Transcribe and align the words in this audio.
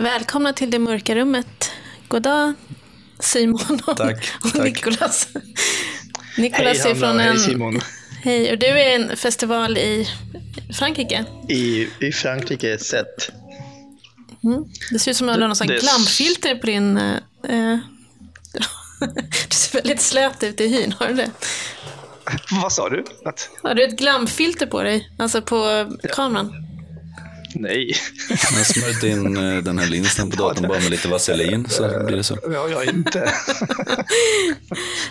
Välkomna 0.00 0.52
till 0.52 0.70
det 0.70 0.78
mörka 0.78 1.14
rummet. 1.14 1.70
God 2.08 2.22
dag 2.22 2.52
Simon 3.18 3.80
och, 3.86 3.96
Tack, 3.96 4.32
och 4.44 4.52
tack. 4.52 4.64
Nikolas. 4.64 5.28
Nikolas 6.36 6.84
hej 6.84 6.90
är 6.90 6.94
från 6.94 7.08
Hanna, 7.08 7.22
en... 7.22 7.28
hej 7.36 7.38
Simon. 7.38 7.80
Hej, 8.22 8.52
och 8.52 8.58
du 8.58 8.66
är 8.66 8.94
en 8.94 9.16
festival 9.16 9.78
i 9.78 10.08
Frankrike. 10.74 11.24
I, 11.48 11.88
I 12.00 12.12
Frankrike 12.12 12.78
sett. 12.78 13.30
Det 14.90 14.98
ser 14.98 15.10
ut 15.10 15.16
som 15.16 15.28
att 15.28 15.34
du 15.34 15.40
har 15.40 15.48
någon 15.48 15.56
sån 15.56 15.66
glampfilter 15.66 16.54
på 16.54 16.66
din... 16.66 16.96
eh, 16.96 17.14
eh, 17.48 17.78
du 19.48 19.54
ser 19.54 19.72
väldigt 19.78 20.00
slät 20.00 20.42
ut 20.42 20.60
i 20.60 20.68
hyn, 20.68 20.94
har 20.98 21.08
du 21.08 21.14
det? 21.14 21.30
Vad 22.62 22.72
sa 22.72 22.88
du? 22.88 23.04
Att, 23.24 23.50
Har 23.62 23.74
du 23.74 23.84
ett 23.84 23.98
glampfilter 23.98 24.66
på 24.66 24.82
dig? 24.82 25.10
Alltså 25.18 25.42
på 25.42 25.90
kameran? 26.12 26.69
Nej, 27.54 27.96
Jag 28.28 28.36
har 28.36 28.64
smörjt 28.64 29.02
in 29.02 29.36
eh, 29.36 29.62
den 29.62 29.78
här 29.78 29.86
linsen 29.86 30.30
på 30.30 30.36
datorn 30.36 30.68
bara 30.68 30.80
med 30.80 30.90
lite 30.90 31.08
vaselin 31.08 31.66
så 31.68 32.04
blir 32.06 32.16
det 32.16 32.24
så. 32.24 32.34
det 32.34 32.56
har 32.56 32.68
jag 32.68 32.84
inte. 32.84 33.32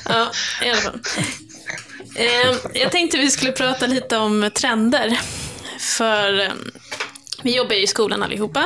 Ja, 0.05 0.31
i 0.65 0.69
alla 0.69 0.81
fall. 0.81 0.99
Eh, 2.15 2.57
jag 2.73 2.91
tänkte 2.91 3.17
vi 3.17 3.31
skulle 3.31 3.51
prata 3.51 3.87
lite 3.87 4.17
om 4.17 4.49
trender. 4.55 5.19
För 5.79 6.39
eh, 6.39 6.51
vi 7.43 7.55
jobbar 7.55 7.75
ju 7.75 7.81
i 7.81 7.87
skolan 7.87 8.23
allihopa. 8.23 8.65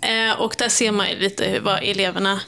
Eh, 0.00 0.40
och 0.40 0.54
där 0.58 0.68
ser 0.68 0.92
man 0.92 1.10
ju 1.10 1.18
lite 1.18 1.44
hur, 1.44 1.60
vad 1.60 1.82
eleverna 1.82 2.40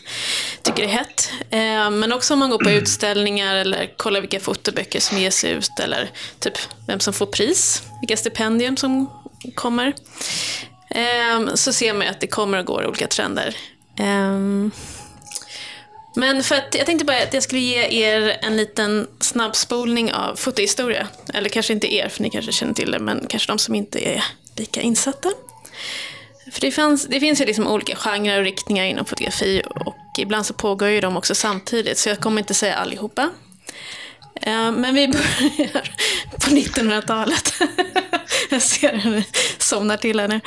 tycker 0.63 0.83
är 0.83 0.89
hett. 0.89 1.31
Eh, 1.51 1.91
men 1.91 2.13
också 2.13 2.33
om 2.33 2.39
man 2.39 2.51
går 2.51 2.59
på 2.59 2.71
utställningar 2.71 3.55
eller 3.55 3.97
kollar 3.97 4.21
vilka 4.21 4.41
fotoböcker 4.41 5.01
som 5.01 5.19
ges 5.19 5.45
ut 5.45 5.81
eller 5.81 6.11
typ 6.39 6.55
vem 6.87 7.01
som 7.01 7.13
får 7.15 7.27
pris, 7.27 7.83
vilka 8.01 8.17
stipendium 8.17 8.77
som 8.77 9.11
kommer. 9.55 9.95
Eh, 10.91 11.55
så 11.55 11.73
ser 11.73 11.93
man 11.93 12.03
ju 12.03 12.09
att 12.09 12.21
det 12.21 12.27
kommer 12.27 12.59
och 12.59 12.67
går 12.67 12.87
olika 12.87 13.07
trender. 13.07 13.57
Ehm, 13.99 14.71
men 16.15 16.43
för 16.43 16.55
att 16.55 16.75
jag 16.75 16.87
tänkte 16.87 17.05
bara 17.05 17.23
att 17.23 17.35
jag 17.35 17.43
skulle 17.43 17.61
ge 17.61 18.05
er 18.05 18.39
en 18.43 18.57
liten 18.57 19.09
snabbspolning 19.21 20.13
av 20.13 20.37
fotohistoria. 20.37 21.09
Eller 21.35 21.49
kanske 21.49 21.73
inte 21.73 21.95
er, 21.95 22.09
för 22.09 22.23
ni 22.23 22.31
kanske 22.31 22.53
känner 22.53 22.75
till 22.75 22.91
det, 22.91 22.99
men 22.99 23.27
kanske 23.29 23.53
de 23.53 23.59
som 23.59 23.75
inte 23.75 24.09
är 24.09 24.25
lika 24.57 24.81
insatta. 24.81 25.29
För 26.53 26.61
det, 26.61 26.71
fanns, 26.71 27.07
det 27.07 27.21
finns 27.21 27.41
ju 27.41 27.45
liksom 27.45 27.67
olika 27.67 27.97
genrer 27.97 28.39
och 28.39 28.45
riktningar 28.45 28.85
inom 28.85 29.05
fotografi 29.05 29.63
och 29.87 30.19
ibland 30.19 30.47
så 30.47 30.55
pågår 30.55 30.89
ju 30.89 31.01
de 31.01 31.17
också 31.17 31.35
samtidigt, 31.35 31.99
så 31.99 32.09
jag 32.09 32.21
kommer 32.21 32.41
inte 32.41 32.55
säga 32.55 32.77
allihopa. 32.77 33.31
Eh, 34.43 34.73
Men 34.73 34.95
vi 34.95 35.09
börjar 35.09 35.83
på 36.31 36.51
1900-talet. 36.51 37.55
Jag 38.51 38.63
ser 38.63 39.11
ni 39.11 39.25
somnar 39.59 39.97
till 39.97 40.21
här 40.21 40.29
nu. 40.29 40.41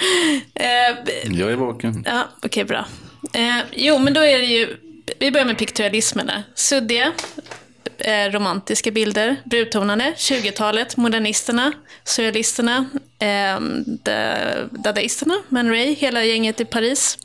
Eh, 0.55 1.13
Jag 1.39 1.51
är 1.51 1.55
vaken. 1.55 2.03
Ja, 2.07 2.27
okej, 2.43 2.63
bra. 2.65 2.85
Eh, 3.33 3.57
jo, 3.71 3.99
men 3.99 4.13
då 4.13 4.21
är 4.21 4.37
det 4.39 4.45
ju... 4.45 4.77
Vi 5.19 5.31
börjar 5.31 5.45
med 5.45 5.57
pikturalismen 5.57 6.27
där. 6.27 6.43
Suddiga, 6.55 7.11
romantiska 8.31 8.91
bilder, 8.91 9.35
brudtonade, 9.45 10.13
20-talet, 10.17 10.97
modernisterna, 10.97 11.71
surrealisterna, 12.03 12.85
da- 13.85 14.67
dadaisterna, 14.71 15.33
Man 15.49 15.69
Ray, 15.69 15.93
hela 15.95 16.23
gänget 16.23 16.61
i 16.61 16.65
Paris. 16.65 17.17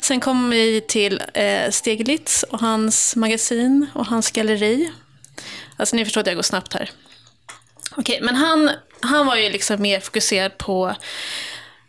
Sen 0.00 0.20
kommer 0.20 0.50
vi 0.56 0.80
till 0.80 1.22
Steglitz 1.70 2.42
och 2.42 2.60
hans 2.60 3.16
magasin 3.16 3.86
och 3.94 4.06
hans 4.06 4.30
galleri. 4.30 4.90
Alltså 5.78 5.96
ni 5.96 6.04
förstår 6.04 6.20
att 6.20 6.26
jag 6.26 6.36
går 6.36 6.42
snabbt 6.42 6.74
här. 6.74 6.90
Okej, 7.96 8.18
men 8.22 8.34
han, 8.34 8.70
han 9.00 9.26
var 9.26 9.36
ju 9.36 9.50
liksom 9.50 9.82
mer 9.82 10.00
fokuserad 10.00 10.58
på 10.58 10.94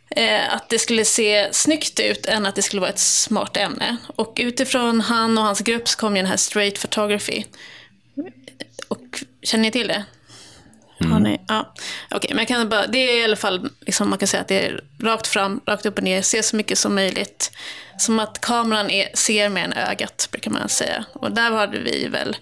eh, 0.09 0.53
att 0.53 0.69
det 0.69 0.79
skulle 0.79 1.05
se 1.05 1.53
snyggt 1.53 1.99
ut 1.99 2.25
än 2.25 2.45
att 2.45 2.55
det 2.55 2.61
skulle 2.61 2.79
vara 2.79 2.89
ett 2.89 2.99
smart 2.99 3.57
ämne. 3.57 3.97
Och 4.15 4.37
utifrån 4.41 5.01
han 5.01 5.37
och 5.37 5.43
hans 5.43 5.59
grupp 5.59 5.87
så 5.87 5.97
kom 5.97 6.15
ju 6.15 6.21
den 6.21 6.29
här 6.29 6.37
straight 6.37 6.81
photography. 6.81 7.43
Och 8.87 9.23
känner 9.43 9.61
ni 9.61 9.71
till 9.71 9.87
det? 9.87 10.05
Har 10.99 11.19
ni? 11.19 11.41
Ja. 11.47 11.73
Okej, 12.11 12.29
men 12.29 12.39
jag 12.39 12.47
kan 12.47 12.69
bara, 12.69 12.87
det 12.87 12.97
är 12.97 13.21
i 13.21 13.23
alla 13.23 13.35
fall, 13.35 13.69
liksom, 13.79 14.09
man 14.09 14.19
kan 14.19 14.27
säga 14.27 14.41
att 14.41 14.47
det 14.47 14.65
är 14.65 14.83
rakt 15.03 15.27
fram, 15.27 15.61
rakt 15.65 15.85
upp 15.85 15.97
och 15.97 16.03
ner, 16.03 16.21
se 16.21 16.43
så 16.43 16.55
mycket 16.55 16.77
som 16.77 16.95
möjligt. 16.95 17.51
Som 17.97 18.19
att 18.19 18.41
kameran 18.41 18.89
är, 18.89 19.09
ser 19.13 19.49
mer 19.49 19.63
än 19.63 19.73
ögat, 19.73 20.29
brukar 20.31 20.51
man 20.51 20.69
säga. 20.69 21.05
Och 21.13 21.31
där 21.31 21.51
hade 21.51 21.79
vi 21.79 22.07
väl 22.07 22.37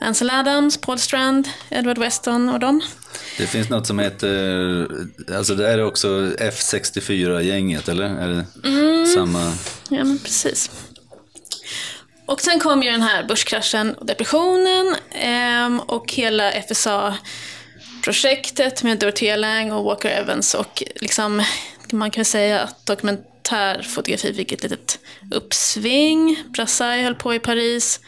Ansel 0.00 0.30
Adams, 0.30 0.76
Paul 0.76 0.98
Strand, 0.98 1.48
Edward 1.70 1.98
Weston 1.98 2.48
och 2.48 2.60
dem. 2.60 2.80
Det 3.38 3.46
finns 3.46 3.68
något 3.68 3.86
som 3.86 3.98
heter, 3.98 4.88
alltså 5.36 5.54
det 5.54 5.68
är 5.68 5.84
också 5.84 6.08
F64-gänget 6.38 7.88
eller? 7.88 8.04
Är 8.04 8.28
det 8.28 8.46
samma? 9.06 9.52
Ja, 9.88 10.04
men 10.04 10.18
precis. 10.18 10.70
Och 12.26 12.40
sen 12.40 12.60
kom 12.60 12.82
ju 12.82 12.90
den 12.90 13.02
här 13.02 13.24
börskraschen 13.24 13.94
och 13.94 14.06
depressionen 14.06 14.96
ehm, 15.10 15.80
och 15.80 16.12
hela 16.12 16.52
FSA-projektet 16.52 18.82
med 18.82 18.98
Dorothea 18.98 19.36
Lang 19.36 19.72
och 19.72 19.84
Walker 19.84 20.08
Evans 20.08 20.54
och 20.54 20.82
liksom, 20.94 21.42
man 21.92 22.10
kan 22.10 22.24
säga 22.24 22.60
att 22.60 22.86
dokumentärfotografi 22.86 24.34
fick 24.34 24.52
ett 24.52 24.62
litet 24.62 24.98
uppsving. 25.30 26.44
Brassai 26.48 27.02
höll 27.02 27.14
på 27.14 27.34
i 27.34 27.38
Paris. 27.38 28.00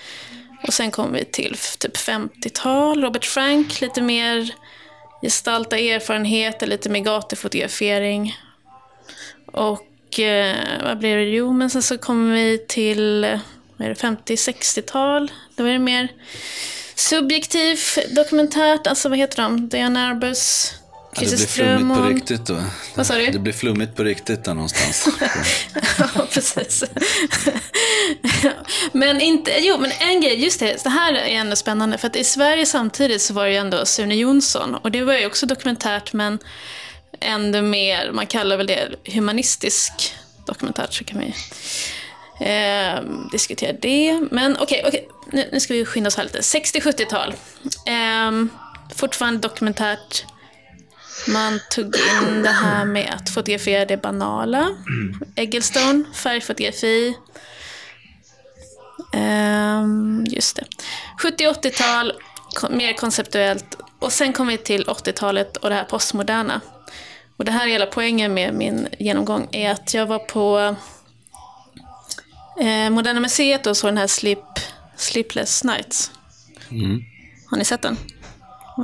Och 0.66 0.74
sen 0.74 0.90
kommer 0.90 1.18
vi 1.18 1.24
till 1.24 1.56
typ 1.78 1.96
50-tal, 1.96 3.02
Robert 3.02 3.24
Frank, 3.24 3.80
lite 3.80 4.02
mer 4.02 4.54
gestalta 5.22 5.78
erfarenheter, 5.78 6.66
lite 6.66 6.88
mer 6.88 7.00
gatufotografering. 7.00 8.36
Och 9.52 10.20
eh, 10.20 10.56
vad 10.82 10.98
blir 10.98 11.16
det? 11.16 11.24
Jo, 11.24 11.52
men 11.52 11.70
sen 11.70 11.82
så 11.82 11.98
kommer 11.98 12.34
vi 12.34 12.64
till 12.68 13.38
50-60-tal. 13.78 15.32
Då 15.56 15.64
är 15.64 15.72
det 15.72 15.78
mer 15.78 16.08
subjektivt, 16.94 17.98
dokumentärt. 18.10 18.86
Alltså 18.86 19.08
vad 19.08 19.18
heter 19.18 19.42
de? 19.42 19.68
Diana 19.68 20.06
Arbus, 20.06 20.72
Ja, 21.16 21.20
det 21.20 21.36
blir 21.36 21.46
flummigt 21.46 21.98
på 21.98 22.08
riktigt 22.08 22.46
då. 22.46 22.62
Vad 22.94 23.06
sa 23.06 23.14
du? 23.14 23.26
Det 23.26 23.38
blir 23.38 23.52
flummigt 23.52 23.96
på 23.96 24.04
riktigt 24.04 24.44
där 24.44 24.54
någonstans. 24.54 25.08
Ja, 26.14 26.26
precis. 26.32 26.84
men 28.92 29.20
inte, 29.20 29.52
jo, 29.58 29.78
men 29.78 29.90
en 30.00 30.20
grej, 30.20 30.44
just 30.44 30.60
det, 30.60 30.84
det 30.84 30.90
här 30.90 31.12
är 31.14 31.26
ändå 31.26 31.56
spännande, 31.56 31.98
för 31.98 32.06
att 32.06 32.16
i 32.16 32.24
Sverige 32.24 32.66
samtidigt 32.66 33.22
så 33.22 33.34
var 33.34 33.44
det 33.44 33.50
ju 33.50 33.56
ändå 33.56 33.86
Sune 33.86 34.14
Jonsson, 34.14 34.74
och 34.74 34.90
det 34.90 35.04
var 35.04 35.14
ju 35.14 35.26
också 35.26 35.46
dokumentärt, 35.46 36.12
men 36.12 36.38
ändå 37.20 37.62
mer, 37.62 38.10
man 38.12 38.26
kallar 38.26 38.56
väl 38.56 38.66
det 38.66 38.88
humanistisk 39.14 40.14
dokumentärt, 40.46 40.94
så 40.94 41.04
kan 41.04 41.18
vi 41.20 41.34
eh, 42.46 43.00
diskutera 43.32 43.72
det. 43.72 44.20
Men 44.30 44.56
okej, 44.60 44.84
okej, 44.86 45.08
nu, 45.32 45.48
nu 45.52 45.60
ska 45.60 45.74
vi 45.74 45.84
skynda 45.84 46.08
oss 46.08 46.16
här 46.16 46.24
lite. 46.24 46.40
60-70-tal, 46.40 47.34
eh, 47.86 48.58
fortfarande 48.94 49.40
dokumentärt, 49.40 50.24
man 51.28 51.60
tog 51.70 51.86
in 51.96 52.42
det 52.42 52.48
här 52.50 52.84
med 52.84 53.14
att 53.14 53.30
fotografera 53.30 53.84
det 53.84 53.96
banala. 53.96 54.68
Egglestone, 55.36 56.04
färgfotografi. 56.14 57.14
Ehm, 59.12 60.24
just 60.30 60.56
det. 60.56 60.64
70-80-tal, 61.22 62.12
ko- 62.54 62.68
mer 62.70 62.92
konceptuellt. 62.92 63.78
Och 63.98 64.12
sen 64.12 64.32
kom 64.32 64.46
vi 64.46 64.56
till 64.56 64.84
80-talet 64.84 65.56
och 65.56 65.68
det 65.68 65.74
här 65.74 65.84
postmoderna. 65.84 66.60
Och 67.36 67.44
det 67.44 67.52
här 67.52 67.66
är 67.66 67.70
hela 67.70 67.86
poängen 67.86 68.34
med 68.34 68.54
min 68.54 68.88
genomgång 68.98 69.48
är 69.52 69.70
att 69.70 69.94
jag 69.94 70.06
var 70.06 70.18
på 70.18 70.76
eh, 72.60 72.90
Moderna 72.90 73.20
Museet 73.20 73.66
och 73.66 73.76
såg 73.76 73.88
den 73.88 73.98
här 73.98 74.06
Sleep, 74.06 74.44
Sleepless 74.96 75.64
Nights. 75.64 76.10
Mm. 76.70 77.00
Har 77.50 77.58
ni 77.58 77.64
sett 77.64 77.82
den? 77.82 77.96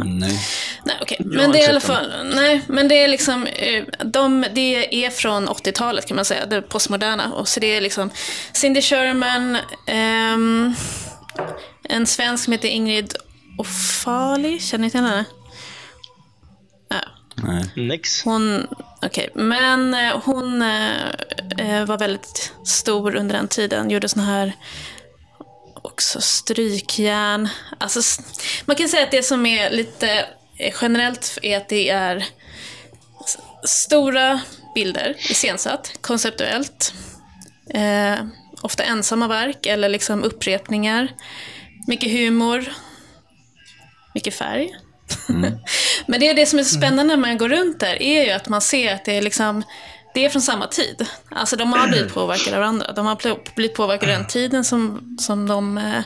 Nej. 0.05 0.41
Nej, 0.85 0.97
okej. 1.03 1.17
har 1.21 1.25
Men 1.25 1.53
det 1.53 1.59
är 1.59 1.67
i 1.67 1.71
alla 1.71 1.81
fall, 1.81 2.13
nej, 2.35 2.63
men 2.69 2.89
det 2.89 3.03
är 3.03 3.09
liksom, 3.09 3.47
eh, 3.47 3.85
de, 4.05 4.45
det 4.55 5.05
är 5.05 5.11
från 5.11 5.49
80-talet 5.49 6.07
kan 6.07 6.17
man 6.17 6.25
säga, 6.25 6.47
det 6.47 6.63
postmoderna. 6.63 7.33
Och 7.33 7.49
så 7.49 7.61
det 7.61 7.77
är 7.77 7.81
liksom 7.81 8.11
Cindy 8.53 8.83
Sherman, 8.83 9.59
ehm, 9.87 10.75
en 11.89 12.07
svensk 12.07 12.45
som 12.45 12.53
heter 12.53 12.69
Ingrid 12.69 13.15
Ofali, 13.59 14.59
känner 14.59 14.85
ni 14.85 14.91
till 14.91 15.01
henne? 15.01 15.25
Ja, 16.89 17.01
Nej. 17.35 17.65
Nix. 17.77 18.25
hon, 18.25 18.67
okej, 19.03 19.31
men 19.35 19.95
eh, 19.95 20.21
hon 20.25 20.63
eh, 20.63 21.85
var 21.85 21.99
väldigt 21.99 22.53
stor 22.65 23.17
under 23.17 23.37
den 23.37 23.49
tiden, 23.49 23.91
gjorde 23.91 24.09
såna 24.09 24.25
här 24.25 24.53
också 25.87 26.21
strykjärn. 26.21 27.49
Alltså, 27.79 28.23
man 28.65 28.77
kan 28.77 28.89
säga 28.89 29.03
att 29.03 29.11
det 29.11 29.23
som 29.23 29.47
är 29.47 29.71
lite 29.71 30.27
eh, 30.59 30.75
generellt 30.83 31.39
är 31.43 31.57
att 31.57 31.69
det 31.69 31.89
är 31.91 32.27
stora 33.65 34.41
bilder 34.75 35.17
iscensatt, 35.31 35.93
konceptuellt. 36.01 36.95
Eh, 37.71 38.15
ofta 38.61 38.85
ensamma 38.85 39.29
verk 39.29 39.67
eller 39.67 39.89
liksom 39.89 40.25
upprepningar. 40.25 41.09
Mycket 41.87 42.13
humor. 42.13 42.73
Mycket 44.15 44.35
färg. 44.35 44.71
Men 46.07 46.21
det 46.21 46.29
är 46.29 46.35
det 46.35 46.47
som 46.47 46.59
är 46.59 46.63
så 46.65 46.77
spännande 46.77 47.17
när 47.17 47.17
man 47.17 47.39
går 47.39 47.49
runt 47.49 47.81
där, 47.81 48.03
är 48.03 48.25
ju 48.25 48.31
att 48.31 48.49
man 48.49 48.61
ser 48.61 48.95
att 48.95 49.05
det 49.05 49.17
är 49.17 49.23
liksom 49.23 49.63
det 50.17 50.25
är 50.25 50.29
från 50.29 50.43
samma 50.43 50.67
tid. 50.67 51.07
Alltså 51.31 51.57
de 51.57 51.73
har 51.73 51.89
blivit 51.89 52.15
påverkade 52.15 52.57
av 52.57 52.61
varandra. 52.61 52.93
De 52.93 53.07
har 53.07 53.55
blivit 53.55 53.77
påverkade 53.77 54.13
den 54.13 54.27
tiden 54.27 54.65
som, 54.65 55.17
som 55.21 55.49
de 55.49 55.79
eh, 55.79 56.03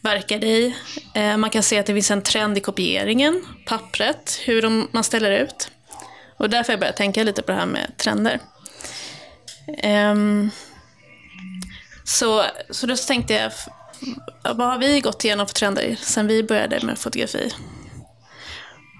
verkade 0.00 0.46
i. 0.46 0.76
Eh, 1.14 1.36
man 1.36 1.50
kan 1.50 1.62
se 1.62 1.78
att 1.78 1.86
det 1.86 1.94
finns 1.94 2.10
en 2.10 2.22
trend 2.22 2.58
i 2.58 2.60
kopieringen, 2.60 3.44
pappret, 3.66 4.38
hur 4.44 4.62
de, 4.62 4.88
man 4.92 5.04
ställer 5.04 5.30
ut. 5.30 5.70
Och 6.36 6.50
därför 6.50 6.68
har 6.68 6.72
jag 6.72 6.80
börjat 6.80 6.96
tänka 6.96 7.22
lite 7.22 7.42
på 7.42 7.52
det 7.52 7.58
här 7.58 7.66
med 7.66 7.96
trender. 7.96 8.40
Ehm, 9.78 10.50
så, 12.04 12.44
så 12.70 12.86
då 12.86 12.96
tänkte 12.96 13.34
jag, 13.34 13.52
vad 14.54 14.68
har 14.68 14.78
vi 14.78 15.00
gått 15.00 15.24
igenom 15.24 15.46
för 15.46 15.54
trender 15.54 15.96
sen 16.00 16.26
vi 16.26 16.42
började 16.42 16.86
med 16.86 16.98
fotografi? 16.98 17.52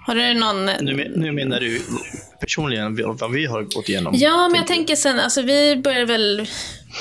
Har 0.07 0.15
du 0.15 0.35
någon... 0.35 0.67
Nu, 0.67 1.13
nu 1.17 1.33
menar 1.33 1.61
du 1.61 1.83
personligen 2.41 2.97
vad 2.97 3.19
vad 3.19 3.33
vi 3.33 3.47
har 3.47 3.63
gått 3.63 3.89
igenom? 3.89 4.15
Ja, 4.17 4.49
men 4.49 4.59
jag 4.59 4.67
tänker 4.67 4.97
sen, 4.97 5.21
alltså 5.21 5.43
vi 5.43 5.77
började 5.77 6.05
väl, 6.05 6.49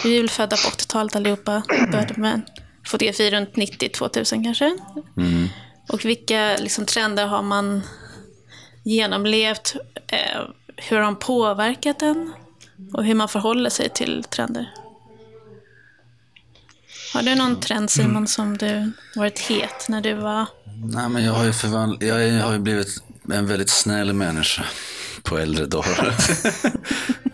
vi 0.04 0.16
är 0.16 0.22
väl 0.22 0.30
födda 0.30 0.56
på 0.56 0.70
80-talet 0.70 1.16
allihopa, 1.16 1.64
började 1.92 2.14
med 2.18 2.42
fotografi 2.86 3.32
runt 3.32 3.54
90-2000 3.54 4.44
kanske. 4.44 4.78
Och 5.90 6.06
vilka 6.06 6.58
liksom, 6.58 6.86
trender 6.86 7.26
har 7.26 7.42
man 7.42 7.82
genomlevt? 8.84 9.76
Eh, 10.08 10.42
hur 10.76 10.98
har 10.98 11.04
de 11.04 11.16
påverkat 11.16 12.00
den? 12.00 12.34
Och 12.94 13.06
hur 13.06 13.16
man 13.16 13.30
förhåller 13.30 13.70
sig 13.70 13.90
till 13.90 14.24
trender? 14.24 14.70
Har 17.14 17.22
du 17.22 17.36
någon 17.36 17.60
trend 17.60 17.90
Simon 17.90 18.28
som 18.28 18.58
du 18.58 18.92
varit 19.16 19.40
het 19.40 19.86
när 19.90 20.02
du 20.02 20.14
var... 20.14 20.46
Nej, 20.84 21.10
men 21.10 21.24
jag 21.24 21.34
har 21.34 21.44
ju 21.46 21.52
förvandl- 21.52 22.06
jag 22.06 22.44
har 22.44 22.54
ju 22.54 22.60
blivit 22.60 23.04
en 23.32 23.48
väldigt 23.48 23.70
snäll 23.70 24.14
människa 24.14 24.64
på 25.24 25.38
äldre 25.38 25.66
dagar. 25.66 26.16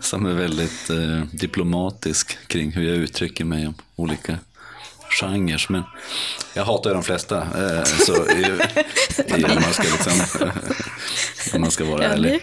Som 0.00 0.26
är 0.26 0.32
väldigt 0.34 0.90
eh, 0.90 1.22
diplomatisk 1.32 2.38
kring 2.46 2.72
hur 2.72 2.88
jag 2.88 2.96
uttrycker 2.96 3.44
mig 3.44 3.66
om 3.66 3.74
olika 3.96 4.38
genrer. 5.20 5.66
Men 5.68 5.82
jag 6.54 6.64
hatar 6.64 6.90
ju 6.90 6.94
de 6.94 7.02
flesta. 7.02 7.36
Eh, 7.36 7.84
så 7.84 8.12
i, 8.12 8.44
om, 9.34 9.42
man 9.54 9.72
ska 9.72 9.82
liksom, 9.82 10.12
om 11.54 11.60
man 11.60 11.70
ska 11.70 11.84
vara 11.84 12.04
ärlig. 12.04 12.40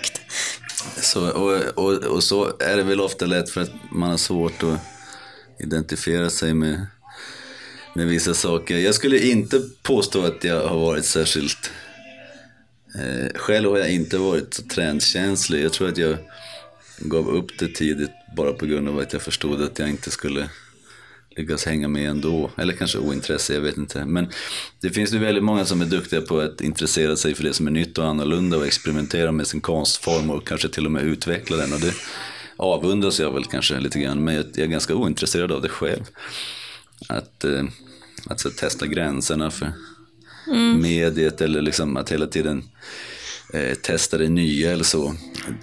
Så, 1.01 1.29
och, 1.29 1.61
och, 1.85 1.93
och 1.93 2.23
så 2.23 2.51
är 2.59 2.77
det 2.77 2.83
väl 2.83 3.01
ofta 3.01 3.25
lätt 3.25 3.49
för 3.49 3.61
att 3.61 3.71
man 3.91 4.09
har 4.09 4.17
svårt 4.17 4.63
att 4.63 4.79
identifiera 5.59 6.29
sig 6.29 6.53
med, 6.53 6.87
med 7.95 8.07
vissa 8.07 8.33
saker. 8.33 8.77
Jag 8.77 8.95
skulle 8.95 9.19
inte 9.19 9.61
påstå 9.83 10.25
att 10.25 10.43
jag 10.43 10.67
har 10.67 10.79
varit 10.79 11.05
särskilt... 11.05 11.71
Eh, 12.95 13.39
själv 13.39 13.69
har 13.69 13.77
jag 13.77 13.91
inte 13.91 14.17
varit 14.17 14.53
så 14.53 14.63
trendkänslig. 14.63 15.63
Jag 15.63 15.73
tror 15.73 15.89
att 15.89 15.97
jag 15.97 16.17
gav 16.99 17.29
upp 17.29 17.59
det 17.59 17.67
tidigt 17.67 18.11
bara 18.37 18.53
på 18.53 18.65
grund 18.65 18.89
av 18.89 18.99
att 18.99 19.13
jag 19.13 19.21
förstod 19.21 19.61
att 19.61 19.79
jag 19.79 19.89
inte 19.89 20.11
skulle 20.11 20.49
lyckas 21.35 21.65
hänga 21.65 21.87
med 21.87 22.09
ändå. 22.09 22.51
Eller 22.57 22.73
kanske 22.73 22.97
ointresse, 22.97 23.53
jag 23.53 23.61
vet 23.61 23.77
inte. 23.77 24.05
Men 24.05 24.27
det 24.81 24.89
finns 24.89 25.13
ju 25.13 25.17
väldigt 25.17 25.43
många 25.43 25.65
som 25.65 25.81
är 25.81 25.85
duktiga 25.85 26.21
på 26.21 26.39
att 26.39 26.61
intressera 26.61 27.15
sig 27.15 27.35
för 27.35 27.43
det 27.43 27.53
som 27.53 27.67
är 27.67 27.71
nytt 27.71 27.97
och 27.97 28.05
annorlunda 28.05 28.57
och 28.57 28.65
experimentera 28.65 29.31
med 29.31 29.47
sin 29.47 29.61
konstform 29.61 30.29
och 30.29 30.47
kanske 30.47 30.69
till 30.69 30.85
och 30.85 30.91
med 30.91 31.03
utveckla 31.03 31.57
den. 31.57 31.73
Och 31.73 31.79
det 31.79 31.93
avundas 32.57 33.19
jag 33.19 33.33
väl 33.33 33.45
kanske 33.45 33.79
lite 33.79 33.99
grann, 33.99 34.23
men 34.23 34.35
jag 34.35 34.59
är 34.59 34.65
ganska 34.65 34.95
ointresserad 34.95 35.51
av 35.51 35.61
det 35.61 35.69
själv. 35.69 36.03
Att, 37.09 37.43
eh, 37.43 37.63
att 38.25 38.39
så, 38.39 38.49
testa 38.49 38.87
gränserna 38.87 39.51
för 39.51 39.71
mediet 40.77 41.41
eller 41.41 41.61
liksom 41.61 41.97
att 41.97 42.11
hela 42.11 42.27
tiden 42.27 42.63
eh, 43.53 43.73
testa 43.73 44.17
det 44.17 44.29
nya 44.29 44.71
eller 44.71 44.83
så. 44.83 45.15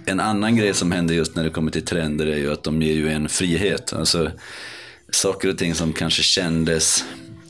En 0.05 0.20
annan 0.20 0.56
grej 0.56 0.75
som 0.75 0.93
händer 0.93 1.14
just 1.14 1.37
när 1.37 1.44
det 1.44 1.50
kommer 1.50 1.70
till 1.70 1.85
trender 1.85 2.26
är 2.26 2.37
ju 2.37 2.53
att 2.53 2.62
de 2.62 2.82
ger 2.82 2.94
ju 2.94 3.09
en 3.09 3.29
frihet. 3.29 3.93
Alltså, 3.93 4.31
saker 5.11 5.49
och 5.49 5.59
ting 5.59 5.75
som 5.75 5.93
kanske 5.93 6.23
kändes 6.23 7.05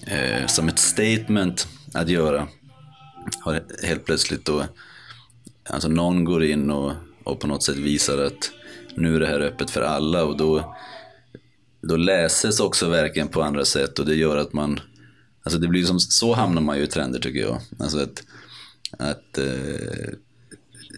eh, 0.06 0.46
som 0.46 0.68
ett 0.68 0.78
statement 0.78 1.68
att 1.94 2.08
göra 2.08 2.48
har 3.40 3.62
helt 3.82 4.04
plötsligt 4.04 4.44
då, 4.44 4.64
alltså 5.70 5.88
någon 5.88 6.24
går 6.24 6.44
in 6.44 6.70
och, 6.70 6.92
och 7.24 7.40
på 7.40 7.46
något 7.46 7.62
sätt 7.62 7.76
visar 7.76 8.18
att 8.18 8.50
nu 8.94 9.16
är 9.16 9.20
det 9.20 9.26
här 9.26 9.40
öppet 9.40 9.70
för 9.70 9.82
alla 9.82 10.24
och 10.24 10.36
då, 10.36 10.74
då 11.82 11.96
läses 11.96 12.60
också 12.60 12.88
verken 12.88 13.28
på 13.28 13.42
andra 13.42 13.64
sätt 13.64 13.98
och 13.98 14.06
det 14.06 14.14
gör 14.14 14.36
att 14.36 14.52
man, 14.52 14.80
alltså 15.42 15.60
det 15.60 15.68
blir 15.68 15.84
som, 15.84 16.00
så 16.00 16.34
hamnar 16.34 16.62
man 16.62 16.78
ju 16.78 16.84
i 16.84 16.86
trender 16.86 17.18
tycker 17.18 17.40
jag. 17.40 17.60
Alltså 17.78 17.98
att, 17.98 18.22
att 18.98 19.38
eh, 19.38 20.14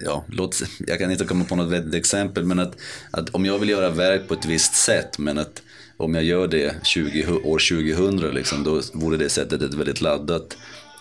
ja, 0.04 0.24
låt, 0.28 0.62
jag 0.86 0.98
kan 0.98 1.10
inte 1.10 1.24
komma 1.24 1.44
på 1.44 1.56
något 1.56 1.72
vettigt 1.72 1.94
exempel, 1.94 2.44
men 2.44 2.58
att, 2.58 2.76
att 3.10 3.30
om 3.30 3.44
jag 3.44 3.58
vill 3.58 3.68
göra 3.68 3.90
verk 3.90 4.28
på 4.28 4.34
ett 4.34 4.46
visst 4.46 4.74
sätt, 4.74 5.18
men 5.18 5.38
att 5.38 5.62
om 5.96 6.14
jag 6.14 6.24
gör 6.24 6.48
det 6.48 6.74
20, 6.82 7.32
år 7.32 7.58
2000, 7.98 8.34
liksom, 8.34 8.64
då 8.64 8.82
vore 8.92 9.16
det 9.16 9.28
sättet 9.28 9.62
ett 9.62 9.74
väldigt 9.74 10.00
laddat 10.00 10.56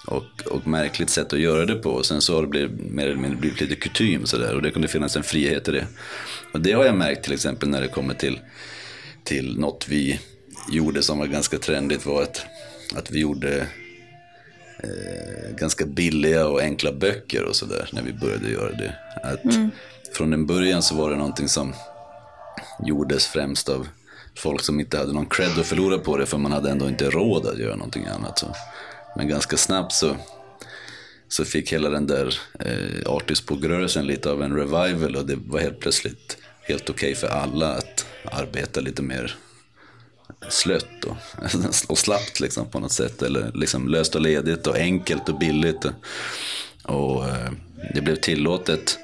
och, 0.08 0.48
och 0.52 0.68
märkligt 0.68 1.10
sätt 1.10 1.34
att 1.34 1.40
göra 1.40 1.66
det 1.66 1.76
på. 1.76 1.90
Och 1.90 2.06
sen 2.06 2.22
så 2.22 2.36
har 2.36 2.42
det 2.42 2.48
blivit, 2.48 2.92
mer 2.92 3.06
eller 3.06 3.22
mindre 3.22 3.40
blivit 3.40 3.62
lite 3.62 3.76
kutym 3.76 4.26
sådär, 4.26 4.56
och 4.56 4.62
det 4.62 4.72
kunde 4.72 4.88
finnas 4.88 5.16
en 5.16 5.24
frihet 5.24 5.68
i 5.68 5.72
det. 5.72 5.88
Och 6.54 6.62
det 6.62 6.72
har 6.72 6.86
jag 6.86 6.96
märkt 6.96 7.24
till 7.24 7.34
exempel 7.34 7.70
när 7.70 7.82
det 7.82 7.88
kommer 7.88 8.14
till, 8.14 8.40
till 9.24 9.60
något 9.60 9.88
vi 9.90 10.20
gjorde 10.72 11.02
som 11.02 11.20
var 11.20 11.28
ganska 11.28 11.58
trendigt, 11.58 12.06
var 12.06 12.22
att, 12.22 12.46
att 12.96 13.12
vi 13.12 13.20
gjorde 13.20 13.68
ganska 15.58 15.86
billiga 15.86 16.48
och 16.48 16.62
enkla 16.62 16.92
böcker 16.92 17.44
och 17.44 17.56
sådär 17.56 17.90
när 17.94 18.02
vi 18.02 18.14
började 18.14 18.50
göra 18.50 18.72
det. 18.72 18.96
Att 19.24 19.40
Från 20.14 20.34
en 20.34 20.46
början 20.46 20.82
så 20.82 20.96
var 20.96 21.10
det 21.10 21.16
någonting 21.16 21.48
som 21.48 21.74
gjordes 22.86 23.28
främst 23.28 23.70
av 23.70 23.88
folk 24.36 24.62
som 24.62 24.80
inte 24.80 24.98
hade 24.98 25.14
någon 25.14 25.26
cred 25.26 25.60
att 25.60 25.66
förlora 25.66 25.98
på 25.98 26.18
det 26.18 26.26
för 26.26 26.38
man 26.38 26.52
hade 26.52 26.72
ändå 26.72 26.90
inte 26.90 27.10
råd 27.10 27.48
att 27.48 27.58
göra 27.58 27.76
någonting 27.76 28.06
annat. 28.06 28.40
Så. 28.40 28.56
Men 29.18 29.28
ganska 29.28 29.58
snabbt 29.58 29.94
så, 29.94 30.16
så 31.28 31.46
fick 31.46 31.74
hela 31.74 31.90
den 31.90 32.08
där 32.08 32.40
eh, 32.60 33.12
artistbok-rörelsen 33.12 34.06
lite 34.06 34.32
av 34.32 34.44
en 34.44 34.56
revival 34.56 35.16
och 35.16 35.26
det 35.26 35.36
var 35.36 35.60
helt 35.60 35.80
plötsligt 35.80 36.38
helt 36.62 36.90
okej 36.90 37.16
för 37.16 37.28
alla 37.28 37.74
att 37.74 38.06
arbeta 38.24 38.82
lite 38.82 39.02
mer 39.02 39.36
slött 40.50 41.04
och, 41.06 41.18
och 41.90 41.98
slappt 41.98 42.40
liksom 42.40 42.66
på 42.66 42.80
något 42.80 42.92
sätt. 42.92 43.22
Eller 43.22 43.52
liksom 43.54 43.88
löst 43.88 44.16
och 44.16 44.22
ledigt 44.22 44.68
och 44.68 44.76
enkelt 44.76 45.30
och 45.30 45.40
billigt. 45.40 45.86
Och, 45.86 45.94
och 46.84 47.28
eh, 47.28 47.52
det 47.94 48.02
blev 48.02 48.16
tillåtet, 48.16 49.00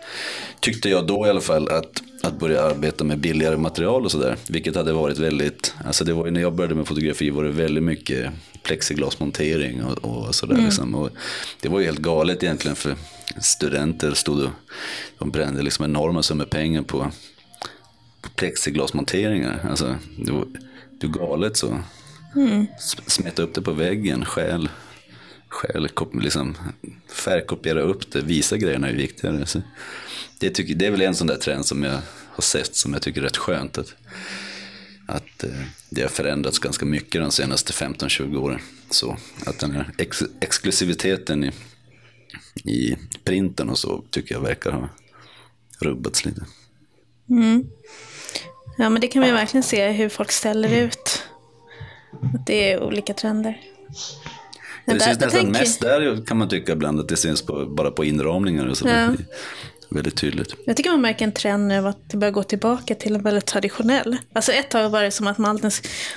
tyckte 0.59 0.89
jag 0.89 1.07
då 1.07 1.27
i 1.27 1.29
alla 1.29 1.41
fall, 1.41 1.69
att, 1.69 2.03
att 2.23 2.39
börja 2.39 2.63
arbeta 2.63 3.03
med 3.03 3.19
billigare 3.19 3.57
material 3.57 4.05
och 4.05 4.11
sådär. 4.11 4.37
Vilket 4.47 4.75
hade 4.75 4.93
varit 4.93 5.17
väldigt, 5.17 5.73
alltså 5.85 6.03
det 6.03 6.13
var 6.13 6.25
ju 6.25 6.31
när 6.31 6.41
jag 6.41 6.53
började 6.53 6.75
med 6.75 6.87
fotografi 6.87 7.29
var 7.29 7.43
det 7.43 7.49
väldigt 7.49 7.83
mycket 7.83 8.31
plexiglasmontering 8.63 9.83
och, 9.83 9.97
och 10.05 10.35
sådär. 10.35 10.57
Liksom. 10.57 10.95
Och 10.95 11.09
det 11.61 11.69
var 11.69 11.79
ju 11.79 11.85
helt 11.85 11.99
galet 11.99 12.43
egentligen 12.43 12.75
för 12.75 12.95
studenter 13.41 14.13
stod 14.13 14.43
och 14.43 14.51
de 15.17 15.31
brände 15.31 15.61
liksom 15.61 15.85
enorma 15.85 16.23
summor 16.23 16.45
pengar 16.45 16.81
på 16.81 17.11
plexiglasmonteringar. 18.35 19.65
Alltså, 19.69 19.95
det 20.17 20.31
var, 20.31 20.45
var 21.07 21.13
galet 21.13 21.57
så. 21.57 21.83
S- 22.77 22.97
Smeta 23.07 23.41
upp 23.41 23.53
det 23.53 23.61
på 23.61 23.71
väggen, 23.71 24.25
stjäl 24.25 24.69
kop- 25.89 26.21
liksom, 26.23 26.57
färgkopiera 27.07 27.81
upp 27.81 28.11
det, 28.11 28.21
visa 28.21 28.57
grejerna 28.57 28.89
är 28.89 28.93
viktigare. 28.93 29.45
Så 29.45 29.61
det, 30.39 30.49
tycker, 30.49 30.75
det 30.75 30.85
är 30.85 30.91
väl 30.91 31.01
en 31.01 31.15
sån 31.15 31.27
där 31.27 31.37
trend 31.37 31.65
som 31.65 31.83
jag 31.83 31.99
har 32.27 32.41
sett 32.41 32.75
som 32.75 32.93
jag 32.93 33.01
tycker 33.01 33.21
är 33.21 33.25
rätt 33.25 33.37
skönt. 33.37 33.77
Att, 33.77 33.95
att 35.07 35.43
eh, 35.43 35.49
det 35.89 36.01
har 36.01 36.09
förändrats 36.09 36.59
ganska 36.59 36.85
mycket 36.85 37.21
de 37.21 37.31
senaste 37.31 37.73
15-20 37.73 38.35
åren. 38.37 38.59
Så 38.89 39.17
att 39.45 39.59
den 39.59 39.71
här 39.71 39.91
ex- 39.97 40.23
exklusiviteten 40.41 41.43
i, 41.43 41.51
i 42.63 42.95
printen 43.23 43.69
och 43.69 43.77
så 43.77 44.03
tycker 44.09 44.35
jag 44.35 44.41
verkar 44.41 44.71
ha 44.71 44.89
rubbats 45.79 46.25
lite. 46.25 46.41
Ja, 48.81 48.89
men 48.89 49.01
det 49.01 49.07
kan 49.07 49.19
man 49.19 49.29
ju 49.29 49.35
verkligen 49.35 49.63
se 49.63 49.89
hur 49.89 50.09
folk 50.09 50.31
ställer 50.31 50.75
ut. 50.83 51.23
Att 52.35 52.45
det 52.47 52.71
är 52.71 52.83
olika 52.83 53.13
trender. 53.13 53.61
Men 54.85 54.97
Det 54.97 55.05
där- 55.05 55.05
syns 55.11 55.19
nästan 55.19 55.41
tänker- 55.41 55.59
mest 55.59 55.81
där 55.81 56.25
kan 56.25 56.37
man 56.37 56.49
tycka 56.49 56.71
ibland 56.71 56.99
att 56.99 57.09
det 57.09 57.17
syns 57.17 57.41
på, 57.45 57.65
bara 57.65 57.91
på 57.91 58.05
inramningar 58.05 58.67
och 58.67 58.77
så. 58.77 58.87
Ja. 58.87 59.13
Väldigt 59.91 60.17
tydligt. 60.17 60.53
Jag 60.65 60.77
tycker 60.77 60.89
man 60.91 61.01
märker 61.01 61.25
en 61.25 61.31
trend 61.31 61.67
nu 61.67 61.87
att 61.87 61.97
det 62.09 62.17
börjar 62.17 62.31
gå 62.31 62.43
tillbaka 62.43 62.95
till 62.95 63.15
en 63.15 63.23
väldigt 63.23 63.45
traditionell. 63.45 64.17
Alltså 64.33 64.51
ett 64.51 64.69
tag 64.69 64.89
var 64.89 65.03
det 65.03 65.11
som 65.11 65.27
att 65.27 65.37
man, 65.37 65.59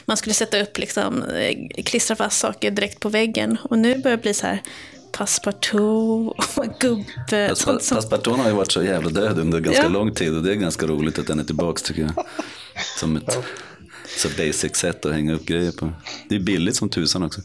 man 0.04 0.16
skulle 0.16 0.34
sätta 0.34 0.60
upp, 0.62 0.78
liksom, 0.78 1.22
eh, 1.22 1.82
klistra 1.84 2.16
fast 2.16 2.38
saker 2.38 2.70
direkt 2.70 3.00
på 3.00 3.08
väggen. 3.08 3.56
Och 3.62 3.78
nu 3.78 3.98
börjar 3.98 4.16
det 4.16 4.22
bli 4.22 4.34
så 4.34 4.46
här 4.46 4.62
passepartout 5.12 6.34
och 6.56 6.66
gubbe. 6.80 7.54
Sånt 7.56 7.82
som- 7.82 7.96
Passepartout 7.96 8.36
har 8.38 8.46
ju 8.48 8.54
varit 8.54 8.72
så 8.72 8.82
jävla 8.82 9.10
död 9.10 9.38
under 9.38 9.60
ganska 9.60 9.82
Ja. 9.82 9.88
lång 9.88 10.14
tid 10.14 10.36
och 10.36 10.42
det 10.42 10.50
är 10.50 10.54
ganska 10.54 10.86
roligt 10.86 11.18
att 11.18 11.26
den 11.26 11.38
är 11.40 11.44
tillbaks 11.44 11.82
tycker 11.82 12.02
jag. 12.02 12.24
Som 12.98 13.16
ett 13.16 13.38
så 14.18 14.28
basic 14.28 14.76
sätt 14.76 15.06
att 15.06 15.12
hänga 15.12 15.34
upp 15.34 15.46
grejer 15.46 15.72
på. 15.72 15.92
Det 16.28 16.34
är 16.34 16.40
billigt 16.40 16.76
som 16.76 16.88
tusan 16.88 17.22
också. 17.22 17.40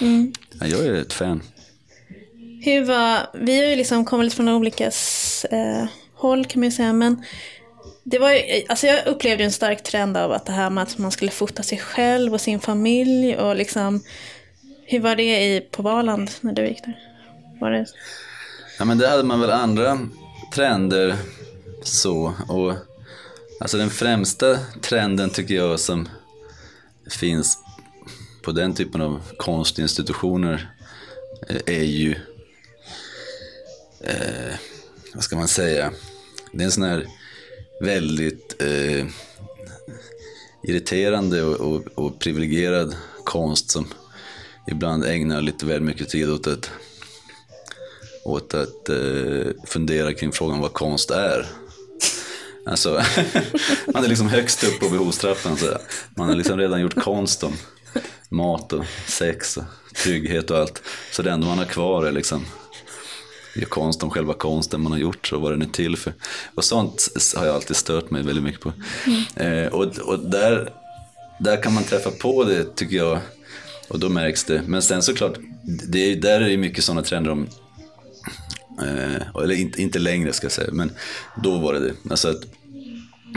Mm. 0.00 0.32
Ja, 0.60 0.66
jag 0.66 0.86
är 0.86 0.94
ett 0.94 1.12
fan. 1.12 1.42
Hur 2.64 2.84
var, 2.84 3.18
vi 3.34 3.58
har 3.58 3.64
ju 3.70 3.76
liksom 3.76 4.04
kommit 4.04 4.24
lite 4.24 4.36
från 4.36 4.48
olika 4.48 4.84
eh, 5.50 5.84
håll 6.14 6.44
kan 6.44 6.60
man 6.60 6.68
ju 6.68 6.76
säga, 6.76 6.92
men 6.92 7.22
det 8.04 8.18
var 8.18 8.30
ju, 8.32 8.40
alltså 8.68 8.86
jag 8.86 9.06
upplevde 9.06 9.44
en 9.44 9.52
stark 9.52 9.82
trend 9.82 10.16
av 10.16 10.32
att 10.32 10.46
det 10.46 10.52
här 10.52 10.70
med 10.70 10.82
att 10.82 10.98
man 10.98 11.10
skulle 11.12 11.30
fota 11.30 11.62
sig 11.62 11.78
själv 11.78 12.34
och 12.34 12.40
sin 12.40 12.60
familj 12.60 13.36
och 13.36 13.56
liksom 13.56 14.02
hur 14.88 15.00
var 15.00 15.16
det 15.16 15.44
i, 15.44 15.60
på 15.60 15.82
Valand 15.82 16.30
när 16.40 16.52
du 16.52 16.68
gick 16.68 16.84
där? 16.84 16.98
Var 17.60 17.70
det... 17.70 17.86
Ja 18.78 18.84
men 18.84 18.98
där 18.98 19.10
hade 19.10 19.22
man 19.22 19.40
väl 19.40 19.50
andra 19.50 19.98
trender 20.54 21.16
så 21.82 22.34
och 22.48 22.74
alltså 23.60 23.76
den 23.76 23.90
främsta 23.90 24.58
trenden 24.82 25.30
tycker 25.30 25.54
jag 25.54 25.80
som 25.80 26.08
finns 27.10 27.58
på 28.42 28.52
den 28.52 28.74
typen 28.74 29.00
av 29.00 29.20
konstinstitutioner 29.36 30.70
eh, 31.48 31.60
är 31.66 31.84
ju 31.84 32.14
eh, 34.00 34.54
vad 35.14 35.24
ska 35.24 35.36
man 35.36 35.48
säga 35.48 35.92
det 36.52 36.62
är 36.62 36.64
en 36.64 36.72
sån 36.72 36.84
här 36.84 37.06
väldigt 37.80 38.62
eh, 38.62 39.06
irriterande 40.62 41.42
och, 41.42 41.54
och, 41.54 41.82
och 41.94 42.18
privilegierad 42.18 42.96
konst 43.24 43.70
som 43.70 43.86
ibland 44.66 45.04
ägnar 45.04 45.42
lite 45.42 45.66
väl 45.66 45.80
mycket 45.80 46.08
tid 46.08 46.30
åt 46.30 46.46
att, 46.46 46.70
åt 48.24 48.54
att 48.54 48.88
eh, 48.88 49.52
fundera 49.66 50.14
kring 50.14 50.32
frågan 50.32 50.60
vad 50.60 50.72
konst 50.72 51.10
är. 51.10 51.46
Alltså, 52.66 52.90
man 53.94 54.04
är 54.04 54.08
liksom 54.08 54.28
högst 54.28 54.64
upp 54.64 54.80
på 54.80 54.88
behovstrappan. 54.88 55.56
Så 55.56 55.66
man 56.16 56.28
har 56.28 56.36
liksom 56.36 56.58
redan 56.58 56.80
gjort 56.80 57.02
konst 57.02 57.42
om 57.42 57.52
mat 58.28 58.72
och 58.72 58.84
sex 59.06 59.56
och 59.56 59.64
trygghet 59.96 60.50
och 60.50 60.58
allt. 60.58 60.82
Så 61.12 61.22
det 61.22 61.30
enda 61.30 61.46
man 61.46 61.58
har 61.58 61.64
kvar 61.64 62.04
är 62.04 62.12
liksom 62.12 62.44
gör 63.54 63.66
konst 63.66 64.02
om 64.02 64.10
själva 64.10 64.34
konsten 64.34 64.80
man 64.80 64.92
har 64.92 64.98
gjort 64.98 65.32
och 65.32 65.40
vad 65.40 65.52
den 65.52 65.62
är 65.62 65.66
till 65.66 65.96
för. 65.96 66.12
Och 66.54 66.64
sånt 66.64 67.08
har 67.36 67.46
jag 67.46 67.54
alltid 67.54 67.76
stört 67.76 68.10
mig 68.10 68.22
väldigt 68.22 68.44
mycket 68.44 68.60
på. 68.60 68.72
Mm. 69.06 69.64
Eh, 69.64 69.72
och 69.72 69.98
och 69.98 70.18
där, 70.18 70.72
där 71.40 71.62
kan 71.62 71.74
man 71.74 71.84
träffa 71.84 72.10
på 72.10 72.44
det 72.44 72.76
tycker 72.76 72.96
jag 72.96 73.18
och 73.88 73.98
då 73.98 74.08
märks 74.08 74.44
det. 74.44 74.62
Men 74.66 74.82
sen 74.82 75.02
såklart, 75.02 75.38
det 75.64 76.12
är, 76.12 76.16
där 76.16 76.40
är 76.40 76.48
det 76.48 76.56
mycket 76.56 76.84
sådana 76.84 77.02
trender 77.02 77.30
om 77.30 77.48
eh, 78.82 79.42
eller 79.42 79.54
inte, 79.54 79.82
inte 79.82 79.98
längre 79.98 80.32
ska 80.32 80.44
jag 80.44 80.52
säga, 80.52 80.68
men 80.72 80.90
då 81.42 81.58
var 81.58 81.74
det 81.74 81.80
det. 81.80 81.94
Alltså 82.10 82.28
att, 82.28 82.42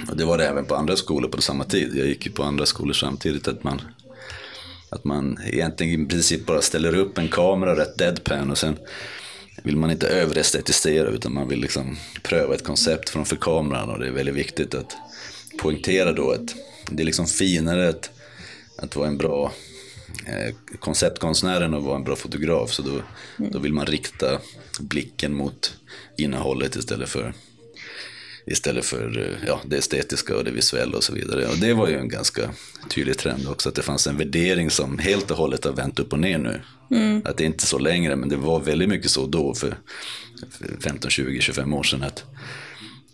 och 0.10 0.18
det 0.18 0.26
var 0.26 0.38
det 0.38 0.48
även 0.48 0.66
på 0.66 0.76
andra 0.76 0.96
skolor 0.96 1.30
på 1.30 1.42
samma 1.42 1.64
tid. 1.64 1.92
Jag 1.96 2.08
gick 2.08 2.26
ju 2.26 2.32
på 2.32 2.44
andra 2.44 2.66
skolor 2.66 2.94
samtidigt. 2.94 3.48
Att 3.48 3.64
man, 3.64 3.82
att 4.90 5.04
man 5.04 5.40
egentligen 5.46 6.06
i 6.06 6.08
princip 6.08 6.46
bara 6.46 6.62
ställer 6.62 6.96
upp 6.96 7.18
en 7.18 7.28
kamera 7.28 7.76
rätt 7.76 7.98
deadpan 7.98 8.52
och 8.52 8.58
sen 8.58 8.78
vill 9.64 9.78
man 9.78 9.92
inte 9.92 10.08
överestetisera 10.08 11.10
utan 11.10 11.34
man 11.34 11.48
vill 11.48 11.60
liksom 11.60 11.98
pröva 12.24 12.56
ett 12.56 12.64
koncept 12.64 13.10
framför 13.10 13.36
kameran 13.36 13.90
och 13.90 14.00
det 14.00 14.08
är 14.08 14.12
väldigt 14.12 14.36
viktigt 14.36 14.76
att 14.76 14.96
poängtera 15.58 16.14
då 16.14 16.32
att 16.32 16.56
det 16.90 17.04
är 17.04 17.06
liksom 17.06 17.28
finare 17.28 17.90
att, 17.90 18.10
att 18.78 18.96
vara 18.96 19.08
en 19.08 19.18
bra 19.18 19.52
eh, 20.26 20.56
konceptkonstnär 20.80 21.62
än 21.62 21.74
att 21.74 21.84
vara 21.84 21.96
en 21.96 22.04
bra 22.04 22.16
fotograf 22.16 22.72
så 22.72 22.82
då, 22.82 23.02
då 23.38 23.60
vill 23.60 23.74
man 23.74 23.86
rikta 23.86 24.40
blicken 24.80 25.34
mot 25.34 25.74
innehållet 26.18 26.76
istället 26.76 27.10
för 27.10 27.34
istället 28.46 28.86
för 28.86 29.18
eh, 29.18 29.48
ja, 29.48 29.62
det 29.66 29.78
estetiska 29.78 30.38
och 30.38 30.44
det 30.44 30.52
visuella 30.52 30.98
och 30.98 31.04
så 31.04 31.14
vidare. 31.14 31.48
Och 31.48 31.58
det 31.58 31.74
var 31.74 31.88
ju 31.88 31.98
en 31.98 32.10
ganska 32.10 32.50
tydlig 32.90 33.18
trend 33.18 33.48
också, 33.48 33.70
att 33.70 33.76
det 33.76 33.82
fanns 33.82 34.08
en 34.08 34.18
värdering 34.18 34.70
som 34.70 35.00
helt 35.00 35.32
och 35.32 35.38
hållet 35.38 35.66
har 35.66 35.72
vänt 35.72 36.00
upp 36.00 36.14
och 36.14 36.20
ner 36.20 36.38
nu. 36.38 36.62
Mm. 36.92 37.22
Att 37.26 37.38
det 37.38 37.44
är 37.44 37.46
inte 37.46 37.66
så 37.66 37.80
längre, 37.80 38.16
men 38.16 38.30
det 38.30 38.36
var 38.36 38.60
väldigt 38.60 38.90
mycket 38.90 39.12
så 39.12 39.28
då 39.28 39.54
för 39.54 39.78
15, 40.84 41.12
20, 41.12 41.42
25 41.42 41.74
år 41.74 41.84
sedan. 41.84 42.04
Att, 42.04 42.24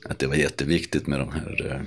att 0.09 0.19
det 0.19 0.27
var 0.27 0.35
jätteviktigt 0.35 1.07
med 1.07 1.19
de 1.19 1.31
här 1.31 1.71
eh, 1.71 1.81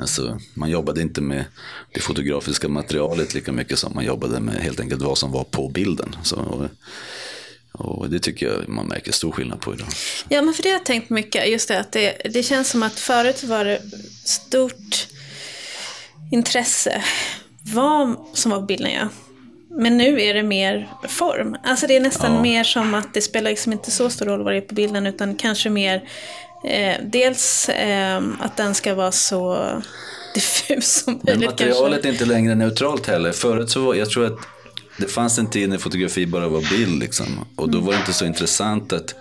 Alltså, 0.00 0.40
man 0.54 0.70
jobbade 0.70 1.02
inte 1.02 1.20
med 1.20 1.44
det 1.92 2.00
fotografiska 2.00 2.68
materialet 2.68 3.34
lika 3.34 3.52
mycket 3.52 3.78
som 3.78 3.94
man 3.94 4.04
jobbade 4.04 4.40
med 4.40 4.54
helt 4.54 4.80
enkelt 4.80 5.02
vad 5.02 5.18
som 5.18 5.32
var 5.32 5.44
på 5.44 5.68
bilden. 5.68 6.16
Så, 6.22 6.36
och, 6.36 6.68
och 7.72 8.10
det 8.10 8.18
tycker 8.18 8.46
jag 8.46 8.68
man 8.68 8.86
märker 8.86 9.12
stor 9.12 9.32
skillnad 9.32 9.60
på 9.60 9.74
idag. 9.74 9.88
Ja, 10.28 10.42
men 10.42 10.54
för 10.54 10.62
det 10.62 10.68
har 10.68 10.76
jag 10.76 10.84
tänkt 10.84 11.10
mycket. 11.10 11.48
Just 11.48 11.68
det 11.68 11.80
att 11.80 11.92
det, 11.92 12.30
det 12.32 12.42
känns 12.42 12.70
som 12.70 12.82
att 12.82 12.98
förut 12.98 13.44
var 13.44 13.64
det 13.64 13.82
stort 14.24 15.08
intresse 16.32 17.02
vad 17.74 18.16
som 18.32 18.50
var 18.50 18.58
på 18.58 18.66
bilden, 18.66 18.92
ja. 18.92 19.08
Men 19.70 19.96
nu 19.96 20.20
är 20.20 20.34
det 20.34 20.42
mer 20.42 20.88
form. 21.08 21.56
Alltså 21.64 21.86
det 21.86 21.96
är 21.96 22.00
nästan 22.00 22.34
ja. 22.34 22.42
mer 22.42 22.64
som 22.64 22.94
att 22.94 23.14
det 23.14 23.20
spelar 23.20 23.50
liksom 23.50 23.72
inte 23.72 23.90
så 23.90 24.10
stor 24.10 24.26
roll 24.26 24.42
vad 24.44 24.52
det 24.52 24.56
är 24.56 24.60
på 24.60 24.74
bilden 24.74 25.06
utan 25.06 25.36
kanske 25.36 25.70
mer 25.70 26.08
eh, 26.64 26.96
dels 27.04 27.68
eh, 27.68 28.22
att 28.40 28.56
den 28.56 28.74
ska 28.74 28.94
vara 28.94 29.12
så 29.12 29.68
diffus 30.34 31.02
som 31.04 31.12
möjligt. 31.12 31.40
Men 31.40 31.40
materialet 31.40 31.92
kanske. 31.92 32.08
är 32.08 32.12
inte 32.12 32.24
längre 32.24 32.54
neutralt 32.54 33.06
heller. 33.06 33.32
Förut 33.32 33.70
så 33.70 33.80
var, 33.80 33.94
jag 33.94 34.10
tror 34.10 34.26
att 34.26 34.38
det 34.98 35.06
fanns 35.06 35.38
en 35.38 35.50
tid 35.50 35.68
när 35.68 35.78
fotografi 35.78 36.26
bara 36.26 36.48
var 36.48 36.70
bild 36.70 37.00
liksom. 37.00 37.26
Och 37.56 37.70
då 37.70 37.80
var 37.80 37.92
det 37.92 37.98
inte 37.98 38.12
så 38.12 38.24
intressant 38.24 38.92
att, 38.92 39.14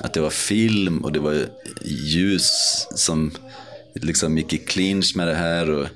att 0.00 0.14
det 0.14 0.20
var 0.20 0.30
film 0.30 1.04
och 1.04 1.12
det 1.12 1.20
var 1.20 1.46
ljus 1.84 2.50
som 2.94 3.30
liksom 3.94 4.38
gick 4.38 4.52
i 4.52 4.58
clinch 4.58 5.16
med 5.16 5.28
det 5.28 5.34
här. 5.34 5.70
Och, 5.70 5.86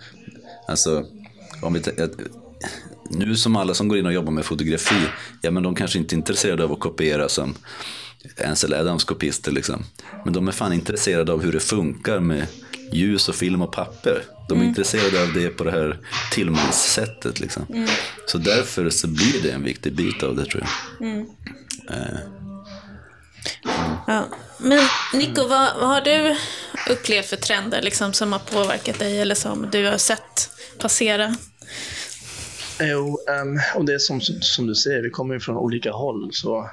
alltså, 0.69 1.05
om 1.63 1.73
vi, 1.73 1.83
nu 3.11 3.37
som 3.37 3.57
alla 3.57 3.75
som 3.75 3.89
går 3.89 3.99
in 3.99 4.07
och 4.07 4.13
jobbar 4.13 4.33
med 4.33 4.45
fotografi, 4.45 5.09
ja 5.43 5.51
men 5.51 5.63
de 5.63 5.75
kanske 5.75 5.99
inte 5.99 6.15
är 6.15 6.17
intresserade 6.17 6.65
av 6.65 6.73
att 6.73 6.81
kopiera 6.81 7.29
som 7.29 7.55
Ansel 8.45 8.75
Adams 8.75 9.05
kopister 9.05 9.53
liksom. 9.53 9.85
Men 10.25 10.33
de 10.33 10.49
är 10.49 10.53
fan 10.53 10.73
intresserade 10.73 11.33
av 11.33 11.43
hur 11.43 11.53
det 11.53 11.61
funkar 11.61 12.21
med 12.21 12.47
ljus 12.93 13.29
och 13.29 13.35
film 13.35 13.63
och 13.63 13.73
papper. 13.73 14.23
De 14.49 14.55
är 14.55 14.63
mm. 14.63 14.69
intresserade 14.69 15.23
av 15.23 15.33
det 15.33 15.49
på 15.49 15.65
det 15.65 15.71
här 15.71 15.99
tillmanssättet. 16.33 17.41
Liksom. 17.41 17.67
Mm. 17.69 17.89
Så 18.27 18.39
därför 18.39 18.91
så 18.91 19.09
blir 19.09 19.43
det 19.43 19.51
en 19.51 19.65
viktig 19.65 19.97
bit 19.97 20.23
av 20.23 20.37
det 20.37 20.45
tror 20.45 20.63
jag. 20.63 21.09
Mm. 21.09 21.27
Eh. 21.91 22.19
Ja. 24.07 24.29
Men 24.59 24.81
Nico, 25.15 25.47
vad, 25.47 25.81
vad, 25.81 25.89
har 25.89 26.01
du 26.01 26.37
upplevt 26.93 27.27
för 27.27 27.37
trender 27.37 27.83
liksom, 27.83 28.13
som 28.13 28.33
har 28.33 28.39
påverkat 28.39 28.99
dig 28.99 29.21
eller 29.21 29.35
som 29.35 29.69
du 29.73 29.87
har 29.87 29.99
sett 29.99 30.51
passera? 30.79 31.37
Jo, 32.81 33.19
um, 33.43 33.61
och 33.75 33.85
det 33.85 33.95
är 33.95 33.99
som, 33.99 34.21
som 34.21 34.67
du 34.67 34.75
säger, 34.75 35.03
vi 35.03 35.11
kommer 35.11 35.35
ju 35.35 35.41
från 35.41 35.57
olika 35.57 35.93
håll. 35.93 36.31
Så 36.33 36.71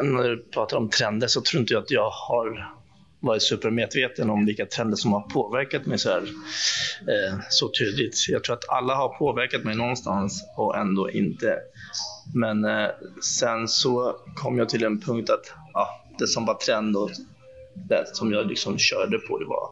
när 0.00 0.28
du 0.28 0.42
pratar 0.42 0.76
om 0.76 0.90
trender 0.90 1.26
så 1.26 1.40
tror 1.40 1.60
inte 1.60 1.74
jag 1.74 1.82
att 1.82 1.90
jag 1.90 2.10
har 2.10 2.78
varit 3.20 3.42
supermedveten 3.42 4.30
om 4.30 4.46
vilka 4.46 4.66
trender 4.66 4.96
som 4.96 5.12
har 5.12 5.20
påverkat 5.20 5.86
mig 5.86 5.98
så, 5.98 6.08
här, 6.08 6.22
eh, 7.08 7.38
så 7.48 7.68
tydligt. 7.78 8.28
Jag 8.28 8.44
tror 8.44 8.56
att 8.56 8.68
alla 8.68 8.94
har 8.94 9.18
påverkat 9.18 9.64
mig 9.64 9.76
någonstans 9.76 10.44
och 10.56 10.76
ändå 10.76 11.10
inte. 11.10 11.58
Men 12.34 12.64
eh, 12.64 12.88
sen 13.22 13.68
så 13.68 14.16
kom 14.36 14.58
jag 14.58 14.68
till 14.68 14.84
en 14.84 15.00
punkt 15.00 15.30
att 15.30 15.52
ja, 15.72 16.04
det 16.18 16.26
som 16.26 16.46
var 16.46 16.54
trend 16.54 16.96
och 16.96 17.10
det 17.74 18.16
som 18.16 18.32
jag 18.32 18.46
liksom 18.46 18.78
körde 18.78 19.18
på 19.18 19.38
det 19.38 19.44
var 19.44 19.70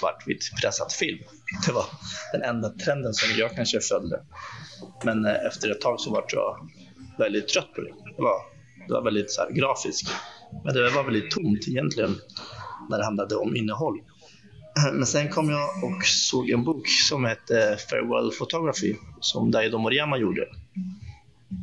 svartvitt 0.00 0.50
pressat 0.62 0.92
film. 0.92 1.18
Det 1.66 1.72
var 1.72 1.84
den 2.32 2.42
enda 2.42 2.68
trenden 2.68 3.14
som 3.14 3.28
jag 3.38 3.56
kanske 3.56 3.80
följde. 3.80 4.20
Men 5.04 5.24
eh, 5.24 5.46
efter 5.46 5.70
ett 5.70 5.80
tag 5.80 6.00
så 6.00 6.10
var 6.10 6.24
jag 6.28 6.68
väldigt 7.18 7.48
trött 7.48 7.72
på 7.74 7.80
det. 7.80 7.92
Det 8.16 8.22
var, 8.22 8.53
det 8.88 8.94
var 8.94 9.02
väldigt 9.02 9.30
så 9.30 9.42
här, 9.42 9.50
grafiskt. 9.50 10.10
Men 10.64 10.74
det 10.74 10.90
var 10.90 11.04
väldigt 11.04 11.30
tomt 11.30 11.68
egentligen 11.68 12.16
när 12.90 12.98
det 12.98 13.04
handlade 13.04 13.36
om 13.36 13.56
innehåll. 13.56 14.00
Men 14.92 15.06
sen 15.06 15.28
kom 15.28 15.50
jag 15.50 15.84
och 15.84 16.04
såg 16.04 16.50
en 16.50 16.64
bok 16.64 16.88
som 16.88 17.24
hette 17.24 17.70
eh, 17.70 17.76
Farewell 17.76 18.30
Photography 18.38 18.94
som 19.20 19.50
Daido 19.50 19.78
Moriyama 19.78 20.18
gjorde. 20.18 20.48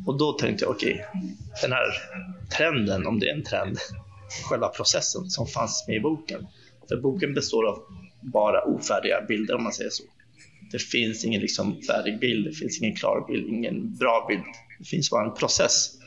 Och 0.06 0.18
då 0.18 0.32
tänkte 0.32 0.64
jag, 0.64 0.70
okej, 0.70 0.92
okay, 0.92 1.30
den 1.62 1.72
här 1.72 1.86
trenden, 2.56 3.06
om 3.06 3.18
det 3.18 3.28
är 3.28 3.34
en 3.34 3.44
trend, 3.44 3.78
själva 4.48 4.68
processen 4.68 5.30
som 5.30 5.46
fanns 5.46 5.84
med 5.88 5.96
i 5.96 6.00
boken. 6.00 6.46
För 6.88 6.96
boken 6.96 7.34
består 7.34 7.66
av 7.66 7.82
bara 8.20 8.64
ofärdiga 8.64 9.20
bilder 9.28 9.54
om 9.54 9.62
man 9.62 9.72
säger 9.72 9.90
så. 9.90 10.02
Det 10.72 10.78
finns 10.78 11.24
ingen 11.24 11.40
liksom 11.40 11.82
färdig 11.82 12.20
bild, 12.20 12.46
det 12.46 12.52
finns 12.52 12.82
ingen 12.82 12.96
klar 12.96 13.24
bild, 13.28 13.48
ingen 13.48 13.96
bra 13.96 14.26
bild. 14.28 14.42
Det 14.78 14.84
finns 14.84 15.10
bara 15.10 15.24
en 15.24 15.34
process. 15.34 16.01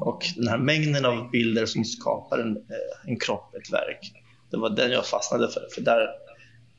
Och 0.00 0.24
den 0.36 0.48
här 0.48 0.58
mängden 0.58 1.04
av 1.04 1.30
bilder 1.30 1.66
som 1.66 1.84
skapar 1.84 2.38
en, 2.38 2.56
eh, 2.56 3.10
en 3.10 3.18
kropp, 3.18 3.54
ett 3.54 3.72
verk, 3.72 4.12
det 4.50 4.56
var 4.56 4.70
den 4.70 4.90
jag 4.90 5.06
fastnade 5.06 5.48
för. 5.48 5.66
För 5.74 5.80
där, 5.80 6.08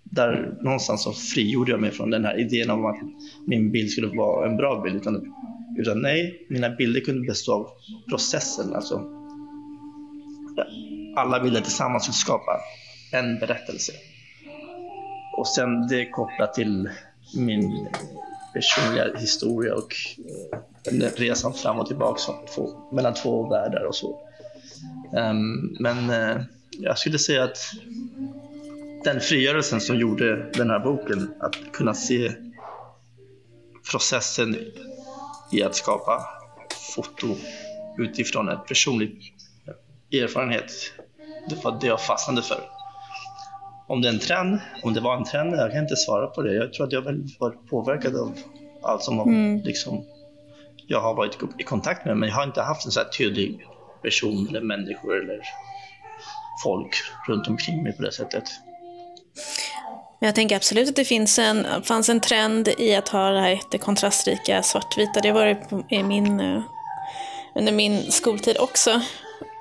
där 0.03 0.57
någonstans 0.61 1.03
så 1.03 1.13
frigjorde 1.13 1.71
jag 1.71 1.81
mig 1.81 1.91
från 1.91 2.09
den 2.09 2.25
här 2.25 2.39
idén 2.39 2.69
om 2.69 2.85
att 2.85 2.99
min 3.47 3.71
bild 3.71 3.91
skulle 3.91 4.07
vara 4.07 4.49
en 4.49 4.57
bra 4.57 4.81
bild. 4.81 4.95
Utan, 4.95 5.33
utan 5.77 6.01
nej, 6.01 6.47
mina 6.49 6.69
bilder 6.69 7.01
kunde 7.01 7.27
bestå 7.27 7.53
av 7.53 7.69
processen. 8.09 8.75
Alltså, 8.75 8.95
alla 11.15 11.39
bilder 11.39 11.61
tillsammans 11.61 12.03
skulle 12.03 12.13
skapa 12.13 12.51
en 13.11 13.39
berättelse. 13.39 13.93
Och 15.37 15.47
sen 15.47 15.87
det 15.87 16.09
kopplat 16.09 16.53
till 16.53 16.89
min 17.37 17.87
personliga 18.53 19.17
historia 19.17 19.75
och 19.75 19.95
eh, 20.91 21.09
resan 21.15 21.53
fram 21.53 21.79
och 21.79 21.87
tillbaka 21.87 22.21
mellan 22.91 23.13
två 23.13 23.49
världar 23.49 23.83
och 23.83 23.95
så. 23.95 24.19
Ehm, 25.17 25.75
men 25.79 26.09
eh, 26.09 26.41
jag 26.71 26.97
skulle 26.97 27.19
säga 27.19 27.43
att 27.43 27.57
den 29.03 29.19
frigörelsen 29.19 29.81
som 29.81 29.99
gjorde 29.99 30.51
den 30.51 30.69
här 30.69 30.79
boken, 30.79 31.33
att 31.39 31.55
kunna 31.73 31.93
se 31.93 32.31
processen 33.91 34.55
i 35.51 35.63
att 35.63 35.75
skapa 35.75 36.25
foto 36.95 37.35
utifrån 37.97 38.49
en 38.49 38.59
personlig 38.67 39.33
erfarenhet. 40.11 40.71
Det 41.49 41.63
var 41.63 41.77
det 41.81 41.87
jag 41.87 42.01
fastnade 42.01 42.41
för. 42.41 42.80
Om 43.91 44.01
det 44.01 44.07
är 44.07 44.13
en 44.13 44.19
trend, 44.19 44.59
om 44.83 44.93
det 44.93 45.01
var 45.01 45.17
en 45.17 45.23
trend, 45.23 45.55
jag 45.55 45.71
kan 45.71 45.81
inte 45.81 45.95
svara 45.95 46.27
på 46.27 46.41
det. 46.41 46.53
Jag 46.53 46.73
tror 46.73 46.87
att 46.87 46.91
jag 46.91 47.01
väl 47.01 47.23
varit 47.39 47.69
påverkad 47.69 48.15
av 48.15 48.37
allt 48.83 49.03
som 49.03 49.19
mm. 49.19 49.61
liksom, 49.61 50.05
jag 50.87 51.01
har 51.01 51.13
varit 51.13 51.37
i 51.59 51.63
kontakt 51.63 52.05
med, 52.05 52.17
men 52.17 52.29
jag 52.29 52.35
har 52.35 52.43
inte 52.43 52.61
haft 52.61 52.85
en 52.85 52.91
så 52.91 52.99
här 52.99 53.07
tydlig 53.07 53.65
person 54.01 54.47
eller 54.49 54.61
människor 54.61 55.21
eller 55.21 55.39
folk 56.63 56.95
runt 57.27 57.47
omkring 57.47 57.83
mig 57.83 57.93
på 57.93 58.01
det 58.01 58.11
sättet. 58.11 58.43
Jag 60.19 60.35
tänker 60.35 60.55
absolut 60.55 60.89
att 60.89 60.95
det 60.95 61.05
finns 61.05 61.39
en, 61.39 61.67
fanns 61.83 62.09
en 62.09 62.19
trend 62.19 62.67
i 62.77 62.95
att 62.95 63.09
ha 63.09 63.29
det 63.29 63.41
här 63.41 63.49
jättekontrastrika 63.49 64.63
svartvita. 64.63 65.19
Det 65.19 65.31
var 65.31 65.45
det 65.45 65.95
i 65.95 66.03
min, 66.03 66.39
eh, 66.39 66.61
under 67.55 67.71
min 67.71 68.11
skoltid 68.11 68.57
också. 68.59 69.01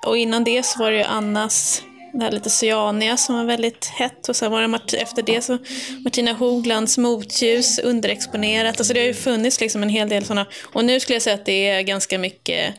Och 0.07 0.17
innan 0.17 0.45
det 0.45 0.63
så 0.63 0.79
var 0.79 0.91
det 0.91 0.97
ju 0.97 1.05
Annas, 1.05 1.83
det 2.13 2.25
här 2.25 2.33
lite 2.33 2.51
cyania 2.51 3.17
som 3.17 3.35
var 3.35 3.45
väldigt 3.45 3.85
hett. 3.85 4.29
Och 4.29 4.37
sen 4.37 4.51
var 4.51 4.63
det 4.63 4.97
efter 4.97 5.23
det 5.23 5.45
så 5.45 5.59
Martina 6.05 6.33
Hoglands 6.33 6.99
motljus, 6.99 7.79
underexponerat. 7.79 8.79
Alltså 8.79 8.95
det 8.95 9.01
har 9.01 9.07
ju 9.07 9.15
funnits 9.15 9.61
liksom 9.61 9.83
en 9.83 9.89
hel 9.89 10.09
del 10.09 10.25
sådana. 10.25 10.47
Och 10.63 10.85
nu 10.85 11.01
skulle 11.01 11.15
jag 11.15 11.23
säga 11.23 11.35
att 11.35 11.47
det 11.47 11.69
är 11.69 11.83
ganska 11.83 12.19
mycket 12.19 12.75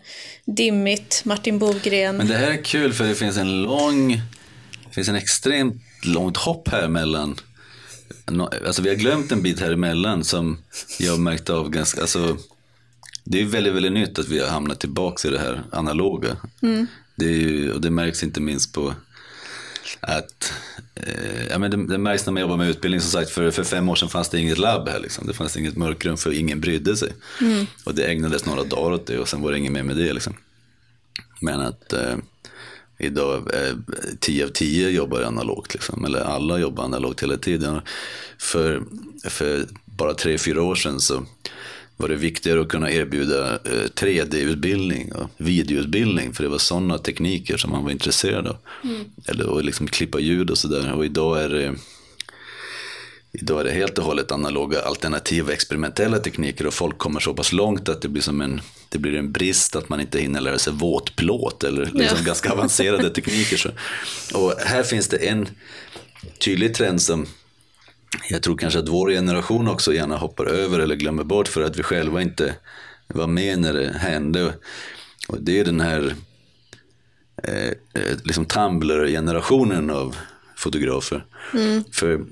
dimmigt, 0.45 1.21
Martin 1.25 1.59
Bogren. 1.59 2.17
Men 2.17 2.27
det 2.27 2.37
här 2.37 2.51
är 2.51 2.63
kul 2.63 2.93
för 2.93 3.03
det 3.03 3.15
finns 3.15 3.37
en 3.37 3.61
lång, 3.61 4.11
det 4.87 4.93
finns 4.93 5.09
en 5.09 5.15
extremt 5.15 5.81
långt 6.03 6.37
hopp 6.37 6.67
här 6.67 6.87
mellan 6.87 7.39
Alltså 8.65 8.81
vi 8.81 8.89
har 8.89 8.95
glömt 8.95 9.31
en 9.31 9.41
bit 9.41 9.59
här 9.59 9.71
emellan 9.71 10.23
som 10.23 10.57
jag 10.99 11.19
märkt 11.19 11.49
av 11.49 11.69
ganska, 11.69 12.01
alltså 12.01 12.37
det 13.23 13.41
är 13.41 13.45
väldigt, 13.45 13.73
väldigt 13.73 13.93
nytt 13.93 14.19
att 14.19 14.27
vi 14.27 14.39
har 14.39 14.47
hamnat 14.47 14.79
tillbaka 14.79 15.27
i 15.27 15.31
det 15.31 15.39
här 15.39 15.63
analoga. 15.71 16.37
Mm. 16.61 16.87
Det, 17.15 17.25
är 17.25 17.37
ju, 17.37 17.73
och 17.73 17.81
det 17.81 17.91
märks 17.91 18.23
inte 18.23 18.41
minst 18.41 18.73
på 18.73 18.93
att 19.99 20.53
eh, 20.95 21.47
ja, 21.49 21.57
men 21.57 21.71
det, 21.71 21.87
det, 21.87 21.97
märks 21.97 22.25
när 22.25 22.33
man 22.33 22.41
jobbar 22.41 22.57
med 22.57 22.69
utbildning. 22.69 23.01
Som 23.01 23.11
sagt, 23.11 23.31
för, 23.31 23.51
för 23.51 23.63
fem 23.63 23.89
år 23.89 23.95
sedan 23.95 24.09
fanns 24.09 24.29
det 24.29 24.39
inget 24.39 24.57
labb 24.57 24.89
här. 24.89 24.99
Liksom. 24.99 25.27
Det 25.27 25.33
fanns 25.33 25.57
inget 25.57 25.77
mörkrum 25.77 26.17
för 26.17 26.31
ingen 26.31 26.61
brydde 26.61 26.97
sig. 26.97 27.13
Mm. 27.41 27.65
Och 27.83 27.95
det 27.95 28.03
ägnades 28.03 28.45
några 28.45 28.63
dagar 28.63 28.91
åt 28.91 29.07
det 29.07 29.19
och 29.19 29.27
sen 29.27 29.41
var 29.41 29.51
det 29.51 29.57
inget 29.57 29.71
mer 29.71 29.83
med 29.83 29.97
det. 29.97 30.13
Liksom. 30.13 30.33
Men 31.41 31.61
att 31.61 31.93
eh, 31.93 32.15
idag 32.97 33.37
eh, 33.53 33.75
10 34.19 34.45
av 34.45 34.49
10 34.49 34.89
jobbar 34.89 35.21
analogt. 35.21 35.73
Liksom. 35.73 36.05
Eller 36.05 36.19
alla 36.19 36.57
jobbar 36.57 36.83
analogt 36.83 37.23
hela 37.23 37.37
tiden. 37.37 37.81
För, 38.37 38.83
för 39.23 39.65
bara 39.85 40.13
tre 40.13 40.37
fyra 40.37 40.61
år 40.61 40.75
sedan 40.75 40.99
så 40.99 41.25
var 42.01 42.09
det 42.09 42.15
viktigare 42.15 42.61
att 42.61 42.67
kunna 42.67 42.91
erbjuda 42.91 43.57
3D-utbildning 43.95 45.09
eh, 45.09 45.21
och 45.21 45.29
videoutbildning. 45.37 46.33
För 46.33 46.43
det 46.43 46.49
var 46.49 46.57
sådana 46.57 46.97
tekniker 46.97 47.57
som 47.57 47.71
man 47.71 47.83
var 47.83 47.91
intresserad 47.91 48.47
av. 48.47 48.57
Mm. 48.83 49.05
Eller 49.25 49.57
att 49.57 49.65
liksom 49.65 49.87
klippa 49.87 50.19
ljud 50.19 50.49
och 50.49 50.57
sådär. 50.57 50.93
Och 50.93 51.05
idag 51.05 51.43
är 51.43 51.49
det 51.49 51.75
Idag 53.33 53.59
är 53.59 53.63
det 53.63 53.71
helt 53.71 53.97
och 53.97 54.05
hållet 54.05 54.31
analoga 54.31 54.81
alternativa 54.81 55.53
experimentella 55.53 56.19
tekniker 56.19 56.67
och 56.67 56.73
folk 56.73 56.97
kommer 56.97 57.19
så 57.19 57.33
pass 57.33 57.51
långt 57.51 57.89
att 57.89 58.01
det 58.01 58.07
blir 58.07 58.21
som 58.21 58.41
en, 58.41 58.61
det 58.89 58.97
blir 58.97 59.15
en 59.15 59.31
brist 59.31 59.75
att 59.75 59.89
man 59.89 60.01
inte 60.01 60.19
hinner 60.19 60.41
lära 60.41 60.57
sig 60.57 60.73
våtplåt 60.73 61.63
eller 61.63 61.85
liksom 61.85 62.17
ja. 62.17 62.25
ganska 62.25 62.51
avancerade 62.51 63.09
tekniker. 63.09 63.57
Så. 63.57 63.69
Och 64.37 64.53
här 64.65 64.83
finns 64.83 65.07
det 65.07 65.17
en 65.17 65.49
tydlig 66.39 66.73
trend 66.73 67.01
som 67.01 67.27
jag 68.29 68.43
tror 68.43 68.57
kanske 68.57 68.79
att 68.79 68.89
vår 68.89 69.09
generation 69.09 69.67
också 69.67 69.93
gärna 69.93 70.17
hoppar 70.17 70.45
över 70.45 70.79
eller 70.79 70.95
glömmer 70.95 71.23
bort 71.23 71.47
för 71.47 71.61
att 71.61 71.79
vi 71.79 71.83
själva 71.83 72.21
inte 72.21 72.55
var 73.07 73.27
med 73.27 73.59
när 73.59 73.73
det 73.73 73.97
hände. 73.97 74.53
Och 75.27 75.41
det 75.41 75.59
är 75.59 75.65
den 75.65 75.81
här 75.81 76.15
eh, 77.43 77.67
eh 77.67 78.17
liksom 78.23 78.45
Tumblr-generationen 78.45 79.89
av 79.89 80.15
fotografer. 80.55 81.25
Mm. 81.53 81.83
För 81.91 82.25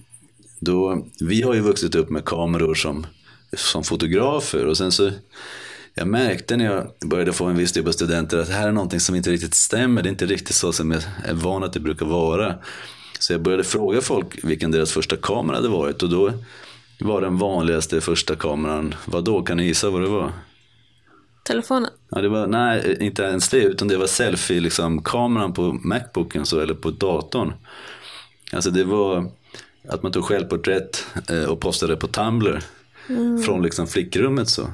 då, 0.59 1.07
vi 1.19 1.41
har 1.41 1.53
ju 1.53 1.61
vuxit 1.61 1.95
upp 1.95 2.09
med 2.09 2.25
kameror 2.25 2.75
som, 2.75 3.07
som 3.53 3.83
fotografer 3.83 4.65
och 4.65 4.77
sen 4.77 4.91
så 4.91 5.11
jag 5.93 6.07
märkte 6.07 6.57
när 6.57 6.65
jag 6.65 6.87
började 7.09 7.33
få 7.33 7.45
en 7.45 7.57
viss 7.57 7.71
typ 7.71 7.87
av 7.87 7.91
studenter 7.91 8.37
att 8.37 8.47
det 8.47 8.53
här 8.53 8.67
är 8.67 8.71
någonting 8.71 8.99
som 8.99 9.15
inte 9.15 9.31
riktigt 9.31 9.53
stämmer. 9.53 10.01
Det 10.01 10.09
är 10.09 10.11
inte 10.11 10.25
riktigt 10.25 10.55
så 10.55 10.73
som 10.73 10.91
jag 10.91 11.01
är 11.25 11.33
van 11.33 11.63
att 11.63 11.73
det 11.73 11.79
brukar 11.79 12.05
vara. 12.05 12.55
Så 13.19 13.34
jag 13.34 13.41
började 13.41 13.63
fråga 13.63 14.01
folk 14.01 14.43
vilken 14.43 14.71
deras 14.71 14.91
första 14.91 15.17
kamera 15.17 15.55
hade 15.58 15.69
varit 15.69 16.03
och 16.03 16.10
då 16.10 16.34
var 16.99 17.21
den 17.21 17.38
vanligaste 17.38 18.01
första 18.01 18.36
kameran, 18.36 18.95
vad 19.05 19.23
då? 19.23 19.41
Kan 19.41 19.58
ni 19.58 19.65
gissa 19.65 19.89
vad 19.89 20.01
det 20.01 20.08
var? 20.08 20.32
Telefonen? 21.43 21.89
Ja, 22.10 22.21
det 22.21 22.29
var, 22.29 22.47
nej, 22.47 22.97
inte 22.99 23.23
ens 23.23 23.49
det, 23.49 23.63
utan 23.63 23.88
det 23.88 23.97
var 23.97 24.08
selfie, 24.08 24.60
liksom, 24.60 25.03
kameran 25.03 25.53
på 25.53 25.73
Macbooken 25.73 26.45
så, 26.45 26.60
eller 26.60 26.73
på 26.73 26.91
datorn. 26.91 27.53
Alltså 28.51 28.71
det 28.71 28.84
var 28.84 29.32
att 29.88 30.03
man 30.03 30.12
tog 30.12 30.23
självporträtt 30.25 31.05
eh, 31.29 31.43
och 31.43 31.60
postade 31.60 31.95
på 31.95 32.08
Tumblr. 32.08 32.62
Mm. 33.10 33.43
Från 33.43 33.63
liksom 33.63 33.88
flickrummet 33.88 34.49
så. 34.49 34.71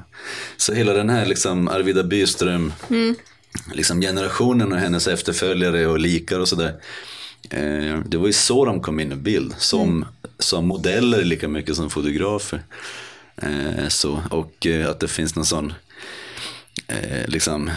Så 0.57 0.73
hela 0.73 0.93
den 0.93 1.09
här 1.09 1.25
liksom 1.25 1.67
Arvida 1.67 2.03
Byström, 2.03 2.73
mm. 2.89 3.15
liksom 3.73 4.01
generationen 4.01 4.71
och 4.71 4.77
hennes 4.77 5.07
efterföljare 5.07 5.87
och 5.87 5.99
likar 5.99 6.39
och 6.39 6.47
sådär. 6.47 6.73
Eh, 7.49 7.99
det 8.05 8.17
var 8.17 8.27
ju 8.27 8.33
så 8.33 8.65
de 8.65 8.81
kom 8.81 8.99
in 8.99 9.11
i 9.11 9.15
bild, 9.15 9.53
som, 9.57 9.89
mm. 9.89 10.07
som 10.39 10.67
modeller 10.67 11.23
lika 11.23 11.47
mycket 11.47 11.75
som 11.75 11.89
fotografer. 11.89 12.61
Eh, 13.37 13.87
så, 13.87 14.21
och 14.31 14.65
eh, 14.65 14.89
att 14.89 14.99
det 14.99 15.07
finns 15.07 15.35
någon 15.35 15.45
sån, 15.45 15.73
liksom, 17.25 17.71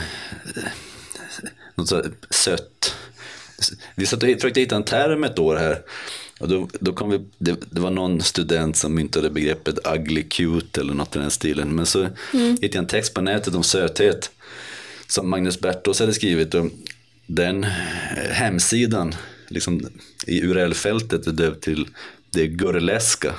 något 1.74 1.88
så 1.88 2.02
sött. 2.30 2.94
Vi 3.94 4.06
satt 4.06 4.22
och 4.22 4.28
försökte 4.28 4.60
hitta 4.60 4.76
en 4.76 4.84
term 4.84 5.24
ett 5.24 5.38
år 5.38 5.56
här 5.56 5.82
och 6.38 6.48
då, 6.48 6.68
då 6.80 6.92
kom 6.92 7.10
vi, 7.10 7.20
det, 7.38 7.56
det, 7.70 7.80
var 7.80 7.90
någon 7.90 8.20
student 8.20 8.76
som 8.76 8.94
myntade 8.94 9.30
begreppet 9.30 9.78
ugly 9.94 10.22
cute 10.22 10.80
eller 10.80 10.94
något 10.94 11.16
i 11.16 11.18
den 11.18 11.30
stilen. 11.30 11.74
Men 11.74 11.86
så 11.86 11.98
mm. 12.34 12.50
hittade 12.50 12.66
jag 12.66 12.74
en 12.74 12.86
text 12.86 13.14
på 13.14 13.20
nätet 13.20 13.54
om 13.54 13.62
söthet 13.62 14.30
som 15.06 15.30
Magnus 15.30 15.60
Bertos 15.60 16.00
hade 16.00 16.14
skrivit. 16.14 16.54
Och 16.54 16.66
den 17.26 17.66
hemsidan, 18.30 19.14
liksom, 19.48 19.86
i 20.26 20.42
URL-fältet, 20.42 21.26
är 21.26 21.32
döpt 21.32 21.64
till 21.64 21.88
det 22.30 22.46
gurleska. 22.46 23.34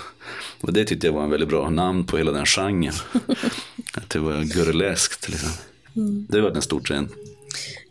Och 0.61 0.73
det 0.73 0.85
tyckte 0.85 1.07
jag 1.07 1.13
var 1.13 1.23
en 1.23 1.29
väldigt 1.29 1.49
bra 1.49 1.69
namn 1.69 2.05
på 2.05 2.17
hela 2.17 2.31
den 2.31 2.45
genren. 2.45 2.93
att 3.93 4.09
det 4.09 4.19
var 4.19 4.43
gurleskt. 4.43 5.29
Liksom. 5.29 5.49
Mm. 5.95 6.27
Det 6.29 6.41
var 6.41 6.51
en 6.51 6.61
stor 6.61 6.79
trend. 6.79 7.09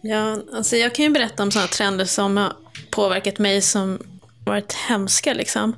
Ja, 0.02 0.42
alltså 0.52 0.76
jag 0.76 0.94
kan 0.94 1.04
ju 1.04 1.11
berätta 1.11 1.42
om 1.42 1.50
sådana 1.50 1.68
trender 1.68 2.04
som 2.04 2.37
har 2.37 2.52
påverkat 2.90 3.38
mig 3.38 3.62
som 3.62 3.98
varit 4.44 4.72
hemska 4.72 5.35
liksom. 5.35 5.76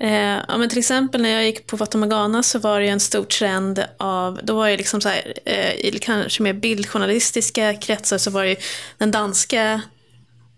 Eh, 0.00 0.38
ja, 0.48 0.56
men 0.58 0.68
till 0.68 0.78
exempel 0.78 1.22
när 1.22 1.28
jag 1.28 1.44
gick 1.44 1.66
på 1.66 1.78
Fatamagana 1.78 2.42
så 2.42 2.58
var 2.58 2.80
det 2.80 2.86
ju 2.86 2.92
en 2.92 3.00
stor 3.00 3.24
trend 3.24 3.84
av, 3.98 4.40
då 4.42 4.54
var 4.54 4.68
det 4.68 4.76
liksom 4.76 5.00
så 5.00 5.08
här, 5.08 5.34
eh, 5.44 5.72
i 5.72 5.98
kanske 6.00 6.42
mer 6.42 6.52
bildjournalistiska 6.52 7.74
kretsar 7.74 8.18
så 8.18 8.30
var 8.30 8.42
det 8.42 8.50
ju 8.50 8.56
den 8.98 9.10
danska 9.10 9.82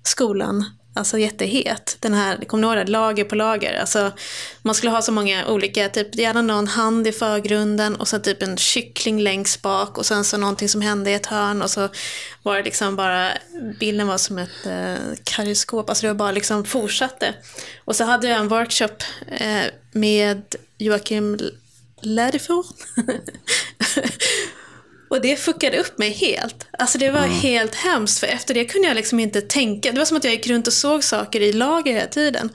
skolan 0.07 0.65
Alltså 0.97 1.19
jättehet. 1.19 1.97
Den 2.01 2.15
här, 2.15 2.37
kommer 2.37 2.61
ni 2.61 2.67
ihåg 2.67 2.87
det? 2.87 2.93
Lager 2.93 3.25
på 3.25 3.35
lager. 3.35 3.81
Alltså, 3.81 4.13
man 4.63 4.75
skulle 4.75 4.91
ha 4.91 5.03
så 5.03 5.13
många 5.13 5.47
olika, 5.47 5.89
typ 5.89 6.15
gärna 6.15 6.43
någon 6.43 6.67
hand 6.67 7.07
i 7.07 7.13
förgrunden 7.13 7.97
och 7.97 8.09
sen 8.09 8.23
typ 8.23 8.43
en 8.43 8.57
kyckling 8.57 9.21
längst 9.21 9.63
bak 9.63 9.99
och 9.99 10.07
sen 10.07 10.25
så 10.25 10.37
någonting 10.37 10.69
som 10.69 10.81
hände 10.81 11.11
i 11.11 11.15
ett 11.15 11.27
hörn 11.27 11.63
och 11.63 11.71
så 11.71 11.89
var 12.43 12.57
det 12.57 12.63
liksom 12.63 12.97
bara, 12.97 13.31
bilden 13.81 14.07
var 14.07 14.19
som 14.19 14.39
ett 14.39 14.67
eh, 14.67 14.95
karyskop, 15.25 15.89
alltså 15.89 16.03
det 16.03 16.09
var 16.09 16.19
bara 16.19 16.33
liksom 16.33 16.65
fortsatte. 16.65 17.35
Och 17.85 17.97
så 17.97 18.05
hade 18.05 18.29
jag 18.29 18.39
en 18.39 18.49
workshop 18.49 19.03
eh, 19.27 19.65
med 19.93 20.55
Joakim 20.79 21.39
Leriford. 22.01 22.67
Och 25.09 25.21
det 25.21 25.37
fuckade 25.37 25.79
upp 25.79 25.99
mig 25.99 26.11
helt. 26.11 26.67
Alltså 26.79 26.99
det 26.99 27.11
var 27.11 27.25
mm. 27.25 27.31
helt 27.31 27.75
hemskt, 27.75 28.19
för 28.19 28.27
efter 28.27 28.55
det 28.55 28.65
kunde 28.65 28.89
jag 28.89 28.95
liksom 28.95 29.21
inte 29.21 29.41
tänka. 29.41 29.93
Det 29.93 29.99
var 29.99 30.05
som 30.05 30.17
att 30.17 30.25
jag 30.25 30.33
gick 30.33 30.47
runt 30.47 30.67
och 30.67 30.73
såg 30.73 31.05
saker 31.05 31.41
i 31.41 31.53
lager 31.53 31.93
hela 31.93 32.07
tiden. 32.07 32.51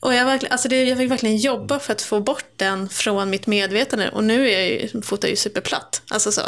Och 0.00 0.14
jag, 0.14 0.24
verkligen, 0.24 0.52
alltså 0.52 0.68
det, 0.68 0.84
jag 0.84 0.98
fick 0.98 1.10
verkligen 1.10 1.36
jobba 1.36 1.78
för 1.78 1.92
att 1.92 2.02
få 2.02 2.20
bort 2.20 2.44
den 2.56 2.88
från 2.88 3.30
mitt 3.30 3.46
medvetande. 3.46 4.08
Och 4.08 4.24
nu 4.24 4.50
är 4.50 4.60
jag 4.60 4.68
ju, 4.68 5.02
fotar 5.02 5.28
ju 5.28 5.36
superplatt. 5.36 6.02
Alltså 6.08 6.32
så. 6.32 6.42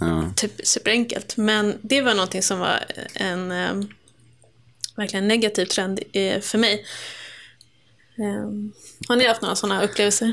Mm. 0.00 0.34
Typ 0.34 0.52
superenkelt. 0.64 1.36
Men 1.36 1.78
det 1.82 2.02
var 2.02 2.14
någonting 2.14 2.42
som 2.42 2.58
var 2.58 2.84
en 3.14 3.52
eh, 3.52 3.72
verkligen 4.96 5.28
negativ 5.28 5.66
trend 5.66 6.00
eh, 6.12 6.40
för 6.40 6.58
mig. 6.58 6.86
Um, 8.16 8.72
har 9.08 9.16
ni 9.16 9.26
haft 9.26 9.42
några 9.42 9.54
sådana 9.54 9.84
upplevelser? 9.84 10.32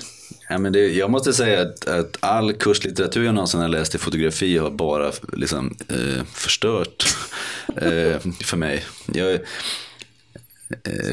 Ja, 0.50 0.58
men 0.58 0.74
det, 0.74 0.88
jag 0.88 1.10
måste 1.10 1.34
säga 1.34 1.62
att, 1.62 1.88
att 1.88 2.18
all 2.20 2.54
kurslitteratur 2.54 3.26
jag 3.26 3.36
någonsin 3.36 3.60
har 3.62 3.68
läst 3.68 3.96
i 3.96 3.98
fotografi 3.98 4.58
har 4.58 4.70
bara 4.70 5.12
liksom, 5.34 5.78
eh, 5.90 6.24
förstört 6.34 7.04
eh, 7.68 8.20
för 8.44 8.58
mig. 8.58 8.86
Jag, 9.06 9.34
eh, 9.34 9.40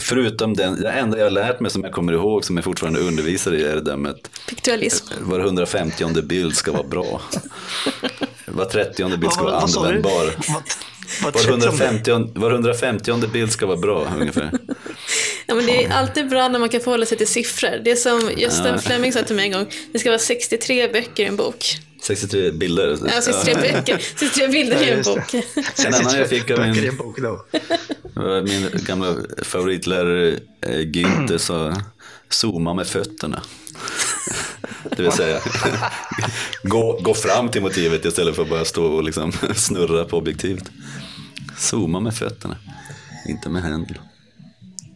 förutom 0.00 0.54
den, 0.54 0.80
det 0.80 0.90
enda 0.90 1.18
jag 1.18 1.24
har 1.24 1.30
lärt 1.30 1.60
mig 1.60 1.70
som 1.70 1.84
jag 1.84 1.92
kommer 1.92 2.12
ihåg 2.12 2.44
som 2.44 2.56
jag 2.56 2.64
fortfarande 2.64 3.00
undervisar 3.00 3.52
i 3.54 3.64
är 3.64 3.74
det 3.74 3.82
där 3.82 3.96
med 3.96 4.10
att 4.10 4.30
Piktualism. 4.48 5.06
var 5.20 5.40
150 5.40 6.22
bild 6.22 6.56
ska 6.56 6.72
vara 6.72 6.88
bra. 6.88 7.20
Var 8.48 8.64
30 8.64 9.16
bild 9.16 9.32
ska 9.32 9.42
vara 9.42 9.56
användbar. 9.56 10.34
Var 11.22 11.30
30? 11.30 11.48
150, 11.48 12.10
var 12.34 12.50
150 12.50 13.26
bild 13.32 13.52
ska 13.52 13.66
vara 13.66 13.76
bra 13.76 14.12
ungefär. 14.20 14.50
Ja, 15.46 15.54
men 15.54 15.66
det 15.66 15.84
är 15.84 15.90
alltid 15.90 16.28
bra 16.28 16.48
när 16.48 16.58
man 16.58 16.68
kan 16.68 16.80
förhålla 16.80 17.06
sig 17.06 17.18
till 17.18 17.26
siffror. 17.26 17.80
Det 17.84 17.90
är 17.90 17.96
som 17.96 18.30
Gösta 18.36 18.68
Ja. 18.68 18.78
Fleming 18.78 19.12
sa 19.12 19.22
till 19.22 19.36
mig 19.36 19.44
en 19.44 19.52
gång, 19.52 19.66
det 19.92 19.98
ska 19.98 20.10
vara 20.10 20.18
63 20.18 20.88
böcker 20.88 21.24
i 21.24 21.26
en 21.26 21.36
bok. 21.36 21.78
63 22.02 22.50
bilder. 22.50 22.98
Ja, 23.14 23.22
63 23.22 23.54
böcker, 23.54 23.98
63 24.16 24.48
bilder 24.48 24.82
i 24.82 24.90
en 24.90 25.02
bok. 25.02 25.34
En 25.86 25.94
annan 25.94 26.18
jag 26.18 26.28
fick 26.28 26.50
av 26.50 26.60
min, 26.60 26.92
min 28.44 28.70
gamla 28.86 29.16
favoritlärare 29.42 30.28
eh, 30.66 30.78
Günther 30.78 31.38
sa 31.38 31.82
zooma 32.28 32.74
med 32.74 32.86
fötterna. 32.86 33.42
Det 34.96 35.02
vill 35.02 35.12
säga 35.12 35.40
gå, 36.62 36.98
gå 37.02 37.14
fram 37.14 37.48
till 37.48 37.62
motivet 37.62 38.04
istället 38.04 38.36
för 38.36 38.42
att 38.42 38.50
bara 38.50 38.64
stå 38.64 38.84
och 38.84 39.04
liksom 39.04 39.32
snurra 39.54 40.04
på 40.04 40.16
objektivet. 40.16 40.70
Zooma 41.56 42.00
med 42.00 42.14
fötterna, 42.14 42.56
inte 43.28 43.48
med 43.48 43.62
händerna. 43.62 44.00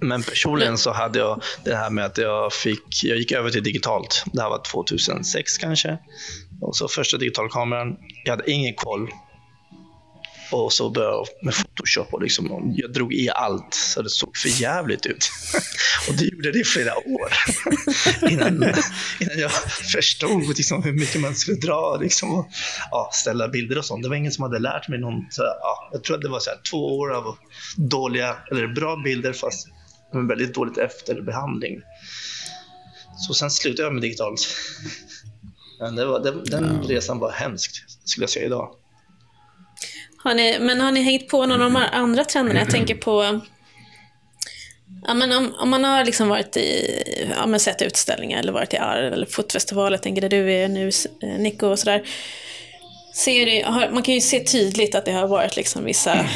Men 0.01 0.23
personligen 0.23 0.79
så 0.79 0.93
hade 0.93 1.19
jag 1.19 1.43
det 1.65 1.77
här 1.77 1.91
med 1.91 2.05
att 2.05 2.19
jag 2.19 2.53
fick, 2.53 3.05
jag 3.05 3.19
gick 3.19 3.33
över 3.33 3.51
till 3.51 3.63
digitalt. 3.63 4.25
Det 4.33 4.43
här 4.43 4.51
var 4.51 4.63
2006 4.73 5.59
kanske. 5.59 5.99
Och 6.61 6.77
så 6.77 6.89
första 6.89 7.17
digitalkameran, 7.17 7.97
jag 8.25 8.33
hade 8.33 8.51
ingen 8.51 8.75
koll. 8.75 9.09
Och 10.51 10.73
så 10.73 10.91
började 10.91 11.15
jag 11.15 11.27
med 11.43 11.55
Photoshop 11.55 12.15
och 12.15 12.23
liksom, 12.23 12.75
jag 12.77 12.93
drog 12.93 13.15
i 13.15 13.31
allt 13.31 13.75
så 13.75 14.03
det 14.03 14.11
såg 14.11 14.37
för 14.37 14.63
jävligt 14.63 15.07
ut. 15.07 15.31
och 16.09 16.15
det 16.15 16.25
gjorde 16.25 16.53
det 16.53 16.59
i 16.59 16.65
flera 16.65 16.97
år. 16.97 17.33
innan, 18.31 18.55
innan 19.21 19.39
jag 19.39 19.53
förstod 19.93 20.49
liksom 20.57 20.83
hur 20.83 20.93
mycket 20.93 21.21
man 21.21 21.35
skulle 21.35 21.57
dra 21.57 21.99
liksom, 22.01 22.35
och 22.35 22.49
ja, 22.91 23.11
ställa 23.13 23.49
bilder 23.49 23.79
och 23.79 23.85
sånt. 23.85 24.03
Det 24.03 24.09
var 24.09 24.17
ingen 24.17 24.33
som 24.33 24.43
hade 24.43 24.59
lärt 24.59 24.89
mig 24.89 24.99
någon, 24.99 25.27
så, 25.31 25.43
ja, 25.43 25.91
jag 25.93 26.05
tror 26.05 26.17
att 26.17 26.23
det 26.23 26.29
var 26.29 26.41
så 26.41 26.51
här, 26.51 26.59
två 26.71 26.99
år 26.99 27.15
av 27.15 27.37
dåliga, 27.77 28.37
eller 28.51 28.67
bra 28.67 28.97
bilder 28.97 29.33
fast 29.33 29.69
med 30.13 30.27
väldigt 30.27 30.55
dåligt 30.55 30.79
efterbehandling. 30.79 31.81
Så 33.19 33.35
sen 33.35 33.51
slutade 33.51 33.83
jag 33.83 33.93
med 33.93 34.03
digitalt. 34.03 34.49
Men 35.81 35.97
det 35.97 36.05
var, 36.05 36.21
den, 36.21 36.45
den 36.45 36.83
resan 36.83 37.19
var 37.19 37.31
hemsk, 37.31 37.85
skulle 38.05 38.23
jag 38.23 38.31
säga 38.31 38.47
idag. 38.47 38.75
Har 40.23 40.35
ni, 40.35 40.59
men 40.59 40.81
har 40.81 40.93
ni 40.93 41.03
hängt 41.03 41.29
på 41.29 41.47
någon 41.47 41.63
av 41.63 41.73
de 41.73 41.87
andra 41.93 42.25
trenderna? 42.25 42.61
Jag 42.61 42.71
tänker 42.71 42.95
på 42.95 43.41
Ja, 45.07 45.15
men 45.15 45.33
om, 45.33 45.55
om 45.59 45.71
man 45.71 45.85
har 45.85 46.05
liksom 46.05 46.29
varit 46.29 46.57
i, 46.57 47.03
ja, 47.37 47.47
men 47.47 47.61
sett 47.61 47.83
utställningar 47.83 48.39
eller 48.39 48.53
varit 48.53 48.75
i 48.75 48.77
Arr 48.77 49.03
eller 49.03 49.27
fotfestival, 49.27 49.93
jag 49.93 50.03
tänker 50.03 50.23
där 50.23 50.29
du 50.29 50.53
är 50.53 50.69
nu, 50.69 50.91
eh, 51.23 51.29
Nico 51.39 51.67
och 51.67 51.79
sådär. 51.79 52.03
Ser 53.15 53.47
det, 53.47 53.63
har, 53.63 53.91
man 53.91 54.03
kan 54.03 54.15
ju 54.15 54.21
se 54.21 54.41
tydligt 54.41 54.95
att 54.95 55.05
det 55.05 55.13
har 55.13 55.29
varit 55.29 55.57
liksom 55.57 55.85
vissa 55.85 56.27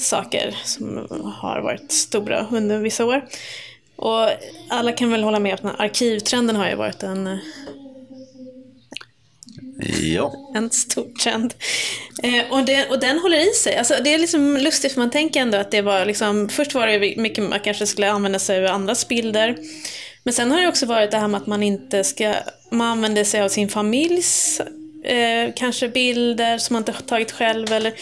saker 0.00 0.56
som 0.64 1.06
har 1.40 1.60
varit 1.60 1.92
stora 1.92 2.46
under 2.50 2.78
vissa 2.78 3.04
år. 3.04 3.24
Och 3.96 4.28
alla 4.68 4.92
kan 4.92 5.10
väl 5.10 5.22
hålla 5.22 5.38
med 5.38 5.60
om 5.62 5.70
att 5.70 5.80
arkivtrenden 5.80 6.56
har 6.56 6.68
ju 6.68 6.74
varit 6.74 7.02
en, 7.02 7.38
Ja, 10.02 10.52
en 10.54 10.70
stor 10.70 11.08
trend. 11.22 11.54
Eh, 12.22 12.52
och, 12.52 12.64
det, 12.64 12.86
och 12.90 13.00
den 13.00 13.18
håller 13.18 13.50
i 13.50 13.54
sig. 13.54 13.76
Alltså, 13.76 13.94
det 14.04 14.14
är 14.14 14.18
liksom 14.18 14.56
lustigt 14.56 14.92
för 14.92 15.00
man 15.00 15.10
tänker 15.10 15.40
ändå 15.40 15.58
att 15.58 15.70
det 15.70 15.82
var 15.82 16.04
liksom, 16.04 16.48
först 16.48 16.74
var 16.74 16.86
det 16.86 17.16
mycket 17.16 17.44
man 17.44 17.60
kanske 17.60 17.86
skulle 17.86 18.10
använda 18.10 18.38
sig 18.38 18.66
av 18.66 18.74
andras 18.74 19.08
bilder. 19.08 19.56
Men 20.22 20.34
sen 20.34 20.50
har 20.50 20.60
det 20.60 20.68
också 20.68 20.86
varit 20.86 21.10
det 21.10 21.18
här 21.18 21.28
med 21.28 21.40
att 21.40 21.46
man 21.46 21.62
inte 21.62 22.04
ska, 22.04 22.34
man 22.70 22.88
använder 22.88 23.24
sig 23.24 23.40
av 23.40 23.48
sin 23.48 23.68
familjs 23.68 24.60
eh, 25.04 25.52
kanske 25.56 25.88
bilder 25.88 26.58
som 26.58 26.74
man 26.74 26.80
inte 26.80 26.92
har 26.92 27.02
tagit 27.02 27.32
själv 27.32 27.72
eller, 27.72 27.94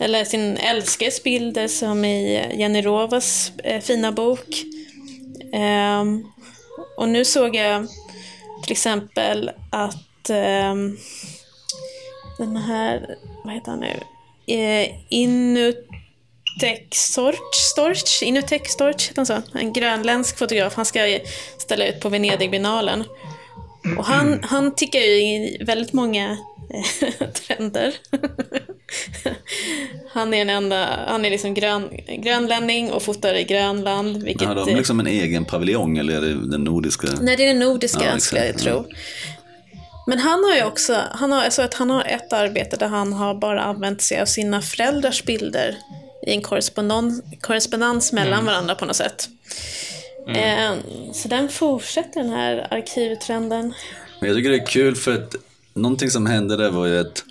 eller 0.00 0.24
sin 0.24 0.56
älskares 0.56 1.22
bilder 1.22 1.68
som 1.68 2.04
i 2.04 2.46
Jenny 2.58 2.82
Rovas 2.82 3.52
eh, 3.64 3.80
fina 3.80 4.12
bok. 4.12 4.64
Ehm, 5.54 6.24
och 6.96 7.08
nu 7.08 7.24
såg 7.24 7.56
jag 7.56 7.86
till 8.62 8.72
exempel 8.72 9.50
att 9.72 10.13
ehm, 10.30 10.96
den 12.38 12.56
här, 12.56 13.16
vad 13.44 13.54
heter 13.54 13.70
han 13.70 13.80
nu? 13.80 14.00
Eh, 14.46 14.88
Inutek 15.08 15.74
Storch, 16.94 17.54
Storch, 17.54 18.22
Inutek 18.22 18.68
Storch, 18.68 19.08
heter 19.08 19.16
han 19.16 19.26
så? 19.26 19.42
En 19.58 19.72
grönländsk 19.72 20.38
fotograf. 20.38 20.74
Han 20.74 20.84
ska 20.84 21.18
ställa 21.58 21.86
ut 21.86 22.00
på 22.00 22.08
Venedigbiennalen. 22.08 23.04
Och 23.98 24.04
han, 24.04 24.40
han 24.42 24.74
tickar 24.74 25.00
ju 25.00 25.06
i 25.06 25.62
väldigt 25.66 25.92
många 25.92 26.38
eh, 26.70 27.28
trender. 27.32 27.94
han 30.12 30.34
är 30.34 30.38
den 30.38 30.50
enda, 30.50 30.88
han 31.08 31.24
är 31.24 31.30
liksom 31.30 31.54
grön, 31.54 31.90
grönlänning 32.18 32.92
och 32.92 33.02
fotar 33.02 33.34
i 33.34 33.44
Grönland. 33.44 34.22
Vilket, 34.22 34.48
har 34.48 34.54
de 34.54 34.74
liksom 34.74 35.00
en 35.00 35.06
egen 35.06 35.44
paviljong 35.44 35.98
eller 35.98 36.16
är 36.16 36.20
det 36.20 36.50
den 36.50 36.64
nordiska? 36.64 37.08
Nej, 37.20 37.36
det 37.36 37.42
är 37.42 37.48
den 37.48 37.58
nordiska 37.58 38.04
Ja, 38.04 38.18
skulle 38.18 38.46
jag 38.46 38.58
tro. 38.58 38.84
Men 40.06 40.18
han 40.18 40.44
har 40.44 40.56
ju 40.56 40.64
också, 40.64 41.00
han 41.10 41.32
har, 41.32 41.50
såg 41.50 41.64
att 41.64 41.74
han 41.74 41.90
har 41.90 42.04
ett 42.04 42.32
arbete 42.32 42.76
där 42.76 42.88
han 42.88 43.12
har 43.12 43.34
bara 43.34 43.62
använt 43.62 44.02
sig 44.02 44.20
av 44.20 44.26
sina 44.26 44.62
föräldrars 44.62 45.24
bilder 45.24 45.76
i 46.26 46.32
en 46.32 46.42
korrespondens, 46.42 47.22
korrespondens 47.40 48.12
mellan 48.12 48.32
Mm. 48.32 48.46
varandra 48.46 48.74
på 48.74 48.84
något 48.84 48.96
sätt. 48.96 49.28
Eh, 50.28 50.74
så 51.12 51.28
den 51.28 51.48
fortsätter 51.48 52.20
den 52.22 52.30
här 52.30 52.66
arkivtrenden. 52.70 53.74
Men 54.20 54.28
jag 54.28 54.36
tycker 54.38 54.50
det 54.50 54.56
är 54.56 54.66
kul 54.66 54.96
för 54.96 55.14
att 55.14 55.34
någonting 55.74 56.10
som 56.10 56.26
hände 56.26 56.56
där 56.56 56.70
var 56.70 56.86
ju 56.86 56.98
att 56.98 57.24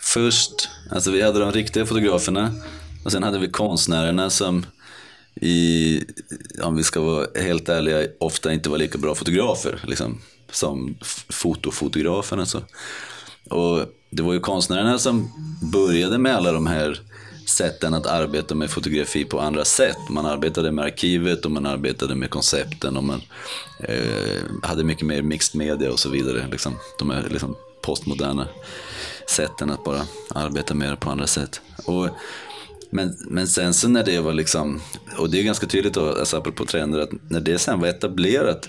först, 0.00 0.68
alltså 0.90 1.10
vi 1.10 1.22
hade 1.22 1.40
de 1.40 1.52
riktiga 1.52 1.86
fotograferna 1.86 2.52
och 3.04 3.12
sen 3.12 3.22
hade 3.22 3.38
vi 3.38 3.48
konstnärerna 3.48 4.30
som 4.30 4.66
i, 5.34 6.00
om 6.62 6.76
vi 6.76 6.82
ska 6.82 7.00
vara 7.00 7.26
helt 7.42 7.68
ärliga, 7.68 8.06
ofta 8.20 8.52
inte 8.52 8.70
var 8.70 8.78
lika 8.78 8.98
bra 8.98 9.14
fotografer 9.14 9.80
liksom, 9.86 10.20
som 10.52 10.96
fotofotografen. 11.28 12.46
fotofotograferna. 12.46 12.66
Och 13.50 13.86
det 14.10 14.22
var 14.22 14.32
ju 14.32 14.40
konstnärerna 14.40 14.98
som 14.98 15.32
började 15.72 16.18
med 16.18 16.36
alla 16.36 16.52
de 16.52 16.66
här 16.66 17.00
sätten 17.48 17.94
att 17.94 18.06
arbeta 18.06 18.54
med 18.54 18.70
fotografi 18.70 19.24
på 19.24 19.40
andra 19.40 19.64
sätt. 19.64 19.96
Man 20.10 20.26
arbetade 20.26 20.72
med 20.72 20.84
arkivet 20.84 21.44
och 21.44 21.50
man 21.50 21.66
arbetade 21.66 22.14
med 22.14 22.30
koncepten 22.30 22.96
och 22.96 23.04
man 23.04 23.22
eh, 23.80 24.42
hade 24.62 24.84
mycket 24.84 25.06
mer 25.06 25.22
mixed 25.22 25.58
media 25.58 25.92
och 25.92 25.98
så 25.98 26.10
vidare. 26.10 26.46
Liksom, 26.50 26.74
de 26.98 27.10
här 27.10 27.28
liksom, 27.30 27.56
postmoderna 27.82 28.48
sätten 29.28 29.70
att 29.70 29.84
bara 29.84 30.02
arbeta 30.34 30.74
med 30.74 30.90
det 30.90 30.96
på 30.96 31.10
andra 31.10 31.26
sätt. 31.26 31.60
Och, 31.84 32.08
men, 32.90 33.16
men 33.28 33.48
sen 33.48 33.74
så 33.74 33.88
när 33.88 34.04
det 34.04 34.20
var 34.20 34.32
liksom, 34.32 34.80
och 35.18 35.30
det 35.30 35.40
är 35.40 35.42
ganska 35.42 35.66
tydligt 35.66 35.94
då, 35.94 36.08
alltså 36.08 36.36
apropå 36.36 36.66
trender, 36.66 36.98
att 36.98 37.10
när 37.30 37.40
det 37.40 37.58
sen 37.58 37.80
var 37.80 37.88
etablerat, 37.88 38.68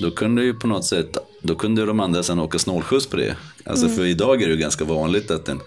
då 0.00 0.10
kunde 0.10 0.44
ju 0.44 0.54
på 0.54 0.66
något 0.66 0.84
sätt, 0.84 1.16
då 1.42 1.54
kunde 1.54 1.86
de 1.86 2.00
andra 2.00 2.22
sen 2.22 2.38
åka 2.38 2.58
snålskjuts 2.58 3.06
på 3.06 3.16
det. 3.16 3.36
Alltså 3.64 3.88
för 3.88 4.04
idag 4.04 4.42
är 4.42 4.46
det 4.46 4.52
ju 4.52 4.60
ganska 4.60 4.84
vanligt 4.84 5.30
att 5.30 5.48
en, 5.48 5.60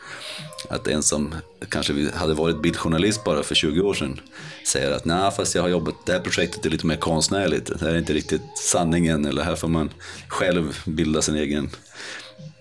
att 0.70 0.88
en 0.88 1.04
som 1.04 1.36
kanske 1.70 2.10
hade 2.16 2.34
varit 2.34 2.62
bildjournalist 2.62 3.24
bara 3.24 3.44
för 3.44 3.56
20 3.56 3.82
år 3.82 3.94
sedan 3.94 4.20
säger 4.68 4.92
att 4.92 5.06
nej 5.06 5.32
fast 5.32 5.56
jag 5.56 5.62
har 5.62 5.70
jobbat, 5.70 5.96
det 6.06 6.12
här 6.12 6.20
projektet 6.20 6.66
är 6.66 6.70
lite 6.70 6.86
mer 6.88 6.96
konstnärligt, 6.96 7.66
det 7.66 7.86
här 7.86 7.94
är 7.94 7.98
inte 7.98 8.14
riktigt 8.14 8.42
sanningen 8.56 9.26
eller 9.26 9.44
här 9.44 9.56
får 9.56 9.68
man 9.68 9.90
själv 10.28 10.78
bilda 10.86 11.22
sin 11.22 11.36
egen, 11.36 11.70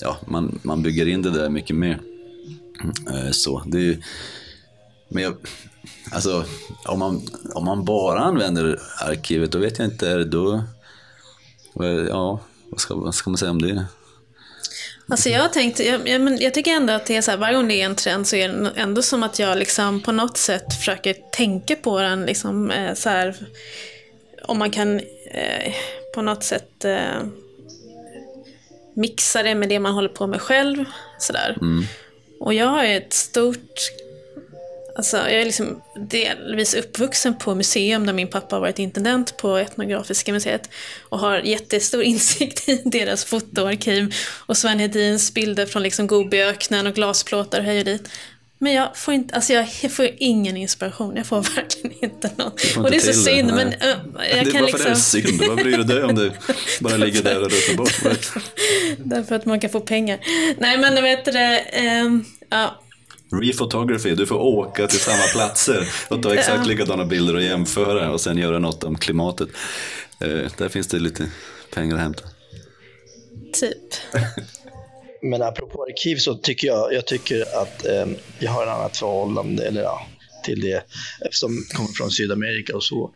ja 0.01 0.17
man, 0.27 0.59
man 0.63 0.83
bygger 0.83 1.09
in 1.09 1.23
det 1.23 1.31
där 1.31 1.49
mycket 1.49 1.77
mer. 1.77 2.01
Eh, 3.11 3.31
Så, 3.31 3.63
det 3.67 3.79
är 3.79 3.99
men 5.09 5.23
jag, 5.23 5.35
alltså 6.13 6.45
om 6.85 6.99
man, 6.99 7.23
om 7.55 7.65
man 7.65 7.85
bara 7.85 8.21
använder 8.21 8.81
arkivet 9.01 9.53
då 9.53 9.59
vet 9.59 9.79
jag 9.79 9.89
inte, 9.89 10.25
då, 10.25 10.63
ja 12.09 12.41
vad 12.71 12.81
ska, 12.81 12.95
vad 12.95 13.15
ska 13.15 13.31
man 13.31 13.39
säga 13.39 13.51
om 13.51 13.63
det? 13.63 13.85
Alltså 15.11 15.29
jag 15.29 15.43
har 15.43 15.49
tänkt, 15.49 15.81
jag, 15.81 16.09
jag, 16.09 16.21
men 16.21 16.39
jag 16.39 16.55
tycker 16.55 16.71
ändå 16.71 16.93
att 16.93 17.07
det 17.07 17.17
är 17.17 17.23
så 17.23 17.31
här, 17.31 17.39
varje 17.39 17.57
gång 17.57 17.69
det 17.69 17.81
är 17.81 17.85
en 17.85 17.95
trend 17.95 18.27
så 18.27 18.37
är 18.37 18.49
det 18.49 18.71
ändå 18.77 19.03
som 19.03 19.23
att 19.23 19.39
jag 19.39 19.59
liksom 19.59 20.01
på 20.01 20.13
något 20.13 20.37
sätt 20.37 20.75
försöker 20.75 21.15
tänka 21.33 21.77
på 21.77 22.01
den 22.01 22.23
liksom 22.23 22.71
eh, 22.71 22.95
så 22.95 23.09
här, 23.09 23.35
om 24.45 24.59
man 24.59 24.71
kan 24.71 25.01
eh, 25.31 25.75
på 26.15 26.23
något 26.23 26.45
sätt 26.45 26.85
eh, 26.85 27.23
mixa 28.95 29.43
det 29.43 29.55
med 29.55 29.69
det 29.69 29.79
man 29.79 29.95
håller 29.95 30.09
på 30.09 30.27
med 30.27 30.41
själv. 30.41 30.85
Sådär. 31.19 31.57
Och 32.41 32.55
jag 32.55 32.67
har 32.67 32.85
ett 32.85 33.13
stort 33.13 33.81
Alltså, 34.99 35.17
jag 35.17 35.33
är 35.41 35.45
liksom 35.45 35.83
delvis 36.09 36.75
uppvuxen 36.75 37.39
på 37.39 37.55
museum 37.55 38.07
där 38.07 38.13
min 38.13 38.29
pappa 38.29 38.57
har 38.57 38.61
varit 38.61 38.79
intendent 38.79 39.37
på 39.37 39.57
Etnografiska 39.57 40.33
museet 40.33 40.71
och 41.09 41.19
har 41.19 41.39
jättestor 41.39 42.03
insikt 42.13 42.69
i 42.69 42.83
deras 42.85 43.25
fotoarkiv 43.25 44.15
och 44.47 44.57
Sven 44.57 44.79
Hedins 44.79 45.35
bilder 45.35 45.67
från 45.67 45.83
liksom 45.83 46.07
Gobiöknen 46.07 46.87
och 46.87 46.95
glasplåtar 46.95 47.59
och 47.59 47.65
hej 47.65 47.79
och 47.79 47.85
dit. 47.85 48.09
Men 48.59 48.73
jag 48.73 48.97
får 48.97 49.15
inte, 49.15 49.35
alltså 49.35 49.53
jag 49.53 49.93
får 49.93 50.09
ingen 50.19 50.57
inspiration. 50.57 51.17
Jag 51.17 51.27
får 51.27 51.37
verkligen 51.57 52.05
inte 52.05 52.31
någon. 52.37 52.53
Och 52.85 52.91
det 52.91 52.97
är 52.97 53.01
så 53.01 53.07
det, 53.07 53.15
synd, 53.15 53.53
nej. 53.55 53.65
men 53.65 53.69
äh, 53.69 54.37
jag 54.37 54.47
det, 54.47 54.51
kan 54.51 54.63
varför 54.63 54.79
är 54.79 54.85
det 54.85 54.91
liksom... 54.91 54.97
synd? 54.97 55.43
Vad 55.49 55.57
bryr 55.57 55.77
du 55.77 55.85
dig 55.85 56.05
om 56.05 56.15
det 56.15 56.33
bara 56.81 56.97
ligger 56.97 57.23
där 57.23 57.43
och 57.43 57.51
ruttar 57.51 57.75
bort? 57.75 58.03
Därför 58.99 59.35
att 59.35 59.45
man 59.45 59.61
kan 59.61 59.71
få 59.71 59.81
pengar. 59.81 60.19
Nej, 60.59 60.79
men 60.79 61.03
vet 61.03 61.25
du 61.25 61.31
det, 61.31 61.59
ehm, 61.59 62.25
ja. 62.51 62.83
Rephotography, 63.33 64.15
du 64.15 64.27
får 64.27 64.37
åka 64.37 64.87
till 64.87 65.01
samma 65.01 65.23
platser 65.33 65.89
och 66.09 66.23
ta 66.23 66.35
exakt 66.35 66.67
likadana 66.67 67.05
bilder 67.05 67.35
och 67.35 67.43
jämföra 67.43 68.11
och 68.13 68.21
sen 68.21 68.39
göra 68.39 68.59
något 68.59 68.85
om 68.85 68.99
klimatet. 68.99 69.49
Eh, 70.21 70.51
där 70.57 70.69
finns 70.69 70.87
det 70.87 70.99
lite 70.99 71.31
pengar 71.75 71.95
att 71.95 72.03
hämta. 72.03 72.23
Typ. 73.53 73.95
Men 75.23 75.43
apropå 75.43 75.87
arkiv 75.91 76.17
så 76.17 76.35
tycker 76.35 76.67
jag, 76.67 76.93
jag 76.93 77.07
tycker 77.07 77.41
att 77.63 77.87
eh, 77.87 78.07
jag 78.39 78.51
har 78.51 78.63
ett 78.63 78.69
annat 78.69 78.97
förhållande 78.97 79.67
eller, 79.67 79.83
ja, 79.83 80.07
till 80.45 80.61
det 80.61 80.85
eftersom 81.25 81.65
jag 81.69 81.77
kommer 81.77 81.93
från 81.93 82.11
Sydamerika 82.11 82.77
och 82.77 82.85
så. 82.85 83.11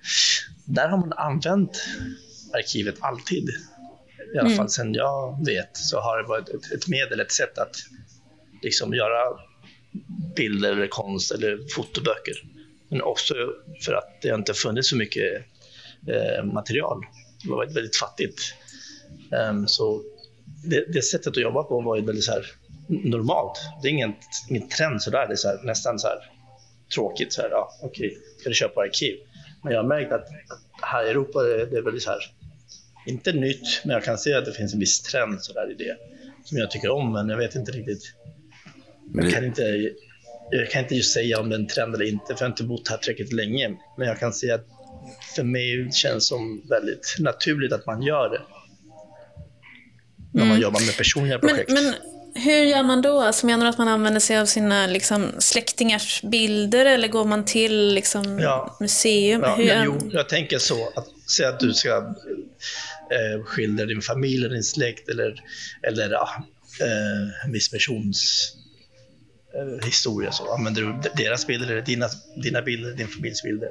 Där 0.64 0.88
har 0.88 0.98
man 0.98 1.12
använt 1.12 1.85
arkivet 2.55 2.94
alltid. 3.01 3.48
I 4.35 4.38
alla 4.38 4.57
fall 4.57 4.70
sen 4.70 4.94
jag 4.94 5.46
vet 5.46 5.77
så 5.77 6.01
har 6.01 6.22
det 6.22 6.29
varit 6.29 6.48
ett, 6.48 6.72
ett 6.72 6.88
medel, 6.88 7.20
ett 7.20 7.33
sätt 7.33 7.59
att 7.59 7.77
liksom 8.62 8.94
göra 8.94 9.18
bilder 10.37 10.72
eller 10.72 10.87
konst 10.87 11.33
eller 11.33 11.59
fotoböcker. 11.74 12.35
Men 12.88 13.02
också 13.02 13.35
för 13.85 13.92
att 13.92 14.22
det 14.22 14.35
inte 14.35 14.55
funnits 14.55 14.88
så 14.88 14.96
mycket 14.96 15.44
eh, 16.09 16.44
material. 16.44 17.00
Det 17.42 17.50
var 17.50 17.59
väldigt, 17.59 17.76
väldigt 17.76 17.96
fattigt. 17.96 18.55
Ehm, 19.33 19.66
så 19.66 20.02
det, 20.64 20.92
det 20.92 21.02
sättet 21.02 21.26
att 21.26 21.37
jobba 21.37 21.62
på 21.62 21.81
var 21.81 21.96
ju 21.96 22.02
väldigt 22.02 22.24
så 22.24 22.33
här 22.33 22.46
normalt. 22.88 23.59
Det 23.83 23.88
är 23.88 23.92
ingen, 23.92 24.14
ingen 24.50 24.68
trend 24.68 25.02
sådär. 25.02 25.26
Det 25.26 25.35
är 25.35 25.37
så 25.37 25.48
här, 25.48 25.62
nästan 25.64 25.98
så 25.98 26.09
här 26.09 26.18
tråkigt. 26.94 27.33
Så 27.33 27.42
här, 27.42 27.50
ja, 27.50 27.68
okej, 27.83 28.18
ska 28.38 28.48
du 28.48 28.55
köpa 28.55 28.81
arkiv? 28.81 29.16
Men 29.62 29.72
jag 29.72 29.83
har 29.83 29.88
märkt 29.88 30.12
att, 30.12 30.26
här 30.83 31.07
i 31.07 31.11
Europa 31.11 31.42
det, 31.42 31.66
det 31.66 31.83
väldigt 31.83 32.02
så 32.02 32.11
här, 32.11 32.20
inte 33.07 33.33
nytt, 33.33 33.85
men 33.85 33.94
jag 33.94 34.05
kan 34.05 34.18
se 34.18 34.35
att 34.35 34.44
det 34.44 34.52
finns 34.52 34.74
en 34.74 34.81
viss 34.81 35.02
trend 35.02 35.42
så 35.42 35.52
där 35.52 35.70
i 35.70 35.74
det 35.74 35.96
som 36.44 36.59
jag 36.59 36.70
tycker 36.70 36.90
om, 36.90 37.12
men 37.12 37.28
jag 37.28 37.37
vet 37.37 37.55
inte 37.55 37.72
riktigt. 37.72 38.14
Men 39.10 39.24
Jag 39.24 39.34
kan 39.34 39.44
inte, 39.44 39.90
jag 40.50 40.70
kan 40.70 40.82
inte 40.82 40.94
just 40.94 41.12
säga 41.14 41.40
om 41.40 41.48
det 41.48 41.56
är 41.56 41.58
en 41.60 41.66
trend 41.66 41.94
eller 41.94 42.04
inte, 42.08 42.26
för 42.26 42.32
jag 42.34 42.38
har 42.40 42.46
inte 42.46 42.64
bott 42.64 42.88
här 42.88 42.96
tillräckligt 42.96 43.32
länge. 43.32 43.68
Men 43.98 44.08
jag 44.08 44.18
kan 44.18 44.32
säga 44.32 44.54
att 44.54 44.66
för 45.36 45.42
mig 45.42 45.92
känns 45.92 46.28
som 46.28 46.62
väldigt 46.68 47.16
naturligt 47.18 47.72
att 47.72 47.86
man 47.86 48.02
gör 48.02 48.28
det. 48.30 48.40
När 50.34 50.44
man 50.44 50.60
jobbar 50.60 50.80
med 50.80 50.96
personliga 50.96 51.38
Men, 51.42 51.48
projekt. 51.48 51.70
men 51.70 51.94
hur 52.34 52.62
gör 52.64 52.82
man 52.82 53.02
då? 53.02 53.20
Alltså, 53.20 53.46
menar 53.46 53.64
du 53.64 53.70
att 53.70 53.78
man 53.78 53.88
använder 53.88 54.20
sig 54.20 54.38
av 54.38 54.46
sina 54.46 54.86
liksom, 54.86 55.28
släktingars 55.38 56.22
bilder 56.22 56.86
eller 56.86 57.08
går 57.08 57.24
man 57.24 57.44
till 57.44 57.94
liksom, 57.94 58.38
Ja. 58.38 58.76
museum? 58.80 59.40
Ja, 59.44 59.54
hur 59.54 59.66
men, 59.66 59.84
jo, 59.84 59.98
jag 60.12 60.28
tänker 60.28 60.58
så. 60.58 60.92
Att 60.96 61.30
säga 61.30 61.48
att 61.48 61.60
du 61.60 61.72
ska 61.74 61.96
eh, 63.10 63.44
skildra 63.44 63.86
din 63.86 64.00
familj 64.02 64.44
eller 64.44 64.54
din 64.54 64.62
släkt 64.64 65.08
eller, 65.08 65.34
eller 65.82 66.10
ja, 66.10 66.28
eh, 66.80 67.44
en 67.46 67.52
viss 67.52 67.70
persons 67.70 68.52
historia. 69.82 70.32
Så 70.32 70.54
använder 70.54 70.82
du 70.82 71.10
deras 71.16 71.46
bilder 71.46 71.70
eller 71.70 71.82
dina, 71.82 72.06
dina 72.42 72.62
bilder, 72.62 72.92
din 72.92 73.08
familjs 73.08 73.42
bilder. 73.42 73.68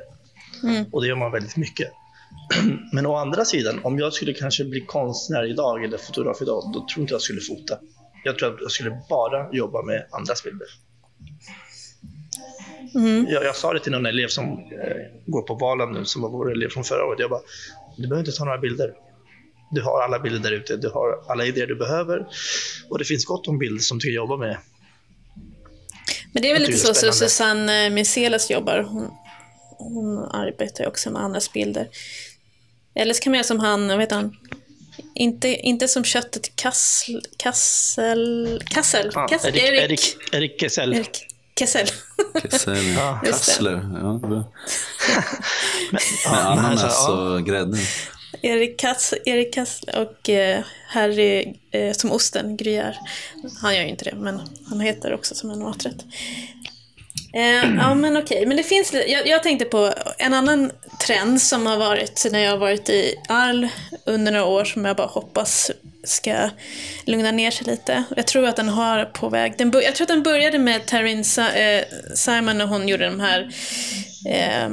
Mm. 0.64 0.86
Och 0.92 1.02
det 1.02 1.08
gör 1.08 1.16
man 1.16 1.32
väldigt 1.32 1.58
mycket. 1.58 1.92
Men 2.92 3.06
å 3.06 3.16
andra 3.16 3.46
sidan, 3.46 3.80
om 3.84 4.00
jag 4.00 4.14
skulle 4.14 4.34
kanske 4.34 4.64
bli 4.66 4.82
konstnär 4.82 5.50
idag 5.50 5.84
eller 5.84 5.98
fotograf 5.98 6.42
idag, 6.42 6.72
då 6.74 6.88
tror 6.88 7.02
inte 7.02 7.14
jag 7.14 7.22
skulle 7.22 7.42
fota. 7.42 7.78
Jag 8.24 8.40
tror 8.40 8.54
att 8.54 8.62
jag 8.62 8.72
skulle 8.72 9.02
bara 9.10 9.54
jobba 9.54 9.82
med 9.82 10.06
andras 10.12 10.44
bilder. 10.44 10.68
Mm. 12.96 13.26
Jag, 13.30 13.44
jag 13.44 13.56
sa 13.56 13.74
det 13.74 13.80
till 13.80 13.92
någon 13.92 14.06
elev 14.06 14.28
som 14.28 14.46
eh, 14.50 15.22
går 15.26 15.42
på 15.42 15.54
valen 15.54 15.92
nu, 15.92 16.06
som 16.06 16.22
var 16.22 16.30
vår 16.30 16.52
elev 16.52 16.70
från 16.70 16.84
förra 16.84 17.06
året. 17.06 17.20
Jag 17.20 17.30
bara, 17.30 17.42
du 17.98 18.08
behöver 18.08 18.28
inte 18.28 18.38
ta 18.38 18.46
några 18.46 18.58
bilder. 18.58 18.94
Du 19.72 19.82
har 19.82 20.02
alla 20.02 20.20
bilder 20.20 20.40
där 20.40 20.52
ute, 20.52 20.78
du 20.78 20.90
har 20.90 21.24
alla 21.28 21.46
idéer 21.46 21.68
du 21.68 21.76
behöver. 21.76 22.28
Och 22.90 23.00
det 23.00 23.06
finns 23.06 23.26
gott 23.26 23.48
om 23.48 23.58
bilder 23.58 23.80
som 23.80 23.98
du 23.98 24.06
kan 24.06 24.14
jobba 24.14 24.38
med. 24.38 24.58
Men 26.32 26.42
det 26.42 26.50
är 26.50 26.54
väl 26.54 26.62
lite 26.62 26.78
så, 26.78 26.88
så 26.88 26.94
spännande. 26.94 27.18
Susanne 27.18 27.90
Miselas 27.90 28.52
jobbar. 28.52 28.80
Hon, 28.80 29.12
hon 29.78 30.18
arbetar 30.18 30.84
ju 30.84 30.88
också 30.88 31.10
med 31.12 31.22
andras 31.22 31.54
bilder. 31.54 31.88
Eller 32.96 33.14
så 33.14 33.22
kan 33.22 33.32
man 33.32 33.38
göra 33.38 33.48
som 33.48 33.60
han, 33.60 33.88
vad 33.88 34.00
heter 34.00 34.16
han? 34.16 34.36
Inte, 35.16 35.48
inte 35.48 35.88
som 35.88 36.04
köttet 36.04 36.56
Kassel... 36.56 37.22
Kassel... 37.38 38.64
Kassel? 38.70 39.12
Ja, 39.14 39.28
Kassel? 39.28 39.56
Erik, 39.56 39.64
Erik, 39.64 39.90
Erik, 39.90 40.34
Erik 40.34 40.60
Kessel. 40.60 40.94
Erik 40.94 41.28
Kessel. 41.60 41.88
Kessel, 42.42 42.88
Ja. 42.98 43.22
Kassler, 43.26 43.72
ja. 43.72 44.14
Men, 44.28 44.44
Med 45.92 46.02
ja, 46.26 46.32
men 46.32 46.40
ananas 46.48 46.84
alltså, 46.84 47.12
ja. 47.12 47.36
och 47.36 47.46
grädde. 47.46 47.78
Erik 48.42 48.80
Kass, 48.80 49.14
Erik 49.26 49.54
Kass 49.54 49.82
och 49.96 50.30
eh, 50.30 50.64
Harry 50.88 51.54
eh, 51.72 51.94
som 51.94 52.12
osten, 52.12 52.58
Gruyère. 52.58 52.96
Han 53.62 53.76
gör 53.76 53.84
ju 53.84 53.90
inte 53.90 54.06
det, 54.06 54.16
men 54.16 54.42
han 54.70 54.80
heter 54.80 55.14
också 55.14 55.36
som 55.36 55.50
en 55.52 55.60
maträtt. 55.60 56.06
Eh, 57.34 57.76
ja, 57.78 57.94
men 57.96 58.18
okej. 58.18 58.46
Men 58.46 58.58
det 58.58 58.64
finns 58.64 58.94
jag, 58.94 59.28
jag 59.28 59.44
tänkte 59.44 59.66
på 59.66 59.94
en 60.18 60.34
annan 60.34 60.72
trend 61.06 61.42
som 61.42 61.66
har 61.66 61.78
varit 61.78 62.26
när 62.32 62.40
jag 62.40 62.52
har 62.52 62.58
varit 62.58 62.90
i 62.90 63.16
Arl 63.30 63.68
under 64.06 64.32
några 64.32 64.46
år 64.46 64.66
som 64.66 64.86
jag 64.86 64.96
bara 64.96 65.08
hoppas 65.08 65.72
ska 66.04 66.50
lugna 67.06 67.32
ner 67.32 67.52
sig 67.52 67.68
lite. 67.68 68.04
Jag 68.16 68.28
tror 68.28 68.48
att 68.48 68.56
den 68.56 68.70
har 68.70 69.06
på 69.06 69.30
väg... 69.30 69.54
Den, 69.58 69.72
jag 69.74 69.96
tror 69.96 70.06
att 70.06 70.08
den 70.10 70.24
började 70.24 70.60
med 70.60 70.86
Taryn 70.86 71.24
Sa- 71.24 71.52
eh, 71.52 71.84
Simon 72.16 72.58
när 72.58 72.66
hon 72.66 72.88
gjorde 72.88 73.06
de 73.06 73.20
här 73.20 73.52
eh, 74.30 74.70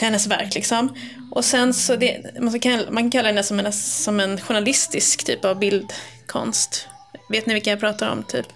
hennes 0.00 0.26
verk 0.26 0.54
liksom. 0.54 0.96
Och 1.30 1.44
sen 1.44 1.74
så, 1.74 1.96
det, 1.96 2.40
man, 2.40 2.60
kan, 2.60 2.84
man 2.90 3.02
kan 3.02 3.10
kalla 3.10 3.32
den 3.32 3.44
som 3.44 3.60
en, 3.60 3.72
som 3.72 4.20
en 4.20 4.40
journalistisk 4.40 5.24
typ 5.24 5.44
av 5.44 5.58
bildkonst. 5.58 6.88
Vet 7.28 7.46
ni 7.46 7.54
vilka 7.54 7.70
jag 7.70 7.80
pratar 7.80 8.10
om? 8.10 8.22
Typ? 8.22 8.46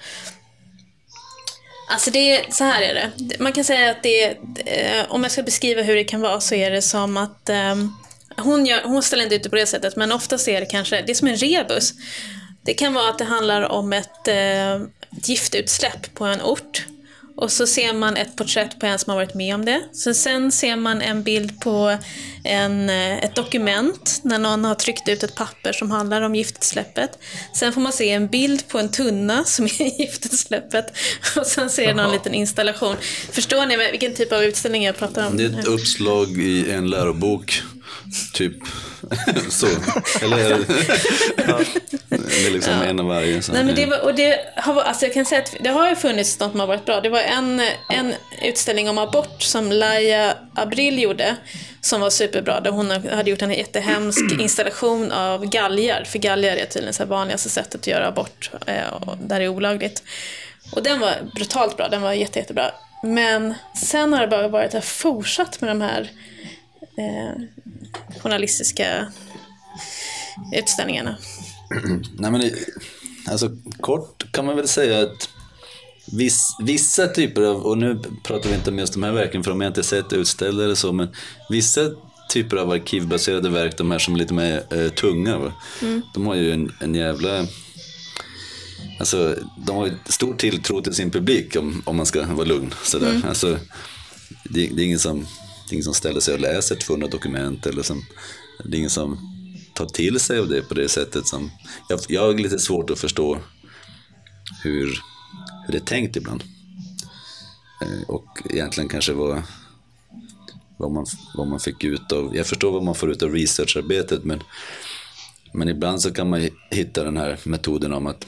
Alltså 1.90 2.11
det 2.11 2.37
är, 2.37 2.53
så 2.53 2.64
här 2.64 2.83
är 2.83 2.94
det. 2.94 3.38
Man 3.38 3.53
kan 3.53 3.64
säga 3.64 3.90
att 3.90 4.03
det 4.03 4.24
är, 4.24 4.37
eh, 4.66 5.05
om 5.09 5.22
jag 5.22 5.33
ska 5.33 5.42
beskriva 5.42 5.83
hur 5.83 5.94
det 5.94 6.05
kan 6.05 6.20
vara 6.20 6.40
så 6.40 6.55
är 6.55 6.70
det 6.70 6.83
som 6.83 7.16
att 7.16 7.48
ehm, 7.48 7.92
hon, 8.37 8.66
gör, 8.66 8.83
hon 8.83 9.03
ställer 9.03 9.22
inte 9.22 9.35
ut 9.35 9.42
det 9.42 9.51
på 9.51 9.57
det 9.57 9.66
sättet, 9.66 9.96
men 9.96 10.12
oftast 10.12 10.48
är 10.48 10.61
det 10.61 10.66
kanske, 10.66 11.03
det 11.03 11.12
är 11.12 11.14
som 11.14 11.29
en 11.29 11.37
rebus. 11.37 11.92
Det 12.62 12.74
kan 12.74 12.94
vara 12.94 13.09
att 13.09 13.18
det 13.18 13.24
handlar 13.24 13.62
om 13.62 13.92
ett 13.92 14.29
eh, 14.29 14.81
giftutsläpp 15.11 16.14
på 16.14 16.24
en 16.24 16.42
ort. 16.42 16.87
Och 17.40 17.53
så 17.53 17.66
ser 17.66 17.92
man 17.92 18.16
ett 18.16 18.37
porträtt 18.37 18.79
på 18.79 18.87
en 18.87 18.98
som 18.98 19.11
har 19.11 19.16
varit 19.16 19.35
med 19.35 19.55
om 19.55 19.64
det. 19.64 19.83
Så 19.92 20.14
sen 20.14 20.53
ser 20.53 20.77
man 20.77 21.03
en 21.03 21.22
bild 21.22 21.61
på 21.61 21.98
en, 22.44 22.90
eh, 22.90 23.18
ett 23.18 23.35
dokument 23.35 24.20
när 24.22 24.38
någon 24.38 24.64
har 24.64 24.74
tryckt 24.74 25.09
ut 25.09 25.22
ett 25.22 25.35
papper 25.35 25.72
som 25.72 25.90
handlar 25.90 26.22
om 26.22 26.35
giftutsläppet. 26.35 27.18
Sen 27.55 27.72
får 27.72 27.81
man 27.81 27.92
se 27.92 28.11
en 28.11 28.29
bild 28.29 28.68
på 28.68 28.79
en 28.79 28.88
tunna 28.88 29.44
som 29.44 29.64
är 29.64 30.01
giftutsläppet. 30.01 30.87
Och 31.37 31.46
sen 31.46 31.70
ser 31.70 31.94
någon 31.94 32.12
liten 32.12 32.35
installation. 32.35 32.96
Förstår 33.33 33.66
ni 33.66 33.90
vilken 33.90 34.14
typ 34.14 34.33
av 34.33 34.44
utställning 34.44 34.85
jag 34.85 34.96
pratar 34.96 35.27
om? 35.27 35.37
Det 35.37 35.44
är 35.44 35.59
ett 35.59 35.66
uppslag 35.66 36.38
i 36.38 36.70
en 36.70 36.90
lärobok. 36.90 37.62
Typ 38.33 38.53
så. 39.48 39.66
Eller 40.22 40.59
det 42.09 42.46
är 42.46 42.51
liksom 42.51 42.72
en 42.72 43.01
av 43.01 43.07
varje. 43.07 43.42
Så. 43.42 43.53
Nej, 43.53 43.64
men 43.64 43.74
det 43.74 43.87
var, 43.87 44.05
och 44.05 44.14
det 44.14 44.38
har, 44.57 44.83
alltså 44.83 45.05
jag 45.05 45.14
kan 45.14 45.24
säga 45.24 45.42
att 45.42 45.57
det 45.61 45.70
har 45.70 45.88
ju 45.88 45.96
funnits 45.96 46.40
något 46.40 46.51
som 46.51 46.61
har 46.61 46.66
varit 46.66 46.85
bra. 46.85 47.01
Det 47.01 47.09
var 47.09 47.20
en, 47.20 47.62
en 47.90 48.14
utställning 48.42 48.88
om 48.88 48.98
abort 48.98 49.42
som 49.42 49.72
Laia 49.72 50.35
Abril 50.55 51.03
gjorde, 51.03 51.37
som 51.81 52.01
var 52.01 52.11
superbra. 52.11 52.61
Där 52.61 52.70
hon 52.70 52.90
hade 52.90 53.31
gjort 53.31 53.42
en 53.42 53.51
jättehemsk 53.51 54.24
installation 54.40 55.12
av 55.12 55.44
galgar, 55.44 56.05
för 56.05 56.18
galgar 56.18 56.57
är 56.57 56.66
tydligen 56.66 56.94
det 56.98 57.05
vanligaste 57.05 57.48
sättet 57.48 57.81
att 57.81 57.87
göra 57.87 58.09
abort, 58.09 58.51
eh, 58.66 59.14
där 59.20 59.38
det 59.38 59.44
är 59.44 59.48
olagligt. 59.48 60.03
Och 60.72 60.83
den 60.83 61.01
var 61.01 61.12
brutalt 61.35 61.77
bra, 61.77 61.88
den 61.88 62.03
var 62.03 62.12
jätte, 62.12 62.38
jättebra. 62.38 62.70
Men 63.03 63.55
sen 63.74 64.12
har 64.12 64.20
det 64.20 64.29
bara 64.29 64.48
varit 64.48 64.74
jag 64.74 64.85
fortsatt 64.85 65.61
med 65.61 65.70
de 65.70 65.81
här 65.81 66.11
eh, 66.98 67.42
journalistiska 68.22 69.12
utställningarna. 70.55 71.18
Nej, 72.18 72.31
men 72.31 72.40
det, 72.40 72.53
alltså, 73.31 73.51
kort 73.81 74.33
kan 74.33 74.46
man 74.46 74.57
väl 74.57 74.68
säga 74.68 75.03
att 75.03 75.29
viss, 76.12 76.57
vissa 76.62 77.07
typer 77.07 77.42
av, 77.42 77.62
och 77.62 77.79
nu 77.79 78.03
pratar 78.24 78.48
vi 78.48 78.55
inte 78.55 78.70
om 78.70 78.79
just 78.79 78.92
de 78.92 79.03
här 79.03 79.12
verken 79.12 79.44
för 79.44 79.51
de 79.51 79.61
har 79.61 79.64
jag 79.64 79.70
inte 79.70 79.83
sett 79.83 80.12
utställda 80.12 80.64
eller 80.64 80.74
så, 80.74 80.92
men 80.92 81.09
vissa 81.51 81.81
typer 82.31 82.57
av 82.57 82.70
arkivbaserade 82.70 83.48
verk, 83.48 83.79
de 83.79 83.90
här 83.90 83.98
som 83.98 84.14
är 84.14 84.18
lite 84.18 84.35
mer 84.35 84.62
eh, 84.70 84.88
tunga, 84.88 85.38
va? 85.38 85.53
de 86.14 86.27
har 86.27 86.35
ju 86.35 86.53
en, 86.53 86.72
en 86.81 86.94
jävla 86.94 87.46
Alltså, 88.98 89.37
de 89.66 89.77
har 89.77 89.90
stor 90.07 90.35
tilltro 90.35 90.83
till 90.83 90.94
sin 90.94 91.11
publik 91.11 91.57
om, 91.57 91.83
om 91.85 91.96
man 91.96 92.07
ska 92.07 92.27
vara 92.27 92.46
lugn. 92.46 92.74
Sådär. 92.83 93.22
Alltså, 93.29 93.59
det, 94.44 94.66
det, 94.66 94.83
är 94.83 94.87
ingen 94.87 94.98
som, 94.98 95.27
det 95.69 95.73
är 95.73 95.77
ingen 95.77 95.85
som 95.85 95.95
ställer 95.95 96.21
sig 96.21 96.35
och 96.35 96.41
läser 96.41 96.77
200 96.77 97.09
dokument. 97.09 97.67
Eller 97.67 97.83
som, 97.83 98.05
det 98.65 98.77
är 98.77 98.79
ingen 98.79 98.91
som 98.91 99.19
tar 99.75 99.87
till 99.87 100.21
sig 100.21 100.39
av 100.39 100.49
det 100.49 100.63
på 100.63 100.75
det 100.75 100.89
sättet. 100.89 101.27
Som, 101.27 101.51
jag, 101.89 102.01
jag 102.09 102.21
har 102.21 102.35
lite 102.35 102.59
svårt 102.59 102.91
att 102.91 102.99
förstå 102.99 103.39
hur, 104.63 104.87
hur 105.67 105.73
det 105.73 105.79
är 105.79 105.85
tänkt 105.85 106.17
ibland. 106.17 106.43
Eh, 107.83 108.09
och 108.09 108.43
egentligen 108.51 108.89
kanske 108.89 109.13
vad, 109.13 109.43
vad, 110.77 110.93
man, 110.93 111.07
vad 111.35 111.49
man 111.49 111.61
fick 111.61 111.85
ut 111.85 112.13
av, 112.13 112.37
jag 112.37 112.47
förstår 112.47 112.73
vad 112.73 112.85
man 112.85 112.95
får 112.95 113.11
ut 113.11 113.23
av 113.23 113.33
researcharbetet 113.33 114.25
men, 114.25 114.43
men 115.53 115.69
ibland 115.69 116.03
så 116.03 116.13
kan 116.13 116.31
man 116.31 116.49
hitta 116.71 117.05
den 117.05 117.17
här 117.17 117.41
metoden 117.45 117.93
om 117.93 118.07
att 118.07 118.27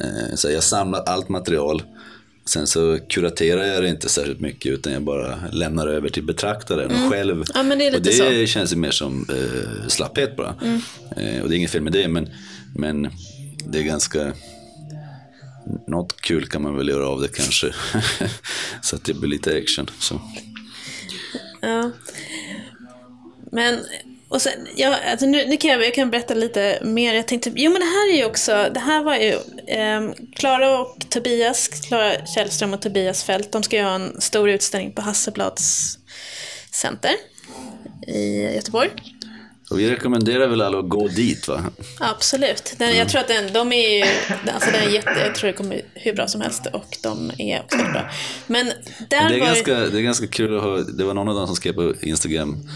eh, 0.00 0.34
så 0.34 0.50
jag 0.50 0.62
samlar 0.62 1.02
allt 1.02 1.28
material 1.28 1.82
Sen 2.46 2.66
så 2.66 2.98
kuraterar 3.08 3.64
jag 3.64 3.82
det 3.82 3.88
inte 3.88 4.08
särskilt 4.08 4.40
mycket 4.40 4.72
utan 4.72 4.92
jag 4.92 5.02
bara 5.02 5.38
lämnar 5.52 5.86
över 5.86 6.08
till 6.08 6.22
betraktaren 6.22 6.90
mm. 6.90 7.10
själv. 7.10 7.44
Ja, 7.54 7.62
det 7.62 7.96
och 7.96 8.02
det 8.02 8.12
så. 8.12 8.46
känns 8.46 8.74
mer 8.74 8.90
som 8.90 9.26
eh, 9.28 9.88
slapphet 9.88 10.36
bara. 10.36 10.54
Mm. 10.62 10.80
Eh, 11.16 11.42
och 11.42 11.48
det 11.48 11.54
är 11.54 11.58
inget 11.58 11.70
fel 11.70 11.82
med 11.82 11.92
det 11.92 12.08
men, 12.08 12.28
men 12.74 13.08
det 13.66 13.78
är 13.78 13.82
ganska 13.82 14.32
något 15.86 16.20
kul 16.20 16.46
kan 16.46 16.62
man 16.62 16.76
väl 16.76 16.88
göra 16.88 17.08
av 17.08 17.20
det 17.20 17.28
kanske. 17.28 17.74
så 18.82 18.96
att 18.96 19.04
det 19.04 19.14
blir 19.14 19.30
lite 19.30 19.56
action. 19.56 19.90
Så. 19.98 20.20
Ja. 21.60 21.90
Men 23.52 23.78
och 24.28 24.42
sen, 24.42 24.68
ja, 24.76 24.96
alltså 25.10 25.26
nu, 25.26 25.46
nu 25.46 25.56
kan 25.56 25.70
jag, 25.70 25.84
jag 25.84 25.94
kan 25.94 26.10
berätta 26.10 26.34
lite 26.34 26.78
mer. 26.82 27.14
Jag 27.14 27.28
tänkte, 27.28 27.52
jo 27.54 27.72
men 27.72 27.80
det 27.80 27.86
här 27.86 28.12
är 28.12 28.16
ju 28.16 28.24
också, 28.24 28.70
det 28.74 28.80
här 28.80 29.02
var 29.02 29.16
ju 29.16 29.32
eh, 29.66 30.12
Klara 30.34 30.78
och 30.78 30.96
Tobias, 31.10 31.68
Klara 31.68 32.26
Källström 32.26 32.74
och 32.74 32.82
Tobias 32.82 33.24
Fält, 33.24 33.52
de 33.52 33.62
ska 33.62 33.76
ju 33.76 33.82
ha 33.82 33.94
en 33.94 34.20
stor 34.20 34.50
utställning 34.50 34.92
på 34.92 35.02
Hasselblads 35.02 35.98
center 36.70 37.12
i 38.06 38.42
Göteborg. 38.42 38.90
Och 39.70 39.78
vi 39.78 39.90
rekommenderar 39.90 40.48
väl 40.48 40.62
alla 40.62 40.78
att 40.78 40.88
gå 40.88 41.08
dit 41.08 41.48
va? 41.48 41.64
Absolut. 42.00 42.74
Den, 42.78 42.88
mm. 42.88 42.98
Jag 42.98 43.08
tror 43.08 43.20
att 43.20 43.28
den, 43.28 43.52
de 43.52 43.72
är 43.72 43.96
ju, 43.98 44.04
alltså 44.54 44.70
den 44.70 44.82
är 44.82 44.88
jätte, 44.88 45.20
jag 45.24 45.34
tror 45.34 45.46
det 45.46 45.56
kommer 45.56 45.82
hur 45.94 46.12
bra 46.12 46.28
som 46.28 46.40
helst 46.40 46.66
och 46.72 46.96
de 47.02 47.32
är 47.38 47.60
också 47.60 47.76
bra. 47.76 48.10
Men 48.46 48.66
där 49.10 49.28
det, 49.28 49.34
är 49.34 49.40
var 49.40 49.46
ganska, 49.46 49.74
det 49.74 49.98
är 49.98 50.02
ganska 50.02 50.26
kul 50.26 50.56
att 50.56 50.62
ha, 50.62 50.76
det 50.76 51.04
var 51.04 51.14
någon 51.14 51.28
av 51.28 51.34
dem 51.34 51.46
som 51.46 51.56
skrev 51.56 51.72
på 51.72 51.94
Instagram 52.00 52.68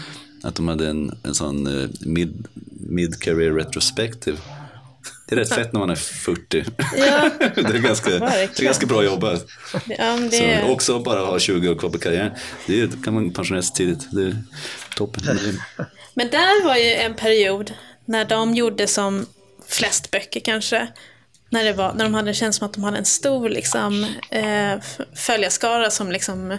att 0.43 0.55
de 0.55 0.67
hade 0.67 0.87
en, 0.87 1.17
en 1.23 1.35
sån 1.35 1.67
uh, 1.67 1.89
mid, 1.99 2.47
mid 2.79 3.19
career 3.19 3.51
retrospective. 3.51 4.37
Det 5.27 5.35
är 5.35 5.39
rätt 5.39 5.53
fett 5.53 5.73
när 5.73 5.79
man 5.79 5.89
är 5.89 5.95
40. 5.95 6.63
Ja, 6.97 7.29
det, 7.55 7.61
är 7.61 7.81
ganska, 7.81 8.09
det 8.09 8.59
är 8.59 8.63
ganska 8.63 8.85
bra 8.85 9.03
jobbat. 9.03 9.45
Ja, 9.87 10.17
det... 10.31 10.61
Så 10.65 10.73
också 10.73 10.99
bara 10.99 11.19
ha 11.19 11.39
20 11.39 11.69
år 11.69 11.75
kvar 11.75 11.89
på 11.89 11.99
karriären. 11.99 12.31
Det 12.67 13.03
kan 13.03 13.13
man 13.13 13.33
pensionera 13.33 13.61
sig 13.61 13.75
tidigt. 13.75 14.07
Det 14.11 14.21
är 14.21 14.43
toppen. 14.95 15.23
Men 16.13 16.29
där 16.29 16.65
var 16.65 16.75
ju 16.75 16.93
en 16.93 17.13
period 17.13 17.73
när 18.05 18.25
de 18.25 18.55
gjorde 18.55 18.87
som 18.87 19.25
flest 19.67 20.11
böcker 20.11 20.39
kanske. 20.39 20.87
När, 21.49 21.63
det 21.63 21.73
var, 21.73 21.93
när 21.93 22.03
de 22.03 22.13
hade 22.13 22.33
känt 22.33 22.55
som 22.55 22.67
att 22.67 22.73
de 22.73 22.83
hade 22.83 22.97
en 22.97 23.05
stor 23.05 23.49
liksom, 23.49 24.03
eh, 24.29 24.73
följarskara 25.15 25.91
som 25.91 26.11
liksom 26.11 26.57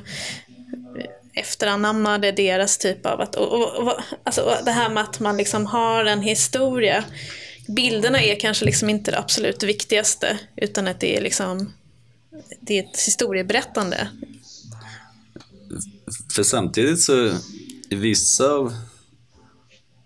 efteranammade 1.35 2.33
deras 2.33 2.79
typ 2.79 3.07
av 3.07 3.21
att, 3.21 3.35
och, 3.35 3.53
och, 3.53 3.87
och, 3.87 3.93
alltså 4.25 4.57
det 4.65 4.71
här 4.71 4.89
med 4.89 5.03
att 5.03 5.21
man 5.21 5.37
liksom 5.37 5.67
har 5.67 6.05
en 6.05 6.23
historia. 6.23 7.05
Bilderna 7.69 8.23
är 8.23 8.41
kanske 8.41 8.65
liksom 8.65 8.91
inte 8.91 9.11
det 9.11 9.19
absolut 9.19 9.63
viktigaste 9.63 10.39
utan 10.57 10.89
att 10.89 11.01
det 11.01 11.17
är 11.17 11.21
liksom 11.21 11.73
det 12.61 12.79
är 12.79 12.83
ett 12.85 13.01
historieberättande. 13.07 14.09
För 16.35 16.43
samtidigt 16.43 17.01
så 17.01 17.33
vissa 17.91 18.53
av, 18.53 18.75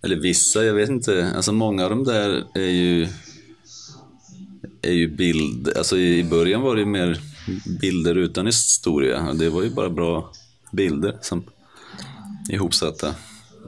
eller 0.03 0.17
vissa, 0.17 0.65
jag 0.65 0.75
vet 0.75 0.89
inte, 0.89 1.33
alltså 1.37 1.53
många 1.53 1.85
av 1.85 1.91
de 1.91 2.05
där 2.05 2.45
är 2.55 2.71
ju 2.71 3.09
är 4.83 4.93
ju 4.93 5.09
bild, 5.09 5.77
alltså 5.77 5.99
i 5.99 6.25
början 6.25 6.62
var 6.62 6.75
det 6.75 6.81
ju 6.81 6.87
mer 6.87 7.21
bilder 7.81 8.15
utan 8.15 8.47
historia. 8.47 9.33
Det 9.33 9.49
var 9.49 9.62
ju 9.62 9.71
bara 9.71 9.91
bra 9.91 10.33
bilder 10.77 11.19
som 11.21 11.45
ihopsatta 12.51 13.15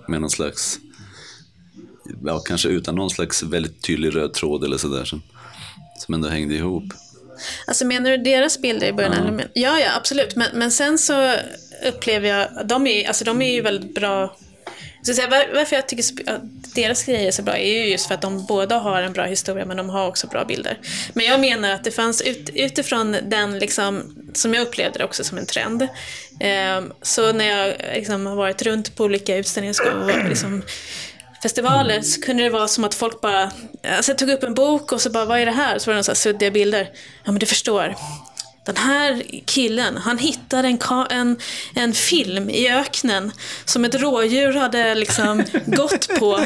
med 0.08 0.20
någon 0.20 0.30
slags, 0.30 0.78
ja 2.24 2.38
kanske 2.38 2.68
utan 2.68 2.94
någon 2.94 3.10
slags 3.10 3.42
väldigt 3.42 3.82
tydlig 3.82 4.16
röd 4.16 4.32
tråd 4.32 4.64
eller 4.64 4.78
sådär 4.78 5.04
som, 5.04 5.22
som 5.98 6.14
ändå 6.14 6.28
hängde 6.28 6.54
ihop. 6.54 6.84
Alltså 7.66 7.86
menar 7.86 8.10
du 8.10 8.16
deras 8.16 8.58
bilder 8.58 8.86
i 8.86 8.92
början? 8.92 9.38
Ja, 9.38 9.44
ja, 9.54 9.78
ja 9.78 9.96
absolut. 9.96 10.36
Men, 10.36 10.48
men 10.54 10.72
sen 10.72 10.98
så 10.98 11.34
upplever 11.86 12.28
jag, 12.28 12.66
de 12.66 12.86
är, 12.86 13.08
alltså, 13.08 13.24
de 13.24 13.42
är 13.42 13.52
ju 13.52 13.60
väldigt 13.60 13.94
bra 13.94 14.36
så 15.02 15.14
säga, 15.14 15.28
var, 15.28 15.54
varför 15.54 15.76
jag 15.76 15.88
tycker 15.88 16.04
deras 16.74 17.04
grejer 17.04 17.26
är 17.26 17.30
så 17.30 17.42
bra 17.42 17.56
är 17.56 17.82
ju 17.82 17.90
just 17.90 18.06
för 18.06 18.14
att 18.14 18.22
de 18.22 18.46
båda 18.46 18.78
har 18.78 19.02
en 19.02 19.12
bra 19.12 19.24
historia 19.24 19.64
men 19.64 19.76
de 19.76 19.88
har 19.88 20.06
också 20.08 20.26
bra 20.26 20.44
bilder. 20.44 20.78
Men 21.12 21.26
jag 21.26 21.40
menar 21.40 21.70
att 21.70 21.84
det 21.84 21.90
fanns 21.90 22.22
ut, 22.22 22.50
utifrån 22.54 23.16
den, 23.22 23.58
liksom, 23.58 24.14
som 24.38 24.54
jag 24.54 24.66
upplevde 24.66 24.98
det 24.98 25.04
också 25.04 25.24
som 25.24 25.38
en 25.38 25.46
trend. 25.46 25.82
Eh, 26.40 26.82
så 27.02 27.32
när 27.32 27.44
jag 27.44 27.76
liksom, 27.94 28.26
har 28.26 28.36
varit 28.36 28.62
runt 28.62 28.96
på 28.96 29.04
olika 29.04 29.36
utställningar 29.36 29.74
och 30.02 30.28
liksom, 30.28 30.62
festivaler 31.42 32.00
så 32.00 32.20
kunde 32.20 32.42
det 32.42 32.50
vara 32.50 32.68
som 32.68 32.84
att 32.84 32.94
folk 32.94 33.20
bara, 33.20 33.52
alltså 33.96 34.10
jag 34.10 34.18
tog 34.18 34.30
upp 34.30 34.42
en 34.42 34.54
bok 34.54 34.92
och 34.92 35.00
så 35.00 35.10
bara, 35.10 35.24
vad 35.24 35.40
är 35.40 35.46
det 35.46 35.52
här? 35.52 35.78
Så 35.78 35.90
var 35.90 35.94
det 35.94 36.02
några 36.02 36.14
suddiga 36.14 36.50
bilder. 36.50 36.90
Ja 37.24 37.32
men 37.32 37.38
du 37.38 37.46
förstår, 37.46 37.94
den 38.68 38.76
här 38.76 39.22
killen, 39.44 39.96
han 39.96 40.18
hittade 40.18 40.68
en, 40.68 40.78
en, 41.10 41.38
en 41.74 41.92
film 41.92 42.50
i 42.50 42.70
öknen 42.70 43.32
som 43.64 43.84
ett 43.84 43.94
rådjur 43.94 44.52
hade 44.52 44.94
liksom 44.94 45.44
gått 45.66 46.18
på. 46.18 46.44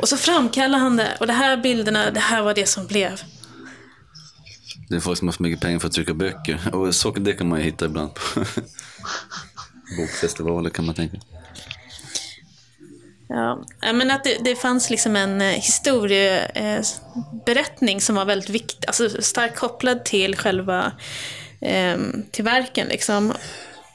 Och 0.00 0.08
så 0.08 0.16
framkallade 0.16 0.82
han 0.82 0.96
det. 0.96 1.16
Och 1.20 1.26
de 1.26 1.32
här 1.32 1.56
bilderna, 1.56 2.10
det 2.10 2.20
här 2.20 2.42
var 2.42 2.54
det 2.54 2.66
som 2.66 2.86
blev. 2.86 3.22
Det 4.90 4.96
är 4.96 5.00
folk 5.00 5.18
som 5.18 5.28
har 5.28 5.32
för 5.32 5.42
mycket 5.42 5.60
pengar 5.60 5.78
för 5.78 5.88
att 5.88 5.92
trycka 5.92 6.14
böcker. 6.14 6.60
Och 6.72 6.94
så, 6.94 7.10
det 7.10 7.32
kan 7.32 7.48
man 7.48 7.58
ju 7.58 7.64
hitta 7.64 7.86
ibland 7.86 8.10
bokfestivaler 9.98 10.70
kan 10.70 10.86
man 10.86 10.94
tänka. 10.94 11.16
Ja, 13.28 13.64
men 13.80 14.10
att 14.10 14.24
det, 14.24 14.38
det 14.44 14.56
fanns 14.56 14.90
liksom 14.90 15.16
en 15.16 15.40
eh, 15.40 15.48
historieberättning 15.48 18.00
som 18.00 18.14
var 18.14 18.24
väldigt 18.24 18.50
viktig, 18.50 18.86
alltså 18.86 19.22
starkt 19.22 19.58
kopplad 19.58 20.04
till 20.04 20.36
själva 20.36 20.92
eh, 21.60 21.98
till 22.30 22.44
verken 22.44 22.88
liksom. 22.88 23.32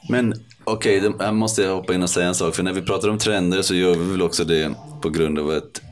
Men 0.08 0.34
okej, 0.64 1.08
okay, 1.08 1.26
jag 1.26 1.34
måste 1.34 1.66
hoppa 1.66 1.94
in 1.94 2.02
och 2.02 2.10
säga 2.10 2.28
en 2.28 2.34
sak. 2.34 2.54
För 2.54 2.62
när 2.62 2.72
vi 2.72 2.82
pratar 2.82 3.08
om 3.08 3.18
trender 3.18 3.62
så 3.62 3.74
gör 3.74 3.94
vi 3.94 4.10
väl 4.10 4.22
också 4.22 4.44
det 4.44 4.74
på 5.02 5.10
grund 5.10 5.38
av 5.38 5.50
att 5.50 5.82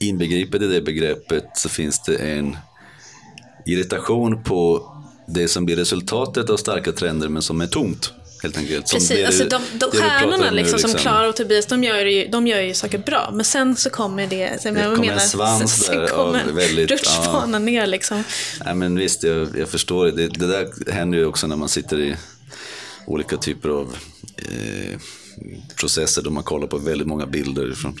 inbegripet 0.00 0.62
i 0.62 0.66
det 0.66 0.82
begreppet 0.82 1.44
så 1.54 1.68
finns 1.68 2.02
det 2.02 2.16
en 2.16 2.56
irritation 3.66 4.42
på 4.42 4.88
det 5.26 5.48
som 5.48 5.64
blir 5.64 5.76
resultatet 5.76 6.50
av 6.50 6.56
starka 6.56 6.92
trender 6.92 7.28
men 7.28 7.42
som 7.42 7.60
är 7.60 7.66
tomt. 7.66 8.12
Helt 8.42 8.58
enkelt. 8.58 8.88
Som 8.88 8.98
Precis, 8.98 9.16
det, 9.16 9.26
alltså 9.26 9.44
de, 9.44 9.78
de 9.78 9.90
stjärnorna 9.90 10.50
liksom, 10.50 10.76
liksom, 10.76 10.90
som 10.90 11.00
Klara 11.00 11.28
och 11.28 11.36
Tobias, 11.36 11.66
de 11.66 11.84
gör, 11.84 12.04
ju, 12.04 12.28
de 12.28 12.46
gör 12.46 12.60
ju 12.60 12.74
saker 12.74 12.98
bra. 12.98 13.30
Men 13.32 13.44
sen 13.44 13.76
så 13.76 13.90
kommer 13.90 14.26
det, 14.26 14.62
sen, 14.62 14.74
det 14.74 14.82
kommer 14.82 14.98
menar, 14.98 15.14
en 15.14 15.20
svans 15.20 15.84
sen, 15.84 15.96
där 15.96 16.06
sen 16.06 16.16
kommer 16.16 16.48
av 16.48 16.54
väldigt... 16.54 16.90
rutschbanan 16.90 17.52
ja. 17.52 17.58
ner 17.58 17.86
liksom. 17.86 18.24
Nej 18.64 18.74
men 18.74 18.98
visst, 18.98 19.22
jag, 19.22 19.48
jag 19.58 19.68
förstår 19.68 20.06
det. 20.06 20.28
det. 20.28 20.46
där 20.46 20.92
händer 20.92 21.18
ju 21.18 21.26
också 21.26 21.46
när 21.46 21.56
man 21.56 21.68
sitter 21.68 22.00
i 22.00 22.16
olika 23.06 23.36
typer 23.36 23.68
av 23.68 23.96
eh, 24.36 24.98
processer 25.76 26.22
då 26.22 26.30
man 26.30 26.42
kollar 26.42 26.66
på 26.66 26.78
väldigt 26.78 27.08
många 27.08 27.26
bilder 27.26 27.72
från 27.72 27.98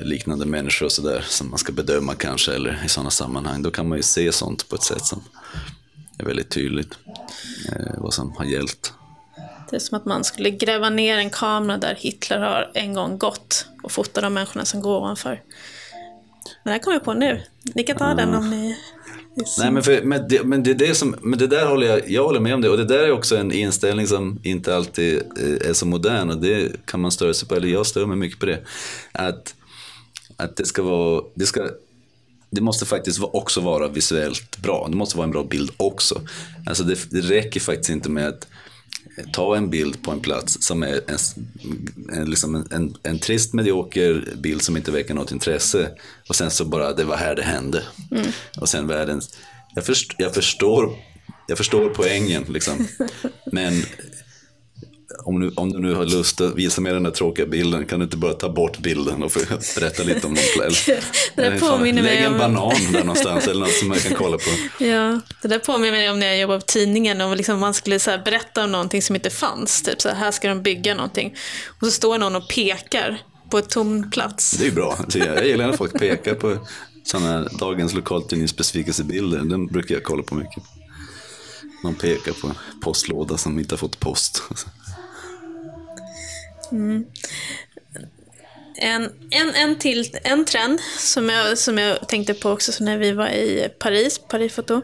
liknande 0.00 0.46
människor 0.46 0.86
och 0.86 0.92
sådär 0.92 1.24
som 1.28 1.50
man 1.50 1.58
ska 1.58 1.72
bedöma 1.72 2.14
kanske 2.14 2.54
eller 2.54 2.82
i 2.84 2.88
sådana 2.88 3.10
sammanhang. 3.10 3.62
Då 3.62 3.70
kan 3.70 3.88
man 3.88 3.98
ju 3.98 4.02
se 4.02 4.32
sånt 4.32 4.68
på 4.68 4.76
ett 4.76 4.82
sätt 4.82 5.04
som 5.04 5.22
är 6.18 6.24
väldigt 6.24 6.50
tydligt 6.50 6.98
eh, 7.72 7.94
vad 7.98 8.14
som 8.14 8.32
har 8.36 8.44
gällt. 8.44 8.92
Det 9.70 9.76
är 9.76 9.80
som 9.80 9.98
att 9.98 10.04
man 10.04 10.24
skulle 10.24 10.50
gräva 10.50 10.90
ner 10.90 11.18
en 11.18 11.30
kamera 11.30 11.78
där 11.78 11.94
Hitler 11.98 12.38
har 12.38 12.70
en 12.74 12.94
gång 12.94 13.18
gått 13.18 13.66
och 13.82 13.92
fota 13.92 14.20
de 14.20 14.34
människorna 14.34 14.64
som 14.64 14.82
går 14.82 14.96
ovanför. 14.96 15.42
Men 16.64 16.74
det 16.74 16.78
kommer 16.78 16.94
jag 16.94 17.04
på 17.04 17.14
nu. 17.14 17.42
Ni 17.74 17.82
kan 17.82 17.96
ta 17.96 18.04
mm. 18.04 18.16
den 18.16 18.34
om 18.34 18.50
ni... 18.50 18.78
Nej, 19.58 19.70
men, 19.70 19.82
för, 19.82 20.02
men, 20.02 20.28
det, 20.28 20.44
men, 20.44 20.62
det, 20.62 20.70
är 20.70 20.74
det, 20.74 20.94
som, 20.94 21.16
men 21.22 21.38
det 21.38 21.46
där 21.46 21.66
håller 21.66 21.86
jag, 21.86 22.10
jag 22.10 22.24
håller 22.24 22.40
med 22.40 22.54
om 22.54 22.60
det 22.60 22.68
och 22.68 22.76
det 22.76 22.84
där 22.84 22.98
är 22.98 23.12
också 23.12 23.36
en 23.36 23.52
inställning 23.52 24.06
som 24.06 24.40
inte 24.42 24.76
alltid 24.76 25.22
eh, 25.38 25.68
är 25.68 25.72
så 25.72 25.86
modern 25.86 26.30
och 26.30 26.36
det 26.36 26.86
kan 26.86 27.00
man 27.00 27.10
störa 27.10 27.34
sig 27.34 27.48
på, 27.48 27.54
eller 27.54 27.68
jag 27.68 27.86
stör 27.86 28.06
mig 28.06 28.16
mycket 28.16 28.38
på 28.38 28.46
det. 28.46 28.58
Att, 29.12 29.54
att 30.36 30.56
det 30.56 30.66
ska 30.66 30.82
vara, 30.82 31.22
det 31.34 31.46
ska, 31.46 31.68
det 32.50 32.60
måste 32.60 32.86
faktiskt 32.86 33.20
också 33.22 33.60
vara 33.60 33.88
visuellt 33.88 34.58
bra. 34.62 34.88
Det 34.90 34.96
måste 34.96 35.16
vara 35.16 35.24
en 35.24 35.30
bra 35.30 35.44
bild 35.44 35.70
också. 35.76 36.20
Alltså 36.66 36.84
det, 36.84 37.10
det 37.10 37.20
räcker 37.20 37.60
faktiskt 37.60 37.90
inte 37.90 38.10
med 38.10 38.28
att 38.28 38.46
ta 39.32 39.56
en 39.56 39.70
bild 39.70 40.02
på 40.02 40.10
en 40.10 40.20
plats 40.20 40.56
som 40.60 40.82
är 40.82 41.00
en, 41.06 41.18
en, 42.12 42.30
liksom 42.30 42.54
en, 42.54 42.66
en, 42.70 42.96
en 43.02 43.18
trist 43.18 43.52
medioker 43.52 44.28
bild 44.36 44.62
som 44.62 44.76
inte 44.76 44.90
väcker 44.90 45.14
något 45.14 45.32
intresse 45.32 45.90
och 46.28 46.36
sen 46.36 46.50
så 46.50 46.64
bara, 46.64 46.92
det 46.92 47.04
var 47.04 47.16
här 47.16 47.34
det 47.34 47.42
hände. 47.42 47.82
Mm. 48.10 48.26
Och 48.60 48.68
sen 48.68 48.86
världens, 48.86 49.36
jag, 49.74 49.84
först, 49.84 50.14
jag, 50.18 50.34
förstår, 50.34 50.96
jag 51.48 51.58
förstår 51.58 51.88
poängen 51.88 52.44
liksom. 52.48 52.86
Men 53.52 53.82
om 55.18 55.40
du, 55.40 55.52
om 55.56 55.72
du 55.72 55.78
nu 55.78 55.94
har 55.94 56.04
lust 56.04 56.40
att 56.40 56.54
visa 56.54 56.80
mig 56.80 56.92
den 56.92 57.02
där 57.02 57.10
tråkiga 57.10 57.46
bilden, 57.46 57.86
kan 57.86 57.98
du 57.98 58.04
inte 58.04 58.16
bara 58.16 58.32
ta 58.32 58.48
bort 58.48 58.78
bilden 58.78 59.22
och 59.22 59.32
berätta 59.74 60.02
lite 60.02 60.26
om 60.26 60.32
någon 60.32 60.72
Det 60.86 61.42
där 61.42 61.60
påminner 61.60 62.02
Lägg 62.02 62.18
en 62.18 62.32
om... 62.32 62.38
banan 62.38 62.92
där 62.92 63.00
någonstans 63.00 63.48
eller 63.48 63.60
något 63.60 63.72
som 63.72 63.90
jag 63.90 64.02
kan 64.02 64.14
kolla 64.14 64.36
på. 64.36 64.50
Ja, 64.84 65.20
det 65.42 65.48
där 65.48 65.58
påminner 65.58 65.92
mig 65.92 66.10
om 66.10 66.18
när 66.18 66.26
jag 66.26 66.38
jobbade 66.38 66.60
på 66.60 66.66
tidningen 66.66 67.20
och 67.20 67.36
liksom 67.36 67.60
man 67.60 67.74
skulle 67.74 67.98
så 67.98 68.18
berätta 68.24 68.64
om 68.64 68.72
någonting 68.72 69.02
som 69.02 69.16
inte 69.16 69.30
fanns. 69.30 69.82
Typ 69.82 70.00
så 70.00 70.08
här, 70.08 70.16
här 70.16 70.30
ska 70.30 70.48
de 70.48 70.62
bygga 70.62 70.94
någonting. 70.94 71.34
Och 71.80 71.86
så 71.86 71.92
står 71.92 72.18
någon 72.18 72.36
och 72.36 72.48
pekar 72.48 73.22
på 73.50 73.58
ett 73.58 73.70
tom 73.70 74.10
plats. 74.10 74.50
Det 74.50 74.64
är 74.64 74.68
ju 74.68 74.74
bra. 74.74 74.98
Jag 75.14 75.46
gillar 75.46 75.66
när 75.66 75.76
folk 75.76 75.98
pekar 75.98 76.34
på 76.34 76.58
sådana 77.04 77.28
här 77.28 77.48
dagens 77.58 77.94
lokaltidningsbesvikelsebilder. 77.94 79.38
Den 79.38 79.66
brukar 79.66 79.94
jag 79.94 80.04
kolla 80.04 80.22
på 80.22 80.34
mycket. 80.34 80.62
Man 81.82 81.94
pekar 81.94 82.32
på 82.32 82.46
en 82.46 82.54
postlåda 82.82 83.36
som 83.38 83.58
inte 83.58 83.72
har 83.72 83.78
fått 83.78 84.00
post. 84.00 84.42
En, 88.76 89.12
en, 89.30 89.54
en 89.54 89.78
till 89.78 90.16
en 90.24 90.44
trend 90.44 90.80
som 90.98 91.28
jag, 91.28 91.58
som 91.58 91.78
jag 91.78 92.08
tänkte 92.08 92.34
på 92.34 92.50
också 92.50 92.72
så 92.72 92.84
när 92.84 92.98
vi 92.98 93.12
var 93.12 93.28
i 93.28 93.68
Paris, 93.78 94.20
Parisfoto, 94.28 94.82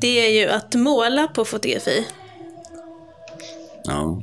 det 0.00 0.26
är 0.26 0.30
ju 0.30 0.48
att 0.48 0.74
måla 0.74 1.26
på 1.26 1.44
fotografi. 1.44 2.06
Ja. 3.84 4.22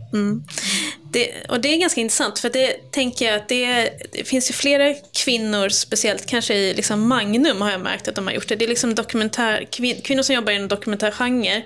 Det, 1.11 1.31
och 1.49 1.61
det 1.61 1.73
är 1.73 1.77
ganska 1.77 2.01
intressant 2.01 2.39
för 2.39 2.49
det 2.49 2.91
tänker 2.91 3.25
jag 3.25 3.35
att 3.35 3.49
det, 3.49 3.89
det 4.11 4.23
finns 4.23 4.49
ju 4.49 4.53
flera 4.53 4.93
kvinnor, 5.25 5.69
speciellt 5.69 6.25
kanske 6.25 6.53
i 6.53 6.73
liksom 6.73 7.07
Magnum 7.07 7.61
har 7.61 7.71
jag 7.71 7.81
märkt 7.81 8.07
att 8.07 8.15
de 8.15 8.27
har 8.27 8.33
gjort 8.33 8.47
det. 8.47 8.55
Det 8.55 8.65
är 8.65 8.69
liksom 8.69 8.95
dokumentär, 8.95 9.67
kvin, 9.71 10.01
kvinnor 10.03 10.23
som 10.23 10.35
jobbar 10.35 10.51
inom 10.51 10.67
dokumentärgenre 10.67 11.63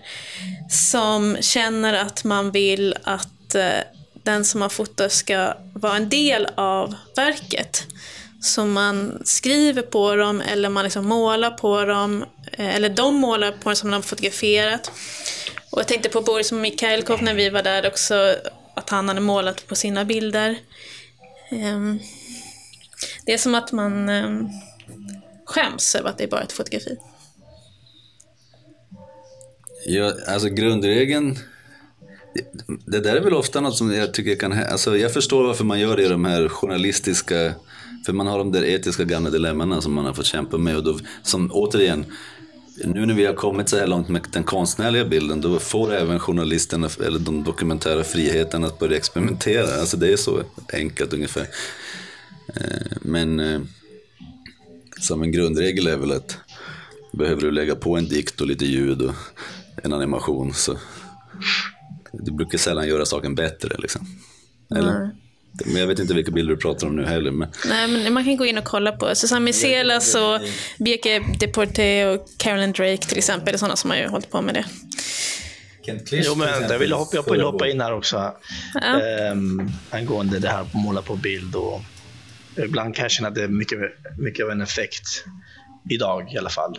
som 0.70 1.38
känner 1.42 1.94
att 1.94 2.24
man 2.24 2.52
vill 2.52 2.96
att 3.04 3.56
eh, 3.56 3.72
den 4.24 4.46
som 4.46 4.62
har 4.62 4.70
fotar 4.70 5.10
ska 5.10 5.54
vara 5.74 5.96
en 5.96 6.10
del 6.10 6.48
av 6.56 6.96
verket. 7.16 7.88
Så 8.42 8.66
man 8.66 9.22
skriver 9.26 9.82
på 9.82 10.16
dem 10.16 10.42
eller 10.42 10.70
man 10.70 10.84
liksom 10.84 11.08
målar 11.08 11.52
på 11.52 11.86
dem 11.86 12.26
eh, 12.52 12.76
eller 12.76 12.90
de 12.90 13.16
målar 13.16 13.52
på 13.52 13.70
dem 13.70 13.76
som 13.76 13.90
de 13.90 13.96
har 13.96 14.02
fotograferat. 14.02 14.92
Och 15.70 15.80
jag 15.80 15.88
tänkte 15.88 16.10
på 16.10 16.22
Boris 16.22 16.52
Mikhailkov 16.52 17.24
när 17.24 17.34
vi 17.34 17.50
var 17.50 17.64
där 17.64 17.88
också, 17.88 18.36
att 18.74 18.90
han 18.90 19.08
hade 19.08 19.22
målat 19.22 19.68
på 19.68 19.76
sina 19.76 20.06
bilder. 20.06 20.58
Ehm, 21.52 22.00
det 23.26 23.34
är 23.34 23.38
som 23.38 23.56
att 23.56 23.72
man 23.72 24.10
ehm, 24.10 24.50
skäms 25.46 25.96
över 25.96 26.10
att 26.10 26.18
det 26.18 26.24
är 26.24 26.28
bara 26.28 26.42
ett 26.42 26.52
fotografi. 26.52 26.98
Ja, 29.86 30.14
alltså 30.28 30.50
grundregeln, 30.50 31.40
det- 32.86 33.00
där 33.00 33.16
är 33.16 33.22
väl 33.22 33.34
ofta 33.34 33.62
något 33.62 33.76
som 33.76 33.92
jag 33.94 34.14
tycker 34.14 34.36
kan 34.36 34.52
hända. 34.52 34.72
alltså 34.72 34.98
Jag 34.98 35.14
förstår 35.14 35.44
varför 35.44 35.64
man 35.66 35.80
gör 35.80 35.98
det 35.98 36.04
i 36.04 36.08
de 36.08 36.26
här 36.26 36.48
journalistiska, 36.48 37.54
för 38.06 38.14
man 38.14 38.28
har 38.28 38.38
de 38.38 38.52
där 38.52 38.64
etiska 38.64 39.04
gamla 39.04 39.30
dilemmana 39.30 39.82
som 39.82 39.94
man 39.94 40.06
har 40.06 40.14
fått 40.14 40.26
kämpa 40.26 40.58
med. 40.58 40.78
Och 40.78 40.84
då, 40.84 41.00
som 41.24 41.52
återigen, 41.54 42.06
nu 42.86 43.06
när 43.06 43.14
vi 43.14 43.26
har 43.26 43.34
kommit 43.34 43.70
så 43.70 43.78
här 43.78 43.88
långt 43.88 44.10
med 44.10 44.22
den 44.32 44.44
konstnärliga 44.44 45.06
bilden, 45.06 45.42
då 45.42 45.60
får 45.60 45.94
även 45.94 46.20
journalisterna, 46.20 46.90
eller 47.06 47.20
de 47.20 47.44
dokumentära 47.44 48.04
friheten 48.04 48.64
att 48.64 48.80
börja 48.80 48.98
experimentera. 48.98 49.80
Alltså 49.80 49.98
det 49.98 50.14
är 50.14 50.18
så 50.18 50.44
enkelt 50.74 51.14
ungefär. 51.14 51.48
Eh, 52.56 52.98
men 53.02 53.40
eh, 53.40 53.62
som 55.00 55.22
en 55.22 55.32
grundregel 55.32 55.88
är 55.88 55.98
väl 55.98 56.12
att 56.12 56.38
behöver 57.14 57.42
du 57.42 57.52
lägga 57.52 57.76
på 57.76 57.98
en 57.98 58.08
dikt 58.10 58.42
och 58.42 58.48
lite 58.48 58.66
ljud 58.66 59.02
och 59.02 59.14
en 59.84 59.94
animation 59.94 60.54
så 60.54 60.78
det 62.12 62.32
brukar 62.32 62.58
sällan 62.58 62.88
göra 62.88 63.06
saken 63.06 63.36
bättre 63.36 63.76
liksom. 63.78 64.08
Eller? 64.76 65.12
Men 65.66 65.76
jag 65.76 65.88
vet 65.88 66.00
inte 66.00 66.14
vilka 66.14 66.32
bilder 66.32 66.56
du 66.56 66.62
pratar 66.62 66.88
om 66.88 66.96
nu 66.96 67.06
heller. 67.06 67.32
Men 67.32 67.50
Nej, 67.68 67.88
men 67.88 68.14
man 68.14 68.26
kan 68.26 68.38
gå 68.38 68.46
in 68.46 68.58
och 68.58 68.64
kolla 68.64 68.92
på 68.92 69.16
Susanne 69.16 69.46
Miselas 69.46 70.16
och 70.16 70.40
Bieke 70.80 71.24
Deporté 71.40 72.06
och 72.06 72.28
Carolyn 72.38 72.72
Drake 72.72 72.98
till 73.08 73.18
exempel. 73.18 73.46
Det 73.46 73.56
är 73.56 73.58
sådana 73.58 73.76
som 73.76 73.90
har 73.90 73.98
ju 73.98 74.08
hållit 74.08 74.32
på 74.32 74.42
med 74.42 74.54
det. 74.54 74.66
Jo, 76.12 76.36
men 76.36 76.48
jag 76.70 76.80
vill 76.80 76.92
hoppa, 76.94 77.16
jag 77.16 77.32
vill 77.32 77.42
hoppa 77.42 77.70
in 77.70 77.82
här 77.82 77.94
också. 77.94 78.34
Ehm, 78.84 79.72
angående 79.90 80.40
det 80.40 80.48
här 80.50 80.62
att 80.62 80.74
måla 80.74 81.02
på 81.02 81.16
bild. 81.16 81.56
Och 81.56 81.82
ibland 82.56 82.96
kan 82.96 83.04
jag 83.04 83.12
känna 83.12 83.28
att 83.28 83.36
det 83.36 83.44
är 83.44 83.48
mycket, 83.48 83.80
mycket 84.18 84.46
av 84.46 84.52
en 84.52 84.62
effekt. 84.62 85.24
Idag 85.90 86.34
i 86.34 86.38
alla 86.38 86.50
fall. 86.50 86.78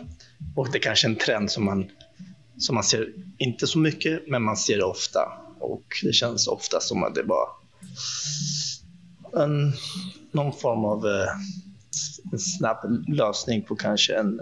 Och 0.56 0.72
det 0.72 0.78
är 0.78 0.82
kanske 0.82 1.06
en 1.06 1.16
trend 1.16 1.50
som 1.50 1.64
man, 1.64 1.90
som 2.58 2.74
man 2.74 2.84
ser, 2.84 3.08
inte 3.38 3.66
så 3.66 3.78
mycket, 3.78 4.22
men 4.28 4.42
man 4.42 4.56
ser 4.56 4.76
det 4.76 4.84
ofta. 4.84 5.20
Och 5.60 5.84
det 6.02 6.12
känns 6.12 6.46
ofta 6.46 6.80
som 6.80 7.04
att 7.04 7.14
det 7.14 7.22
var 7.22 7.28
bara 7.28 7.48
en, 9.44 9.72
någon 10.32 10.52
form 10.52 10.84
av 10.84 11.06
eh, 11.06 11.28
en 12.32 12.38
snabb 12.38 13.04
lösning 13.08 13.62
på 13.62 13.76
kanske 13.76 14.14
en, 14.14 14.40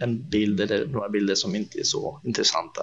en 0.00 0.28
bild 0.28 0.60
eller 0.60 0.86
några 0.86 1.08
bilder 1.08 1.34
som 1.34 1.54
inte 1.54 1.78
är 1.78 1.84
så 1.84 2.20
intressanta. 2.24 2.82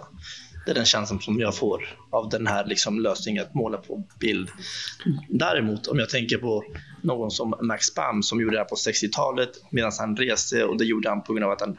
Det 0.65 0.71
är 0.71 0.75
den 0.75 0.85
känslan 0.85 1.21
som 1.21 1.39
jag 1.39 1.55
får 1.55 1.97
av 2.09 2.29
den 2.29 2.47
här 2.47 2.65
liksom 2.65 2.99
lösningen 2.99 3.43
att 3.43 3.53
måla 3.53 3.77
på 3.77 4.03
bild. 4.19 4.49
Däremot 5.29 5.87
om 5.87 5.99
jag 5.99 6.09
tänker 6.09 6.37
på 6.37 6.63
någon 7.01 7.31
som 7.31 7.53
Max 7.61 7.95
Bam 7.95 8.23
som 8.23 8.41
gjorde 8.41 8.55
det 8.55 8.59
här 8.59 8.65
på 8.65 8.75
60-talet 8.75 9.49
medan 9.69 9.91
han 9.99 10.17
reste 10.17 10.63
och 10.63 10.77
det 10.77 10.85
gjorde 10.85 11.09
han 11.09 11.23
på 11.23 11.33
grund 11.33 11.45
av 11.45 11.51
att 11.51 11.61
han 11.61 11.77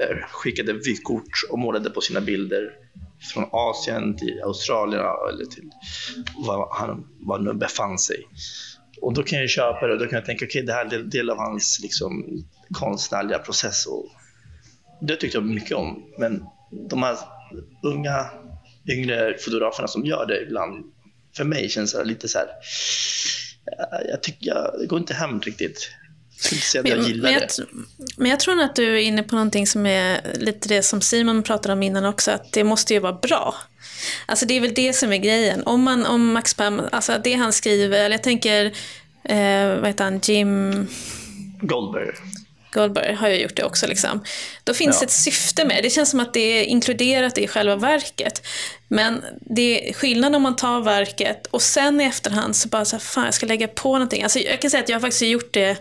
Eh, 0.00 0.16
skickade 0.30 0.72
vykort 0.72 1.32
och 1.50 1.58
målade 1.58 1.90
på 1.90 2.00
sina 2.00 2.20
bilder 2.20 2.70
från 3.32 3.44
Asien 3.52 4.16
till 4.16 4.40
Australien 4.44 5.00
eller 5.32 5.44
till 5.44 5.70
var 6.46 6.68
han 6.72 7.06
var 7.20 7.38
nu 7.38 7.54
befann 7.54 7.98
sig. 7.98 8.28
Och 9.00 9.14
då 9.14 9.22
kan 9.22 9.38
jag 9.38 9.50
köpa 9.50 9.86
det 9.86 9.92
och 9.92 9.98
då 9.98 10.06
kan 10.06 10.16
jag 10.16 10.24
tänka 10.24 10.44
okej 10.44 10.62
det 10.62 10.72
här 10.72 10.94
är 10.94 10.98
en 10.98 11.10
del 11.10 11.30
av 11.30 11.36
hans 11.38 11.80
liksom, 11.82 12.42
konstnärliga 12.74 13.38
process 13.38 13.86
och 13.86 14.06
det 15.00 15.16
tyckte 15.16 15.36
jag 15.38 15.44
mycket 15.44 15.76
om. 15.76 16.04
Men 16.18 16.44
de 16.88 17.02
här 17.02 17.16
unga, 17.82 18.26
yngre 18.92 19.38
fotograferna 19.38 19.88
som 19.88 20.04
gör 20.06 20.26
det 20.26 20.42
ibland, 20.42 20.84
för 21.36 21.44
mig 21.44 21.68
känns 21.68 21.92
det 21.92 22.04
lite 22.04 22.28
så 22.28 22.38
här. 22.38 22.46
jag- 23.64 24.08
Jag 24.10 24.22
tycker 24.22 24.46
jag, 24.46 24.74
det 24.80 24.86
går 24.86 24.98
inte 24.98 25.14
hem 25.14 25.40
riktigt. 25.40 25.90
Jag 26.74 26.88
Men, 26.88 27.06
gillar 27.06 27.22
men, 27.22 27.32
jag, 27.32 27.42
det. 27.42 27.66
men 28.16 28.30
jag 28.30 28.40
tror 28.40 28.60
att 28.60 28.76
du 28.76 28.94
är 28.94 29.02
inne 29.02 29.22
på 29.22 29.34
någonting 29.34 29.66
som 29.66 29.86
är 29.86 30.20
lite 30.34 30.68
det 30.68 30.82
som 30.82 31.00
Simon 31.00 31.42
pratade 31.42 31.72
om 31.72 31.82
innan 31.82 32.04
också, 32.04 32.30
att 32.30 32.52
det 32.52 32.64
måste 32.64 32.94
ju 32.94 33.00
vara 33.00 33.12
bra. 33.12 33.54
Alltså 34.26 34.46
det 34.46 34.56
är 34.56 34.60
väl 34.60 34.74
det 34.74 34.92
som 34.92 35.12
är 35.12 35.16
grejen. 35.16 35.62
Om, 35.62 35.82
man, 35.82 36.06
om 36.06 36.32
Max 36.32 36.54
Pam, 36.54 36.82
alltså 36.92 37.20
det 37.24 37.34
han 37.34 37.52
skriver, 37.52 37.98
eller 37.98 38.14
jag 38.14 38.22
tänker, 38.22 38.64
eh, 39.24 39.80
vad 39.80 39.86
heter 39.86 40.04
han, 40.04 40.20
Jim 40.22 40.86
Goldberg. 41.60 42.10
Goldberg 42.72 43.14
har 43.14 43.28
ju 43.28 43.36
gjort 43.36 43.56
det 43.56 43.64
också. 43.64 43.86
Liksom. 43.86 44.24
Då 44.64 44.74
finns 44.74 44.96
Ja. 45.00 45.04
ett 45.04 45.10
syfte 45.12 45.64
med 45.64 45.76
det. 45.76 45.82
Det 45.82 45.90
känns 45.90 46.10
som 46.10 46.20
att 46.20 46.34
det 46.34 46.40
är 46.40 46.64
inkluderat 46.64 47.38
i 47.38 47.48
själva 47.48 47.76
verket. 47.76 48.46
Men 48.88 49.24
det 49.40 49.88
är 49.88 49.92
skillnad 49.92 50.36
om 50.36 50.42
man 50.42 50.56
tar 50.56 50.80
verket 50.80 51.46
och 51.46 51.62
sen 51.62 52.00
i 52.00 52.04
efterhand 52.04 52.56
så 52.56 52.68
bara 52.68 52.84
så 52.84 52.96
här, 52.96 53.00
fan 53.00 53.24
jag 53.24 53.34
ska 53.34 53.46
lägga 53.46 53.68
på 53.68 53.92
någonting. 53.92 54.22
Alltså, 54.22 54.38
jag 54.38 54.60
kan 54.60 54.70
säga 54.70 54.82
att 54.82 54.88
jag 54.88 54.96
har 54.96 55.00
faktiskt 55.00 55.22
gjort 55.22 55.52
det 55.54 55.76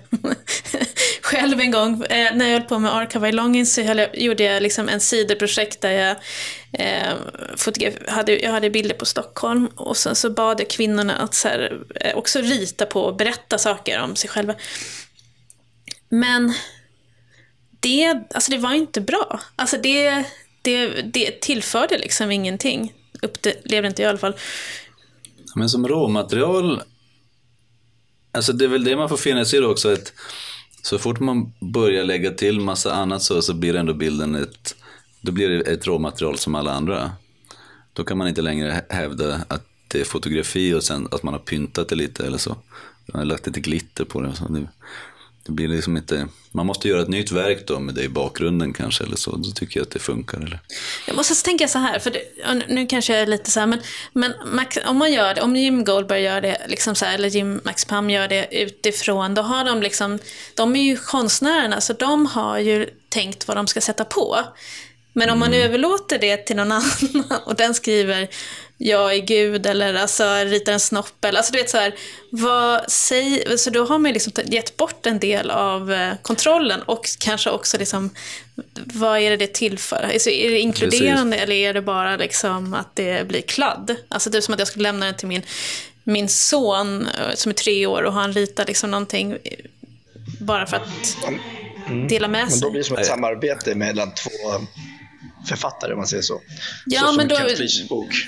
själv 1.21 1.59
en 1.59 1.71
gång. 1.71 2.03
Eh, 2.03 2.35
när 2.35 2.45
jag 2.45 2.53
höll 2.59 2.67
på 2.67 2.79
med 2.79 2.95
Archive 2.95 3.31
Longings 3.31 3.73
så 3.73 3.81
jag, 3.81 4.17
gjorde 4.17 4.43
jag 4.43 4.63
liksom 4.63 4.89
en 4.89 4.99
sidoprojekt 4.99 5.81
där 5.81 5.91
jag 5.91 6.15
eh, 6.73 7.13
hade, 8.07 8.39
jag 8.39 8.51
hade 8.51 8.69
bilder 8.69 8.95
på 8.95 9.05
Stockholm 9.05 9.67
och 9.75 9.97
sen 9.97 10.15
så 10.15 10.29
bad 10.29 10.59
jag 10.59 10.69
kvinnorna 10.69 11.15
att 11.17 11.33
så 11.33 11.47
här, 11.47 11.77
eh, 11.95 12.17
också 12.17 12.41
rita 12.41 12.85
på 12.85 13.01
och 13.01 13.15
berätta 13.15 13.57
saker 13.57 13.99
om 13.99 14.15
sig 14.15 14.29
själva. 14.29 14.55
Men 16.09 16.53
det, 17.81 18.23
alltså 18.33 18.51
det 18.51 18.57
var 18.57 18.73
inte 18.73 19.01
bra. 19.01 19.39
Alltså 19.55 19.77
det, 19.77 20.25
det, 20.61 20.87
det 21.01 21.41
tillförde 21.41 21.97
liksom 21.97 22.31
ingenting. 22.31 22.93
Upplevde 23.21 23.87
inte 23.87 24.01
jag 24.01 24.07
i 24.07 24.09
alla 24.09 24.17
fall. 24.17 24.35
Men 25.55 25.69
som 25.69 25.87
råmaterial, 25.87 26.81
alltså 28.31 28.53
det 28.53 28.65
är 28.65 28.69
väl 28.69 28.83
det 28.83 28.95
man 28.95 29.09
får 29.09 29.17
finna 29.17 29.45
sig 29.45 29.59
i 29.59 29.61
då 29.61 29.71
också, 29.71 29.93
att 29.93 30.13
så 30.81 30.97
fort 30.97 31.19
man 31.19 31.53
börjar 31.59 32.03
lägga 32.03 32.31
till 32.31 32.59
massa 32.59 32.93
annat 32.93 33.21
så, 33.21 33.41
så 33.41 33.53
blir 33.53 33.75
ändå 33.75 33.93
bilden 33.93 34.35
ett, 34.35 34.75
då 35.21 35.31
blir 35.31 35.49
det 35.49 35.71
ett 35.71 35.87
råmaterial 35.87 36.37
som 36.37 36.55
alla 36.55 36.71
andra. 36.71 37.11
Då 37.93 38.03
kan 38.03 38.17
man 38.17 38.27
inte 38.27 38.41
längre 38.41 38.83
hävda 38.89 39.41
att 39.47 39.65
det 39.87 40.01
är 40.01 40.05
fotografi 40.05 40.73
och 40.73 40.83
sen 40.83 41.07
att 41.11 41.23
man 41.23 41.33
har 41.33 41.41
pyntat 41.41 41.89
det 41.89 41.95
lite 41.95 42.25
eller 42.25 42.37
så. 42.37 42.57
Man 43.05 43.19
har 43.19 43.25
lagt 43.25 43.47
lite 43.47 43.59
glitter 43.59 44.05
på 44.05 44.21
det. 44.21 44.27
och 44.27 44.37
Så 44.37 44.67
det, 45.43 45.51
blir 45.51 45.67
liksom 45.67 45.97
inte, 45.97 46.27
man 46.51 46.65
måste 46.65 46.87
göra 46.87 47.01
ett 47.01 47.07
nytt 47.07 47.31
verk 47.31 47.67
då 47.67 47.79
med 47.79 47.95
det 47.95 48.03
i 48.03 48.09
bakgrunden 48.09 48.73
kanske 48.73 49.03
eller 49.03 49.15
så. 49.15 49.35
Då 49.35 49.51
tycker 49.51 49.79
jag 49.79 49.85
att 49.85 49.91
det 49.91 49.99
funkar. 49.99 50.37
Eller? 50.37 50.59
Jag 51.07 51.15
måste 51.15 51.45
tänka 51.45 51.67
så 51.67 51.79
här, 51.79 51.99
för 51.99 52.11
det, 52.11 52.21
nu- 52.67 52.87
kanske 52.87 53.13
jag 53.13 53.21
är 53.21 53.25
lite 53.27 53.51
så 53.51 53.59
här, 53.59 53.67
men, 53.67 53.79
men 54.13 54.33
Max, 54.45 54.77
om 54.85 54.97
man 54.97 55.13
gör 55.13 55.35
det, 55.35 55.41
om 55.41 55.55
Jim 55.55 55.83
Goldberg 55.83 56.21
gör 56.21 56.41
det, 56.41 56.61
liksom 56.67 56.95
så 56.95 57.05
här, 57.05 57.15
eller 57.15 57.29
Jim 57.29 57.61
Max 57.63 57.85
Pam 57.85 58.09
gör 58.09 58.27
det 58.27 58.47
utifrån, 58.51 59.33
då 59.33 59.41
har 59.41 59.63
de 59.65 59.81
liksom, 59.81 60.19
de 60.55 60.75
är 60.75 60.83
ju 60.83 60.97
konstnärerna, 60.97 61.81
så 61.81 61.93
de 61.93 62.25
har 62.25 62.59
ju 62.59 62.89
tänkt 63.09 63.47
vad 63.47 63.57
de 63.57 63.67
ska 63.67 63.81
sätta 63.81 64.05
på. 64.05 64.39
Men 65.13 65.29
om 65.29 65.39
man 65.39 65.53
överlåter 65.53 66.19
det 66.19 66.37
till 66.37 66.55
någon 66.55 66.71
annan 66.71 67.41
och 67.45 67.55
den 67.55 67.73
skriver 67.73 68.27
jag 68.83 69.15
är 69.15 69.19
Gud 69.19 69.65
eller 69.65 69.93
alltså, 69.93 70.23
ritar 70.45 70.73
en 70.73 70.79
snopp. 70.79 71.25
Eller, 71.25 71.37
alltså, 71.37 71.53
du 71.53 71.59
vet, 71.59 71.69
så 71.69 71.77
här, 71.77 71.95
vad, 72.29 72.91
säg, 72.91 73.57
så 73.57 73.69
då 73.69 73.85
har 73.85 73.99
man 73.99 74.13
liksom 74.13 74.33
gett 74.45 74.77
bort 74.77 75.05
en 75.05 75.19
del 75.19 75.51
av 75.51 75.91
eh, 75.93 76.13
kontrollen 76.21 76.81
och 76.81 77.05
kanske 77.19 77.49
också 77.49 77.77
liksom, 77.77 78.09
vad 78.73 79.19
är 79.19 79.29
det 79.29 79.37
det 79.37 79.53
till 79.53 79.79
för? 79.79 80.09
Alltså, 80.13 80.29
är 80.29 80.49
det 80.49 80.59
inkluderande 80.59 81.37
Precis. 81.37 81.43
eller 81.43 81.55
är 81.55 81.73
det 81.73 81.81
bara 81.81 82.17
liksom 82.17 82.73
att 82.73 82.95
det 82.95 83.27
blir 83.27 83.41
kladd? 83.41 83.95
Alltså 84.09 84.31
typ 84.31 84.43
som 84.43 84.53
att 84.53 84.59
jag 84.59 84.67
skulle 84.67 84.83
lämna 84.83 85.05
den 85.05 85.15
till 85.15 85.27
min, 85.27 85.41
min 86.03 86.29
son 86.29 87.07
eh, 87.07 87.35
som 87.35 87.49
är 87.49 87.53
tre 87.53 87.85
år 87.85 88.03
och 88.03 88.13
han 88.13 88.33
ritar 88.33 88.65
liksom 88.65 88.91
någonting 88.91 89.37
bara 90.39 90.65
för 90.65 90.77
att 90.77 91.17
mm. 91.87 92.07
dela 92.07 92.27
med 92.27 92.51
sig. 92.51 92.59
Men 92.59 92.61
då 92.61 92.71
blir 92.71 92.81
det 92.81 92.87
som 92.87 92.97
ett 92.97 93.05
samarbete 93.05 93.75
mellan 93.75 94.13
två 94.13 94.29
författare 95.47 95.93
om 95.93 95.97
man 95.97 96.07
säger 96.07 96.23
så. 96.23 96.41
Ja, 96.85 97.01
så 97.01 97.13
men 97.13 97.27
då... 97.27 97.37
bok. 97.89 98.27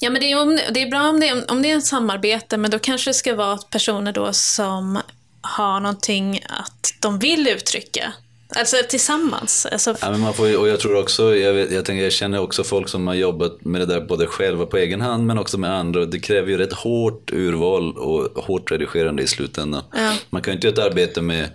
Ja, 0.00 0.10
men 0.10 0.20
det 0.20 0.32
är, 0.32 0.40
om, 0.40 0.60
det 0.70 0.82
är 0.82 0.90
bra 0.90 1.08
om 1.08 1.20
det, 1.20 1.28
är, 1.28 1.50
om 1.50 1.62
det 1.62 1.70
är 1.70 1.74
en 1.74 1.82
samarbete, 1.82 2.56
men 2.56 2.70
då 2.70 2.78
kanske 2.78 3.10
det 3.10 3.14
ska 3.14 3.34
vara 3.34 3.56
personer 3.56 4.12
då 4.12 4.32
som 4.32 4.98
har 5.40 5.80
någonting 5.80 6.40
att 6.48 6.94
de 7.00 7.18
vill 7.18 7.48
uttrycka. 7.48 8.12
Alltså 8.56 8.76
tillsammans. 8.88 9.66
Alltså... 9.72 9.96
Ja, 10.00 10.10
men 10.10 10.20
man 10.20 10.34
får, 10.34 10.58
och 10.58 10.68
jag 10.68 10.80
tror 10.80 11.00
också, 11.00 11.36
jag, 11.36 11.52
vet, 11.52 11.72
jag, 11.72 11.84
tänker, 11.84 12.02
jag 12.02 12.12
känner 12.12 12.40
också 12.40 12.64
folk 12.64 12.88
som 12.88 13.06
har 13.06 13.14
jobbat 13.14 13.64
med 13.64 13.80
det 13.80 13.86
där 13.86 14.00
både 14.00 14.26
själva 14.26 14.66
på 14.66 14.76
egen 14.76 15.00
hand 15.00 15.26
men 15.26 15.38
också 15.38 15.58
med 15.58 15.74
andra. 15.74 16.04
Det 16.04 16.18
kräver 16.18 16.50
ju 16.50 16.58
rätt 16.58 16.72
hårt 16.72 17.30
urval 17.32 17.92
och 17.96 18.44
hårt 18.44 18.70
redigerande 18.70 19.22
i 19.22 19.26
slutändan. 19.26 19.82
Ja. 19.92 20.14
Man 20.30 20.42
kan 20.42 20.52
ju 20.52 20.54
inte 20.54 20.66
göra 20.66 20.76
ett 20.76 20.90
arbete 20.90 21.20
med, 21.20 21.48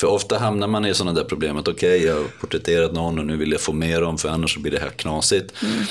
för 0.00 0.06
ofta 0.06 0.38
hamnar 0.38 0.66
man 0.66 0.86
i 0.86 0.94
sådana 0.94 1.20
där 1.20 1.24
problem 1.24 1.56
att 1.56 1.68
okej, 1.68 1.96
okay, 1.96 2.08
jag 2.08 2.14
har 2.14 2.24
porträtterat 2.40 2.92
någon 2.92 3.18
och 3.18 3.26
nu 3.26 3.36
vill 3.36 3.52
jag 3.52 3.60
få 3.60 3.72
mer 3.72 4.02
om 4.02 4.18
för 4.18 4.28
annars 4.28 4.56
blir 4.56 4.72
det 4.72 4.80
här 4.80 4.90
knasigt. 4.90 5.62
Mm. 5.62 5.84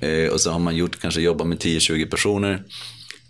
Eh, 0.00 0.28
och 0.28 0.40
så 0.40 0.50
har 0.50 0.58
man 0.58 0.76
gjort, 0.76 1.00
kanske 1.00 1.20
jobbat 1.20 1.46
med 1.46 1.58
10-20 1.58 2.10
personer. 2.10 2.62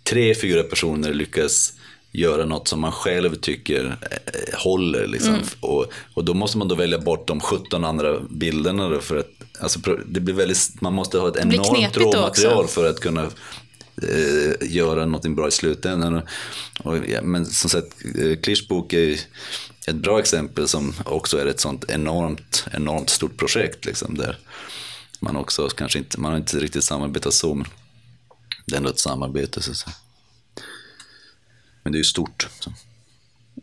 Tre, 0.03 0.35
fyra 0.35 0.63
personer 0.63 1.13
lyckas 1.13 1.73
göra 2.11 2.45
något 2.45 2.67
som 2.67 2.79
man 2.79 2.91
själv 2.91 3.35
tycker 3.35 3.97
eh, 4.11 4.59
håller. 4.59 5.07
Liksom. 5.07 5.33
Mm. 5.33 5.45
Och, 5.59 5.85
och 6.13 6.25
då 6.25 6.33
måste 6.33 6.57
man 6.57 6.67
då 6.67 6.75
välja 6.75 6.99
bort 6.99 7.27
de 7.27 7.39
17 7.39 7.83
andra 7.83 8.19
bilderna. 8.19 8.89
Då 8.89 8.99
för 8.99 9.17
att, 9.17 9.29
alltså, 9.59 9.79
det 10.05 10.19
blir 10.19 10.33
väldigt, 10.33 10.81
man 10.81 10.93
måste 10.93 11.17
ha 11.17 11.27
ett 11.27 11.37
enormt 11.37 11.97
råmaterial 11.97 12.67
för 12.67 12.89
att 12.89 12.99
kunna 12.99 13.23
eh, 14.01 14.53
göra 14.61 15.05
något 15.05 15.27
bra 15.27 15.47
i 15.47 15.51
slutändan. 15.51 16.15
Och, 16.15 16.23
och, 16.83 16.97
ja, 17.07 17.21
men 17.21 17.45
som 17.45 17.69
sagt, 17.69 17.87
eh, 18.19 18.39
Klischs 18.39 18.67
bok 18.67 18.93
är 18.93 19.19
ett 19.87 19.95
bra 19.95 20.19
exempel 20.19 20.67
som 20.67 20.93
också 21.05 21.37
är 21.37 21.45
ett 21.45 21.59
sånt 21.59 21.85
enormt, 21.87 22.65
enormt 22.73 23.09
stort 23.09 23.37
projekt. 23.37 23.85
Liksom, 23.85 24.17
där 24.17 24.37
man 25.19 25.35
också 25.35 25.69
kanske 25.69 25.99
inte, 25.99 26.19
man 26.19 26.31
har 26.31 26.37
inte 26.37 26.59
riktigt 26.59 26.83
samarbetat 26.83 27.33
så, 27.33 27.55
men 27.55 27.67
det 28.65 28.75
är 28.75 28.77
ändå 28.77 28.89
ett 28.89 28.99
samarbete. 28.99 29.61
Så 29.61 29.71
att 29.71 29.77
säga. 29.77 29.95
Men 31.83 31.91
det 31.91 31.95
är 31.95 31.99
ju 31.99 32.03
stort. 32.03 32.47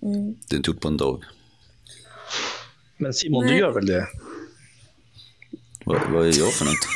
Mm. 0.03 0.35
Det 0.49 0.55
är 0.55 0.57
inte 0.57 0.71
gjort 0.71 0.81
på 0.81 0.89
en 0.89 0.97
dag. 0.97 1.25
Men 2.97 3.15
Simon, 3.15 3.45
Nej. 3.45 3.55
du 3.55 3.61
gör 3.61 3.73
väl 3.73 3.87
det? 3.87 4.07
Vad, 5.85 6.11
vad 6.11 6.27
är 6.27 6.39
jag 6.39 6.53
för 6.53 6.65
något? 6.65 6.89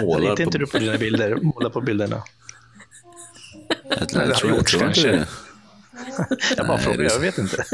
Målar 0.02 0.30
Litar 0.30 0.44
inte 0.44 0.58
du 0.58 0.66
på 0.66 0.78
dina 0.78 0.98
bilder? 0.98 1.36
Målar 1.36 1.70
på 1.70 1.80
bilderna? 1.80 2.22
Jag, 3.84 4.08
jag, 4.12 4.28
jag, 4.28 4.36
tror, 4.36 4.52
jag 4.52 4.66
tror 4.66 4.88
inte 4.88 5.02
det. 5.02 5.28
Jag 6.56 6.66
bara 6.66 6.76
nej, 6.76 6.84
frågar, 6.84 7.04
jag 7.04 7.18
vet 7.18 7.38
inte. 7.38 7.64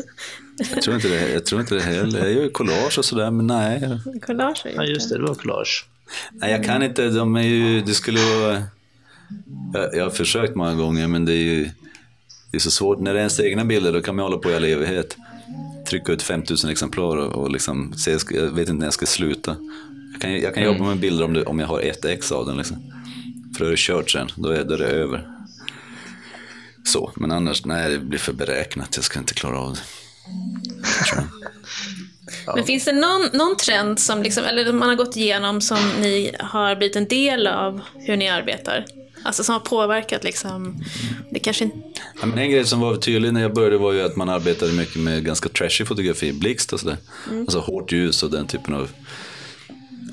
Jag 0.59 0.83
tror 0.83 0.97
inte 0.97 1.09
det, 1.09 1.33
jag 1.33 1.47
tror 1.47 1.61
inte 1.61 1.75
det 1.75 1.81
heller. 1.81 2.19
Jag 2.19 2.33
gör 2.33 2.49
collage 2.49 2.99
och 2.99 3.05
sådär, 3.05 3.31
men 3.31 3.47
nej. 3.47 3.99
Collage 4.27 4.67
Ja, 4.75 4.85
just 4.85 5.11
det, 5.11 5.19
det 5.19 5.23
var 5.23 5.35
collage. 5.35 5.87
Nej, 6.33 6.51
jag 6.51 6.65
kan 6.65 6.83
inte. 6.83 7.09
De 7.09 7.37
är 7.37 7.43
ju, 7.43 7.81
det 7.81 7.95
skulle 7.95 8.21
vara... 8.21 8.63
Jag, 9.73 9.95
jag 9.95 10.05
har 10.05 10.11
försökt 10.11 10.55
många 10.55 10.75
gånger, 10.75 11.07
men 11.07 11.25
det 11.25 11.33
är 11.33 11.37
ju 11.37 11.71
det 12.51 12.57
är 12.57 12.61
så 12.61 12.71
svårt. 12.71 13.01
När 13.01 13.13
det 13.13 13.19
är 13.19 13.21
ens 13.21 13.41
egna 13.41 13.65
bilder, 13.65 13.93
då 13.93 14.01
kan 14.01 14.17
man 14.17 14.23
hålla 14.23 14.39
på 14.39 14.51
i 14.51 14.57
all 14.57 14.65
evighet. 14.65 15.17
Trycka 15.89 16.13
ut 16.13 16.23
5000 16.23 16.71
exemplar 16.71 17.17
och, 17.17 17.43
och 17.43 17.51
liksom, 17.51 17.93
se, 17.97 18.17
jag 18.31 18.43
vet 18.43 18.69
inte 18.69 18.73
när 18.73 18.87
jag 18.87 18.93
ska 18.93 19.07
sluta. 19.07 19.57
Jag 20.13 20.21
kan, 20.21 20.41
jag 20.41 20.55
kan 20.55 20.65
jobba 20.65 20.85
med 20.85 20.99
bilder 20.99 21.25
om, 21.25 21.33
det, 21.33 21.45
om 21.45 21.59
jag 21.59 21.67
har 21.67 21.81
ett 21.81 22.05
ex 22.05 22.33
av 22.33 22.47
den. 22.47 22.57
Liksom. 22.57 22.77
För 23.57 23.65
då 23.65 23.67
är 23.67 23.71
det 23.71 23.79
kört 23.79 24.11
sen, 24.11 24.29
då 24.37 24.49
är, 24.49 24.65
då 24.65 24.75
är 24.75 24.79
det 24.79 24.87
över. 24.87 25.29
Så, 26.85 27.13
men 27.17 27.33
annars, 27.33 27.65
nej, 27.65 27.91
det 27.91 27.99
blir 27.99 28.19
för 28.19 28.33
beräknat. 28.33 28.97
Jag 28.97 29.05
ska 29.05 29.19
inte 29.19 29.35
klara 29.35 29.59
av 29.59 29.75
det. 29.75 29.81
Ja. 32.47 32.55
Men 32.57 32.65
finns 32.65 32.85
det 32.85 32.93
någon, 32.93 33.29
någon 33.33 33.57
trend 33.57 33.99
som 33.99 34.23
liksom, 34.23 34.45
eller 34.45 34.73
man 34.73 34.89
har 34.89 34.97
gått 34.97 35.17
igenom 35.17 35.61
som 35.61 35.79
ni 36.01 36.35
har 36.39 36.77
blivit 36.77 36.97
en 36.97 37.09
del 37.09 37.47
av 37.47 37.81
hur 37.95 38.17
ni 38.17 38.29
arbetar? 38.29 38.85
Alltså 39.23 39.45
som 39.45 39.53
har 39.53 39.61
påverkat 39.61 40.25
liksom, 40.25 40.85
det 41.31 41.39
kanske 41.39 41.65
inte... 41.65 41.79
Ja, 42.21 42.27
men 42.27 42.39
en 42.39 42.51
grej 42.51 42.65
som 42.65 42.81
var 42.81 42.97
tydlig 42.97 43.33
när 43.33 43.41
jag 43.41 43.55
började 43.55 43.79
var 43.79 43.93
ju 43.93 44.03
att 44.03 44.17
man 44.17 44.29
arbetade 44.29 44.73
mycket 44.73 44.97
med 44.97 45.25
ganska 45.25 45.49
trashy 45.49 45.85
fotografi, 45.85 46.33
blixt 46.33 46.73
och 46.73 46.81
sådär. 46.81 46.97
Mm. 47.31 47.41
Alltså 47.41 47.59
hårt 47.59 47.93
ljus 47.93 48.23
och 48.23 48.31
den 48.31 48.47
typen 48.47 48.75
av... 48.75 48.91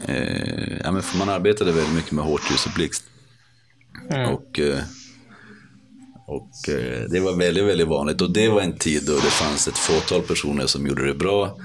Eh, 0.05 0.77
ja, 0.83 0.91
men 0.91 1.03
man 1.19 1.29
arbetade 1.29 1.71
väldigt 1.71 1.95
mycket 1.95 2.11
med 2.11 2.25
hårt 2.25 2.51
ljus 2.51 2.65
och 2.65 2.71
blixt. 2.75 3.03
Mm. 4.09 4.29
Och, 4.29 4.59
eh, 4.59 4.79
och 6.25 6.69
eh, 6.69 7.09
det 7.09 7.19
var 7.19 7.35
väldigt, 7.35 7.63
väldigt 7.63 7.87
vanligt. 7.87 8.21
Och 8.21 8.31
det 8.31 8.49
var 8.49 8.61
en 8.61 8.77
tid 8.77 9.03
då 9.05 9.13
det 9.13 9.21
fanns 9.21 9.67
ett 9.67 9.77
fåtal 9.77 10.21
personer 10.21 10.67
som 10.67 10.87
gjorde 10.87 11.07
det 11.07 11.13
bra. 11.13 11.57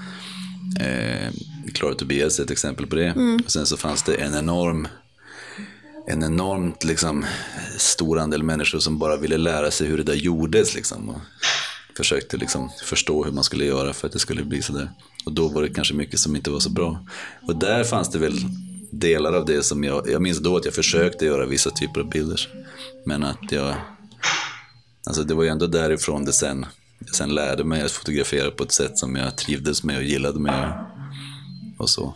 Eh, 0.79 1.33
Clara 1.73 1.93
Tobias 1.93 2.39
är 2.39 2.43
ett 2.43 2.51
exempel 2.51 2.87
på 2.87 2.95
det. 2.95 3.07
Mm. 3.07 3.41
Och 3.45 3.51
sen 3.51 3.65
så 3.65 3.77
fanns 3.77 4.03
det 4.03 4.15
en 4.15 4.35
enorm 4.35 4.87
en 6.07 6.23
enormt 6.23 6.83
liksom, 6.83 7.25
stor 7.77 8.19
andel 8.19 8.43
människor 8.43 8.79
som 8.79 8.99
bara 8.99 9.17
ville 9.17 9.37
lära 9.37 9.71
sig 9.71 9.87
hur 9.87 9.97
det 9.97 10.03
där 10.03 10.13
gjordes. 10.13 10.75
Liksom, 10.75 11.09
och 11.09 11.21
försökte 11.97 12.37
liksom, 12.37 12.69
förstå 12.83 13.23
hur 13.23 13.31
man 13.31 13.43
skulle 13.43 13.65
göra 13.65 13.93
för 13.93 14.07
att 14.07 14.13
det 14.13 14.19
skulle 14.19 14.43
bli 14.43 14.61
sådär. 14.61 14.89
Och 15.25 15.33
då 15.33 15.47
var 15.47 15.61
det 15.61 15.69
kanske 15.69 15.93
mycket 15.93 16.19
som 16.19 16.35
inte 16.35 16.49
var 16.49 16.59
så 16.59 16.69
bra. 16.69 17.05
Och 17.47 17.55
där 17.55 17.83
fanns 17.83 18.09
det 18.09 18.19
väl 18.19 18.39
delar 18.91 19.33
av 19.33 19.45
det 19.45 19.63
som 19.63 19.83
jag, 19.83 20.09
jag 20.09 20.21
minns 20.21 20.39
då 20.39 20.57
att 20.57 20.65
jag 20.65 20.73
försökte 20.73 21.25
göra 21.25 21.45
vissa 21.45 21.69
typer 21.69 22.01
av 22.01 22.09
bilder. 22.09 22.47
Men 23.05 23.23
att 23.23 23.51
jag, 23.51 23.75
alltså 25.05 25.23
det 25.23 25.33
var 25.33 25.43
ju 25.43 25.49
ändå 25.49 25.67
därifrån 25.67 26.25
det 26.25 26.33
sen, 26.33 26.65
jag 26.99 27.15
sen 27.15 27.35
lärde 27.35 27.63
mig 27.63 27.81
att 27.81 27.91
fotografera 27.91 28.51
på 28.51 28.63
ett 28.63 28.71
sätt 28.71 28.97
som 28.97 29.15
jag 29.15 29.35
trivdes 29.35 29.83
med 29.83 29.97
och 29.97 30.03
gillade 30.03 30.39
med. 30.39 30.85
Och 31.77 31.89
så. 31.89 32.15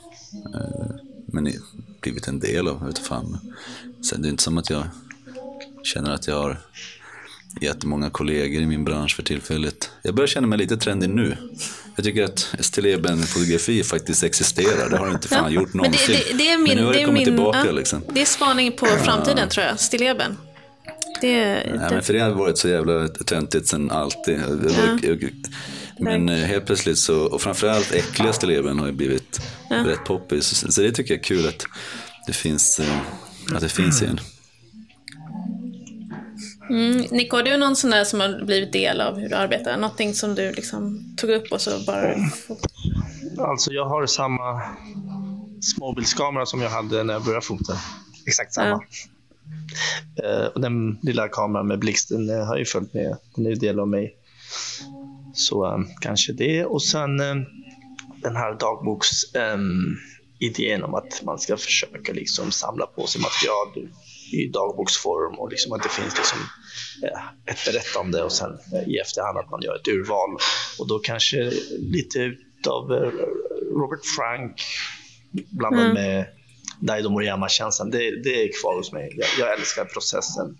Eh, 0.55 0.95
men 1.25 1.53
blivit 2.01 2.27
en 2.27 2.39
del 2.39 2.67
av, 2.67 2.85
vet 2.85 2.99
fan. 2.99 3.53
Sen 4.09 4.21
det 4.21 4.27
är 4.27 4.29
inte 4.29 4.43
som 4.43 4.57
att 4.57 4.69
jag 4.69 4.83
känner 5.83 6.11
att 6.11 6.27
jag 6.27 6.35
har 6.35 6.57
jättemånga 7.61 8.09
kollegor 8.09 8.61
i 8.61 8.65
min 8.65 8.83
bransch 8.83 9.15
för 9.15 9.23
tillfället. 9.23 9.91
Jag 10.01 10.15
börjar 10.15 10.27
känna 10.27 10.47
mig 10.47 10.57
lite 10.57 10.77
trendig 10.77 11.09
nu. 11.09 11.37
Jag 11.95 12.05
tycker 12.05 12.23
att 12.23 12.55
stilleben-fotografi 12.59 13.83
faktiskt 13.83 14.23
existerar. 14.23 14.89
Det 14.89 14.97
har 14.97 15.07
det 15.07 15.13
inte 15.13 15.27
fan 15.27 15.53
gjort 15.53 15.73
någonsin. 15.73 16.01
Men, 16.07 16.17
det, 16.17 16.31
det, 16.31 16.37
det 16.37 16.49
är 16.49 16.57
min, 16.57 16.67
men 16.67 16.77
nu 16.77 16.85
har 16.85 16.93
det, 16.93 16.99
det 16.99 17.05
kommit 17.05 17.19
min, 17.19 17.25
tillbaka. 17.25 17.65
Ja, 17.65 17.71
liksom. 17.71 18.01
Det 18.13 18.21
är 18.21 18.25
spaning 18.25 18.71
på 18.71 18.85
framtiden 18.85 19.37
ja. 19.37 19.49
tror 19.49 19.65
jag, 19.65 19.79
stilleben. 19.79 20.37
Det, 21.21 21.63
ja, 21.65 21.89
men 21.89 22.03
för 22.03 22.13
det 22.13 22.19
har 22.19 22.31
varit 22.31 22.57
så 22.57 22.69
jävla 22.69 23.07
töntigt 23.07 23.67
sen 23.67 23.91
alltid. 23.91 24.39
Ja. 25.03 25.17
Men 25.99 26.29
eh, 26.29 26.35
helt 26.35 26.65
plötsligt 26.65 26.97
så, 26.97 27.25
och 27.25 27.41
framförallt 27.41 27.91
äckliga 27.91 28.33
stilleben 28.33 28.79
har 28.79 28.87
ju 28.87 28.93
blivit 28.93 29.41
ja. 29.69 29.75
rätt 29.75 30.03
poppis. 30.03 30.73
Så 30.73 30.81
det 30.81 30.91
tycker 30.91 31.13
jag 31.13 31.19
är 31.19 31.23
kul 31.23 31.47
att 31.47 31.65
det 32.27 32.33
finns, 32.33 32.79
eh, 32.79 33.55
att 33.55 33.61
det 33.61 33.69
finns 33.69 34.01
igen. 34.01 34.19
Mm. 36.69 36.97
Nico, 36.97 37.35
har 37.35 37.43
du 37.43 37.57
någon 37.57 37.75
sån 37.75 37.89
där 37.89 38.03
som 38.03 38.19
har 38.19 38.45
blivit 38.45 38.73
del 38.73 39.01
av 39.01 39.19
hur 39.19 39.29
du 39.29 39.35
arbetar? 39.35 39.77
Någonting 39.77 40.13
som 40.13 40.35
du 40.35 40.51
liksom 40.51 41.13
tog 41.17 41.29
upp 41.29 41.51
och 41.51 41.61
så 41.61 41.71
bara... 41.87 42.15
Alltså 43.37 43.71
jag 43.71 43.85
har 43.85 44.05
samma 44.05 44.61
småbildskamera 45.61 46.45
som 46.45 46.61
jag 46.61 46.69
hade 46.69 47.03
när 47.03 47.13
jag 47.13 47.23
började 47.23 47.45
fota. 47.45 47.73
Exakt 48.27 48.53
samma. 48.53 48.69
Ja. 48.69 48.83
Uh, 50.23 50.45
och 50.45 50.61
den 50.61 50.99
lilla 51.01 51.27
kameran 51.27 51.67
med 51.67 51.79
blixten 51.79 52.29
har 52.29 52.57
ju 52.57 52.65
följt 52.65 52.93
med. 52.93 53.17
Den 53.35 53.45
är 53.45 53.49
ju 53.49 53.55
del 53.55 53.79
av 53.79 53.87
mig. 53.87 54.15
Så 55.33 55.73
um, 55.73 55.87
kanske 56.01 56.33
det. 56.33 56.65
Och 56.65 56.83
sen 56.83 57.19
um, 57.19 57.45
den 58.21 58.35
här 58.35 58.59
dagboks... 58.59 59.35
Um, 59.35 59.97
idén 60.39 60.83
om 60.83 60.95
att 60.95 61.21
man 61.23 61.39
ska 61.39 61.57
försöka 61.57 62.13
liksom 62.13 62.51
samla 62.51 62.85
på 62.85 63.07
sig 63.07 63.21
material 63.21 63.89
i 64.31 64.47
dagboksform 64.47 65.39
och 65.39 65.49
liksom 65.51 65.73
att 65.73 65.83
det 65.83 65.89
finns 65.89 66.17
liksom 66.17 66.39
ett 67.45 67.65
berättande 67.65 68.23
och 68.23 68.31
sen 68.31 68.51
eh, 68.73 68.89
i 68.89 68.97
efterhand 68.97 69.37
att 69.37 69.51
man 69.51 69.61
gör 69.61 69.75
ett 69.75 69.87
urval. 69.87 70.37
Och 70.79 70.87
då 70.87 70.99
kanske 70.99 71.51
lite 71.79 72.35
av 72.67 72.93
eh, 72.93 73.11
Robert 73.71 74.05
Frank 74.15 74.61
blandat 75.31 75.81
mm. 75.81 75.93
med 75.93 76.25
Daido 76.79 77.09
Moriyama-känslan, 77.09 77.91
det, 77.91 78.23
det 78.23 78.43
är 78.43 78.61
kvar 78.61 78.75
hos 78.75 78.91
mig. 78.91 79.13
Jag, 79.17 79.27
jag 79.39 79.59
älskar 79.59 79.85
processen. 79.85 80.57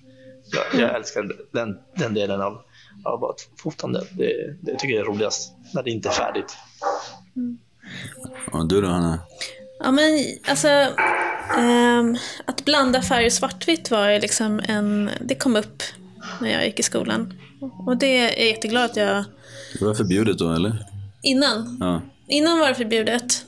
Jag, 0.52 0.64
jag 0.82 0.90
mm. 0.90 0.96
älskar 0.96 1.30
den, 1.52 1.78
den 1.96 2.14
delen 2.14 2.42
av, 2.42 2.62
av 3.04 3.36
fotande. 3.64 4.04
Det, 4.12 4.58
det 4.62 4.80
tycker 4.80 4.96
jag 4.96 5.08
är 5.08 5.12
roligast, 5.12 5.54
när 5.74 5.84
det 5.84 5.92
inte 5.92 6.10
är 6.10 6.14
färdigt. 6.14 6.58
Mm. 7.36 7.58
Och 8.52 8.68
du 8.68 8.82
då, 8.82 8.88
Hanna? 8.88 9.20
Ja, 9.80 9.92
men 9.92 10.20
alltså, 10.48 10.88
Ehm, 11.58 12.18
att 12.46 12.66
blanda 12.66 13.02
färg 13.02 13.26
och 13.26 13.32
svartvitt 13.32 13.92
var 13.92 14.20
liksom 14.20 14.62
en... 14.68 15.10
Det 15.22 15.36
kom 15.36 15.56
upp 15.56 15.84
när 16.42 16.52
jag 16.52 16.66
gick 16.66 16.80
i 16.80 16.84
skolan. 16.84 17.34
Och 17.86 17.98
det 17.98 18.18
är 18.18 18.24
jag 18.24 18.48
jätteglad 18.48 18.86
att 18.86 18.96
jag... 18.96 19.24
Det 19.80 19.86
var 19.86 19.94
förbjudet 19.94 20.38
då, 20.38 20.54
eller? 20.54 20.86
Innan. 21.22 21.78
Ja. 21.80 22.02
Innan 22.28 22.60
var 22.60 22.68
det 22.70 22.76
förbjudet. 22.76 23.46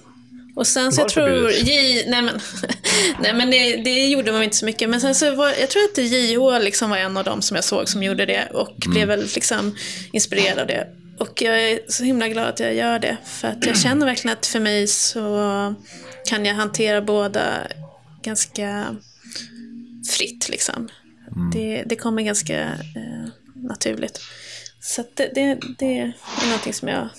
Och 0.58 0.68
sen 0.68 0.91
så 0.91 1.01
Var 1.01 1.05
jag 1.05 1.12
tror... 1.12 1.51
J, 1.51 2.03
nej 2.08 2.22
men, 2.22 2.39
nej 3.22 3.34
men 3.34 3.51
det, 3.51 3.78
det 3.78 4.08
gjorde 4.08 4.32
man 4.32 4.43
inte 4.43 4.55
så 4.55 4.66
mycket. 4.66 4.89
Men 4.89 5.01
sen 5.01 5.16
så 5.16 5.36
var, 5.36 5.53
jag 5.60 5.70
tror 5.70 5.84
att 5.84 5.97
JH 5.97 6.64
liksom 6.64 6.89
var 6.89 6.97
en 6.97 7.18
av 7.18 7.24
dem 7.24 7.41
som 7.41 7.55
jag 7.55 7.64
såg 7.64 7.89
som 7.89 8.03
gjorde 8.03 8.26
det. 8.26 8.49
Och 8.53 8.76
blev 8.88 9.08
väl 9.08 9.28
liksom 9.36 9.76
inspirerad 10.12 10.60
av 10.60 10.68
det. 10.68 10.88
Och 11.20 11.41
jag 11.41 11.64
är 11.64 11.80
så 11.88 12.03
himla 12.03 12.28
glad 12.28 12.47
att 12.47 12.60
jag 12.60 12.76
gör 12.76 12.99
det. 12.99 13.18
För 13.26 13.47
att 13.47 13.66
jag 13.66 13.78
känner 13.84 14.05
verkligen 14.05 14.38
att 14.38 14.45
för 14.45 14.60
mig 14.60 14.88
så 14.88 15.76
kan 16.30 16.45
jag 16.45 16.55
hantera 16.55 17.01
båda 17.01 17.43
ganska 18.24 18.95
fritt 20.18 20.49
liksom. 20.49 20.89
Det, 21.53 21.84
det 21.86 21.95
kommer 21.95 22.22
ganska 22.22 22.60
eh, 22.64 23.30
naturligt. 23.55 24.22
Så 24.82 25.03
det, 25.14 25.32
det, 25.36 25.58
det 25.78 25.99
är 25.99 26.14
någonting 26.45 26.74
som 26.74 26.88
jag 26.88 27.10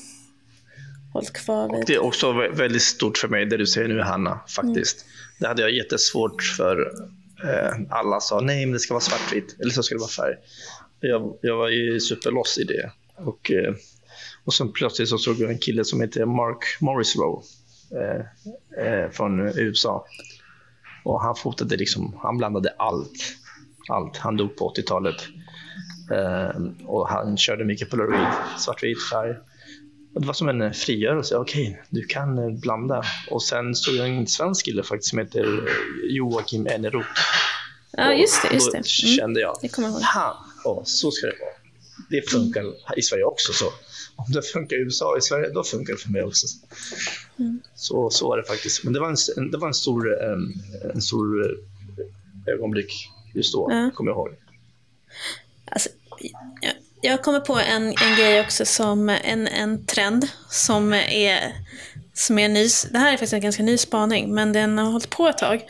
hållit 1.18 1.32
kvar 1.32 1.76
vid. 1.76 1.86
Det 1.86 1.94
är 1.94 2.02
också 2.04 2.32
vä- 2.32 2.54
väldigt 2.54 2.82
stort 2.82 3.18
för 3.18 3.28
mig, 3.28 3.46
det 3.46 3.56
du 3.56 3.66
säger 3.66 3.88
nu 3.88 4.00
Hanna, 4.00 4.40
faktiskt. 4.56 5.04
Det 5.38 5.46
hade 5.46 5.62
jag 5.62 5.70
jättesvårt 5.70 6.42
för. 6.42 6.92
Eh, 7.44 7.74
alla 7.90 8.20
sa 8.20 8.40
nej, 8.40 8.66
men 8.66 8.72
det 8.72 8.78
ska 8.78 8.94
vara 8.94 9.00
svartvitt, 9.00 9.56
eller 9.60 9.70
så 9.70 9.82
ska 9.82 9.94
det 9.94 10.00
vara 10.00 10.10
färg. 10.10 10.34
Jag, 11.00 11.38
jag 11.42 11.56
var 11.56 11.68
ju 11.68 12.00
superloss 12.00 12.58
i 12.58 12.64
det. 12.64 12.90
Och, 13.16 13.50
eh, 13.52 13.74
och 14.44 14.54
sen 14.54 14.72
plötsligt 14.72 15.08
så 15.08 15.18
såg 15.18 15.36
jag 15.40 15.50
en 15.50 15.58
kille 15.58 15.84
som 15.84 16.00
heter 16.00 16.24
Mark 16.26 16.64
Morrisroe 16.80 17.42
eh, 17.96 18.84
eh, 18.86 19.10
från 19.10 19.40
USA. 19.40 20.04
Och 21.04 21.22
han 21.22 21.34
fotade 21.36 21.76
liksom, 21.76 22.18
han 22.22 22.36
blandade 22.38 22.74
allt. 22.78 23.36
Allt. 23.88 24.16
Han 24.16 24.36
dog 24.36 24.56
på 24.56 24.74
80-talet. 24.76 25.16
Eh, 26.12 26.62
och 26.86 27.08
han 27.08 27.36
körde 27.36 27.64
mycket 27.64 27.90
polaroid, 27.90 28.28
svartvit 28.58 29.08
färg. 29.12 29.34
Det 30.14 30.26
var 30.26 30.34
som 30.34 30.48
en 30.48 30.62
eh, 30.62 30.72
frigörelse. 30.72 31.36
Okej, 31.36 31.82
du 31.90 32.02
kan 32.04 32.38
eh, 32.38 32.50
blanda. 32.60 33.02
Och 33.30 33.42
sen 33.42 33.74
stod 33.74 33.94
jag 33.94 34.08
en 34.08 34.26
svensk 34.26 34.64
kille 34.64 34.82
faktiskt 34.82 35.10
som 35.10 35.18
heter 35.18 35.44
eh, 35.44 35.72
Joakim 36.16 36.66
Eneroth. 36.66 37.08
Ja, 37.92 38.12
just 38.12 38.42
det. 38.42 38.54
Just 38.54 38.72
det. 38.72 38.76
Mm. 38.78 39.16
kände 39.16 39.40
jag, 39.40 39.58
Det 39.62 39.68
kommer 39.68 39.88
jag 39.88 39.92
ihåg. 39.92 40.02
fan, 40.14 40.36
åh, 40.64 40.82
så 40.84 41.10
ska 41.10 41.26
det 41.26 41.36
vara. 41.40 41.50
Det 42.10 42.30
funkar 42.30 42.64
i 42.98 43.02
Sverige 43.02 43.24
också. 43.24 43.52
så. 43.52 43.64
Om 44.16 44.24
det 44.32 44.42
funkar 44.42 44.76
i 44.76 44.80
USA 44.80 45.10
och 45.12 45.18
i 45.18 45.20
Sverige, 45.20 45.48
då 45.50 45.64
funkar 45.64 45.92
det 45.92 45.98
för 45.98 46.10
mig 46.10 46.22
också. 46.22 46.46
Mm. 47.38 47.60
Så, 47.74 48.10
så 48.10 48.28
var 48.28 48.36
det 48.36 48.44
faktiskt. 48.44 48.84
Men 48.84 48.92
det 48.92 49.00
var 49.00 49.08
en, 49.08 49.16
en- 49.36 49.50
det 49.50 49.58
var 49.58 49.68
en 49.68 49.74
stor, 49.74 50.22
em, 50.24 50.52
en 50.94 51.02
stor 51.02 51.56
ögonblick 52.46 52.92
just 53.34 53.52
då, 53.54 53.68
Ja. 53.70 53.90
kommer 53.94 54.10
jag 54.10 54.16
ihåg. 54.16 54.28
Alltså, 55.70 55.88
jag, 57.00 57.22
kommer 57.22 57.40
på 57.40 57.54
en, 57.58 57.86
en 57.86 58.16
grej 58.18 58.40
också 58.40 58.64
som 58.64 59.08
en, 59.08 59.46
en 59.46 59.86
trend 59.86 60.28
som 60.50 60.92
är, 60.92 61.52
som 62.14 62.38
är 62.38 62.48
ny. 62.48 62.68
Det 62.90 62.98
här 62.98 63.08
är 63.08 63.12
faktiskt 63.12 63.32
en 63.32 63.40
ganska 63.40 63.62
ny 63.62 63.78
spaning, 63.78 64.34
men 64.34 64.52
den 64.52 64.78
har 64.78 64.90
hållit 64.90 65.10
på 65.10 65.28
ett 65.28 65.38
tag. 65.38 65.60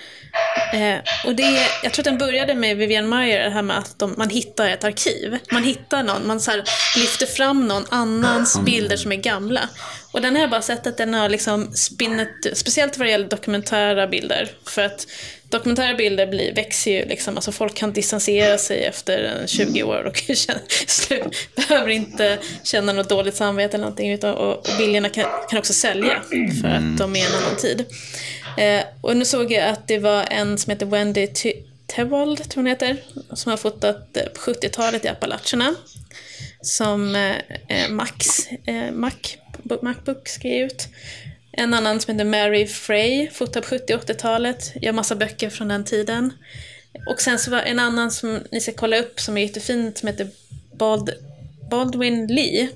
Eh, 0.72 0.98
och 1.26 1.34
det 1.34 1.42
är, 1.42 1.68
jag 1.82 1.92
tror 1.92 2.02
att 2.02 2.04
den 2.04 2.18
började 2.18 2.54
med 2.54 2.76
Vivian 2.76 3.08
Mayer, 3.08 3.44
det 3.44 3.50
här 3.50 3.62
med 3.62 3.78
att 3.78 3.98
de, 3.98 4.14
man 4.16 4.30
hittar 4.30 4.68
ett 4.68 4.84
arkiv. 4.84 5.38
Man 5.52 5.64
hittar 5.64 6.02
någon, 6.02 6.26
man 6.26 6.40
så 6.40 6.52
lyfter 6.96 7.26
fram 7.26 7.68
någon 7.68 7.84
annans 7.88 8.60
bilder 8.60 8.96
som 8.96 9.12
är 9.12 9.16
gamla. 9.16 9.68
Och 10.12 10.20
den 10.20 10.34
har 10.34 10.40
jag 10.40 10.50
bara 10.50 10.62
sett 10.62 10.86
att 10.86 10.96
den 10.96 11.14
har 11.14 11.28
liksom 11.28 11.72
spinnet, 11.74 12.28
speciellt 12.52 12.98
vad 12.98 13.06
det 13.06 13.10
gäller 13.10 13.28
dokumentära 13.28 14.06
bilder. 14.06 14.50
För 14.66 14.82
att 14.84 15.06
dokumentära 15.48 15.94
bilder 15.94 16.26
blir, 16.26 16.54
växer 16.54 16.90
ju 16.90 17.04
liksom, 17.04 17.36
alltså 17.36 17.52
folk 17.52 17.74
kan 17.74 17.92
distansera 17.92 18.58
sig 18.58 18.84
efter 18.84 19.22
en 19.22 19.46
20 19.48 19.82
år 19.82 20.04
och 20.04 20.16
känna, 20.34 20.60
behöver 21.56 21.90
inte 21.90 22.38
känna 22.64 22.92
något 22.92 23.08
dåligt 23.08 23.36
samvete 23.36 23.76
eller 23.76 23.84
någonting. 23.84 24.12
Utan, 24.12 24.34
och, 24.34 24.56
och 24.56 24.66
bilderna 24.78 25.08
kan, 25.08 25.24
kan 25.50 25.58
också 25.58 25.72
sälja 25.72 26.22
för 26.62 26.68
att 26.68 26.98
de 26.98 27.16
är 27.16 27.26
en 27.26 27.34
annan 27.34 27.56
tid. 27.56 27.84
Eh, 28.58 28.84
och 29.00 29.16
nu 29.16 29.24
såg 29.24 29.52
jag 29.52 29.68
att 29.68 29.88
det 29.88 29.98
var 29.98 30.24
en 30.30 30.58
som 30.58 30.70
heter 30.70 30.86
Wendy 30.86 31.26
Ty- 31.26 31.62
Tewald, 31.86 32.48
tror 32.48 32.62
hon 32.62 32.66
heter, 32.66 32.96
som 33.32 33.50
har 33.50 33.56
fotat 33.56 34.16
eh, 34.16 34.22
på 34.24 34.40
70-talet 34.40 35.04
i 35.04 35.08
Appalacherna. 35.08 35.74
Som 36.62 37.14
eh, 37.16 37.36
eh, 37.68 37.88
Max, 37.90 38.46
eh, 38.66 38.92
Mac, 38.92 39.12
Macbook 39.82 40.28
skrev 40.28 40.66
ut. 40.66 40.88
En 41.58 41.74
annan 41.74 42.00
som 42.00 42.12
heter 42.14 42.24
Mary 42.24 42.66
Frey, 42.66 43.30
fotar 43.30 43.60
på 43.60 43.66
70 43.66 43.94
80-talet, 43.94 44.72
gör 44.82 44.92
massa 44.92 45.16
böcker 45.16 45.50
från 45.50 45.68
den 45.68 45.84
tiden. 45.84 46.32
Och 47.06 47.20
sen 47.20 47.38
så 47.38 47.50
var 47.50 47.58
en 47.58 47.78
annan 47.78 48.10
som 48.10 48.40
ni 48.52 48.60
ska 48.60 48.72
kolla 48.72 48.98
upp 48.98 49.20
som 49.20 49.36
är 49.36 49.42
jättefint 49.42 49.98
som 49.98 50.06
heter 50.06 50.28
Bald, 50.78 51.10
Baldwin 51.70 52.26
Lee. 52.26 52.68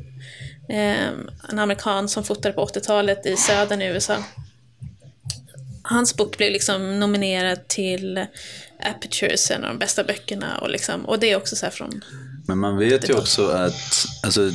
Eh, 0.69 1.09
en 1.51 1.59
amerikan 1.59 2.09
som 2.09 2.25
fotade 2.25 2.55
på 2.55 2.67
80-talet 2.67 3.27
i 3.27 3.37
södern 3.37 3.83
i 3.83 3.87
USA. 3.87 4.25
Hans 5.83 6.17
bok 6.17 6.37
blev 6.39 6.53
liksom 6.53 7.01
nominerad 7.01 7.69
till 7.69 8.27
Apertures, 8.79 9.51
en 9.51 9.65
av 9.65 9.71
de 9.71 9.79
bästa 9.79 10.05
böckerna. 10.05 10.59
Och, 10.59 10.71
liksom, 10.71 11.05
och 11.05 11.19
det 11.19 11.31
är 11.31 11.37
också 11.37 11.57
så 11.57 11.71
från... 11.71 12.05
Men 12.47 12.59
man 12.59 12.79
vet 12.79 13.11
ju 13.11 13.15
också 13.15 13.47
att, 13.47 14.07
alltså, 14.23 14.51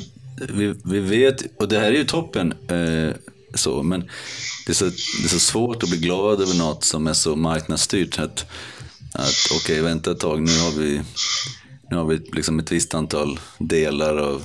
vi, 0.53 0.75
vi 0.85 0.99
vet, 0.99 1.43
och 1.57 1.67
det 1.67 1.79
här 1.79 1.87
är 1.87 1.97
ju 1.97 2.05
toppen, 2.05 2.53
eh, 2.69 3.15
så, 3.53 3.83
men 3.83 3.99
det 4.65 4.71
är 4.71 4.73
så, 4.73 4.85
det 4.85 5.23
är 5.23 5.27
så 5.29 5.39
svårt 5.39 5.83
att 5.83 5.89
bli 5.89 5.97
glad 5.99 6.41
över 6.41 6.53
något 6.57 6.83
som 6.83 7.07
är 7.07 7.13
så 7.13 7.35
marknadsstyrt. 7.35 8.19
Att, 8.19 8.45
att 9.13 9.35
okej, 9.55 9.81
vänta 9.81 10.11
ett 10.11 10.19
tag, 10.19 10.41
nu 10.41 10.59
har 10.59 10.71
vi, 10.71 11.01
nu 11.91 11.97
har 11.97 12.05
vi 12.05 12.17
liksom 12.33 12.59
ett 12.59 12.71
visst 12.71 12.93
antal 12.93 13.39
delar 13.57 14.17
av 14.17 14.43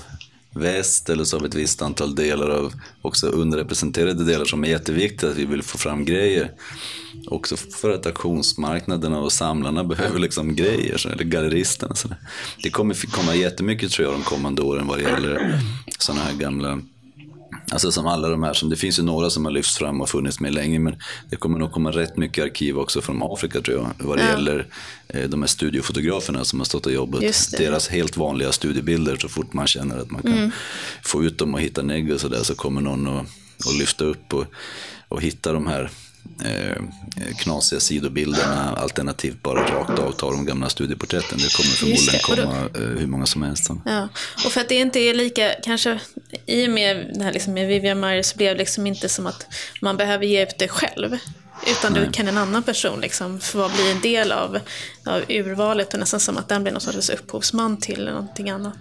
väst 0.55 1.11
eller 1.11 1.25
så 1.25 1.37
har 1.37 1.43
vi 1.43 1.49
ett 1.49 1.55
visst 1.55 1.83
antal 1.83 2.15
delar 2.15 2.49
av 2.51 2.73
också 3.03 3.27
underrepresenterade 3.27 4.25
delar 4.25 4.45
som 4.45 4.65
är 4.65 4.69
jätteviktiga, 4.69 5.31
att 5.31 5.37
vi 5.37 5.45
vill 5.45 5.63
få 5.63 5.79
fram 5.79 6.05
grejer. 6.05 6.51
Också 7.27 7.57
för 7.57 7.91
att 7.91 8.07
auktionsmarknaderna 8.07 9.19
och 9.21 9.33
samlarna 9.33 9.85
behöver 9.95 10.19
liksom 10.19 10.57
grejer, 10.57 10.97
så- 10.99 11.09
eller 11.09 11.25
galleristerna. 11.25 11.95
Så 11.95 12.09
det 12.63 12.71
kommer 12.71 12.95
komma 13.11 13.35
jättemycket 13.35 13.91
tror 13.93 14.09
jag 14.09 14.15
de 14.21 14.23
kommande 14.25 14.63
åren 14.63 14.87
vad 14.87 14.99
det 14.99 15.03
gäller 15.03 15.61
sådana 15.99 16.25
här 16.25 16.33
gamla 16.35 16.81
Alltså 17.73 17.93
som 17.93 18.07
alla 18.07 18.29
de 18.29 18.43
här, 18.43 18.55
som, 18.55 18.71
det 18.71 18.77
finns 18.77 18.99
ju 18.99 19.03
några 19.03 19.31
som 19.31 19.45
har 19.45 19.53
lyfts 19.53 19.77
fram 19.79 20.01
och 20.01 20.09
funnits 20.09 20.41
med 20.41 20.55
länge, 20.55 20.79
men 20.79 20.97
det 21.31 21.37
kommer 21.37 21.59
nog 21.59 21.73
komma 21.73 21.91
rätt 21.91 22.17
mycket 22.17 22.45
arkiv 22.45 22.79
också 22.79 23.01
från 23.01 23.23
Afrika 23.23 23.61
tror 23.61 23.77
jag, 23.77 24.07
vad 24.07 24.19
det 24.19 24.25
Ja. 24.25 24.31
gäller 24.31 24.67
eh, 25.09 25.29
de 25.29 25.43
här 25.43 25.47
studiofotograferna 25.47 26.45
som 26.45 26.61
har 26.61 26.65
stått 26.65 26.87
och 26.87 26.93
jobbat. 26.93 27.23
Deras 27.59 27.89
helt 27.89 28.17
vanliga 28.17 28.53
studiebilder, 28.53 29.17
så 29.17 29.29
fort 29.29 29.53
man 29.53 29.67
känner 29.67 29.99
att 29.99 30.11
man 30.11 30.23
kan 30.23 30.33
Mm. 30.33 30.51
få 31.03 31.25
ut 31.25 31.39
dem 31.39 31.55
och 31.55 31.61
hitta 31.61 31.83
negg 31.83 32.13
och 32.13 32.21
sådär, 32.21 32.43
så 32.43 32.55
kommer 32.55 32.81
någon 32.81 33.07
att 33.09 33.79
lyfta 33.79 34.05
upp 34.05 34.35
och, 34.35 34.45
och 35.09 35.23
hitta 35.23 35.53
de 35.53 35.67
här 35.67 35.91
eh, 36.45 36.83
knasiga 37.39 37.81
sidobilderna, 37.81 38.75
alternativt 38.77 39.43
bara 39.43 39.61
rakt 39.79 39.99
av 39.99 40.13
ta 40.13 40.31
de 40.31 40.47
gamla 40.47 40.69
studieporträtten. 40.69 41.39
Det 41.39 41.53
kommer 41.57 41.71
förmodligen 41.71 42.13
det, 42.13 42.31
och 42.31 42.37
då- 42.37 42.43
komma 42.43 42.85
eh, 42.85 42.99
hur 43.01 43.07
många 43.07 43.27
som 43.27 43.43
helst. 43.43 43.65
Så. 43.65 43.83
Ja, 43.85 44.09
och 44.47 44.53
för 44.53 44.61
att 44.61 44.69
det 44.69 44.75
inte 44.75 44.99
är 45.01 45.15
lika, 45.15 45.55
kanske 45.65 46.01
i 46.47 46.67
och 46.67 46.71
med 46.71 47.11
det 47.15 47.25
här 47.25 47.33
liksom 47.33 47.53
med 47.55 47.69
Vivian 47.69 48.01
Maier 48.01 48.23
så 48.23 48.37
blev 48.37 48.55
det 48.55 48.59
liksom 48.59 48.87
inte 48.87 49.09
som 49.09 49.27
att 49.27 49.47
man 49.81 49.97
behöver 49.97 50.25
ge 50.27 50.43
ut 50.43 50.59
det 50.59 50.69
själv. 50.69 51.19
Utan 51.67 51.95
då 51.95 52.13
kan 52.13 52.29
en 52.29 52.39
annan 52.39 52.63
person 52.63 53.01
liksom 53.01 53.41
få 53.41 53.69
bli 53.77 53.91
en 53.91 54.01
del 54.01 54.33
av, 54.33 54.59
av 55.07 55.23
urvalet 55.29 55.95
och 55.95 56.01
nästan 56.01 56.21
som 56.21 56.37
att 56.37 56.49
den 56.49 56.63
blir 56.63 56.73
någon 56.73 56.81
sorts 56.81 57.11
upphovsman 57.11 57.81
till 57.81 58.05
någonting 58.05 58.51
annat. 58.51 58.77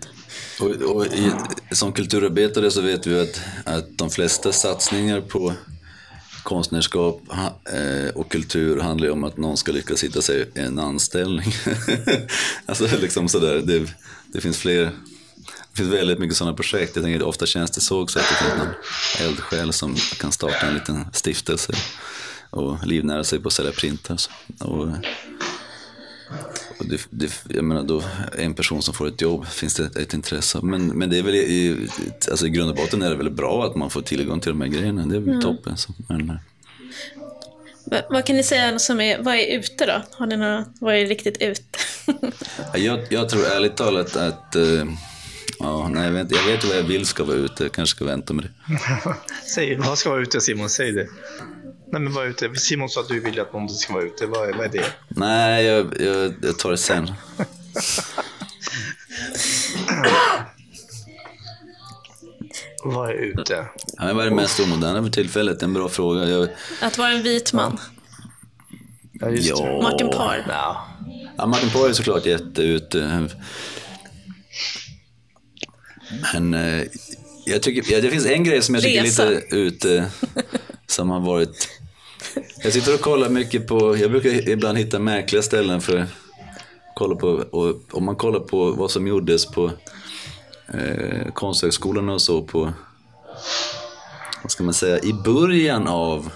Och, 0.59 0.67
och 0.69 1.05
i, 1.05 1.31
som 1.71 1.93
kulturarbetare 1.93 2.71
så 2.71 2.81
vet 2.81 3.07
vi 3.07 3.19
att, 3.19 3.41
att 3.65 3.97
de 3.97 4.09
flesta 4.09 4.51
satsningar 4.51 5.21
på 5.21 5.53
konstnärskap 6.43 7.21
eh, 7.73 8.15
och 8.15 8.31
kultur 8.31 8.79
handlar 8.79 9.07
ju 9.07 9.13
om 9.13 9.23
att 9.23 9.37
någon 9.37 9.57
ska 9.57 9.71
lyckas 9.71 10.03
hitta 10.03 10.21
sig 10.21 10.49
en 10.53 10.79
anställning. 10.79 11.53
alltså 12.65 12.87
liksom 13.01 13.27
sådär, 13.29 13.61
det, 13.65 13.93
det 14.27 14.41
finns 14.41 14.57
fler, 14.57 14.83
det 15.71 15.77
finns 15.77 15.93
väldigt 15.93 16.19
mycket 16.19 16.37
sådana 16.37 16.55
projekt. 16.55 16.95
Jag 16.95 17.05
tänker 17.05 17.23
ofta 17.23 17.45
känns 17.45 17.71
det 17.71 17.81
så 17.81 18.01
också 18.01 18.19
att 18.19 18.25
det 18.29 18.35
finns 18.35 18.57
någon 18.57 19.27
eldsjäl 19.27 19.73
som 19.73 19.95
kan 19.95 20.31
starta 20.31 20.67
en 20.67 20.73
liten 20.73 21.05
stiftelse 21.13 21.73
och 22.49 22.85
livnära 22.85 23.23
sig 23.23 23.39
på 23.39 23.47
att 23.47 23.53
sälja 23.53 23.71
printar. 23.71 24.17
och 24.59 24.87
det, 26.83 27.07
det, 27.09 27.43
jag 27.49 27.63
menar 27.63 27.83
då, 27.83 28.03
en 28.37 28.53
person 28.53 28.81
som 28.81 28.93
får 28.93 29.07
ett 29.07 29.21
jobb 29.21 29.47
finns 29.47 29.75
det 29.75 29.85
ett, 29.85 29.97
ett 29.97 30.13
intresse. 30.13 30.59
Men, 30.61 30.87
men 30.87 31.09
det 31.09 31.17
är 31.17 31.23
väl 31.23 31.35
i, 31.35 31.87
alltså 32.31 32.47
i 32.47 32.49
grund 32.49 32.69
och 32.69 32.75
botten 32.75 33.01
är 33.01 33.09
det 33.09 33.15
väl 33.15 33.29
bra 33.29 33.65
att 33.65 33.75
man 33.75 33.89
får 33.89 34.01
tillgång 34.01 34.39
till 34.39 34.51
de 34.51 34.61
här 34.61 34.67
grejerna. 34.67 35.05
Det 35.05 35.15
är 35.15 35.19
väl 35.19 35.41
toppen. 35.41 35.77
Så, 35.77 35.93
men, 36.09 36.39
Va, 37.85 37.97
vad 38.09 38.25
kan 38.25 38.35
ni 38.35 38.43
säga 38.43 38.79
som 38.79 39.01
är, 39.01 39.23
vad 39.23 39.35
är 39.35 39.57
ute 39.59 39.85
då? 39.85 40.01
Har 40.11 40.27
ni 40.27 40.37
några, 40.37 40.65
vad 40.79 40.95
är 40.95 41.05
riktigt 41.05 41.41
ute? 41.41 41.61
Ja, 42.73 42.77
jag, 42.77 42.99
jag 43.09 43.29
tror 43.29 43.45
ärligt 43.45 43.75
talat 43.75 44.15
att 44.15 44.55
eh, 44.55 44.85
Ja, 45.59 45.87
nej, 45.87 46.03
jag, 46.03 46.11
vet, 46.11 46.31
jag 46.31 46.43
vet 46.43 46.63
vad 46.63 46.77
jag 46.77 46.83
vill 46.83 47.05
ska 47.05 47.23
vara 47.23 47.37
ute. 47.37 47.63
Jag 47.63 47.71
kanske 47.71 47.95
ska 47.95 48.05
vänta 48.05 48.33
med 48.33 48.45
det. 48.45 48.51
Säg, 49.55 49.77
vad 49.77 49.97
ska 49.97 50.09
vara 50.09 50.21
ute 50.21 50.41
Simon? 50.41 50.69
Säg 50.69 50.91
det. 50.91 51.07
Nej, 51.91 52.01
men 52.01 52.13
var 52.13 52.25
ute. 52.25 52.55
Simon 52.55 52.89
sa 52.89 53.01
att 53.01 53.07
du 53.07 53.19
vill 53.19 53.39
att 53.39 53.53
någon 53.53 53.69
ska 53.69 53.93
vara 53.93 54.03
ute. 54.03 54.25
Vad 54.25 54.49
är, 54.49 54.53
vad 54.53 54.65
är 54.65 54.69
det? 54.69 54.85
Nej, 55.07 55.65
jag, 55.65 56.01
jag, 56.01 56.33
jag 56.41 56.59
tar 56.59 56.71
det 56.71 56.77
sen. 56.77 57.11
Vad 62.83 63.09
är 63.09 63.13
ute? 63.13 63.65
Ja, 63.97 64.13
vad 64.13 64.25
är 64.25 64.29
det 64.29 64.35
mest 64.35 64.59
omoderna 64.59 65.03
för 65.03 65.09
tillfället? 65.09 65.63
En 65.63 65.73
bra 65.73 65.89
fråga. 65.89 66.25
Jag, 66.29 66.49
Att 66.81 66.97
vara 66.97 67.11
en 67.11 67.23
vit 67.23 67.53
man. 67.53 67.79
Ja, 69.11 69.29
just 69.29 69.43
det. 69.57 69.63
ja, 69.63 69.81
Martin 69.81 70.09
Parr. 70.09 70.45
Ja. 70.49 70.87
ja, 71.37 71.45
Martin 71.45 71.69
Porr 71.69 71.89
är 71.89 71.93
såklart 71.93 72.25
jätteute. 72.25 73.27
Men 76.33 76.53
eh, 76.53 76.83
jag 77.45 77.61
tycker, 77.63 77.93
ja, 77.93 78.01
det 78.01 78.09
finns 78.11 78.25
en 78.25 78.43
grej 78.43 78.61
som 78.61 78.75
jag 78.75 78.83
tycker 78.83 79.03
Resa. 79.03 79.25
är 79.25 79.29
lite 79.29 79.55
ute, 79.55 80.11
som 80.87 81.09
har 81.09 81.19
varit... 81.19 81.67
Jag 82.63 82.73
sitter 82.73 82.93
och 82.93 83.01
kollar 83.01 83.29
mycket 83.29 83.67
på, 83.67 83.97
jag 83.97 84.11
brukar 84.11 84.49
ibland 84.49 84.77
hitta 84.77 84.99
märkliga 84.99 85.41
ställen 85.41 85.81
för 85.81 85.97
att 85.97 86.09
kolla 86.95 87.15
på, 87.15 87.27
och 87.27 87.81
om 87.91 88.05
man 88.05 88.15
kollar 88.15 88.39
på 88.39 88.71
vad 88.71 88.91
som 88.91 89.07
gjordes 89.07 89.45
på 89.45 89.71
eh, 90.73 91.31
konsthögskolorna 91.33 92.13
och 92.13 92.21
så 92.21 92.41
på, 92.41 92.73
vad 94.41 94.51
ska 94.51 94.63
man 94.63 94.73
säga, 94.73 94.99
i 94.99 95.13
början 95.13 95.87
av 95.87 96.31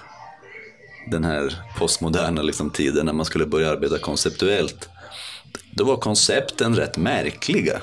den 1.12 1.24
här 1.24 1.64
postmoderna 1.80 2.41
liksom, 2.41 2.70
tiden 2.70 3.06
när 3.06 3.14
man 3.14 3.26
skulle 3.26 3.46
börja 3.46 3.72
arbeta 3.72 4.00
konceptuellt. 4.00 4.89
Då 5.72 5.84
var 5.84 5.98
koncepten 5.98 6.76
rätt 6.76 6.98
märkliga. 6.98 7.82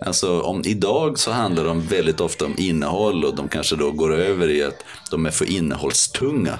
Alltså 0.00 0.40
om 0.40 0.62
idag 0.64 1.18
så 1.18 1.30
handlar 1.30 1.64
de 1.64 1.80
väldigt 1.80 2.20
ofta 2.20 2.44
om 2.44 2.54
innehåll 2.58 3.24
och 3.24 3.36
de 3.36 3.48
kanske 3.48 3.76
då 3.76 3.90
går 3.90 4.14
över 4.14 4.50
i 4.50 4.62
att 4.62 4.84
de 5.10 5.26
är 5.26 5.30
för 5.30 5.50
innehållstunga. 5.50 6.58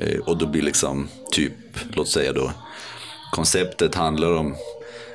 Eh, 0.00 0.18
och 0.18 0.36
då 0.36 0.46
blir 0.46 0.62
liksom 0.62 1.08
typ, 1.32 1.52
låt 1.92 2.08
säga 2.08 2.32
då, 2.32 2.52
konceptet 3.32 3.94
handlar 3.94 4.32
om 4.32 4.56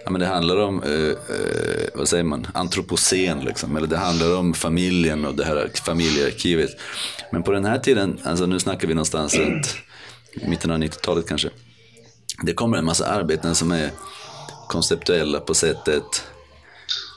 Ja, 0.05 0.11
men 0.11 0.21
det 0.21 0.27
handlar 0.27 0.57
om, 0.57 0.83
eh, 0.83 1.09
eh, 1.09 1.87
vad 1.93 2.07
säger 2.07 2.23
man, 2.23 2.47
antropocen 2.53 3.39
liksom. 3.39 3.77
Eller 3.77 3.87
det 3.87 3.97
handlar 3.97 4.37
om 4.37 4.53
familjen 4.53 5.25
och 5.25 5.35
det 5.35 5.45
här 5.45 5.71
familjearkivet. 5.85 6.69
Men 7.31 7.43
på 7.43 7.51
den 7.51 7.65
här 7.65 7.79
tiden, 7.79 8.19
alltså 8.23 8.45
nu 8.45 8.59
snackar 8.59 8.87
vi 8.87 8.93
någonstans 8.93 9.35
runt 9.35 9.75
mitten 10.33 10.71
av 10.71 10.77
90-talet 10.77 11.27
kanske. 11.27 11.49
Det 12.43 12.53
kommer 12.53 12.77
en 12.77 12.85
massa 12.85 13.05
arbeten 13.05 13.55
som 13.55 13.71
är 13.71 13.91
konceptuella 14.67 15.39
på 15.39 15.53
sättet 15.53 16.23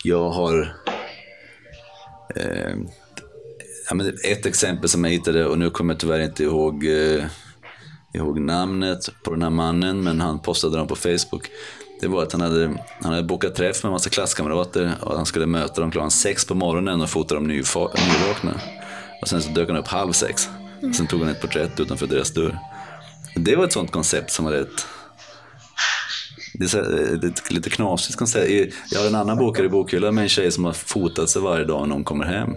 jag 0.04 0.30
har 0.30 0.76
eh, 2.36 2.76
ja, 3.88 3.94
men 3.94 4.18
ett 4.24 4.46
exempel 4.46 4.88
som 4.88 5.04
jag 5.04 5.10
hittade 5.10 5.46
och 5.46 5.58
nu 5.58 5.70
kommer 5.70 5.94
jag 5.94 6.00
tyvärr 6.00 6.20
inte 6.20 6.44
ihåg, 6.44 6.86
eh, 6.86 7.24
ihåg 8.18 8.40
namnet 8.40 9.10
på 9.22 9.30
den 9.30 9.42
här 9.42 9.50
mannen 9.50 10.02
men 10.02 10.20
han 10.20 10.38
postade 10.38 10.76
dem 10.76 10.86
på 10.86 10.96
Facebook. 10.96 11.50
Det 12.00 12.08
var 12.08 12.22
att 12.22 12.32
han 12.32 12.40
hade, 12.40 12.66
han 13.00 13.12
hade 13.12 13.22
bokat 13.22 13.54
träff 13.54 13.82
med 13.82 13.88
en 13.88 13.92
massa 13.92 14.10
klasskamrater 14.10 14.92
och 15.00 15.16
han 15.16 15.26
skulle 15.26 15.46
möta 15.46 15.80
dem 15.80 15.90
klockan 15.90 16.10
sex 16.10 16.44
på 16.44 16.54
morgonen 16.54 17.00
och 17.00 17.10
fota 17.10 17.34
dem 17.34 17.46
nyvakna. 17.46 18.60
Och 19.22 19.28
sen 19.28 19.42
så 19.42 19.50
dök 19.50 19.68
han 19.68 19.78
upp 19.78 19.86
halv 19.86 20.12
sex. 20.12 20.48
Sen 20.96 21.06
tog 21.06 21.20
han 21.20 21.28
ett 21.28 21.40
porträtt 21.40 21.80
utanför 21.80 22.06
deras 22.06 22.30
dörr. 22.30 22.58
Det 23.36 23.56
var 23.56 23.64
ett 23.64 23.72
sånt 23.72 23.90
koncept 23.90 24.30
som 24.30 24.44
var 24.44 24.52
rätt 24.52 24.86
det 26.58 26.64
är 26.64 26.68
så 26.68 26.78
ett 27.26 27.52
lite 27.52 27.70
knasigt 27.70 28.18
koncept. 28.18 28.74
Jag 28.90 29.00
har 29.00 29.06
en 29.06 29.14
annan 29.14 29.38
bokare 29.38 29.66
i 29.66 29.68
bokhyllan 29.68 30.14
med 30.14 30.22
en 30.22 30.28
tjej 30.28 30.50
som 30.50 30.64
har 30.64 30.72
fotat 30.72 31.30
sig 31.30 31.42
varje 31.42 31.64
dag 31.64 31.88
när 31.88 31.94
hon 31.94 32.04
kommer 32.04 32.24
hem. 32.24 32.54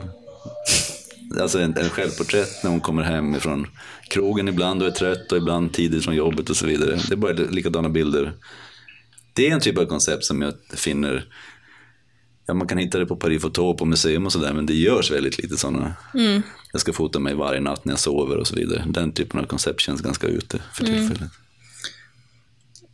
Alltså 1.39 1.59
en, 1.59 1.77
en 1.77 1.89
självporträtt 1.89 2.63
när 2.63 2.71
hon 2.71 2.81
kommer 2.81 3.03
hem 3.03 3.35
ifrån 3.35 3.67
krogen 4.09 4.47
ibland 4.47 4.81
och 4.81 4.87
är 4.87 4.91
trött 4.91 5.31
och 5.31 5.37
ibland 5.37 5.73
tidigt 5.73 6.03
från 6.03 6.15
jobbet 6.15 6.49
och 6.49 6.57
så 6.57 6.65
vidare. 6.65 6.99
Det 7.07 7.13
är 7.13 7.17
bara 7.17 7.33
likadana 7.33 7.89
bilder. 7.89 8.33
Det 9.33 9.47
är 9.47 9.53
en 9.53 9.59
typ 9.59 9.77
av 9.77 9.85
koncept 9.85 10.23
som 10.23 10.41
jag 10.41 10.53
finner, 10.73 11.25
ja 12.45 12.53
man 12.53 12.67
kan 12.67 12.77
hitta 12.77 12.99
det 12.99 13.05
på 13.05 13.15
Paris 13.15 13.41
Photo 13.41 13.77
på 13.77 13.85
museum 13.85 14.25
och 14.25 14.31
sådär 14.31 14.53
men 14.53 14.65
det 14.65 14.73
görs 14.73 15.11
väldigt 15.11 15.37
lite 15.37 15.57
sådana. 15.57 15.93
Jag 16.71 16.81
ska 16.81 16.93
fota 16.93 17.19
mig 17.19 17.33
varje 17.33 17.59
natt 17.59 17.85
när 17.85 17.93
jag 17.93 17.99
sover 17.99 18.37
och 18.37 18.47
så 18.47 18.55
vidare. 18.55 18.83
Den 18.87 19.11
typen 19.11 19.39
av 19.39 19.45
koncept 19.45 19.79
känns 19.79 20.01
ganska 20.01 20.27
ute 20.27 20.59
för 20.73 20.85
tillfället. 20.85 21.31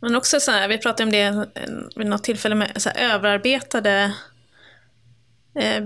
Men 0.00 0.16
också 0.16 0.40
så 0.40 0.50
här, 0.50 0.68
vi 0.68 0.78
pratade 0.78 1.04
om 1.04 1.10
det 1.10 1.48
vid 1.96 2.06
något 2.06 2.24
tillfälle 2.24 2.54
med 2.54 2.72
så 2.76 2.88
här, 2.88 3.14
överarbetade 3.14 4.14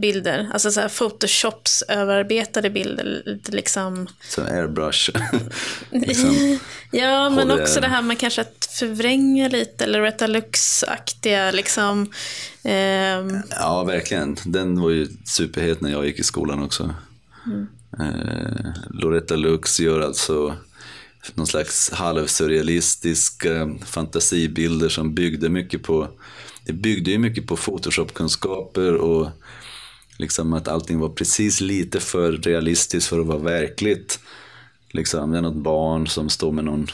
bilder. 0.01 0.51
Alltså 0.53 0.71
så 0.73 0.81
här, 0.81 0.89
photoshops 0.89 1.83
överarbetade 1.89 2.71
bilder. 2.71 3.39
Liksom. 3.49 4.07
Så 4.29 4.43
airbrush. 4.43 5.11
liksom. 5.91 6.59
Ja, 6.91 7.31
men 7.31 7.39
Håller- 7.51 7.63
också 7.63 7.81
det 7.81 7.87
här 7.89 8.03
med 8.03 8.19
kanske 8.19 8.41
att 8.41 8.69
förvränga 8.79 9.49
lite. 9.49 9.85
Eller 9.85 10.01
Retalux-aktiga 10.01 11.51
liksom. 11.53 12.13
ehm, 12.65 13.43
Ja, 13.51 13.85
verkligen. 13.85 14.37
Den 14.45 14.81
var 14.81 14.91
ju 14.91 15.09
superhet 15.25 15.81
när 15.81 15.91
jag 15.91 16.07
gick 16.07 16.19
i 16.19 16.23
skolan 16.25 16.63
också. 16.63 16.95
Eh, 18.01 18.73
Loretta 18.91 19.37
Lux 19.37 19.81
gör 19.81 20.01
alltså 20.01 20.57
någon 21.35 21.47
slags 21.47 21.91
halvsurrealistiska 21.91 23.71
fantasibilder 23.87 24.89
som 24.89 25.15
byggde 25.15 25.49
mycket 25.49 25.83
på 25.83 26.09
det 26.65 26.73
byggde 26.73 27.11
ju 27.11 27.19
mycket 27.19 27.47
på 27.47 27.57
Photoshop-kunskaper 27.57 28.95
och 28.95 29.31
liksom 30.17 30.53
att 30.53 30.69
allting 30.69 30.99
var 30.99 31.09
precis 31.09 31.61
lite 31.61 32.01
för 32.01 32.33
realistiskt 32.33 33.09
för 33.09 33.21
att 33.21 33.27
vara 33.27 33.39
verkligt. 33.39 34.21
Liksom, 34.91 35.31
det 35.31 35.39
är 35.39 35.43
något 35.43 35.63
barn 35.63 36.07
som 36.07 36.29
står 36.29 36.53
med 36.53 36.65
någon 36.65 36.87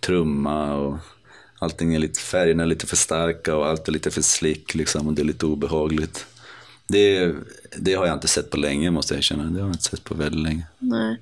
trumma 0.00 0.74
och 0.74 0.98
allting 1.58 1.94
är 1.94 1.98
lite, 1.98 2.20
färgerna 2.20 2.62
är 2.62 2.66
lite 2.66 2.86
för 2.86 2.96
starka 2.96 3.56
och 3.56 3.66
allt 3.66 3.88
är 3.88 3.92
lite 3.92 4.10
för 4.10 4.22
slick 4.22 4.74
liksom 4.74 5.06
och 5.06 5.12
det 5.12 5.22
är 5.22 5.26
lite 5.26 5.46
obehagligt. 5.46 6.26
Det, 6.86 7.34
det 7.76 7.94
har 7.94 8.06
jag 8.06 8.16
inte 8.16 8.28
sett 8.28 8.50
på 8.50 8.56
länge 8.56 8.90
måste 8.90 9.14
jag 9.14 9.18
erkänna. 9.18 9.44
Det 9.44 9.60
har 9.60 9.68
jag 9.68 9.74
inte 9.74 9.84
sett 9.84 10.04
på 10.04 10.14
väldigt 10.14 10.42
länge. 10.42 10.66
Nej. 10.78 11.20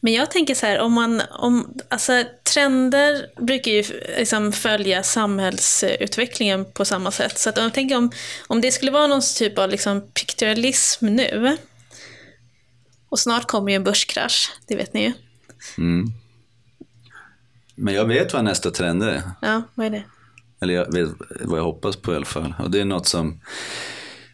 Men 0.00 0.12
jag 0.12 0.30
tänker 0.30 0.54
så 0.54 0.66
här, 0.66 0.78
om 0.78 0.92
man, 0.92 1.22
om, 1.30 1.74
alltså 1.88 2.24
trender 2.54 3.26
brukar 3.36 3.70
ju 3.70 3.84
liksom 4.18 4.52
följa 4.52 5.02
samhällsutvecklingen 5.02 6.64
på 6.64 6.84
samma 6.84 7.10
sätt. 7.10 7.38
Så 7.38 7.48
att 7.48 7.58
om 7.58 7.64
jag 7.64 7.74
tänker 7.74 7.96
om, 7.96 8.10
om 8.46 8.60
det 8.60 8.72
skulle 8.72 8.90
vara 8.90 9.06
någon 9.06 9.22
typ 9.38 9.58
av 9.58 9.70
liksom 9.70 10.00
pikturalism 10.14 11.06
nu, 11.06 11.58
och 13.08 13.18
snart 13.18 13.46
kommer 13.46 13.70
ju 13.70 13.76
en 13.76 13.84
börskrasch, 13.84 14.52
det 14.66 14.76
vet 14.76 14.94
ni 14.94 15.02
ju. 15.02 15.12
Mm. 15.78 16.12
Men 17.74 17.94
jag 17.94 18.04
vet 18.04 18.32
vad 18.32 18.44
nästa 18.44 18.70
trend 18.70 19.02
är. 19.02 19.22
Ja, 19.42 19.62
vad 19.74 19.86
är 19.86 19.90
det? 19.90 20.02
Eller 20.60 20.74
jag 20.74 20.94
vet 20.94 21.08
vad 21.40 21.58
jag 21.58 21.64
hoppas 21.64 21.96
på 21.96 22.12
i 22.12 22.16
alla 22.16 22.24
fall. 22.24 22.54
Och 22.58 22.70
det 22.70 22.80
är 22.80 22.84
något 22.84 23.06
som, 23.06 23.40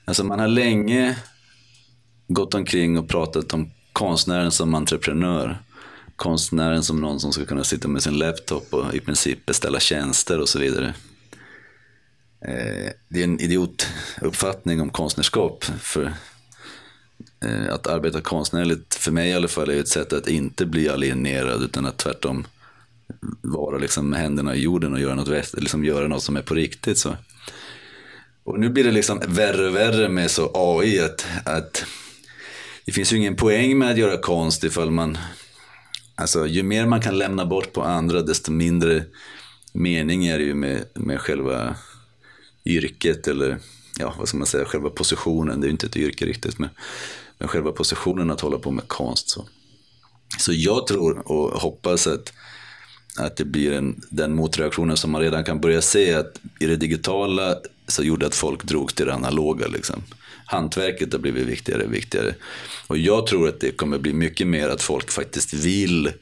alltså 0.04 0.24
man 0.24 0.38
har 0.38 0.48
länge 0.48 1.18
gått 2.28 2.54
omkring 2.54 2.98
och 2.98 3.08
pratat 3.08 3.52
om 3.52 3.70
konstnären 3.96 4.50
som 4.50 4.74
entreprenör. 4.74 5.58
Konstnären 6.16 6.82
som 6.82 7.00
någon 7.00 7.20
som 7.20 7.32
ska 7.32 7.44
kunna 7.44 7.64
sitta 7.64 7.88
med 7.88 8.02
sin 8.02 8.18
laptop 8.18 8.74
och 8.74 8.94
i 8.94 9.00
princip 9.00 9.46
beställa 9.46 9.80
tjänster 9.80 10.40
och 10.40 10.48
så 10.48 10.58
vidare. 10.58 10.94
Eh, 12.40 12.92
det 13.08 13.20
är 13.20 13.24
en 13.24 13.40
idiotuppfattning 13.40 14.80
om 14.80 14.90
konstnärskap. 14.90 15.64
För 15.64 16.14
eh, 17.44 17.74
att 17.74 17.86
arbeta 17.86 18.20
konstnärligt, 18.20 18.94
för 18.94 19.12
mig 19.12 19.30
i 19.30 19.34
alla 19.34 19.48
fall, 19.48 19.70
är 19.70 19.80
ett 19.80 19.88
sätt 19.88 20.12
att 20.12 20.28
inte 20.28 20.66
bli 20.66 20.88
alienerad 20.88 21.62
utan 21.62 21.86
att 21.86 21.98
tvärtom 21.98 22.46
vara 23.40 23.78
liksom 23.78 24.10
med 24.10 24.20
händerna 24.20 24.54
i 24.54 24.60
jorden 24.60 24.92
och 24.92 25.00
göra 25.00 25.14
något, 25.14 25.54
liksom 25.54 25.84
göra 25.84 26.08
något 26.08 26.22
som 26.22 26.36
är 26.36 26.42
på 26.42 26.54
riktigt. 26.54 26.98
Så. 26.98 27.16
Och 28.44 28.60
nu 28.60 28.68
blir 28.68 28.84
det 28.84 28.92
liksom 28.92 29.20
värre 29.26 29.68
och 29.68 29.76
värre 29.76 30.08
med 30.08 30.30
så 30.30 30.50
AI 30.54 31.00
att, 31.00 31.26
att 31.44 31.86
det 32.86 32.92
finns 32.92 33.12
ju 33.12 33.16
ingen 33.16 33.36
poäng 33.36 33.78
med 33.78 33.90
att 33.90 33.98
göra 33.98 34.18
konst 34.18 34.64
ifall 34.64 34.90
man, 34.90 35.18
alltså 36.14 36.46
ju 36.46 36.62
mer 36.62 36.86
man 36.86 37.00
kan 37.00 37.18
lämna 37.18 37.46
bort 37.46 37.72
på 37.72 37.82
andra 37.82 38.22
desto 38.22 38.52
mindre 38.52 39.04
mening 39.72 40.26
är 40.26 40.38
det 40.38 40.44
ju 40.44 40.54
med, 40.54 40.84
med 40.94 41.20
själva 41.20 41.76
yrket 42.64 43.28
eller 43.28 43.58
ja, 43.98 44.14
vad 44.18 44.28
ska 44.28 44.36
man 44.36 44.46
säga, 44.46 44.64
själva 44.64 44.90
positionen. 44.90 45.60
Det 45.60 45.64
är 45.64 45.68
ju 45.68 45.72
inte 45.72 45.86
ett 45.86 45.96
yrke 45.96 46.26
riktigt, 46.26 46.58
men, 46.58 46.68
men 47.38 47.48
själva 47.48 47.72
positionen 47.72 48.30
att 48.30 48.40
hålla 48.40 48.58
på 48.58 48.70
med 48.70 48.88
konst. 48.88 49.28
Så, 49.28 49.48
så 50.38 50.52
jag 50.52 50.86
tror 50.86 51.32
och 51.32 51.60
hoppas 51.60 52.06
att 52.06 52.32
att 53.18 53.36
det 53.36 53.44
blir 53.44 53.72
en, 53.72 54.00
den 54.10 54.34
motreaktionen 54.34 54.96
som 54.96 55.10
man 55.10 55.20
redan 55.20 55.44
kan 55.44 55.60
börja 55.60 55.82
se 55.82 56.14
att 56.14 56.40
i 56.60 56.66
det 56.66 56.76
digitala 56.76 57.56
så 57.86 58.02
gjorde 58.02 58.26
att 58.26 58.34
folk 58.34 58.64
drogs 58.64 58.94
till 58.94 59.06
det 59.06 59.14
analoga. 59.14 59.66
Liksom. 59.66 60.02
Hantverket 60.46 61.12
har 61.12 61.20
blivit 61.20 61.46
viktigare 61.46 61.84
och 61.84 61.94
viktigare. 61.94 62.34
Och 62.86 62.98
jag 62.98 63.26
tror 63.26 63.48
att 63.48 63.60
det 63.60 63.70
kommer 63.70 63.98
bli 63.98 64.12
mycket 64.12 64.46
mer 64.46 64.68
att 64.68 64.82
folk 64.82 65.10
faktiskt 65.10 65.54
vill 65.54 66.12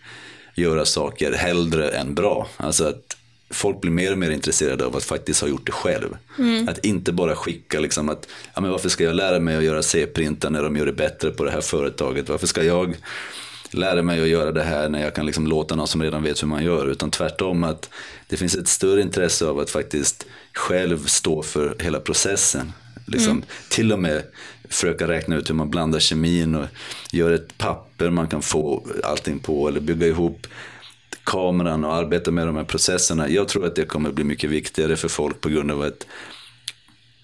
göra 0.54 0.84
saker 0.84 1.32
hellre 1.32 1.90
än 1.90 2.14
bra. 2.14 2.48
Alltså 2.56 2.84
att 2.84 3.16
folk 3.50 3.80
blir 3.80 3.90
mer 3.90 4.12
och 4.12 4.18
mer 4.18 4.30
intresserade 4.30 4.86
av 4.86 4.96
att 4.96 5.04
faktiskt 5.04 5.40
ha 5.40 5.48
gjort 5.48 5.66
det 5.66 5.72
själv. 5.72 6.16
Att 6.68 6.84
inte 6.84 7.12
bara 7.12 7.36
skicka 7.36 7.80
liksom 7.80 8.08
att, 8.08 8.28
ja 8.54 8.60
men 8.60 8.70
varför 8.70 8.88
ska 8.88 9.04
jag 9.04 9.16
lära 9.16 9.40
mig 9.40 9.56
att 9.56 9.64
göra 9.64 9.82
C-printar 9.82 10.50
när 10.50 10.62
de 10.62 10.76
gör 10.76 10.86
det 10.86 10.92
bättre 10.92 11.30
på 11.30 11.44
det 11.44 11.50
här 11.50 11.60
företaget? 11.60 12.28
Varför 12.28 12.46
ska 12.46 12.62
jag 12.62 12.96
lära 13.70 14.02
mig 14.02 14.22
att 14.22 14.28
göra 14.28 14.52
det 14.52 14.62
här 14.62 14.88
när 14.88 15.02
jag 15.02 15.14
kan 15.14 15.26
liksom 15.26 15.46
låta 15.46 15.76
någon 15.76 15.88
som 15.88 16.02
redan 16.02 16.22
vet 16.22 16.42
hur 16.42 16.48
man 16.48 16.64
gör. 16.64 16.86
Utan 16.86 17.10
tvärtom 17.10 17.64
att 17.64 17.90
det 18.28 18.36
finns 18.36 18.54
ett 18.54 18.68
större 18.68 19.02
intresse 19.02 19.46
av 19.46 19.58
att 19.58 19.70
faktiskt 19.70 20.26
själv 20.52 21.06
stå 21.06 21.42
för 21.42 21.76
hela 21.80 22.00
processen. 22.00 22.72
Liksom, 23.06 23.32
mm. 23.32 23.44
Till 23.70 23.92
och 23.92 23.98
med 23.98 24.22
försöka 24.68 25.08
räkna 25.08 25.36
ut 25.36 25.50
hur 25.50 25.54
man 25.54 25.70
blandar 25.70 26.00
kemin 26.00 26.54
och 26.54 26.66
gör 27.12 27.30
ett 27.30 27.58
papper 27.58 28.10
man 28.10 28.28
kan 28.28 28.42
få 28.42 28.86
allting 29.04 29.38
på 29.38 29.68
eller 29.68 29.80
bygga 29.80 30.06
ihop 30.06 30.46
kameran 31.24 31.84
och 31.84 31.94
arbeta 31.94 32.30
med 32.30 32.46
de 32.46 32.56
här 32.56 32.64
processerna. 32.64 33.28
Jag 33.28 33.48
tror 33.48 33.66
att 33.66 33.76
det 33.76 33.84
kommer 33.84 34.12
bli 34.12 34.24
mycket 34.24 34.50
viktigare 34.50 34.96
för 34.96 35.08
folk 35.08 35.40
på 35.40 35.48
grund 35.48 35.70
av 35.70 35.82
att 35.82 36.06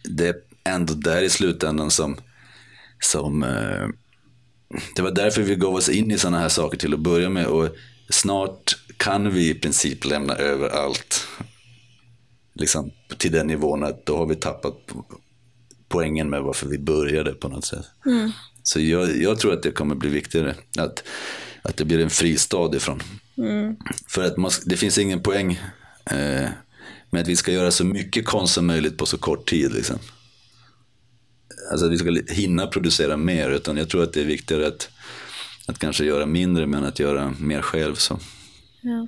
det 0.04 0.28
är 0.28 0.36
ändå 0.64 0.94
där 0.94 1.22
i 1.22 1.28
slutändan 1.28 1.90
som, 1.90 2.16
som 3.00 3.42
eh, 3.42 3.88
det 4.96 5.02
var 5.02 5.10
därför 5.10 5.42
vi 5.42 5.56
gav 5.56 5.74
oss 5.74 5.88
in 5.88 6.10
i 6.10 6.18
sådana 6.18 6.38
här 6.38 6.48
saker 6.48 6.78
till 6.78 6.94
att 6.94 7.00
börja 7.00 7.30
med 7.30 7.46
och 7.46 7.68
snart 8.08 8.78
kan 8.96 9.30
vi 9.30 9.50
i 9.50 9.54
princip 9.54 10.04
lämna 10.04 10.34
över 10.34 10.68
allt 10.68 11.26
liksom, 12.54 12.90
till 13.18 13.32
den 13.32 13.46
nivån 13.46 13.84
att 13.84 14.06
då 14.06 14.16
har 14.16 14.26
vi 14.26 14.34
tappat 14.34 14.74
poängen 15.90 16.30
med 16.30 16.42
varför 16.42 16.66
vi 16.68 16.78
började 16.78 17.32
på 17.32 17.48
något 17.48 17.64
sätt. 17.64 17.86
Mm. 18.06 18.30
Så 18.62 18.80
jag, 18.80 19.16
jag, 19.16 19.38
tror 19.38 19.52
att 19.52 19.62
det 19.62 19.70
kommer 19.70 19.94
bli 19.94 20.10
viktigare. 20.10 20.54
Att, 20.78 21.04
att 21.62 21.76
det 21.76 21.84
blir 21.84 22.00
en 22.00 22.10
fristad 22.10 22.76
ifrån. 22.76 23.02
Mm. 23.38 23.76
För 24.08 24.24
att 24.24 24.36
man, 24.36 24.50
det 24.64 24.76
finns 24.76 24.98
ingen 24.98 25.22
poäng 25.22 25.60
eh, 26.10 26.48
med 27.10 27.22
att 27.22 27.28
vi 27.28 27.36
ska 27.36 27.52
göra 27.52 27.70
så 27.70 27.84
mycket 27.84 28.26
konst 28.26 28.54
som 28.54 28.66
möjligt 28.66 28.98
på 28.98 29.06
så 29.06 29.18
kort 29.18 29.48
tid. 29.48 29.72
Liksom. 29.72 29.98
Alltså 31.70 31.86
att 31.86 31.92
vi 31.92 31.98
ska 31.98 32.34
hinna 32.34 32.66
producera 32.66 33.16
mer, 33.16 33.50
utan 33.50 33.76
jag 33.76 33.88
tror 33.88 34.02
att 34.02 34.12
det 34.12 34.20
är 34.20 34.24
viktigare 34.24 34.66
att, 34.66 34.88
att 35.66 35.78
kanske 35.78 36.04
göra 36.04 36.26
mindre 36.26 36.66
men 36.66 36.84
att 36.84 36.98
göra 36.98 37.34
mer 37.38 37.62
själv. 37.62 37.94
Så. 37.94 38.18
Ja. 38.80 39.06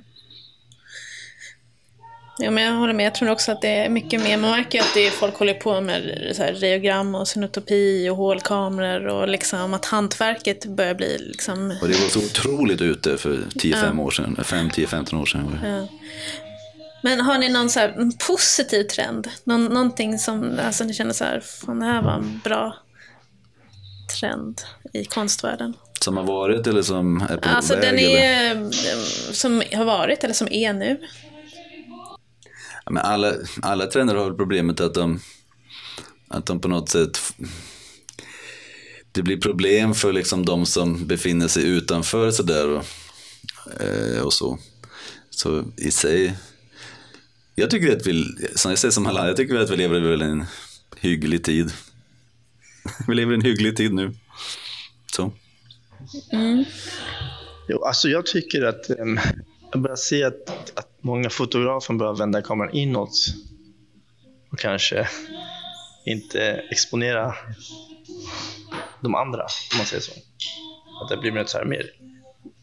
Ja, 2.37 2.51
men 2.51 2.63
jag 2.63 2.73
håller 2.73 2.93
med. 2.93 3.05
Jag 3.05 3.15
tror 3.15 3.29
också 3.29 3.51
att 3.51 3.61
det 3.61 3.67
är 3.67 3.89
mycket 3.89 4.23
mer. 4.23 4.37
Man 4.37 4.51
märker 4.51 4.79
att 4.79 4.93
det 4.93 5.07
är, 5.07 5.11
folk 5.11 5.35
håller 5.35 5.53
på 5.53 5.81
med 5.81 6.31
så 6.35 6.43
här, 6.43 6.53
reogram 6.53 7.15
och 7.15 7.27
synotopi 7.27 8.09
och 8.09 8.15
hålkameror 8.15 9.07
och 9.07 9.27
liksom 9.27 9.73
att 9.73 9.85
hantverket 9.85 10.65
börjar 10.65 10.93
bli 10.93 11.17
liksom... 11.17 11.77
Och 11.81 11.87
det 11.87 11.93
var 11.93 12.09
så 12.09 12.19
otroligt 12.19 12.81
ute 12.81 13.17
för 13.17 13.29
10-5 13.29 13.95
ja. 13.97 14.03
år 14.03 14.11
sedan, 14.11 14.35
5-10-15 14.39 15.21
år 15.21 15.25
sedan. 15.25 15.59
Ja. 15.63 15.87
Men 17.03 17.21
har 17.21 17.37
ni 17.37 17.49
någon 17.49 17.69
så 17.69 17.79
här, 17.79 18.11
positiv 18.27 18.83
trend? 18.83 19.27
Någon, 19.43 19.65
någonting 19.65 20.19
som 20.19 20.59
alltså, 20.65 20.83
ni 20.83 20.93
känner 20.93 21.13
så 21.13 21.23
här, 21.23 21.39
fan 21.39 21.79
det 21.79 21.85
här 21.85 22.01
var 22.01 22.13
en 22.13 22.41
bra 22.43 22.75
trend 24.19 24.61
i 24.93 25.05
konstvärlden? 25.05 25.73
Som 25.99 26.17
har 26.17 26.23
varit 26.23 26.67
eller 26.67 26.81
som 26.81 27.21
är 27.29 27.37
på 27.37 27.49
alltså, 27.49 27.73
väg? 27.73 27.83
Den 27.83 27.99
är, 27.99 28.51
eller? 28.51 28.71
Som 29.33 29.63
har 29.73 29.85
varit 29.85 30.23
eller 30.23 30.33
som 30.33 30.47
är 30.51 30.73
nu? 30.73 30.99
Men 32.89 32.97
alla, 32.97 33.33
alla 33.61 33.85
trender 33.85 34.15
har 34.15 34.33
problemet 34.33 34.79
att 34.79 34.93
de, 34.93 35.19
att 36.27 36.45
de 36.45 36.59
på 36.59 36.67
något 36.67 36.89
sätt 36.89 37.19
det 39.11 39.23
blir 39.23 39.37
problem 39.37 39.93
för 39.93 40.13
liksom 40.13 40.45
de 40.45 40.65
som 40.65 41.07
befinner 41.07 41.47
sig 41.47 41.63
utanför 41.63 42.31
sådär 42.31 42.69
och, 42.69 42.85
eh, 43.81 44.21
och 44.21 44.33
så. 44.33 44.59
Så 45.29 45.65
i 45.77 45.91
sig, 45.91 46.37
jag 47.55 47.69
tycker 47.69 47.97
att 47.97 48.07
vi, 48.07 48.25
som 48.55 48.71
jag 48.71 48.79
säger 48.79 48.91
som 48.91 49.05
alla, 49.05 49.27
jag 49.27 49.37
tycker 49.37 49.55
att 49.55 49.69
vi 49.69 49.77
lever 49.77 50.21
i 50.21 50.25
en 50.25 50.45
hygglig 50.97 51.43
tid. 51.43 51.71
vi 53.07 53.15
lever 53.15 53.31
i 53.31 53.35
en 53.35 53.41
hygglig 53.41 53.77
tid 53.77 53.93
nu. 53.93 54.15
Så. 55.15 55.31
Mm. 56.31 56.63
Jo, 57.67 57.83
alltså 57.83 58.09
jag 58.09 58.25
tycker 58.25 58.63
att 58.63 58.89
um, 58.99 59.19
jag 59.71 59.81
börjar 59.81 59.95
se 59.95 60.23
att, 60.23 60.49
att 60.75 60.92
många 61.03 61.29
fotografer 61.29 61.93
börjar 61.93 62.13
vända 62.13 62.41
kameran 62.41 62.73
inåt 62.73 63.15
och 64.51 64.59
kanske 64.59 65.07
inte 66.05 66.41
exponera 66.71 67.35
de 69.01 69.15
andra, 69.15 69.41
om 69.41 69.77
man 69.77 69.85
säger 69.85 70.01
så. 70.01 70.11
Att 71.03 71.09
det 71.09 71.17
blir 71.17 71.31
mer, 71.31 71.45
så 71.45 71.57
här, 71.57 71.65
mer, 71.65 71.85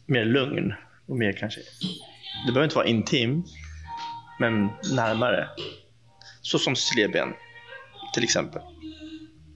mer 0.05 0.25
lugn 0.25 0.73
och 1.07 1.17
mer 1.17 1.33
kanske... 1.33 1.61
Det 2.45 2.51
behöver 2.51 2.63
inte 2.63 2.75
vara 2.75 2.87
intim, 2.87 3.43
men 4.39 4.69
närmare. 4.95 5.49
Så 6.41 6.59
som 6.59 6.75
sleben, 6.75 7.33
till 8.13 8.23
exempel. 8.23 8.61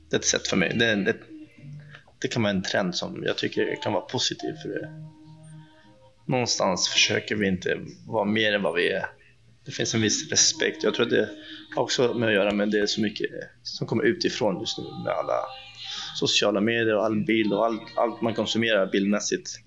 Det 0.09 0.15
är 0.15 0.19
ett 0.19 0.25
sätt 0.25 0.47
för 0.47 0.57
mig. 0.57 0.73
Det, 0.75 0.95
det, 0.95 1.15
det 2.21 2.27
kan 2.27 2.43
vara 2.43 2.53
en 2.53 2.63
trend 2.63 2.95
som 2.95 3.23
jag 3.25 3.37
tycker 3.37 3.81
kan 3.83 3.93
vara 3.93 4.05
positiv 4.05 4.53
för 4.63 4.69
det 4.69 5.09
någonstans 6.25 6.89
försöker 6.89 7.35
vi 7.35 7.47
inte 7.47 7.79
vara 8.07 8.25
mer 8.25 8.53
än 8.53 8.63
vad 8.63 8.75
vi 8.75 8.89
är. 8.91 9.05
Det 9.65 9.71
finns 9.71 9.93
en 9.93 10.01
viss 10.01 10.31
respekt. 10.31 10.83
Jag 10.83 10.93
tror 10.93 11.05
att 11.05 11.11
det 11.11 11.29
har 11.75 11.83
också 11.83 12.13
med 12.13 12.29
att 12.29 12.35
göra 12.35 12.53
med 12.53 12.71
det 12.71 12.87
så 12.87 13.01
mycket 13.01 13.29
som 13.63 13.87
kommer 13.87 14.03
utifrån 14.03 14.59
just 14.59 14.77
nu 14.77 14.83
med 14.83 15.13
alla 15.13 15.39
sociala 16.15 16.61
medier 16.61 16.95
och 16.95 17.05
all 17.05 17.25
bild 17.25 17.53
och 17.53 17.65
allt, 17.65 17.81
allt 17.97 18.21
man 18.21 18.33
konsumerar 18.33 18.87
bildmässigt. 18.87 19.59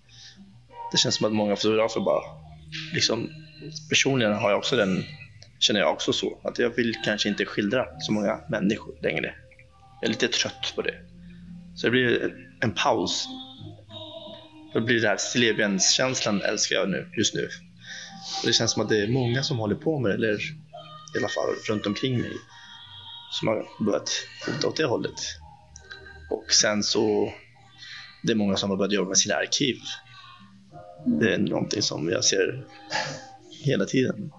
Det 0.93 0.99
känns 0.99 1.15
som 1.15 1.27
att 1.27 1.33
många 1.33 1.57
fotografer 1.57 2.01
bara, 2.01 2.23
liksom, 2.95 3.29
personligen 3.89 4.33
har 4.33 4.51
jag 4.51 4.59
också 4.59 4.77
den, 4.77 5.05
känner 5.59 5.81
jag 5.81 5.93
också 5.93 6.13
så, 6.13 6.39
att 6.45 6.59
jag 6.59 6.77
vill 6.77 6.95
kanske 7.05 7.29
inte 7.29 7.45
skildra 7.45 7.87
så 7.99 8.13
många 8.13 8.41
människor 8.49 8.95
längre. 9.03 9.35
Jag 10.01 10.09
är 10.09 10.09
lite 10.09 10.29
trött 10.29 10.73
på 10.77 10.83
det. 10.83 10.95
Så 11.77 11.87
det 11.87 11.91
blir 11.91 12.35
en 12.61 12.75
paus 12.75 13.29
då 14.73 14.81
blir 14.81 15.01
det 15.01 15.09
här 15.09 15.17
stillebenskänslan 15.17 16.43
älskar 16.43 16.77
jag 16.77 16.89
nu, 16.89 17.11
just 17.17 17.35
nu. 17.35 17.49
det 18.45 18.53
känns 18.53 18.73
som 18.73 18.83
att 18.83 18.89
det 18.89 19.03
är 19.03 19.09
många 19.09 19.43
som 19.43 19.59
håller 19.59 19.75
på 19.75 19.99
med 19.99 20.11
det, 20.11 20.15
eller 20.15 20.41
i 21.15 21.19
alla 21.19 21.29
fall 21.29 21.55
runt 21.69 21.87
omkring 21.87 22.19
mig, 22.19 22.33
som 23.31 23.49
har 23.49 23.85
börjat 23.85 24.11
fota 24.45 24.69
åt 24.69 24.77
det 24.77 24.85
hållet. 24.85 25.21
Och 26.31 26.53
sen 26.53 26.83
så, 26.83 27.33
det 28.23 28.33
är 28.33 28.37
många 28.37 28.57
som 28.57 28.71
har 28.71 28.77
börjat 28.77 28.93
jobba 28.93 29.09
med 29.09 29.19
sina 29.19 29.35
arkiv. 29.35 29.77
Det 31.21 31.35
är 31.35 31.39
någonting 31.39 31.83
som 31.83 32.09
jag 32.09 32.25
ser 32.25 32.67
hela 33.65 33.85
tiden. 33.85 34.33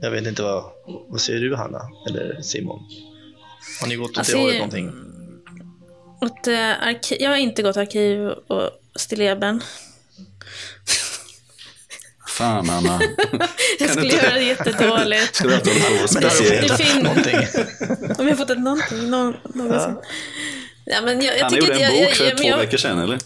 Jag 0.00 0.10
vet 0.10 0.26
inte 0.26 0.42
vad, 0.42 0.64
vad 1.08 1.20
säger 1.20 1.40
du 1.40 1.56
Hanna, 1.56 1.80
eller 2.08 2.40
Simon? 2.42 2.80
Har 3.80 3.88
ni 3.88 3.96
gått 3.96 4.10
åt 4.10 4.18
alltså, 4.18 4.36
det 4.36 4.42
hållet 4.42 4.56
någonting? 4.56 4.92
Åt, 6.20 6.46
äh, 6.46 6.86
arkiv, 6.86 7.18
jag 7.20 7.30
har 7.30 7.36
inte 7.36 7.62
gått 7.62 7.76
arkiv 7.76 8.28
och 8.28 8.70
stilleben. 8.96 9.62
Fan 12.28 12.70
Anna. 12.70 13.00
jag 13.78 13.90
skulle 13.90 14.14
göra 14.14 14.34
det 14.34 14.42
jättedåligt. 14.42 15.34
Skulle 15.34 15.56
du 15.56 15.70
inte 15.70 15.70
hålla 15.70 16.02
på 16.02 16.08
speciellt? 16.08 18.20
Om 18.20 18.28
jag 18.28 18.38
fått 18.38 18.50
ett 18.50 18.58
någonting 18.58 19.10
någon, 19.10 19.36
någonsin. 19.54 19.96
Ja. 19.96 20.02
Ja, 20.88 21.02
men 21.02 21.22
jag, 21.22 21.38
jag 21.38 21.44
Han 21.44 21.54
gjorde 21.54 21.72
en 21.72 22.04
bok 22.04 22.14
för 22.14 22.24
jag, 22.24 22.36
två 22.36 22.48
jag, 22.48 22.56
veckor 22.56 22.76
sedan, 22.76 22.98
eller? 22.98 23.18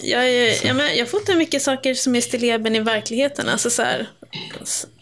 Jag, 0.00 0.56
jag, 0.64 0.76
men 0.76 0.96
jag 0.96 1.08
fotar 1.08 1.34
mycket 1.34 1.62
saker 1.62 1.94
som 1.94 2.16
är 2.16 2.20
stilleben 2.20 2.76
i 2.76 2.80
verkligheten. 2.80 3.48
Alltså 3.48 3.70
så 3.70 3.82
här, 3.82 4.06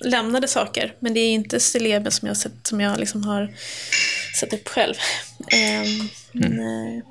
lämnade 0.00 0.48
saker. 0.48 0.94
Men 0.98 1.14
det 1.14 1.20
är 1.20 1.28
inte 1.28 1.60
stilleben 1.60 2.12
som 2.12 2.28
jag, 2.28 2.36
sett, 2.36 2.52
som 2.62 2.80
jag 2.80 2.98
liksom 2.98 3.24
har 3.24 3.54
satt 4.40 4.52
upp 4.52 4.68
själv. 4.68 4.94
Um, 5.38 6.08
mm 6.44 7.02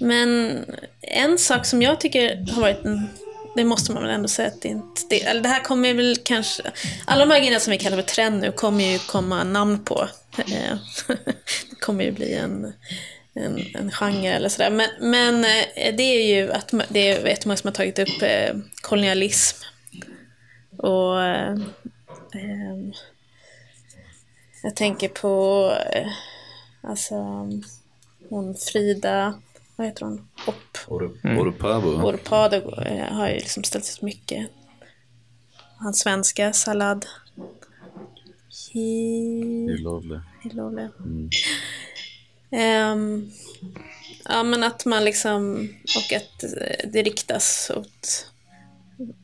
men, 0.00 0.64
en 1.00 1.38
sak 1.38 1.66
som 1.66 1.82
jag 1.82 2.00
tycker 2.00 2.52
har 2.52 2.60
varit 2.60 2.84
en 2.84 3.08
det 3.56 3.64
måste 3.64 3.92
man 3.92 4.02
väl 4.02 4.12
ändå 4.12 4.28
säga 4.28 4.48
att 4.48 4.62
det 4.62 4.68
inte... 4.68 5.02
Det, 5.10 5.22
eller 5.22 5.40
det 5.40 5.48
här 5.48 5.60
kommer 5.60 5.94
väl 5.94 6.16
kanske... 6.24 6.62
Alla 7.04 7.26
de 7.26 7.32
här 7.32 7.38
grejerna 7.38 7.60
som 7.60 7.70
vi 7.70 7.78
kallar 7.78 7.96
för 7.96 8.04
trend 8.04 8.40
nu 8.40 8.52
kommer 8.52 8.84
ju 8.84 8.98
komma 8.98 9.44
namn 9.44 9.84
på. 9.84 10.08
Eh, 10.38 10.76
det 11.70 11.80
kommer 11.80 12.04
ju 12.04 12.12
bli 12.12 12.34
en, 12.34 12.72
en, 13.34 13.66
en 13.74 13.90
genre 13.90 14.28
eller 14.28 14.48
sådär. 14.48 14.70
Men, 14.70 14.88
men 15.00 15.44
eh, 15.44 15.96
det 15.96 16.02
är 16.02 16.36
ju 16.36 16.52
att 16.52 16.74
det 16.88 17.08
är 17.08 17.26
jättemånga 17.26 17.56
som 17.56 17.68
har 17.68 17.74
tagit 17.74 17.98
upp 17.98 18.22
eh, 18.22 18.56
kolonialism. 18.80 19.56
Och... 20.78 21.22
Ehm, 21.22 22.92
jag 24.62 24.76
tänker 24.76 25.08
på... 25.08 25.72
Alltså... 26.80 27.14
Hon 28.28 28.54
Frida 28.54 29.34
vad 29.76 29.86
heter 29.86 30.04
hon? 30.04 30.28
Op. 30.46 31.02
Mm. 31.24 31.38
Orpado. 31.38 32.02
Orpado 32.02 32.56
eh, 32.82 33.12
har 33.12 33.28
ju 33.28 33.34
liksom 33.34 33.64
ställt 33.64 33.84
ut 33.84 34.02
mycket. 34.02 34.50
Hans 35.78 35.98
svenska, 35.98 36.52
Sallad. 36.52 37.06
He... 38.72 38.80
He 39.70 39.78
lovely. 39.78 40.18
He 40.42 40.50
lovely. 40.52 40.88
Mm. 40.98 41.30
Um, 42.50 43.32
ja 44.24 44.42
men 44.42 44.64
att 44.64 44.84
man 44.84 45.04
liksom, 45.04 45.68
och 45.96 46.16
att 46.16 46.44
det 46.92 47.02
riktas 47.02 47.70
åt, 47.76 48.30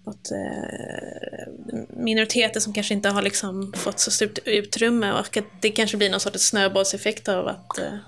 åt 0.04 0.30
uh, 0.32 1.52
minoriteter 1.88 2.60
som 2.60 2.72
kanske 2.72 2.94
inte 2.94 3.08
har 3.08 3.22
liksom 3.22 3.72
fått 3.76 3.98
så 3.98 4.10
stort 4.10 4.38
utrymme 4.44 5.12
och 5.12 5.36
att 5.36 5.44
det 5.60 5.70
kanske 5.70 5.96
blir 5.96 6.10
någon 6.10 6.20
sorts 6.20 6.46
snöbollseffekt 6.46 7.28
av 7.28 7.48
att, 7.48 7.78
uh, 7.78 7.98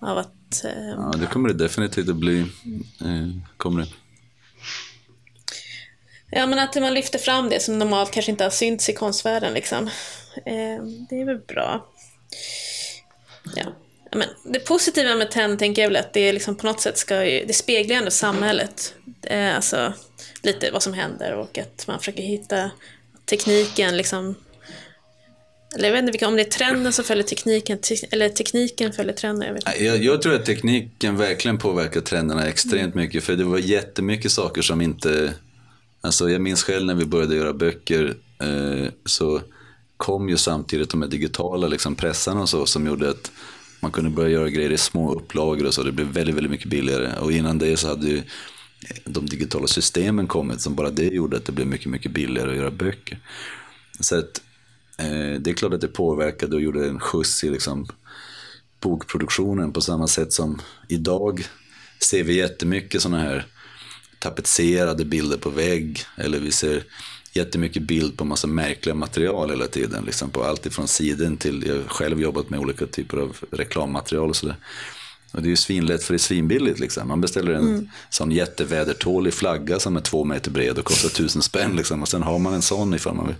av 0.00 0.18
att 0.18 0.64
Ja, 0.96 1.14
det 1.20 1.26
kommer 1.26 1.48
det 1.48 1.54
definitivt 1.54 2.08
att 2.08 2.16
bli. 2.16 2.40
Eh, 3.00 3.28
kommer 3.56 3.80
det. 3.80 3.88
Ja, 6.30 6.46
men 6.46 6.58
att 6.58 6.74
man 6.74 6.94
lyfter 6.94 7.18
fram 7.18 7.48
det 7.48 7.60
som 7.60 7.78
normalt 7.78 8.10
kanske 8.10 8.30
inte 8.30 8.44
har 8.44 8.50
synts 8.50 8.88
i 8.88 8.92
konstvärlden 8.92 9.54
liksom. 9.54 9.86
Eh, 10.46 10.84
det 11.08 11.20
är 11.20 11.24
väl 11.24 11.38
bra. 11.38 11.86
Ja. 13.56 13.64
Men 14.12 14.28
det 14.52 14.60
positiva 14.60 15.14
med 15.14 15.30
TEN 15.30 15.58
tänker 15.58 15.82
jag 15.82 15.88
väl 15.88 15.96
att 15.96 16.12
det 16.12 16.32
liksom 16.32 16.56
på 16.56 16.66
något 16.66 16.80
sätt 16.80 16.98
ska 16.98 17.14
det 17.14 17.56
speglar 17.56 17.96
ändå 17.96 18.10
samhället. 18.10 18.94
Eh, 19.22 19.56
alltså 19.56 19.92
lite 20.42 20.70
vad 20.70 20.82
som 20.82 20.92
händer 20.92 21.34
och 21.34 21.58
att 21.58 21.86
man 21.86 21.98
försöker 21.98 22.22
hitta 22.22 22.70
tekniken 23.24 23.96
liksom 23.96 24.34
eller 25.74 25.88
jag 25.88 26.02
vet 26.02 26.14
inte 26.14 26.26
om 26.26 26.36
det 26.36 26.42
är 26.42 26.50
trenden 26.50 26.92
som 26.92 27.04
följer 27.04 27.24
tekniken, 27.24 27.78
eller 28.10 28.28
tekniken 28.28 28.92
följer 28.92 29.14
trenden. 29.14 29.46
Jag, 29.46 29.54
vet 29.54 29.80
Jag, 29.80 30.04
jag, 30.04 30.22
tror 30.22 30.34
att 30.34 30.46
tekniken 30.46 31.16
verkligen 31.16 31.58
påverkar 31.58 32.00
trenderna 32.00 32.46
extremt 32.46 32.94
mm. 32.94 33.04
mycket. 33.04 33.24
För 33.24 33.36
det 33.36 33.44
var 33.44 33.58
jättemycket 33.58 34.32
saker 34.32 34.62
som 34.62 34.80
inte... 34.80 35.34
Alltså 36.00 36.30
jag 36.30 36.40
minns 36.40 36.62
själv 36.62 36.86
när 36.86 36.94
vi 36.94 37.04
började 37.04 37.36
göra 37.36 37.52
böcker 37.52 38.14
eh, 38.40 38.88
så 39.04 39.40
kom 39.96 40.28
ju 40.28 40.36
samtidigt 40.36 40.90
de 40.90 41.02
här 41.02 41.08
digitala 41.08 41.68
liksom, 41.68 41.94
pressarna 41.94 42.40
och 42.40 42.48
så 42.48 42.66
som 42.66 42.86
gjorde 42.86 43.10
att 43.10 43.30
man 43.80 43.92
kunde 43.92 44.10
börja 44.10 44.28
göra 44.28 44.48
grejer 44.48 44.72
i 44.72 44.78
små 44.78 45.14
upplagor 45.14 45.66
och 45.66 45.74
så. 45.74 45.82
Det 45.82 45.92
blev 45.92 46.06
väldigt, 46.06 46.36
väldigt 46.36 46.50
mycket 46.50 46.68
billigare. 46.68 47.18
Och 47.20 47.32
innan 47.32 47.58
det 47.58 47.76
så 47.76 47.88
hade 47.88 48.06
ju 48.06 48.22
de 49.04 49.26
digitala 49.26 49.66
systemen 49.66 50.26
kommit 50.26 50.60
som 50.60 50.74
bara 50.74 50.90
det 50.90 51.04
gjorde 51.04 51.36
att 51.36 51.44
det 51.44 51.52
blev 51.52 51.66
mycket, 51.66 51.86
mycket 51.86 52.12
billigare 52.12 52.50
att 52.50 52.56
göra 52.56 52.70
böcker. 52.70 53.18
Så 54.00 54.18
att 54.18 54.40
Eh, 55.00 55.40
det 55.40 55.50
är 55.50 55.54
klart 55.54 55.72
att 55.72 55.80
det 55.80 55.88
påverkade 55.88 56.56
och 56.56 56.62
gjorde 56.62 56.88
en 56.88 57.00
skjuts 57.00 57.44
i 57.44 57.50
liksom 57.50 57.86
bokproduktionen 58.80 59.72
på 59.72 59.80
samma 59.80 60.08
sätt 60.08 60.32
som 60.32 60.60
idag 60.88 61.44
ser 61.98 62.24
vi 62.24 62.34
jättemycket 62.34 63.02
sådana 63.02 63.22
här 63.22 63.46
tapetserade 64.18 65.04
bilder 65.04 65.36
på 65.36 65.50
vägg 65.50 66.04
eller 66.16 66.40
vi 66.40 66.52
ser 66.52 66.84
jättemycket 67.32 67.82
bild 67.82 68.16
på 68.16 68.24
massa 68.24 68.46
märkliga 68.46 68.94
material 68.94 69.50
hela 69.50 69.66
tiden. 69.66 70.04
Liksom 70.04 70.30
på 70.30 70.44
allt 70.44 70.66
ifrån 70.66 70.88
siden 70.88 71.36
till, 71.36 71.66
jag 71.66 71.74
har 71.74 71.82
själv 71.82 72.20
jobbat 72.20 72.50
med 72.50 72.60
olika 72.60 72.86
typer 72.86 73.16
av 73.16 73.36
reklammaterial 73.50 74.28
och 74.28 74.36
sådär. 74.36 74.56
Och 75.32 75.42
det 75.42 75.48
är 75.48 75.50
ju 75.50 75.56
svinlätt 75.56 76.02
för 76.02 76.14
det 76.14 76.16
är 76.16 76.18
svinbilligt. 76.18 76.80
Liksom. 76.80 77.08
Man 77.08 77.20
beställer 77.20 77.52
en 77.52 77.68
mm. 77.68 77.88
sån 78.10 78.30
jättevädertålig 78.30 79.34
flagga 79.34 79.80
som 79.80 79.96
är 79.96 80.00
två 80.00 80.24
meter 80.24 80.50
bred 80.50 80.78
och 80.78 80.84
kostar 80.84 81.08
tusen 81.08 81.42
spänn. 81.42 81.76
Liksom. 81.76 82.02
Och 82.02 82.08
sen 82.08 82.22
har 82.22 82.38
man 82.38 82.54
en 82.54 82.62
sån 82.62 82.94
ifall 82.94 83.14
man 83.14 83.26
vill. 83.26 83.36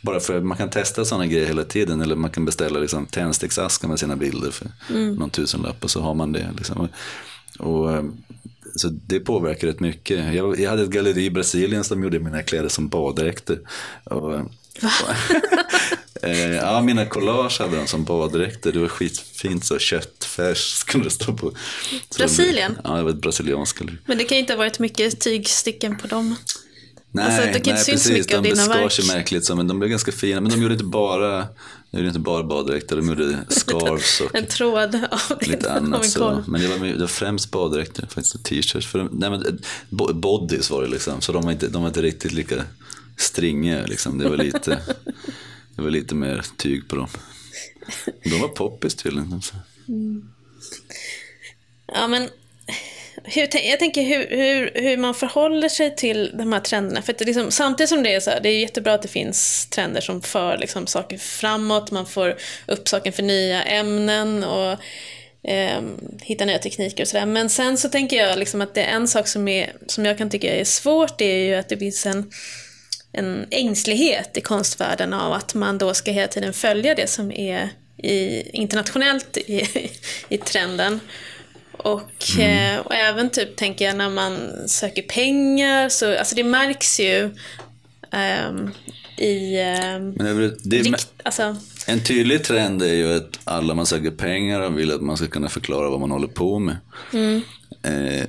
Bara 0.00 0.20
för 0.20 0.40
man 0.40 0.58
kan 0.58 0.70
testa 0.70 1.04
sådana 1.04 1.26
grejer 1.26 1.46
hela 1.46 1.64
tiden. 1.64 2.00
Eller 2.00 2.16
man 2.16 2.30
kan 2.30 2.44
beställa 2.44 2.78
liksom, 2.78 3.06
tändsticksaskar 3.06 3.88
med 3.88 3.98
sina 3.98 4.16
bilder 4.16 4.50
för 4.50 4.66
mm. 4.90 5.14
någon 5.14 5.30
tusenlapp 5.30 5.84
och 5.84 5.90
så 5.90 6.00
har 6.00 6.14
man 6.14 6.32
det. 6.32 6.48
Liksom. 6.56 6.80
Och, 6.80 6.88
och, 7.66 7.92
eh, 7.92 8.04
så 8.76 8.88
det 8.88 9.20
påverkar 9.20 9.66
rätt 9.66 9.80
mycket. 9.80 10.34
Jag, 10.34 10.60
jag, 10.60 10.70
hade 10.70 10.82
ett 10.82 10.90
galleri 10.90 11.24
i 11.24 11.30
Brasilien 11.30 11.84
som 11.84 12.02
gjorde 12.02 12.18
mina 12.18 12.42
kläder 12.42 12.68
som 12.68 12.88
baddräkter. 12.88 13.58
Och, 14.04 14.40
Eh, 16.22 16.54
ja, 16.54 16.82
mina 16.82 17.06
collage 17.06 17.60
hade 17.60 17.76
de 17.76 17.86
som 17.86 18.04
baddräkter. 18.04 18.72
Det 18.72 18.78
var 18.78 18.88
skitfint 18.88 19.64
så 19.64 19.78
köttfärs 19.78 20.58
skulle 20.58 21.04
det 21.04 21.10
stå 21.10 21.32
på. 21.32 21.52
Brasilien? 22.16 22.78
ja, 22.84 22.96
det 22.96 23.02
var 23.02 23.10
ett 23.10 23.16
brasilianskt. 23.16 23.82
Men 24.06 24.18
det 24.18 24.24
kan 24.24 24.36
ju 24.36 24.40
inte 24.40 24.52
ha 24.52 24.58
varit 24.58 24.78
mycket 24.78 25.20
tygstycken 25.20 25.98
på 25.98 26.06
dem. 26.06 26.36
Nej, 27.14 27.24
alltså, 27.24 27.42
det 27.52 27.60
kan 27.60 27.74
nej 27.74 27.84
precis. 27.84 28.26
De 28.26 28.42
beskar 28.42 28.88
sig 28.88 29.16
märkligt, 29.16 29.44
så, 29.44 29.56
men 29.56 29.68
de 29.68 29.78
blev 29.78 29.90
ganska 29.90 30.12
fina. 30.12 30.40
Men 30.40 30.50
de 30.52 30.62
gjorde 30.62 30.74
inte 30.74 30.84
bara, 30.84 31.46
de 31.90 31.96
gjorde 31.98 32.08
inte 32.08 32.20
bara 32.20 32.42
baddräkter, 32.42 32.96
de 32.96 33.08
gjorde 33.08 33.38
scarves 33.48 34.20
och 34.20 34.34
en 34.34 34.46
tråd 34.46 34.94
av 35.10 35.38
lite 35.40 35.72
annat. 35.72 36.10
Så. 36.10 36.44
Men 36.46 36.60
det 36.60 36.68
var, 36.68 36.86
det 36.86 37.00
var 37.00 37.06
främst 37.06 37.50
baddräkter, 37.50 38.06
faktiskt, 38.06 38.44
t-shirts. 38.44 38.94
Nej, 38.94 39.30
men, 39.30 39.60
bodies 40.20 40.70
var 40.70 40.82
det 40.82 40.88
liksom, 40.88 41.20
så 41.20 41.32
de 41.32 41.44
var 41.44 41.52
inte, 41.52 41.68
de 41.68 41.82
var 41.82 41.88
inte 41.88 42.02
riktigt 42.02 42.32
lika 42.32 42.64
stringiga. 43.16 43.86
Liksom. 43.86 44.18
Det 44.18 44.28
var 44.28 44.36
lite... 44.36 44.80
Det 45.76 45.82
var 45.82 45.90
lite 45.90 46.14
mer 46.14 46.44
tyg 46.56 46.88
på 46.88 46.96
dem. 46.96 47.08
De 48.24 48.40
var 48.40 48.48
poppis 48.48 48.94
tydligen. 48.94 49.42
Mm. 49.88 50.28
Ja, 51.86 52.08
men 52.08 52.28
hur, 53.24 53.48
jag 53.70 53.78
tänker 53.78 54.02
hur, 54.02 54.36
hur, 54.36 54.70
hur 54.74 54.96
man 54.96 55.14
förhåller 55.14 55.68
sig 55.68 55.96
till 55.96 56.30
de 56.38 56.52
här 56.52 56.60
trenderna. 56.60 57.02
För 57.02 57.12
att 57.12 57.20
liksom, 57.20 57.50
samtidigt 57.50 57.88
som 57.88 58.02
det 58.02 58.14
är 58.14 58.20
så 58.20 58.30
här, 58.30 58.40
det 58.40 58.48
är 58.48 58.58
jättebra 58.58 58.94
att 58.94 59.02
det 59.02 59.08
finns 59.08 59.66
trender 59.66 60.00
som 60.00 60.22
för 60.22 60.58
liksom, 60.58 60.86
saker 60.86 61.18
framåt, 61.18 61.90
man 61.90 62.06
får 62.06 62.36
upp 62.66 62.88
saken 62.88 63.12
för 63.12 63.22
nya 63.22 63.62
ämnen 63.62 64.44
och 64.44 64.76
eh, 65.50 65.82
hitta 66.22 66.44
nya 66.44 66.58
tekniker 66.58 67.04
och 67.04 67.08
sådär. 67.08 67.26
Men 67.26 67.50
sen 67.50 67.78
så 67.78 67.88
tänker 67.88 68.16
jag 68.16 68.38
liksom 68.38 68.60
att 68.60 68.74
det 68.74 68.82
är 68.82 68.96
en 68.96 69.08
sak 69.08 69.28
som, 69.28 69.48
är, 69.48 69.72
som 69.86 70.04
jag 70.04 70.18
kan 70.18 70.30
tycka 70.30 70.54
är 70.54 70.64
svårt, 70.64 71.18
det 71.18 71.24
är 71.24 71.46
ju 71.46 71.54
att 71.54 71.68
det 71.68 71.76
finns 71.76 72.06
en 72.06 72.30
en 73.12 73.46
ängslighet 73.50 74.36
i 74.36 74.40
konstvärlden 74.40 75.12
av 75.12 75.32
att 75.32 75.54
man 75.54 75.78
då 75.78 75.94
ska 75.94 76.10
hela 76.10 76.28
tiden 76.28 76.52
följa 76.52 76.94
det 76.94 77.10
som 77.10 77.32
är 77.32 77.68
i, 77.96 78.42
internationellt 78.52 79.36
i, 79.36 79.66
i 80.28 80.38
trenden. 80.38 81.00
Och, 81.72 82.24
mm. 82.38 82.74
eh, 82.74 82.80
och 82.80 82.94
även 82.94 83.30
typ 83.30 83.56
tänker 83.56 83.84
jag 83.84 83.96
när 83.96 84.10
man 84.10 84.50
söker 84.68 85.02
pengar, 85.02 85.88
så 85.88 86.18
alltså 86.18 86.34
det 86.34 86.44
märks 86.44 87.00
ju 87.00 87.30
um, 88.10 88.70
i... 89.16 89.60
Um, 89.60 90.10
Men 90.10 90.56
det, 90.64 90.78
rikt, 90.78 91.12
alltså, 91.22 91.56
en 91.86 92.04
tydlig 92.04 92.44
trend 92.44 92.82
är 92.82 92.94
ju 92.94 93.16
att 93.16 93.38
alla 93.44 93.74
man 93.74 93.86
söker 93.86 94.10
pengar 94.10 94.60
och 94.60 94.78
vill 94.78 94.92
att 94.92 95.00
man 95.00 95.16
ska 95.16 95.26
kunna 95.26 95.48
förklara 95.48 95.90
vad 95.90 96.00
man 96.00 96.10
håller 96.10 96.28
på 96.28 96.58
med. 96.58 96.76
Mm. 97.12 97.42
Eh, 97.82 98.24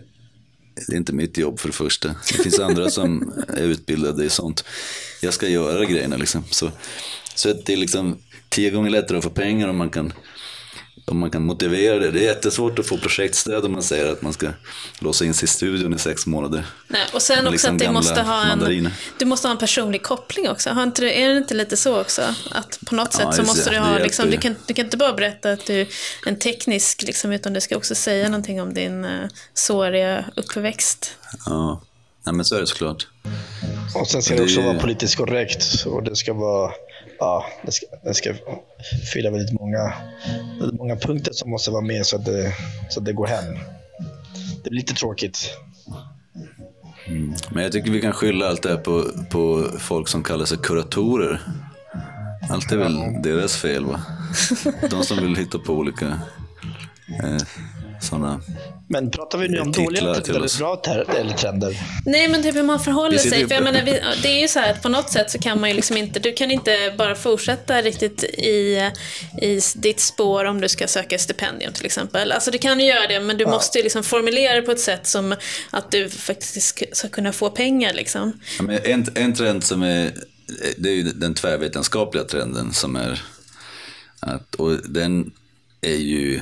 det 0.76 0.94
är 0.94 0.98
inte 0.98 1.14
mitt 1.14 1.38
jobb 1.38 1.60
för 1.60 1.68
det 1.68 1.74
första. 1.74 2.08
Det 2.08 2.44
finns 2.44 2.60
andra 2.60 2.90
som 2.90 3.34
är 3.48 3.64
utbildade 3.64 4.26
i 4.26 4.30
sånt. 4.30 4.66
Jag 5.22 5.34
ska 5.34 5.48
göra 5.48 5.86
grejerna 5.86 6.18
liksom. 6.18 6.44
Så, 6.50 6.72
så 7.36 7.54
det 7.54 7.74
är 7.74 7.78
liksom 7.78 8.18
tio 8.50 8.70
gånger 8.70 8.90
lättare 8.90 9.18
att 9.18 9.24
få 9.24 9.30
pengar 9.30 9.68
om 9.68 9.78
man 9.78 9.90
kan 9.90 10.14
om 11.06 11.20
man 11.20 11.32
kan 11.32 11.46
motivera 11.46 12.00
det. 12.00 12.12
Det 12.12 12.20
är 12.20 12.24
jättesvårt 12.24 12.80
att 12.80 12.88
få 12.88 12.98
projektstöd 12.98 13.66
om 13.66 13.72
man 13.72 13.84
säger 13.84 14.12
att 14.12 14.22
man 14.22 14.34
ska 14.34 14.48
låsa 15.00 15.26
in 15.26 15.34
sig 15.34 15.44
i 15.44 15.48
studion 15.48 15.94
i 15.94 16.00
sex 16.00 16.26
månader. 16.26 16.66
Nej, 16.88 17.02
och 17.14 17.22
sen 17.22 17.40
också 17.40 17.52
liksom 17.52 17.76
att 17.76 17.80
det 17.80 17.92
måste 17.92 18.22
ha 18.22 18.46
en, 18.46 18.90
du 19.20 19.26
måste 19.26 19.48
ha 19.48 19.52
en 19.52 19.58
personlig 19.58 20.04
koppling 20.04 20.50
också. 20.50 20.70
Har 20.70 20.84
inte, 20.84 21.12
är 21.12 21.30
det 21.30 21.38
inte 21.38 21.54
lite 21.54 21.78
så 21.78 22.02
också? 22.02 22.22
Att 22.52 22.80
på 22.86 22.96
något 22.96 23.14
sätt 23.14 23.26
ja, 23.26 23.32
så 23.32 23.44
måste 23.44 23.70
du 23.70 23.78
ha, 23.78 23.98
liksom, 23.98 24.30
du, 24.30 24.38
kan, 24.38 24.56
du 24.68 24.74
kan 24.74 24.86
inte 24.86 24.98
bara 24.98 25.14
berätta 25.14 25.52
att 25.52 25.66
du 25.66 25.82
är 25.82 25.88
en 26.26 26.40
teknisk, 26.40 27.02
liksom, 27.02 27.32
utan 27.32 27.54
du 27.54 27.62
ska 27.62 27.78
också 27.78 27.96
säga 27.96 28.30
någonting 28.30 28.62
om 28.62 28.74
din 28.74 29.06
uh, 29.06 29.28
såriga 29.54 30.26
uppväxt. 30.36 31.16
Ja, 31.46 31.82
Nej, 32.26 32.36
men 32.36 32.46
så 32.46 32.56
är 32.56 32.60
det 32.60 32.68
såklart. 32.68 33.08
Och 33.96 34.08
sen 34.08 34.22
ska 34.22 34.34
det, 34.34 34.40
det 34.40 34.44
också 34.44 34.62
vara 34.62 34.80
politiskt 34.80 35.16
korrekt 35.16 35.86
och 35.86 36.04
det 36.04 36.16
ska 36.16 36.34
vara 36.34 36.72
ja, 37.20 37.46
det 37.66 37.72
ska, 37.72 37.86
det 38.04 38.14
ska 38.14 38.34
fylla 39.14 39.30
väldigt 39.30 39.60
många, 39.60 39.94
väldigt 40.60 40.80
många 40.80 40.96
punkter 40.96 41.34
som 41.34 41.50
måste 41.50 41.72
vara 41.72 41.82
med 41.82 42.06
så 42.06 42.16
att 42.16 42.26
det, 42.26 42.54
så 42.90 43.00
att 43.00 43.06
det 43.06 43.14
går 43.14 43.28
hem. 43.28 43.54
Det 44.64 44.70
blir 44.70 44.80
lite 44.80 44.94
tråkigt. 44.94 45.58
Mm. 47.08 47.34
Men 47.52 47.64
jag 47.64 47.72
tycker 47.72 47.92
vi 47.92 48.02
kan 48.02 48.14
skylla 48.14 48.50
allt 48.50 48.64
det 48.64 48.70
här 48.70 48.78
på, 48.78 49.06
på 49.30 49.70
folk 49.80 50.08
som 50.08 50.24
kallar 50.24 50.46
sig 50.46 50.58
kuratorer. 50.58 51.42
Allt 52.50 52.72
är 52.72 52.78
väl 52.78 53.22
deras 53.24 53.56
fel 53.56 53.86
va? 53.86 54.02
De 54.90 55.04
som 55.04 55.18
vill 55.18 55.36
hitta 55.36 55.60
på 55.60 55.74
olika 55.74 56.06
eh, 57.24 57.38
sådana 58.02 58.42
men 58.88 59.12
pratar 59.12 59.38
vi 59.38 59.48
nu 59.48 59.60
om 59.60 59.72
dåliga 59.72 60.02
trender 60.02 60.36
eller 60.36 60.58
bra 60.58 60.82
eller 61.20 61.34
trender? 61.34 61.78
Nej, 62.06 62.28
men 62.28 62.44
typ 62.44 62.56
hur 62.56 62.64
man 62.64 62.80
förhåller 62.80 63.18
sig. 63.18 63.48
För 63.48 63.56
jag 63.56 63.64
menar, 63.64 63.82
det 64.22 64.28
är 64.28 64.42
ju 64.42 64.48
så 64.48 64.60
här 64.60 64.72
att 64.72 64.82
på 64.82 64.90
något 64.90 65.12
sätt 65.12 65.32
så 65.32 65.40
kan 65.40 65.60
man 65.60 65.70
ju 65.70 65.76
liksom 65.76 65.98
inte, 65.98 66.20
du 66.20 66.34
kan 66.34 66.52
inte 66.52 66.94
bara 66.98 67.16
fortsätta 67.16 67.82
riktigt 67.82 68.24
i, 68.24 68.92
i 69.42 69.62
ditt 69.76 70.00
spår 70.00 70.46
om 70.46 70.62
du 70.62 70.70
ska 70.70 70.88
söka 70.88 71.18
stipendium 71.18 71.74
till 71.74 71.86
exempel. 71.86 72.32
Alltså 72.32 72.52
du 72.52 72.58
kan 72.58 72.80
ju 72.80 72.86
göra 72.86 73.08
det, 73.08 73.20
men 73.20 73.38
du 73.38 73.44
ja. 73.44 73.50
måste 73.50 73.78
ju 73.78 73.84
liksom 73.84 74.04
formulera 74.04 74.56
det 74.56 74.62
på 74.62 74.72
ett 74.72 74.80
sätt 74.80 75.08
som 75.08 75.36
att 75.70 75.92
du 75.92 76.10
faktiskt 76.10 76.78
ska 76.92 77.10
kunna 77.10 77.34
få 77.34 77.50
pengar 77.50 77.94
liksom. 77.94 78.40
Ja, 78.58 78.64
men 78.64 78.80
en, 78.84 79.06
en 79.16 79.34
trend 79.34 79.64
som 79.64 79.84
är, 79.84 80.12
det 80.78 80.90
är 80.90 80.94
ju 80.94 81.04
den 81.04 81.34
tvärvetenskapliga 81.34 82.24
trenden 82.24 82.74
som 82.74 82.96
är 82.96 83.22
att, 84.20 84.56
och 84.56 84.78
den 84.90 85.32
är 85.82 85.96
ju 85.96 86.42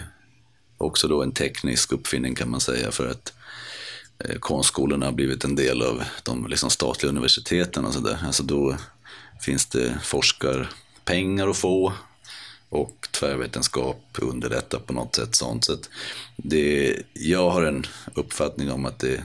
också 0.81 1.07
då 1.07 1.23
en 1.23 1.31
teknisk 1.31 1.91
uppfinning 1.91 2.35
kan 2.35 2.49
man 2.49 2.61
säga 2.61 2.91
för 2.91 3.07
att 3.07 3.33
eh, 4.19 4.35
konstskolorna 4.39 5.05
har 5.05 5.13
blivit 5.13 5.43
en 5.43 5.55
del 5.55 5.81
av 5.81 6.03
de 6.23 6.47
liksom, 6.47 6.69
statliga 6.69 7.09
universiteten 7.09 7.85
och 7.85 7.93
sådär. 7.93 8.17
Alltså 8.25 8.43
då 8.43 8.77
finns 9.41 9.65
det 9.65 9.97
forskarpengar 10.03 11.47
att 11.47 11.57
få 11.57 11.93
och 12.69 13.07
tvärvetenskap 13.11 14.17
underlättar 14.21 14.79
på 14.79 14.93
något 14.93 15.15
sätt 15.15 15.35
sånt. 15.35 15.65
Så 15.65 15.77
det, 16.35 16.97
jag 17.13 17.49
har 17.49 17.63
en 17.63 17.85
uppfattning 18.13 18.71
om 18.71 18.85
att 18.85 18.99
det, 18.99 19.23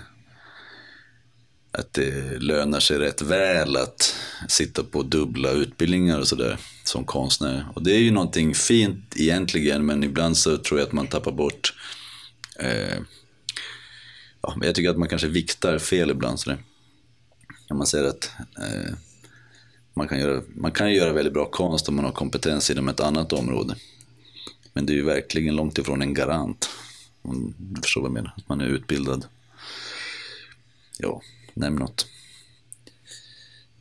att 1.78 1.92
det 1.92 2.42
lönar 2.42 2.80
sig 2.80 2.98
rätt 2.98 3.22
väl 3.22 3.76
att 3.76 4.14
sitta 4.48 4.84
på 4.84 5.02
dubbla 5.02 5.50
utbildningar 5.50 6.18
och 6.18 6.28
sådär 6.28 6.58
som 6.84 7.04
konstnär. 7.04 7.66
Och 7.74 7.82
det 7.82 7.92
är 7.92 7.98
ju 7.98 8.10
någonting 8.10 8.54
fint 8.54 9.14
egentligen, 9.16 9.86
men 9.86 10.04
ibland 10.04 10.36
så 10.36 10.56
tror 10.56 10.80
jag 10.80 10.86
att 10.86 10.92
man 10.92 11.06
tappar 11.06 11.32
bort... 11.32 11.74
Eh, 12.58 12.98
ja, 14.42 14.56
jag 14.62 14.74
tycker 14.74 14.90
att 14.90 14.98
man 14.98 15.08
kanske 15.08 15.28
viktar 15.28 15.78
fel 15.78 16.10
ibland. 16.10 16.40
Sådär. 16.40 16.58
När 17.70 17.76
man 17.76 17.86
säger 17.86 18.04
att 18.04 18.30
eh, 18.58 18.94
man, 19.94 20.08
kan 20.08 20.18
göra, 20.18 20.42
man 20.54 20.72
kan 20.72 20.92
göra 20.92 21.12
väldigt 21.12 21.34
bra 21.34 21.50
konst 21.50 21.88
om 21.88 21.96
man 21.96 22.04
har 22.04 22.12
kompetens 22.12 22.70
inom 22.70 22.88
ett 22.88 23.00
annat 23.00 23.32
område. 23.32 23.76
Men 24.72 24.86
det 24.86 24.92
är 24.92 24.96
ju 24.96 25.04
verkligen 25.04 25.56
långt 25.56 25.78
ifrån 25.78 26.02
en 26.02 26.14
garant. 26.14 26.68
Om 27.22 27.54
du 27.58 27.82
förstår 27.82 28.00
vad 28.00 28.08
jag 28.08 28.14
menar, 28.14 28.34
att 28.36 28.48
man 28.48 28.60
är 28.60 28.66
utbildad. 28.66 29.24
Ja, 30.98 31.22
nämn 31.56 31.76
något. 31.76 32.06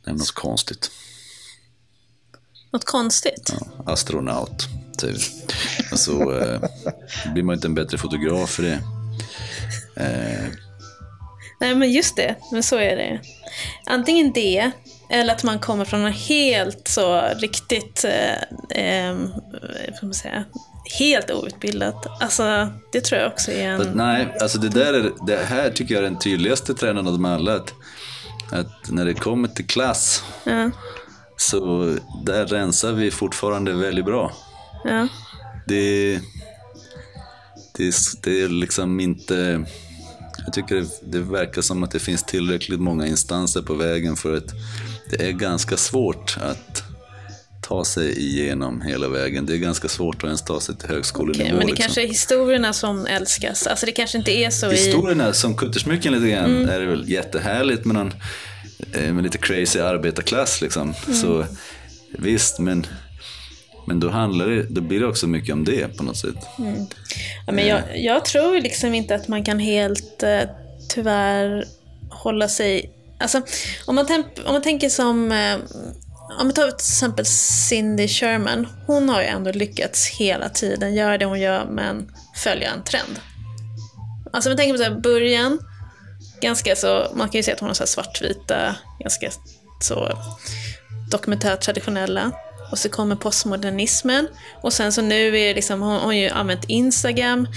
Nämn 0.06 0.18
något 0.18 0.32
konstigt. 0.34 0.90
Något 2.72 2.84
konstigt? 2.84 3.52
Ja, 3.60 3.92
astronaut, 3.92 4.68
säger 5.00 5.14
vi. 5.14 5.20
Alltså, 5.90 6.12
eh, 6.12 6.60
blir 7.32 7.42
man 7.42 7.54
inte 7.54 7.68
en 7.68 7.74
bättre 7.74 7.98
fotograf 7.98 8.50
för 8.50 8.62
det. 8.62 8.80
Eh, 9.96 10.52
Nej 11.60 11.74
men 11.74 11.92
just 11.92 12.16
det, 12.16 12.34
men 12.52 12.62
så 12.62 12.76
är 12.76 12.96
det. 12.96 13.20
Antingen 13.86 14.32
det, 14.32 14.70
eller 15.10 15.34
att 15.34 15.44
man 15.44 15.58
kommer 15.58 15.84
från 15.84 16.04
en 16.04 16.12
helt 16.12 16.88
så 16.88 17.20
riktigt, 17.20 18.04
eh, 18.04 18.82
eh, 18.84 19.16
säga, 20.12 20.44
helt 20.98 21.30
outbildat. 21.30 22.06
Alltså, 22.20 22.68
det 22.92 23.00
tror 23.00 23.20
jag 23.20 23.32
också 23.32 23.50
är 23.52 23.78
But 23.78 23.86
en... 23.86 23.92
nej, 23.92 24.34
alltså 24.40 24.58
det, 24.58 24.68
där 24.68 24.94
är, 24.94 25.12
det 25.26 25.36
här 25.36 25.70
tycker 25.70 25.94
jag 25.94 26.04
är 26.04 26.10
den 26.10 26.18
tydligaste 26.18 26.74
trenden 26.74 27.06
av 27.06 27.12
dem 27.12 27.24
alla. 27.24 27.54
Att, 27.54 27.72
att 28.52 28.90
när 28.90 29.04
det 29.04 29.14
kommer 29.14 29.48
till 29.48 29.66
klass 29.66 30.22
Ja, 30.44 30.70
så 31.36 31.92
där 32.24 32.46
rensar 32.46 32.92
vi 32.92 33.10
fortfarande 33.10 33.72
väldigt 33.72 34.04
bra. 34.04 34.32
ja. 34.84 35.08
Det, 35.68 36.20
det, 37.72 37.94
det 38.22 38.42
är 38.42 38.48
liksom 38.48 39.00
inte... 39.00 39.64
Jag 40.44 40.52
tycker 40.52 40.74
det, 40.76 40.88
det 41.02 41.20
verkar 41.20 41.62
som 41.62 41.82
att 41.82 41.90
det 41.90 41.98
finns 41.98 42.22
tillräckligt 42.22 42.80
många 42.80 43.06
instanser 43.06 43.62
på 43.62 43.74
vägen 43.74 44.16
för 44.16 44.36
att 44.36 44.52
det 45.10 45.28
är 45.28 45.32
ganska 45.32 45.76
svårt 45.76 46.36
att 46.40 46.82
ta 47.68 47.84
sig 47.84 48.18
igenom 48.18 48.80
hela 48.80 49.08
vägen. 49.08 49.46
Det 49.46 49.54
är 49.54 49.58
ganska 49.58 49.88
svårt 49.88 50.16
att 50.16 50.24
ens 50.24 50.42
ta 50.42 50.60
sig 50.60 50.76
till 50.76 50.88
högskolenivå. 50.88 51.44
Okej, 51.44 51.52
men 51.52 51.60
det 51.60 51.66
liksom. 51.66 51.82
kanske 51.82 52.02
är 52.02 52.06
historierna 52.06 52.72
som 52.72 53.06
älskas. 53.06 53.66
Alltså 53.66 53.86
det 53.86 53.92
kanske 53.92 54.18
inte 54.18 54.32
är 54.32 54.50
så 54.50 54.72
i... 54.72 54.76
Historierna 54.76 55.32
som 55.32 55.56
kuttersmycken 55.56 56.12
lite 56.12 56.28
grann 56.28 56.68
är 56.68 56.80
det 56.80 56.86
väl 56.86 57.10
jättehärligt 57.10 57.84
med 57.84 57.94
någon 57.94 58.14
eh, 58.94 59.12
med 59.12 59.24
lite 59.24 59.38
crazy 59.38 59.80
arbetarklass 59.80 60.60
liksom. 60.60 60.94
Så 61.22 61.46
visst, 62.10 62.58
men, 62.58 62.86
men 63.86 64.00
då 64.00 64.08
handlar 64.08 64.46
det, 64.46 64.62
då 64.62 64.80
blir 64.80 65.00
det 65.00 65.06
också 65.06 65.26
mycket 65.26 65.52
om 65.52 65.64
det 65.64 65.96
på 65.96 66.02
något 66.02 66.16
sätt. 66.16 66.46
Ja, 67.46 67.52
men 67.52 67.66
jag, 67.66 67.82
jag 67.94 68.24
tror 68.24 68.60
liksom 68.60 68.94
inte 68.94 69.14
att 69.14 69.28
man 69.28 69.44
kan 69.44 69.58
helt 69.58 70.22
eh, 70.22 70.40
tyvärr 70.88 71.64
hålla 72.10 72.48
sig... 72.48 72.92
Alltså, 73.18 73.42
om 73.86 73.94
man, 73.94 74.06
om 74.46 74.52
man 74.52 74.62
tänker 74.62 74.88
som... 74.88 75.32
Om 76.38 76.48
vi 76.48 76.54
tar 76.54 76.62
till 76.62 76.74
exempel 76.74 77.26
Cindy 77.26 78.08
Sherman. 78.08 78.68
Hon 78.86 79.08
har 79.08 79.20
ju 79.20 79.26
ändå 79.26 79.52
lyckats 79.52 80.08
hela 80.08 80.48
tiden 80.48 80.94
göra 80.94 81.18
det 81.18 81.24
hon 81.24 81.40
gör 81.40 81.64
men 81.64 82.10
följa 82.34 82.70
en 82.70 82.82
trend. 82.82 83.20
Alltså 84.32 84.50
om 84.50 84.52
man 84.52 84.56
tänker 84.56 84.74
på 84.74 84.78
så 84.78 84.90
här, 84.90 85.00
början, 85.00 85.58
ganska 86.40 86.76
så, 86.76 87.06
man 87.14 87.28
kan 87.28 87.38
ju 87.38 87.42
säga 87.42 87.54
att 87.54 87.60
hon 87.60 87.68
har 87.68 87.74
så 87.74 87.82
här 87.82 87.88
svartvita, 87.88 88.76
ganska 89.00 89.30
så 89.80 90.18
dokumentärt 91.10 91.60
traditionella. 91.60 92.32
Och 92.70 92.78
så 92.78 92.88
kommer 92.88 93.16
postmodernismen. 93.16 94.28
Och 94.62 94.72
sen 94.72 94.92
så 94.92 95.02
nu 95.02 95.26
är 95.26 95.32
det 95.32 95.54
liksom, 95.54 95.80
hon, 95.82 95.92
hon 95.92 96.04
har 96.04 96.12
ju 96.12 96.28
använt 96.28 96.64
Instagram. 96.64 97.48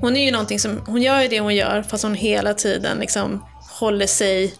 Hon 0.00 0.16
är 0.16 0.24
ju 0.24 0.30
någonting 0.30 0.60
som, 0.60 0.82
hon 0.86 1.02
gör 1.02 1.22
ju 1.22 1.28
det 1.28 1.40
hon 1.40 1.54
gör 1.54 1.82
fast 1.82 2.02
hon 2.04 2.14
hela 2.14 2.54
tiden 2.54 2.98
liksom 2.98 3.44
håller 3.70 4.06
sig 4.06 4.54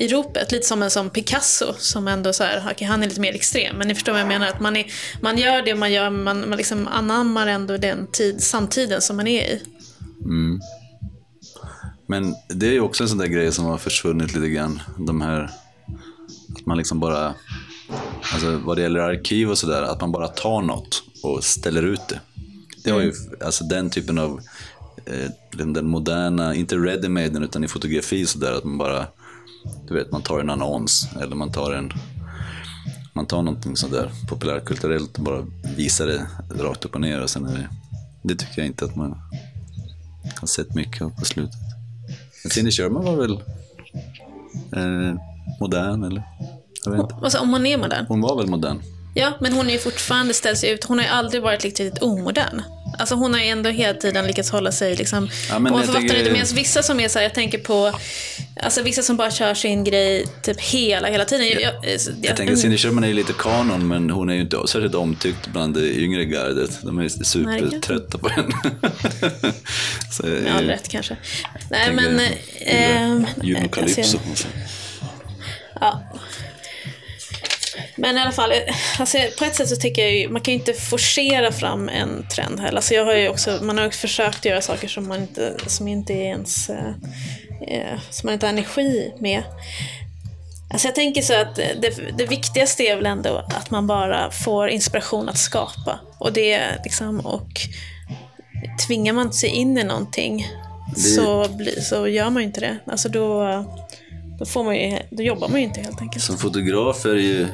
i 0.00 0.08
ropet. 0.08 0.52
Lite 0.52 0.66
som 0.66 0.82
en 0.82 0.90
som 0.90 1.10
Picasso 1.10 1.74
som 1.78 2.08
ändå 2.08 2.32
så 2.32 2.44
här, 2.44 2.68
okej, 2.70 2.86
han 2.86 3.02
är 3.02 3.08
lite 3.08 3.20
mer 3.20 3.34
extrem. 3.34 3.76
Men 3.76 3.88
ni 3.88 3.94
förstår 3.94 4.12
vad 4.12 4.20
jag 4.20 4.28
menar, 4.28 4.48
att 4.48 4.60
man, 4.60 4.76
är, 4.76 4.86
man 5.20 5.38
gör 5.38 5.62
det 5.62 5.74
man 5.74 5.92
gör, 5.92 6.10
man, 6.10 6.48
man 6.48 6.58
liksom 6.58 6.88
anammar 6.88 7.46
ändå 7.46 7.76
den 7.76 8.06
tid, 8.06 8.42
samtiden 8.42 9.00
som 9.00 9.16
man 9.16 9.26
är 9.26 9.42
i. 9.42 9.62
Men 12.06 12.34
det 12.48 12.66
är 12.66 12.72
ju 12.72 12.80
också 12.80 13.02
en 13.02 13.08
sån 13.08 13.18
där 13.18 13.26
grej 13.26 13.52
som 13.52 13.64
har 13.64 13.78
försvunnit 13.78 14.34
lite 14.34 14.48
grann. 14.48 14.80
De 14.98 15.20
här, 15.20 15.50
att 16.58 16.66
man 16.66 16.78
liksom 16.78 17.00
bara, 17.00 17.34
alltså 18.32 18.58
vad 18.64 18.76
det 18.76 18.82
gäller 18.82 19.00
arkiv 19.00 19.50
och 19.50 19.58
sådär, 19.58 19.82
att 19.82 20.00
man 20.00 20.12
bara 20.12 20.28
tar 20.28 20.62
något 20.62 21.02
och 21.22 21.44
ställer 21.44 21.82
ut 21.82 22.08
det. 22.08 22.20
Det 22.84 22.90
har 22.90 23.00
ju, 23.00 23.12
alltså 23.44 23.64
den 23.64 23.90
typen 23.90 24.18
av, 24.18 24.40
eh, 25.06 25.30
den 25.52 25.86
moderna, 25.86 26.54
inte 26.54 26.76
ready-made 26.76 27.44
utan 27.44 27.64
i 27.64 27.68
fotografi 27.68 28.26
sådär, 28.26 28.52
att 28.52 28.64
man 28.64 28.78
bara, 28.78 29.06
du 29.88 29.94
vet, 29.94 30.12
man 30.12 30.22
tar 30.22 30.40
en 30.40 30.50
annons 30.50 31.08
eller 31.20 31.36
man 31.36 31.52
tar 31.52 31.72
en, 31.72 31.92
man 33.12 33.26
tar 33.26 33.42
någonting 33.42 33.76
sådär 33.76 34.10
populärkulturellt 34.28 35.18
och 35.18 35.24
bara 35.24 35.46
visar 35.76 36.06
det 36.06 36.26
rakt 36.62 36.84
upp 36.84 36.94
och 36.94 37.00
ner 37.00 37.22
och 37.22 37.30
sen 37.30 37.46
är 37.46 37.52
det, 37.52 37.68
det 38.22 38.34
tycker 38.34 38.54
jag 38.56 38.66
inte 38.66 38.84
att 38.84 38.96
man 38.96 39.16
har 40.40 40.46
sett 40.46 40.74
mycket 40.74 41.02
av 41.02 41.10
på 41.18 41.24
slutet. 41.24 41.60
Men 42.44 42.50
Cindy 42.50 42.70
Sherman 42.70 43.04
var 43.04 43.16
väl 43.16 43.32
eh, 44.76 45.20
modern 45.60 46.04
eller? 46.04 46.22
Jag 46.84 46.92
vet 46.92 47.00
inte. 47.00 47.14
Alltså, 47.14 47.38
om 47.38 47.48
man 47.48 47.66
är 47.66 47.78
modern. 47.78 48.06
Hon 48.08 48.20
var 48.20 48.36
väl 48.36 48.46
modern? 48.46 48.82
Ja, 49.14 49.32
men 49.40 49.52
hon 49.52 49.70
är 49.70 49.78
fortfarande 49.78 50.34
ställd 50.34 50.58
sig 50.58 50.70
ut. 50.70 50.84
Hon 50.84 50.98
har 50.98 51.04
ju 51.04 51.10
aldrig 51.10 51.42
varit 51.42 51.64
riktigt 51.64 51.98
omodern. 52.02 52.62
Alltså 52.98 53.14
hon 53.14 53.34
har 53.34 53.40
ju 53.40 53.46
ändå 53.46 53.70
hela 53.70 53.94
tiden 53.98 54.26
lyckats 54.26 54.50
hålla 54.50 54.72
sig 54.72 54.96
liksom... 54.96 55.28
Ja, 55.48 55.58
men 55.58 55.72
jag 55.72 55.80
författar 55.80 56.00
tänker- 56.00 56.18
inte 56.18 56.30
med 56.32 56.46
vissa 56.54 56.82
som 56.82 57.00
är 57.00 57.08
så 57.08 57.18
här, 57.18 57.24
jag 57.24 57.34
tänker 57.34 57.58
på, 57.58 57.92
alltså 58.62 58.82
vissa 58.82 59.02
som 59.02 59.16
bara 59.16 59.30
kör 59.30 59.54
sin 59.54 59.84
grej 59.84 60.26
typ 60.42 60.60
hela, 60.60 61.08
hela 61.08 61.24
tiden. 61.24 61.46
Jag, 61.48 61.62
jag, 61.62 61.74
Jag 62.22 62.36
tänker 62.36 62.56
Cindy 62.56 62.78
Sherman 62.78 63.04
är 63.04 63.08
ju 63.08 63.14
lite 63.14 63.32
kanon 63.38 63.88
men 63.88 64.10
hon 64.10 64.30
är 64.30 64.34
ju 64.34 64.40
inte 64.40 64.56
särskilt 64.68 64.94
omtyckt 64.94 65.46
bland 65.46 65.74
det 65.74 65.98
yngre 66.00 66.24
gardet. 66.24 66.78
De 66.82 66.98
är 66.98 67.08
supertrötta 67.08 68.18
på 68.18 68.28
henne. 68.28 68.54
Så, 70.10 70.26
med 70.26 70.46
eh, 70.46 70.56
all 70.56 70.66
rätt 70.66 70.88
kanske. 70.88 71.16
Nej 71.70 71.92
men... 71.92 72.20
ehm, 72.60 73.26
Juno 73.42 73.60
jag 73.60 73.70
Calypso. 73.70 74.02
ser- 74.34 74.46
Ja. 75.80 76.02
Men 78.00 78.16
i 78.16 78.20
alla 78.20 78.32
fall, 78.32 78.52
alltså, 78.98 79.18
på 79.38 79.44
ett 79.44 79.54
sätt 79.54 79.68
så 79.68 79.76
tycker 79.76 80.02
jag 80.02 80.12
ju, 80.12 80.28
man 80.28 80.40
kan 80.40 80.54
ju 80.54 80.58
inte 80.60 80.72
forcera 80.72 81.52
fram 81.52 81.88
en 81.88 82.26
trend 82.34 82.60
heller. 82.60 82.76
Alltså, 82.76 82.94
jag 82.94 83.04
har 83.04 83.14
ju 83.14 83.28
också, 83.28 83.58
man 83.62 83.78
har 83.78 83.84
ju 83.84 83.90
försökt 83.90 84.44
göra 84.44 84.60
saker 84.60 84.88
som 84.88 85.08
man 85.08 85.20
inte, 85.20 85.54
som 85.66 85.88
inte 85.88 86.12
är 86.12 86.24
ens, 86.24 86.70
eh, 86.70 86.88
eh, 87.68 87.98
som 88.10 88.26
man 88.26 88.34
inte 88.34 88.46
har 88.46 88.52
energi 88.52 89.12
med. 89.18 89.42
Alltså 90.72 90.88
jag 90.88 90.94
tänker 90.94 91.22
så 91.22 91.34
att 91.34 91.54
det, 91.56 92.18
det 92.18 92.26
viktigaste 92.26 92.82
är 92.82 92.96
väl 92.96 93.06
ändå 93.06 93.36
att 93.36 93.70
man 93.70 93.86
bara 93.86 94.30
får 94.30 94.68
inspiration 94.68 95.28
att 95.28 95.38
skapa. 95.38 96.00
Och 96.18 96.32
det 96.32 96.60
liksom, 96.84 97.20
och 97.20 97.60
tvingar 98.86 99.12
man 99.12 99.32
sig 99.32 99.48
in 99.48 99.78
i 99.78 99.84
någonting 99.84 100.46
så, 100.96 101.48
bli, 101.48 101.82
så 101.82 102.08
gör 102.08 102.30
man 102.30 102.42
ju 102.42 102.46
inte 102.46 102.60
det. 102.60 102.78
Alltså 102.86 103.08
då, 103.08 103.44
då, 104.38 104.44
får 104.44 104.64
man 104.64 104.76
ju, 104.76 104.98
då 105.10 105.22
jobbar 105.22 105.48
man 105.48 105.60
ju 105.60 105.66
inte 105.66 105.80
helt 105.80 106.00
enkelt. 106.00 106.24
Som 106.24 106.38
fotograf 106.38 107.04
är 107.04 107.14
det 107.14 107.20
ju 107.20 107.48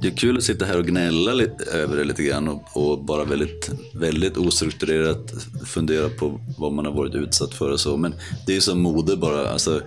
det 0.00 0.08
är 0.08 0.16
kul 0.16 0.36
att 0.36 0.44
sitta 0.44 0.64
här 0.64 0.78
och 0.78 0.86
gnälla 0.86 1.32
lite, 1.32 1.64
över 1.64 1.96
det 1.96 2.04
lite 2.04 2.22
grann 2.22 2.48
och, 2.48 2.62
och 2.72 3.04
bara 3.04 3.24
väldigt, 3.24 3.70
väldigt 3.94 4.36
ostrukturerat 4.36 5.34
fundera 5.66 6.08
på 6.08 6.40
vad 6.58 6.72
man 6.72 6.84
har 6.86 6.92
varit 6.92 7.14
utsatt 7.14 7.54
för 7.54 7.70
och 7.70 7.80
så. 7.80 7.96
Men 7.96 8.14
det 8.46 8.52
är 8.52 8.54
ju 8.54 8.60
som 8.60 8.80
mode 8.80 9.16
bara. 9.16 9.48
Alltså, 9.50 9.80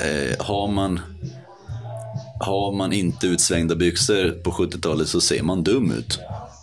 eh, 0.00 0.46
har, 0.46 0.68
man, 0.68 1.00
har 2.40 2.72
man 2.72 2.92
inte 2.92 3.26
utsvängda 3.26 3.74
byxor 3.74 4.30
på 4.30 4.50
70-talet 4.50 5.08
så 5.08 5.20
ser 5.20 5.42
man 5.42 5.62
dum 5.62 5.92
ut. 5.92 6.18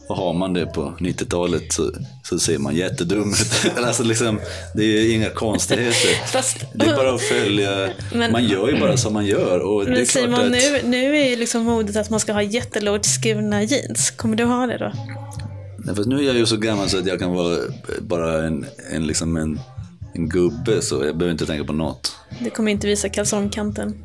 Och 0.07 0.15
har 0.15 0.33
man 0.33 0.53
det 0.53 0.65
på 0.65 0.93
90-talet 0.99 1.73
så, 1.73 1.91
så 2.23 2.39
ser 2.39 2.57
man 2.59 2.75
jättedum 2.75 3.31
ut. 3.31 3.77
alltså 3.77 4.03
liksom, 4.03 4.39
det 4.75 4.83
är 4.83 5.15
inga 5.15 5.29
konstigheter. 5.29 6.27
Fast, 6.31 6.57
Det 6.73 6.85
är 6.85 6.95
bara 6.95 7.15
att 7.15 7.21
följa. 7.21 7.89
Men- 8.13 8.31
man 8.31 8.45
gör 8.45 8.69
ju 8.69 8.79
bara 8.79 8.97
som 8.97 9.13
man 9.13 9.25
gör. 9.25 9.59
Och 9.59 9.87
men 9.87 10.05
Simon, 10.05 10.33
att, 10.33 10.51
nu, 10.51 10.81
nu 10.83 11.17
är 11.17 11.29
ju 11.29 11.35
liksom 11.35 11.63
modet 11.63 11.95
att 11.95 12.09
man 12.09 12.19
ska 12.19 12.33
ha 12.33 12.41
jättelågt 12.41 13.05
skurna 13.05 13.63
jeans. 13.63 14.11
Kommer 14.11 14.35
du 14.37 14.43
ha 14.43 14.67
det 14.67 14.77
då? 14.77 14.91
Nej, 15.77 15.95
fast 15.95 16.09
nu 16.09 16.19
är 16.19 16.23
jag 16.23 16.35
ju 16.35 16.45
så 16.45 16.57
gammal 16.57 16.89
så 16.89 16.97
att 16.99 17.07
jag 17.07 17.19
kan 17.19 17.33
vara 17.33 17.57
bara 18.01 18.47
en, 18.47 18.65
en, 18.91 19.07
liksom 19.07 19.37
en, 19.37 19.59
en 20.13 20.29
gubbe, 20.29 20.81
så 20.81 20.95
jag 20.95 21.17
behöver 21.17 21.31
inte 21.31 21.45
tänka 21.45 21.63
på 21.65 21.73
något. 21.73 22.15
Det 22.39 22.49
kommer 22.49 22.71
inte 22.71 22.87
visa 22.87 23.09
kalsongkanten. 23.09 24.03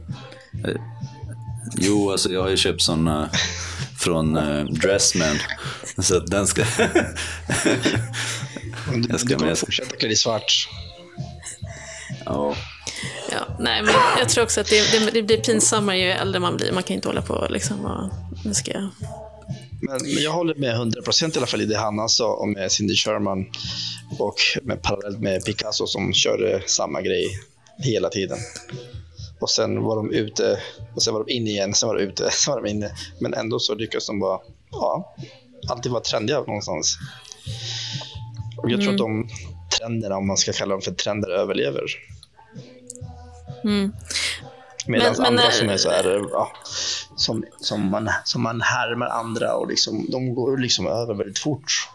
Jo, 1.74 2.10
alltså 2.10 2.32
jag 2.32 2.42
har 2.42 2.50
ju 2.50 2.56
köpt 2.56 2.82
såna 2.82 3.30
från 4.00 4.36
uh, 4.36 4.64
Dressman. 4.64 5.38
Så 5.98 6.16
att 6.16 6.26
den 6.26 6.46
ska... 6.46 6.64
Du, 8.92 9.04
Jag 9.08 9.20
ska 9.20 9.38
med. 9.38 9.58
fortsätta 9.58 9.96
klä 9.96 10.08
dig 10.08 10.16
svart. 10.16 10.68
ja. 12.24 12.56
Ja, 13.32 13.56
nej, 13.58 13.82
men 13.82 13.94
jag 14.18 14.28
tror 14.28 14.44
också 14.44 14.60
att 14.60 14.66
det, 14.66 14.92
det, 14.92 15.10
det 15.10 15.22
blir 15.22 15.36
pinsammare 15.36 15.98
ju 15.98 16.10
äldre 16.10 16.40
man 16.40 16.56
blir. 16.56 16.72
Man 16.72 16.82
kan 16.82 16.94
inte 16.94 17.08
hålla 17.08 17.22
på 17.22 17.34
och 17.34 17.50
liksom 17.50 17.82
vara... 17.82 18.10
Nu 18.44 18.54
ska 18.54 18.72
jag... 18.72 18.88
Men, 19.82 19.98
men 20.02 20.22
jag 20.22 20.32
håller 20.32 20.54
med 20.54 20.76
100% 20.76 21.34
i 21.34 21.38
alla 21.38 21.46
fall 21.46 21.60
i 21.60 21.66
det 21.66 21.78
Hanna 21.78 22.08
sa 22.08 22.34
om 22.34 22.56
eh, 22.56 22.68
Cindy 22.68 22.94
Sherman 22.94 23.46
och 24.18 24.34
med, 24.62 24.82
parallellt 24.82 25.20
med 25.20 25.44
Picasso 25.44 25.86
som 25.86 26.12
körde 26.12 26.62
samma 26.66 27.00
grej 27.02 27.26
hela 27.78 28.08
tiden. 28.08 28.38
Och 29.40 29.50
sen 29.50 29.82
var 29.82 29.96
de 29.96 30.10
ute 30.10 30.60
och 30.94 31.02
sen 31.02 31.14
var 31.14 31.24
de 31.24 31.32
inne 31.32 31.50
igen, 31.50 31.74
sen 31.74 31.88
var 31.88 31.96
de 31.96 32.02
ute, 32.02 32.30
sen 32.32 32.54
var 32.54 32.62
de 32.62 32.70
inne. 32.70 32.90
Men 33.20 33.34
ändå 33.34 33.58
så 33.58 33.74
lyckas 33.74 34.06
de 34.06 34.20
bara, 34.20 34.40
ja, 34.70 35.14
alltid 35.68 35.92
vara 35.92 36.02
trendiga 36.02 36.38
någonstans. 36.38 36.98
Och 38.56 38.70
jag 38.70 38.80
tror 38.80 38.92
att 38.92 38.98
de 38.98 39.28
trenderna, 39.78 40.16
om 40.16 40.26
man 40.26 40.36
ska 40.36 40.52
kalla 40.52 40.72
dem 40.74 40.82
för 40.82 40.92
trender, 40.92 41.30
överlever. 41.30 41.82
Mm. 43.64 43.92
Medan 44.86 45.06
Men- 45.06 45.16
men, 45.22 45.26
andra 45.26 45.44
eh, 45.44 45.50
som 45.50 45.68
är 45.68 45.76
så 45.76 45.90
här, 45.90 46.22
ja, 46.32 46.52
som, 47.16 47.44
som, 47.60 47.90
man, 47.90 48.10
som 48.24 48.42
man 48.42 48.60
härmar 48.60 49.06
andra 49.06 49.54
och 49.54 49.68
liksom, 49.68 50.06
de 50.10 50.34
går 50.34 50.58
liksom 50.58 50.86
över 50.86 51.14
väldigt 51.14 51.38
fort. 51.38 51.88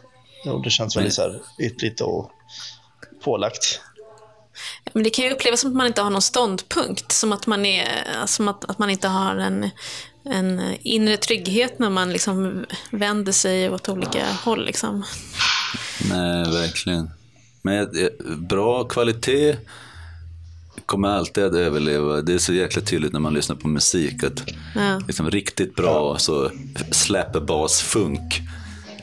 Och 0.46 0.64
det 0.64 0.70
känns 0.70 0.98
väldigt 0.98 1.14
så 1.14 1.22
här 1.22 1.42
ytligt 1.60 2.02
och 2.02 2.32
pålagt. 3.24 3.82
Men 4.94 5.04
det 5.04 5.10
kan 5.10 5.26
ju 5.26 5.32
upplevas 5.32 5.62
som 5.62 5.72
att 5.72 5.78
man 5.78 5.88
inte 5.88 6.02
har 6.02 6.10
någon 6.10 6.22
ståndpunkt. 6.22 7.12
Som 7.12 7.34
att 7.34 7.48
man, 7.48 7.66
är, 7.66 7.88
som 8.26 8.48
att, 8.48 8.66
att 8.70 8.80
man 8.80 8.90
inte 8.90 9.08
har 9.08 9.36
en, 9.36 9.70
en 10.24 10.76
inre 10.82 11.18
trygghet 11.18 11.80
när 11.80 11.90
man 11.90 12.14
liksom 12.14 12.66
vänder 12.92 13.32
sig 13.32 13.70
åt 13.70 13.90
olika 13.90 14.26
håll. 14.44 14.66
Liksom. 14.66 15.04
Nej, 16.10 16.52
verkligen. 16.52 17.10
Men 17.62 17.90
bra 18.38 18.84
kvalitet 18.84 19.58
kommer 20.86 21.08
alltid 21.10 21.44
att 21.44 21.54
överleva. 21.54 22.22
Det 22.22 22.34
är 22.34 22.38
så 22.38 22.54
jäkla 22.54 22.82
tydligt 22.82 23.14
när 23.14 23.20
man 23.20 23.34
lyssnar 23.34 23.56
på 23.56 23.68
musik. 23.68 24.24
att 24.24 24.44
Ja. 24.76 25.02
liksom 25.08 25.32
Riktigt 25.32 25.76
bra 25.76 26.18
så 26.18 26.52
släpbas-funk 26.92 28.42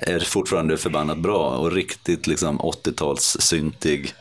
är 0.01 0.21
fortfarande 0.21 0.77
förbannat 0.77 1.19
bra. 1.19 1.57
Och 1.57 1.73
riktigt 1.73 2.27
liksom 2.27 2.61
80-tals 2.61 3.37
syntig 3.41 4.15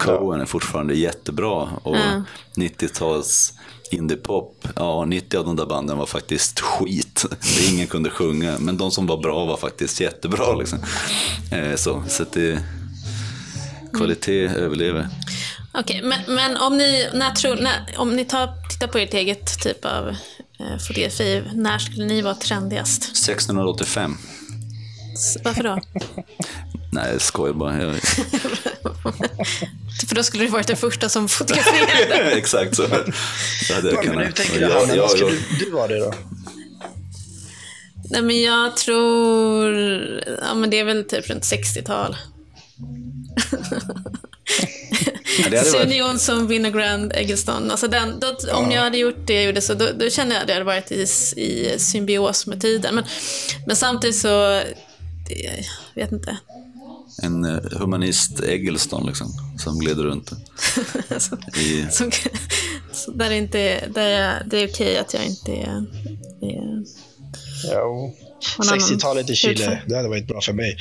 Cohen 0.00 0.40
är 0.40 0.46
fortfarande 0.46 0.94
jättebra. 0.94 1.68
Och 1.82 1.96
Ja. 1.96 2.22
90-tals 2.56 3.52
indiepop, 3.90 4.68
ja 4.76 5.04
90 5.04 5.38
av 5.38 5.44
de 5.44 5.56
där 5.56 5.66
banden 5.66 5.98
var 5.98 6.06
faktiskt 6.06 6.60
skit. 6.60 7.24
Ingen 7.70 7.86
kunde 7.86 8.10
sjunga, 8.10 8.56
men 8.58 8.76
de 8.76 8.90
som 8.90 9.06
var 9.06 9.16
bra 9.16 9.44
var 9.44 9.56
faktiskt 9.56 10.00
jättebra. 10.00 10.54
Liksom. 10.54 10.78
Eh, 11.52 11.76
så 11.76 12.02
så 12.08 12.24
det, 12.32 12.62
kvalitet 13.92 14.46
överlever. 14.46 15.08
Okej, 15.74 16.02
men, 16.02 16.18
men 16.34 16.56
om 16.56 16.76
ni, 16.78 17.08
när 17.14 17.30
tror, 17.30 17.56
när, 17.56 17.94
om 17.96 18.16
ni 18.16 18.24
tar, 18.24 18.68
tittar 18.70 18.86
på 18.86 18.98
ert 18.98 19.14
eget 19.14 19.60
typ 19.62 19.84
av 19.84 20.08
eh, 20.58 20.78
fotografi, 20.88 21.42
när 21.54 21.78
skulle 21.78 22.04
ni 22.04 22.22
vara 22.22 22.34
trendigast? 22.34 23.02
1685. 23.02 24.16
S- 25.16 25.36
Varför 25.44 25.62
då? 25.62 25.80
Nej, 26.92 27.12
jag 27.12 27.20
skojar 27.20 27.54
bara. 27.54 27.82
Jag, 27.82 27.94
För 30.08 30.14
då 30.14 30.22
skulle 30.22 30.44
du 30.44 30.50
varit 30.50 30.66
den 30.66 30.76
första 30.76 31.08
som 31.08 31.28
fotograferade. 31.28 32.30
exakt 32.36 32.76
så. 32.76 32.82
Det 32.86 33.74
hade 33.74 33.90
jag 33.92 34.02
kunnat. 34.02 34.26
hur 34.26 34.32
tänker 34.32 34.54
du, 34.54 34.60
Jag- 34.60 34.80
Hanna? 34.86 34.96
Vad 34.96 35.10
skulle 35.10 35.32
du 35.58 35.70
vara 35.70 35.86
det 35.86 35.98
då? 35.98 36.14
Nej, 38.10 38.22
men 38.22 38.42
jag 38.42 38.76
tror... 38.76 39.64
Ja, 40.42 40.54
men 40.54 40.70
det 40.70 40.78
är 40.80 40.84
väl 40.84 41.04
typ 41.04 41.28
runt 41.30 41.42
60-tal. 41.44 42.16
Ja, 45.52 45.62
Sune 45.64 45.96
Jonsson, 45.96 46.46
Winogrand, 46.46 47.12
Eggleston. 47.12 47.70
Alltså 47.70 47.88
den, 47.88 48.20
då, 48.20 48.36
Om 48.52 48.70
jag 48.70 48.80
hade 48.82 48.98
gjort 48.98 49.26
det 49.26 49.34
jag 49.34 49.44
gjorde 49.44 49.60
så 49.60 49.74
då, 49.74 49.86
då 49.98 50.10
kände 50.10 50.34
jag 50.34 50.42
att 50.42 50.48
jag 50.48 50.54
hade 50.54 50.64
varit 50.66 50.92
i, 50.92 51.02
i 51.36 51.74
symbios 51.78 52.46
med 52.46 52.60
tiden. 52.60 52.94
Men, 52.94 53.04
men 53.66 53.76
samtidigt 53.76 54.16
så... 54.16 54.62
det- 55.28 55.64
Jag 55.94 56.02
vet 56.02 56.12
inte. 56.12 56.36
en 57.22 57.44
eh, 57.44 57.60
humanist 57.78 58.40
Eggleston 58.40 59.06
liksom, 59.06 59.32
som 59.58 59.78
glider 59.78 60.02
runt. 60.02 60.30
Alltså, 61.10 61.38
I, 61.56 61.86
som, 61.90 62.10
så 62.92 63.10
där 63.10 63.28
det, 63.30 63.36
inte, 63.36 63.86
där 63.94 64.08
jag, 64.08 64.48
det 64.48 64.58
är 64.62 64.68
okej 64.68 64.98
att 64.98 65.14
jag 65.14 65.24
inte 65.26 65.52
är... 65.52 65.84
är 66.42 66.84
Jo. 67.72 68.14
Någon 68.58 68.68
annan 68.68 68.78
60-talet 68.78 69.30
i 69.30 69.34
Chile, 69.34 69.82
det 69.86 69.96
hade 69.96 70.08
varit 70.08 70.26
bra 70.28 70.40
för 70.40 70.52
mig. 70.52 70.76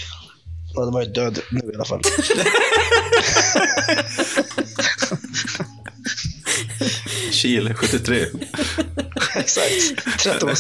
Jag 0.74 0.80
hade 0.82 0.92
varit 0.94 1.16
död 1.16 1.40
nu 1.52 1.72
i 1.72 1.76
alla 1.76 1.86
fall. 1.86 2.02
Chile 7.32 7.74
73, 7.74 8.26
Exakt. 9.36 10.20
13 10.20 10.50
år 10.50 10.56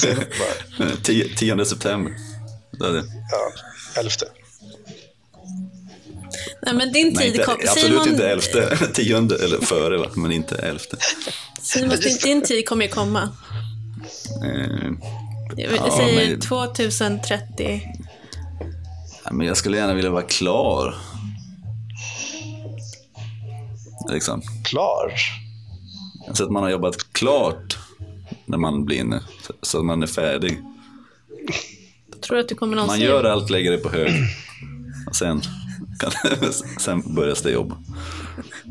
eh, 0.80 0.88
10, 1.04 1.36
10 1.36 1.66
september. 1.66 2.14
Det 2.80 2.86
hade, 2.86 2.98
Ja, 3.32 3.52
elfte. 4.00 4.26
nej, 6.62 6.74
men 6.76 6.94
din 6.94 7.08
nej, 7.08 7.16
tid 7.16 7.28
inte, 7.34 7.44
kom... 7.44 7.54
absolut 7.68 7.86
Simon, 8.04 8.08
inte 8.10 8.30
elfte, 8.30 8.78
tionde 8.94 9.44
eller 9.44 9.62
före, 9.62 9.98
va? 9.98 10.06
men 10.16 10.32
inte 10.32 10.56
elfte. 10.56 10.98
Simon 11.62 11.90
din, 12.00 12.18
din 12.24 12.42
tid 12.42 12.68
kommer 12.70 12.86
ju 12.86 12.92
komma. 12.92 13.30
Eh, 14.44 14.92
Jag 15.58 15.72
Ja, 15.78 15.98
säger 15.98 16.30
men- 16.30 16.40
2030. 16.40 17.82
ja, 19.26 19.34
men 19.34 19.48
jag 19.48 19.58
skulle 19.58 19.78
gärna 19.78 19.94
vilja 19.94 20.12
vara 20.12 20.22
klar. 20.24 20.96
Liksom. 24.12 24.42
Klar. 24.64 25.14
Så 26.34 26.44
att 26.44 26.52
man 26.52 26.64
har 26.64 26.70
jobbat 26.70 27.14
klart 27.14 27.78
när 28.46 28.58
man 28.58 28.86
blir 28.86 28.98
inne. 28.98 29.24
Så- 29.48 29.54
Så 29.62 29.78
att 29.80 29.86
man 29.86 30.04
är 30.04 30.08
färdig. 30.08 30.58
Tror 32.28 32.40
att 32.40 32.50
du 32.50 32.56
kommer 32.56 32.76
någonsin... 32.76 33.00
Man 33.00 33.16
gör 33.16 33.24
allt, 33.24 33.50
lägger 33.50 33.72
det 33.72 33.78
på 33.78 33.90
hög. 33.90 34.12
Och 35.08 35.16
sen, 35.16 35.42
kan, 36.00 36.12
sen 36.80 37.16
börjar 37.16 37.38
det 37.44 37.52
jobba. 37.52 37.78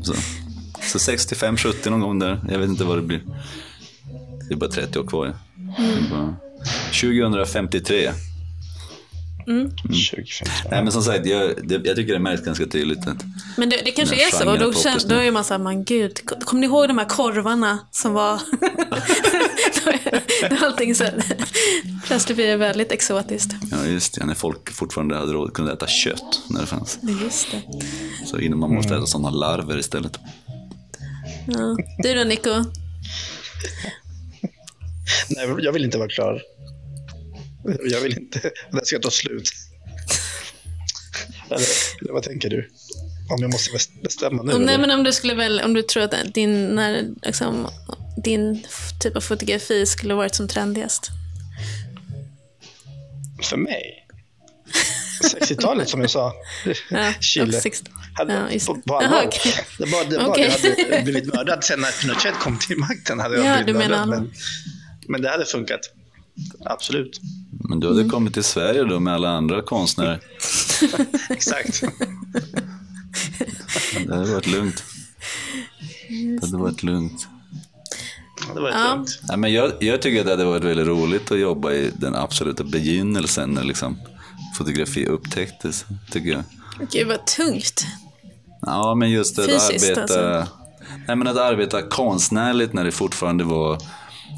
Så, 0.03 0.13
så 0.99 1.11
65-70 1.11 1.89
någon 1.89 1.99
gång 1.99 2.19
där. 2.19 2.39
Jag 2.51 2.59
vet 2.59 2.69
inte 2.69 2.83
vad 2.83 2.97
det 2.97 3.01
blir. 3.01 3.21
Det 4.47 4.53
är 4.53 4.57
bara 4.57 4.69
30 4.69 4.99
år 4.99 5.07
kvar. 5.07 5.33
Mm. 5.77 6.33
2053 7.01 8.11
Mm. 9.47 9.69
2015. 9.69 10.47
Nej, 10.71 10.83
men 10.83 10.91
som 10.91 11.03
sagt, 11.03 11.25
jag, 11.25 11.67
det, 11.67 11.81
jag 11.83 11.95
tycker 11.95 12.13
det 12.13 12.19
märks 12.19 12.43
ganska 12.43 12.65
tydligt. 12.65 13.07
Att 13.07 13.23
men 13.57 13.69
det, 13.69 13.81
det 13.85 13.91
kanske 13.91 14.15
är 14.15 14.31
så. 14.31 14.51
Och 14.51 14.59
då, 14.59 14.73
känner, 14.73 15.09
då 15.09 15.15
är 15.15 15.31
man 15.31 15.43
såhär, 15.43 15.59
man 15.59 15.83
gud, 15.83 16.19
kommer 16.25 16.61
ni 16.61 16.67
ihåg 16.67 16.87
de 16.87 16.97
här 16.97 17.05
korvarna 17.05 17.79
som 17.91 18.13
var... 18.13 18.41
allting 20.65 20.95
sen. 20.95 21.21
Plötsligt 22.05 22.35
blir 22.35 22.47
det 22.47 22.57
väldigt 22.57 22.91
exotiskt. 22.91 23.55
Ja, 23.71 23.85
just 23.85 24.15
det. 24.15 24.25
När 24.25 24.35
folk 24.35 24.71
fortfarande 24.71 25.15
hade 25.15 25.33
råd, 25.33 25.53
kunde 25.53 25.73
äta 25.73 25.87
kött 25.87 26.41
när 26.49 26.61
det 26.61 26.67
fanns. 26.67 26.99
Just 27.23 27.51
det. 27.51 27.61
Så 28.25 28.39
innan 28.39 28.59
man 28.59 28.73
måste 28.73 28.89
mm. 28.89 28.99
äta 28.99 29.07
sådana 29.07 29.29
larver 29.29 29.77
istället. 29.77 30.19
Ja. 31.47 31.77
Du 32.03 32.13
då, 32.13 32.23
Nico? 32.23 32.49
Nej, 35.29 35.55
jag 35.59 35.73
vill 35.73 35.85
inte 35.85 35.97
vara 35.97 36.09
klar. 36.09 36.41
Jag 37.91 38.01
vill 38.01 38.17
inte. 38.17 38.51
Det 38.71 38.85
ska 38.85 38.99
ta 38.99 39.11
slut. 39.11 39.49
Eller, 41.49 41.65
eller 42.01 42.13
vad 42.13 42.23
tänker 42.23 42.49
du? 42.49 42.69
Om 43.29 43.41
jag 43.41 43.51
måste 43.51 43.71
bes- 43.71 44.01
bestämma 44.03 44.43
nu? 44.43 44.53
Om, 44.53 44.61
nej, 44.61 44.77
men 44.77 44.91
om 44.91 45.03
du 45.03 45.13
skulle 45.13 45.33
väl, 45.33 45.61
om 45.61 45.73
du 45.73 45.81
tror 45.81 46.03
att 46.03 46.33
din, 46.33 46.65
när, 46.67 47.03
liksom, 47.23 47.67
din 48.23 48.63
typ 49.01 49.15
av 49.15 49.21
fotografi 49.21 49.85
skulle 49.85 50.13
varit 50.13 50.35
som 50.35 50.47
trendigast? 50.47 51.09
För 53.43 53.57
mig? 53.57 54.01
60-talet 55.23 55.89
som 55.89 56.01
jag 56.01 56.09
sa. 56.09 56.33
Ja, 56.89 57.13
Chile. 57.19 57.57
och 57.57 57.63
sex- 57.63 57.83
Hade, 58.13 58.33
ja, 58.33 58.51
just 58.51 58.67
på, 58.67 58.73
det. 58.73 58.81
på. 58.81 58.99
Det 59.83 59.85
var 59.91 60.05
det, 60.09 60.17
var 60.17 60.37
jag 60.39 60.49
hade 60.51 61.01
blivit 61.03 61.33
mördad 61.33 61.63
sen 61.63 61.79
när 61.81 61.91
Pinochet 62.01 62.33
kom 62.39 62.59
till 62.59 62.77
makten. 62.77 63.19
Hade 63.19 63.35
jag 63.37 63.45
Ja, 63.45 63.63
blivit 63.63 63.67
du 63.67 63.73
menar 63.73 63.89
mördad, 63.89 64.01
allvar. 64.01 64.17
men, 64.17 64.31
men 65.07 65.21
det 65.21 65.29
hade 65.29 65.45
funkat. 65.45 65.79
Absolut. 66.65 67.21
Men 67.69 67.79
du 67.79 67.87
hade 67.87 68.09
kommit 68.09 68.33
till 68.33 68.43
Sverige 68.43 68.83
då 68.83 68.99
med 68.99 69.13
alla 69.13 69.29
andra 69.29 69.61
konstnärer. 69.61 70.19
Exakt. 71.29 71.83
Det 74.07 74.15
hade 74.15 74.33
varit 74.33 74.47
lugnt. 74.47 74.83
Det 76.39 76.45
hade 76.45 76.57
varit 76.57 76.83
lugnt. 76.83 77.27
Det 78.55 78.61
var 78.61 78.69
Ja. 78.69 78.93
lugnt. 78.95 79.19
Nej, 79.27 79.37
men 79.37 79.53
jag, 79.53 79.71
jag 79.79 80.01
tycker 80.01 80.19
att 80.19 80.25
det 80.25 80.31
hade 80.31 80.45
varit 80.45 80.63
väldigt 80.63 80.87
roligt 80.87 81.31
att 81.31 81.39
jobba 81.39 81.71
i 81.71 81.91
den 81.97 82.15
absoluta 82.15 82.63
begynnelsen 82.63 83.49
när 83.49 83.63
liksom 83.63 83.97
fotografi 84.57 85.05
upptäcktes, 85.05 85.85
tycker 86.11 86.29
jag. 86.29 86.43
Gud 86.91 87.07
vad 87.07 87.25
tungt. 87.25 87.85
Ja, 88.61 88.95
men 88.95 89.11
just 89.11 89.39
att 89.39 89.45
Fysiskt, 89.45 89.83
arbeta, 89.97 90.01
alltså. 90.01 90.55
nej, 91.07 91.15
men 91.17 91.27
att 91.27 91.37
arbeta 91.37 91.81
konstnärligt 91.81 92.73
när 92.73 92.83
det 92.83 92.91
fortfarande 92.91 93.43
var 93.43 93.77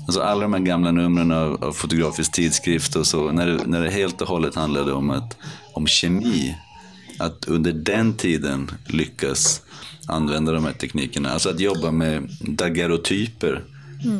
Alltså 0.08 0.22
alla 0.22 0.42
de 0.42 0.54
här 0.54 0.60
gamla 0.60 0.92
numren 0.92 1.32
av, 1.32 1.64
av 1.64 1.72
Fotografisk 1.72 2.32
tidskrift 2.32 2.96
och 2.96 3.08
så, 3.08 3.32
när 3.32 3.48
det, 3.48 3.66
när 3.66 3.82
det 3.82 3.90
helt 3.90 4.22
och 4.22 4.28
hållet 4.28 4.56
handlade 4.56 4.94
om, 4.94 5.10
att, 5.10 5.38
om 5.74 5.88
kemi. 5.88 6.56
Att 7.20 7.46
under 7.46 7.72
den 7.72 8.14
tiden 8.14 8.72
lyckas 8.86 9.62
använda 10.08 10.52
de 10.52 10.66
här 10.66 10.74
teknikerna. 10.74 11.30
Alltså 11.30 11.50
att 11.50 11.60
jobba 11.60 11.92
med 11.92 12.30
daguerreotyper. 12.40 13.64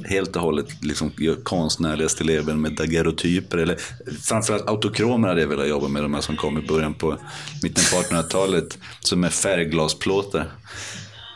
Helt 0.06 0.36
och 0.36 0.42
hållet 0.42 0.84
liksom, 0.84 1.12
konstnärliga 1.44 2.10
stilleben 2.10 2.62
med 2.62 2.76
daguerreotyper. 2.76 3.58
Eller 3.58 3.78
framförallt 4.22 4.70
autokromer 4.70 5.28
hade 5.28 5.42
jag 5.42 5.48
velat 5.48 5.68
jobba 5.68 5.88
med, 5.88 6.04
de 6.04 6.14
här 6.14 6.22
som 6.22 6.36
kom 6.36 6.58
i 6.58 6.68
början 6.68 6.94
på 6.94 7.18
mitten 7.64 7.84
på 7.92 8.16
1800-talet. 8.16 8.78
Som 9.00 9.24
är 9.24 9.30
färgglasplåtar. 9.30 10.52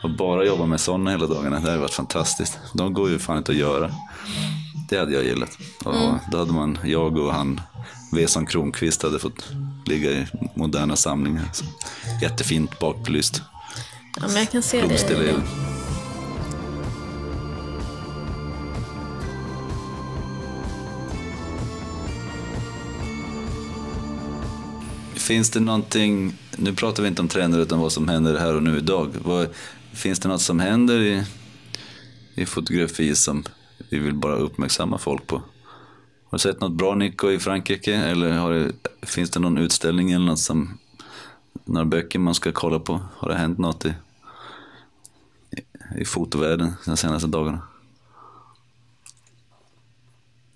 Och 0.02 0.10
bara 0.10 0.44
jobba 0.44 0.66
med 0.66 0.80
sådana 0.80 1.10
hela 1.10 1.26
dagarna, 1.26 1.60
det 1.60 1.70
hade 1.70 1.78
varit 1.78 1.94
fantastiskt. 1.94 2.58
De 2.74 2.94
går 2.94 3.10
ju 3.10 3.18
fan 3.18 3.38
inte 3.38 3.52
att 3.52 3.58
göra. 3.58 3.94
Det 4.88 4.98
hade 4.98 5.12
jag 5.12 5.24
gillat. 5.24 5.58
Och 5.84 5.94
Då 6.32 6.38
hade 6.38 6.52
man, 6.52 6.78
jag 6.84 7.18
och 7.18 7.34
han, 7.34 7.60
Veson 8.12 8.46
Kronqvist 8.46 9.02
hade 9.02 9.18
fått 9.18 9.52
ligga 9.86 10.10
i 10.10 10.26
moderna 10.54 10.96
samlingar. 10.96 11.44
Så, 11.52 11.64
jättefint 12.22 12.78
bakbelyst. 12.78 13.42
Ja, 14.20 14.22
men 14.26 14.36
jag 14.36 14.50
kan 14.50 14.62
se 14.62 14.86
det. 14.86 15.42
Finns 25.14 25.50
det 25.50 25.60
någonting, 25.60 26.34
nu 26.56 26.74
pratar 26.74 27.02
vi 27.02 27.08
inte 27.08 27.22
om 27.22 27.28
trender 27.28 27.58
utan 27.58 27.78
vad 27.78 27.92
som 27.92 28.08
händer 28.08 28.38
här 28.38 28.54
och 28.54 28.62
nu 28.62 28.78
idag. 28.78 29.14
Vad, 29.24 29.48
finns 29.92 30.18
det 30.18 30.28
något 30.28 30.42
som 30.42 30.60
händer 30.60 30.98
i, 30.98 31.22
i 32.34 32.46
fotografi 32.46 33.14
som 33.14 33.44
vi 33.92 33.98
vill 33.98 34.14
bara 34.14 34.36
uppmärksamma 34.36 34.98
folk 34.98 35.26
på? 35.26 35.36
Har 36.24 36.38
du 36.38 36.38
sett 36.38 36.60
något 36.60 36.72
bra 36.72 36.94
Nico 36.94 37.30
i 37.30 37.38
Frankrike? 37.38 37.94
Eller 37.94 38.32
har 38.32 38.52
det, 38.52 38.72
finns 39.06 39.30
det 39.30 39.40
någon 39.40 39.58
utställning 39.58 40.12
eller 40.12 40.26
något 40.26 40.38
som, 40.38 40.78
några 41.64 41.84
böcker 41.84 42.18
man 42.18 42.34
ska 42.34 42.52
kolla 42.52 42.78
på? 42.78 43.00
Har 43.16 43.28
det 43.28 43.34
hänt 43.34 43.58
något 43.58 43.84
i, 43.84 43.94
i 45.98 46.04
fotovärlden 46.04 46.72
de 46.86 46.96
senaste 46.96 47.28
dagarna? 47.28 47.62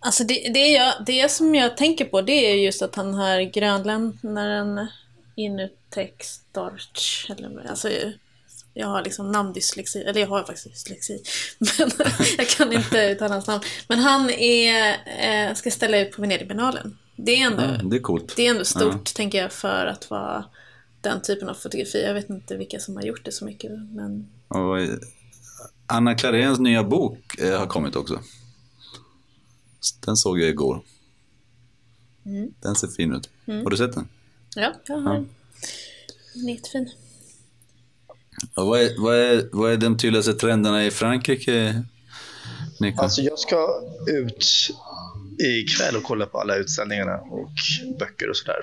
Alltså 0.01 0.25
det, 0.25 0.51
det, 0.55 0.69
jag, 0.69 0.95
det 1.07 1.31
som 1.31 1.55
jag 1.55 1.77
tänker 1.77 2.05
på 2.05 2.23
det 2.23 2.51
är 2.51 2.55
just 2.55 2.83
att 2.83 2.97
han 2.97 3.15
har 3.15 3.41
grönländaren 3.41 4.87
Inutex 5.35 6.41
Dorch, 6.53 7.31
Eller, 7.31 7.71
alltså, 7.71 7.89
jag 8.77 8.87
har 8.87 9.03
liksom 9.03 9.33
namndyslexi, 9.33 10.03
eller 10.03 10.21
jag 10.21 10.29
har 10.29 10.43
faktiskt 10.45 10.65
dyslexi. 10.71 11.23
Men 11.59 11.91
jag 12.39 12.49
kan 12.49 12.73
inte 12.73 12.99
uttala 13.11 13.35
hans 13.35 13.47
namn. 13.47 13.63
Men 13.89 13.99
han 13.99 14.31
är, 14.31 14.97
eh, 15.49 15.55
ska 15.55 15.71
ställa 15.71 15.99
ut 16.01 16.13
på 16.13 16.23
Venedigbiennalen. 16.23 16.99
Det 17.17 17.43
är 17.43 17.47
ändå, 17.47 17.63
Mm, 17.63 17.91
det 17.91 17.97
är 17.97 18.01
coolt. 18.01 18.37
det 18.37 18.47
är 18.47 18.51
ändå 18.51 18.65
stort, 18.65 19.15
tänker 19.15 19.39
jag, 19.43 19.53
för 19.53 19.87
att 19.87 20.11
vara 20.11 20.45
den 21.01 21.23
typen 21.23 21.49
av 21.49 21.55
fotografi. 21.55 22.03
Jag 22.03 22.15
vet 22.15 22.31
inte 22.31 22.57
vilka 22.57 22.81
som 22.81 22.97
har 22.97 23.03
gjort 23.03 23.25
det 23.25 23.33
så 23.33 23.45
mycket, 23.45 23.71
men 23.91 24.29
Och 24.49 24.81
eh, 24.81 24.89
Anna 25.87 26.15
Klaréns 26.15 26.59
nya 26.59 26.85
bok 26.85 27.39
eh, 27.39 27.59
har 27.59 27.67
kommit 27.67 27.97
också. 27.97 28.21
Den 30.07 30.17
såg 30.17 30.41
jag 30.41 30.49
igår. 30.49 30.83
Den 32.63 32.75
ser 32.75 32.89
fin 32.89 33.13
ut. 33.15 33.29
Har 33.47 33.71
du 33.71 33.77
sett 33.77 33.93
den? 33.93 34.09
ja, 34.57 34.73
jag 34.87 34.97
har 34.97 35.15
den. 35.15 35.29
Den 36.35 36.49
är 36.49 36.53
jättefin. 36.55 36.91
Och 38.55 38.67
vad, 38.67 38.81
är, 38.81 38.91
vad, 38.99 39.17
är, 39.17 39.49
vad 39.53 39.73
är 39.73 39.77
de 39.77 39.97
tydligaste 39.97 40.33
trenderna 40.33 40.87
i 40.87 40.91
Frankrike, 40.91 41.83
Nico? 42.81 43.03
Alltså 43.03 43.23
jag 43.23 43.39
ska 43.39 43.69
ut 44.07 44.45
ikväll 45.39 45.97
och 45.97 46.03
kolla 46.03 46.27
på 46.27 46.39
alla 46.39 46.57
utställningarna 46.57 47.17
och 47.17 47.51
böcker 47.99 48.31
och 48.31 48.37
sådär. 48.37 48.61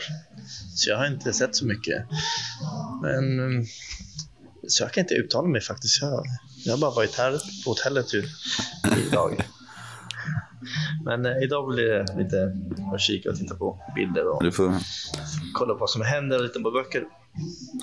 Så 0.75 0.89
jag 0.89 0.97
har 0.97 1.07
inte 1.07 1.33
sett 1.33 1.55
så 1.55 1.65
mycket. 1.65 2.05
Men 3.01 3.39
mm, 3.39 3.65
så 4.67 4.83
jag 4.83 4.91
kan 4.91 5.01
inte 5.01 5.13
uttala 5.13 5.47
mig 5.47 5.61
faktiskt. 5.61 6.01
Jag, 6.01 6.25
jag 6.65 6.73
har 6.73 6.77
bara 6.79 6.91
varit 6.91 7.15
här 7.15 7.31
på 7.65 7.69
hotellet 7.69 8.13
ju, 8.13 8.23
idag. 9.07 9.45
Men 11.05 11.25
eh, 11.25 11.43
idag 11.43 11.67
blir 11.67 11.85
det 11.85 12.23
lite 12.23 12.57
att 12.93 13.01
kika 13.01 13.29
och 13.29 13.35
titta 13.35 13.55
på 13.55 13.79
bilder 13.95 14.27
och 14.27 14.55
får, 14.55 14.73
kolla 15.53 15.73
på 15.73 15.79
vad 15.79 15.89
som 15.89 16.01
händer 16.01 16.37
och 16.37 16.43
lite 16.43 16.59
på 16.59 16.71
böcker. 16.71 17.03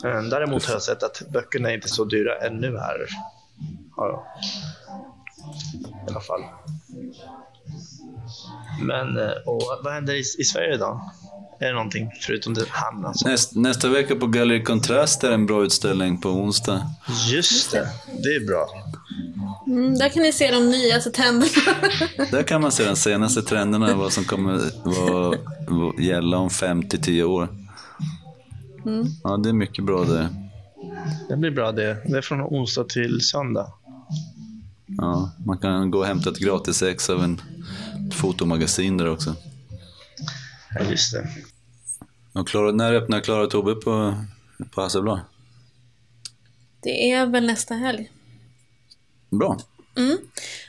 Eh, 0.05 0.23
Däremot 0.23 0.65
har 0.65 0.73
jag 0.73 0.83
sett 0.83 1.03
att 1.03 1.23
böckerna 1.33 1.71
är 1.71 1.75
inte 1.75 1.89
så 1.89 2.05
dyra 2.05 2.39
ännu 2.47 2.79
här. 2.79 3.07
Jag. 3.97 4.25
I 6.07 6.11
alla 6.11 6.21
fall. 6.21 6.41
Men, 8.83 9.19
eh, 9.19 9.33
och 9.47 9.63
vad 9.85 9.93
händer 9.93 10.15
i, 10.15 10.21
i 10.39 10.45
Sverige 10.45 10.75
idag? 10.75 11.01
Är 11.61 11.67
det 11.67 11.73
någonting 11.73 12.11
förutom 12.21 12.55
det 12.55 12.65
han 12.69 13.07
alltså? 13.07 13.29
näst, 13.29 13.57
nästa 13.57 13.89
vecka 13.89 14.17
på 14.17 14.27
Galleri 14.27 14.63
Kontrast 14.63 15.25
är 15.25 15.31
en 15.31 15.47
bra 15.47 15.65
utställning 15.65 16.21
på 16.21 16.29
onsdag. 16.29 16.91
Just 17.33 17.73
det, 17.73 17.89
det 18.23 18.29
är 18.29 18.47
bra. 18.47 18.67
Mm, 19.67 19.99
där 19.99 20.09
kan 20.09 20.23
ni 20.23 20.33
se 20.33 20.51
de 20.51 20.71
nyaste 20.71 21.11
trenderna. 21.11 21.51
Där 22.31 22.43
kan 22.43 22.61
man 22.61 22.73
se 22.73 22.85
de 22.85 22.97
senaste 22.97 23.43
trenderna, 23.43 23.95
vad 23.95 24.13
som 24.13 24.25
kommer 24.25 24.61
vad, 24.85 25.39
vad 25.69 26.01
gälla 26.01 26.37
om 26.39 26.49
5-10 26.49 27.23
år. 27.23 27.49
Ja, 29.23 29.37
det 29.37 29.49
är 29.49 29.53
mycket 29.53 29.85
bra 29.85 30.05
det. 30.05 30.29
Det 31.29 31.37
blir 31.37 31.51
bra 31.51 31.73
det. 31.73 31.97
Det 32.07 32.17
är 32.19 32.23
från 32.23 32.41
onsdag 32.43 32.85
till 32.89 33.21
söndag. 33.21 33.73
Ja, 34.87 35.31
man 35.47 35.59
kan 35.59 35.91
gå 35.91 35.99
och 35.99 36.07
hämta 36.07 36.31
ett 36.31 36.39
gratis 36.39 36.83
ex 36.83 37.11
av 37.11 37.23
en 37.25 37.41
fotomagasin 38.13 38.97
där 38.97 39.09
också. 39.09 39.35
Ja, 40.75 40.85
just 40.91 41.13
det. 41.13 41.29
Och 42.33 42.49
Klara, 42.49 42.73
när 42.73 42.95
öppnar 42.95 43.21
Klara 43.21 43.43
och 43.43 43.51
Tobbe 43.51 43.75
på, 43.75 44.15
på 44.71 44.81
Hasselblad? 44.81 45.21
Det 46.83 47.11
är 47.13 47.27
väl 47.27 47.47
nästa 47.47 47.75
helg. 47.75 48.11
Bra. 49.31 49.59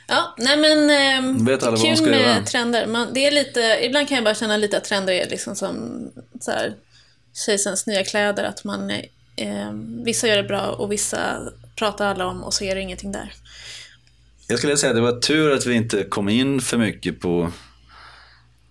Ja, 0.08 0.34
nej 0.38 0.56
men 0.56 0.90
eh, 0.90 1.44
Vet 1.44 1.62
alla 1.62 1.70
vad 1.70 1.80
de 1.80 1.86
kul 1.88 1.96
ska 1.96 2.06
med 2.06 2.20
göra. 2.20 2.44
trender. 2.44 2.86
Man, 2.86 3.08
det 3.14 3.26
är 3.26 3.30
lite, 3.30 3.60
ibland 3.82 4.08
kan 4.08 4.14
jag 4.14 4.24
bara 4.24 4.34
känna 4.34 4.56
lite 4.56 4.76
att 4.76 4.84
trender 4.84 5.12
är 5.12 5.30
liksom 5.30 5.54
som 5.56 5.74
så 6.40 6.50
här, 6.50 6.74
kejsarens 7.34 7.86
nya 7.86 8.04
kläder. 8.04 8.44
Att 8.44 8.64
man, 8.64 8.90
eh, 9.36 9.72
vissa 10.04 10.28
gör 10.28 10.36
det 10.36 10.42
bra 10.42 10.70
och 10.70 10.92
vissa 10.92 11.40
pratar 11.76 12.06
alla 12.06 12.26
om 12.26 12.44
och 12.44 12.54
så 12.54 12.64
är 12.64 12.74
det 12.74 12.80
ingenting 12.80 13.12
där. 13.12 13.34
Jag 14.46 14.58
skulle 14.58 14.76
säga 14.76 14.90
att 14.90 14.96
det 14.96 15.02
var 15.02 15.20
tur 15.20 15.52
att 15.52 15.66
vi 15.66 15.74
inte 15.74 16.04
kom 16.04 16.28
in 16.28 16.60
för 16.60 16.78
mycket 16.78 17.20
på 17.20 17.52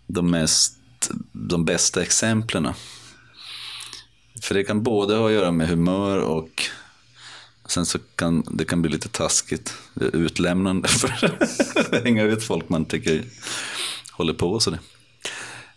de, 0.07 0.31
mest, 0.31 0.77
de 1.31 1.65
bästa 1.65 2.01
exemplen. 2.01 2.67
För 4.41 4.55
det 4.55 4.63
kan 4.63 4.83
både 4.83 5.15
ha 5.15 5.27
att 5.27 5.33
göra 5.33 5.51
med 5.51 5.67
humör 5.67 6.17
och 6.17 6.69
sen 7.65 7.85
så 7.85 7.99
kan 8.15 8.43
det 8.51 8.65
kan 8.65 8.81
bli 8.81 8.91
lite 8.91 9.09
taskigt, 9.09 9.73
utlämnande 9.95 10.87
för 10.87 11.25
att 11.95 12.03
hänga 12.03 12.23
ut 12.23 12.43
folk 12.43 12.69
man 12.69 12.85
tycker 12.85 13.23
håller 14.11 14.33
på 14.33 14.51
och 14.51 14.63
sådär. 14.63 14.79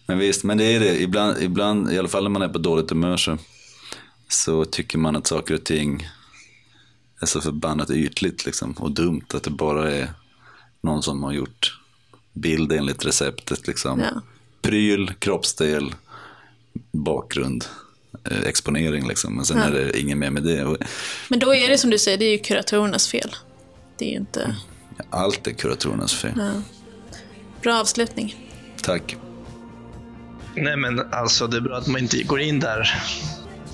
Men 0.07 0.19
visst, 0.19 0.45
men 0.45 0.59
det 0.59 0.65
är 0.65 0.81
det. 0.81 1.01
Ibland, 1.03 1.43
ibland, 1.43 1.93
i 1.93 1.99
alla 1.99 2.09
fall 2.09 2.23
när 2.23 2.31
man 2.31 2.43
är 2.43 2.49
på 2.49 2.59
dåligt 2.59 2.91
humör 2.91 3.17
så, 3.17 3.39
så 4.29 4.65
tycker 4.65 4.99
man 4.99 5.17
att 5.17 5.27
saker 5.27 5.55
och 5.55 5.65
ting 5.65 6.09
är 7.21 7.27
så 7.27 7.41
förbannat 7.41 7.91
ytligt 7.91 8.47
liksom, 8.47 8.73
och 8.73 8.91
dumt 8.93 9.25
att 9.35 9.43
det 9.43 9.51
bara 9.51 9.93
är 9.93 10.13
någon 10.81 11.03
som 11.03 11.23
har 11.23 11.33
gjort 11.33 11.81
bild 12.33 12.73
enligt 12.73 13.05
receptet. 13.07 13.67
Liksom. 13.67 14.01
Ja. 14.01 14.21
Pryl, 14.63 15.13
kroppsdel, 15.19 15.95
bakgrund, 16.93 17.65
eh, 18.31 18.41
exponering. 18.41 19.09
Liksom. 19.09 19.37
Men 19.37 19.45
sen 19.45 19.57
Ja. 19.59 19.65
är 19.65 19.71
det 19.73 20.01
inget 20.01 20.19
mer 20.19 20.31
med 20.31 20.43
det. 20.43 20.77
Men 21.29 21.39
då 21.39 21.55
är 21.55 21.69
det 21.69 21.79
som 21.79 21.91
du 21.91 21.99
säger, 21.99 22.19
det 22.19 22.25
är 22.25 22.33
ju 22.33 22.39
kuratorernas 22.39 23.09
fel. 23.09 23.31
Det 23.99 24.05
är 24.05 24.11
ju 24.11 24.17
inte 24.17 24.57
allt 25.11 25.47
är 25.47 25.53
kuratorernas 25.53 26.15
fel. 26.15 26.33
ja. 26.37 26.63
bra 27.63 27.81
avslutning. 27.81 28.51
Tack. 28.83 29.17
Nej 30.57 30.77
men 30.77 31.13
alltså 31.13 31.47
det 31.47 31.57
är 31.57 31.61
bra 31.61 31.77
att 31.77 31.87
man 31.87 32.01
inte 32.01 32.23
går 32.23 32.41
in 32.41 32.61
där. 32.61 32.91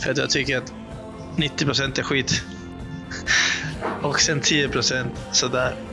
För 0.02 0.10
att 0.10 0.18
jag 0.18 0.30
tycker 0.30 0.58
att 0.58 0.72
90% 1.36 1.98
är 1.98 2.02
skit. 2.02 2.42
Och 4.02 4.20
sen 4.20 4.40
10% 4.40 5.10
sådär. 5.32 5.89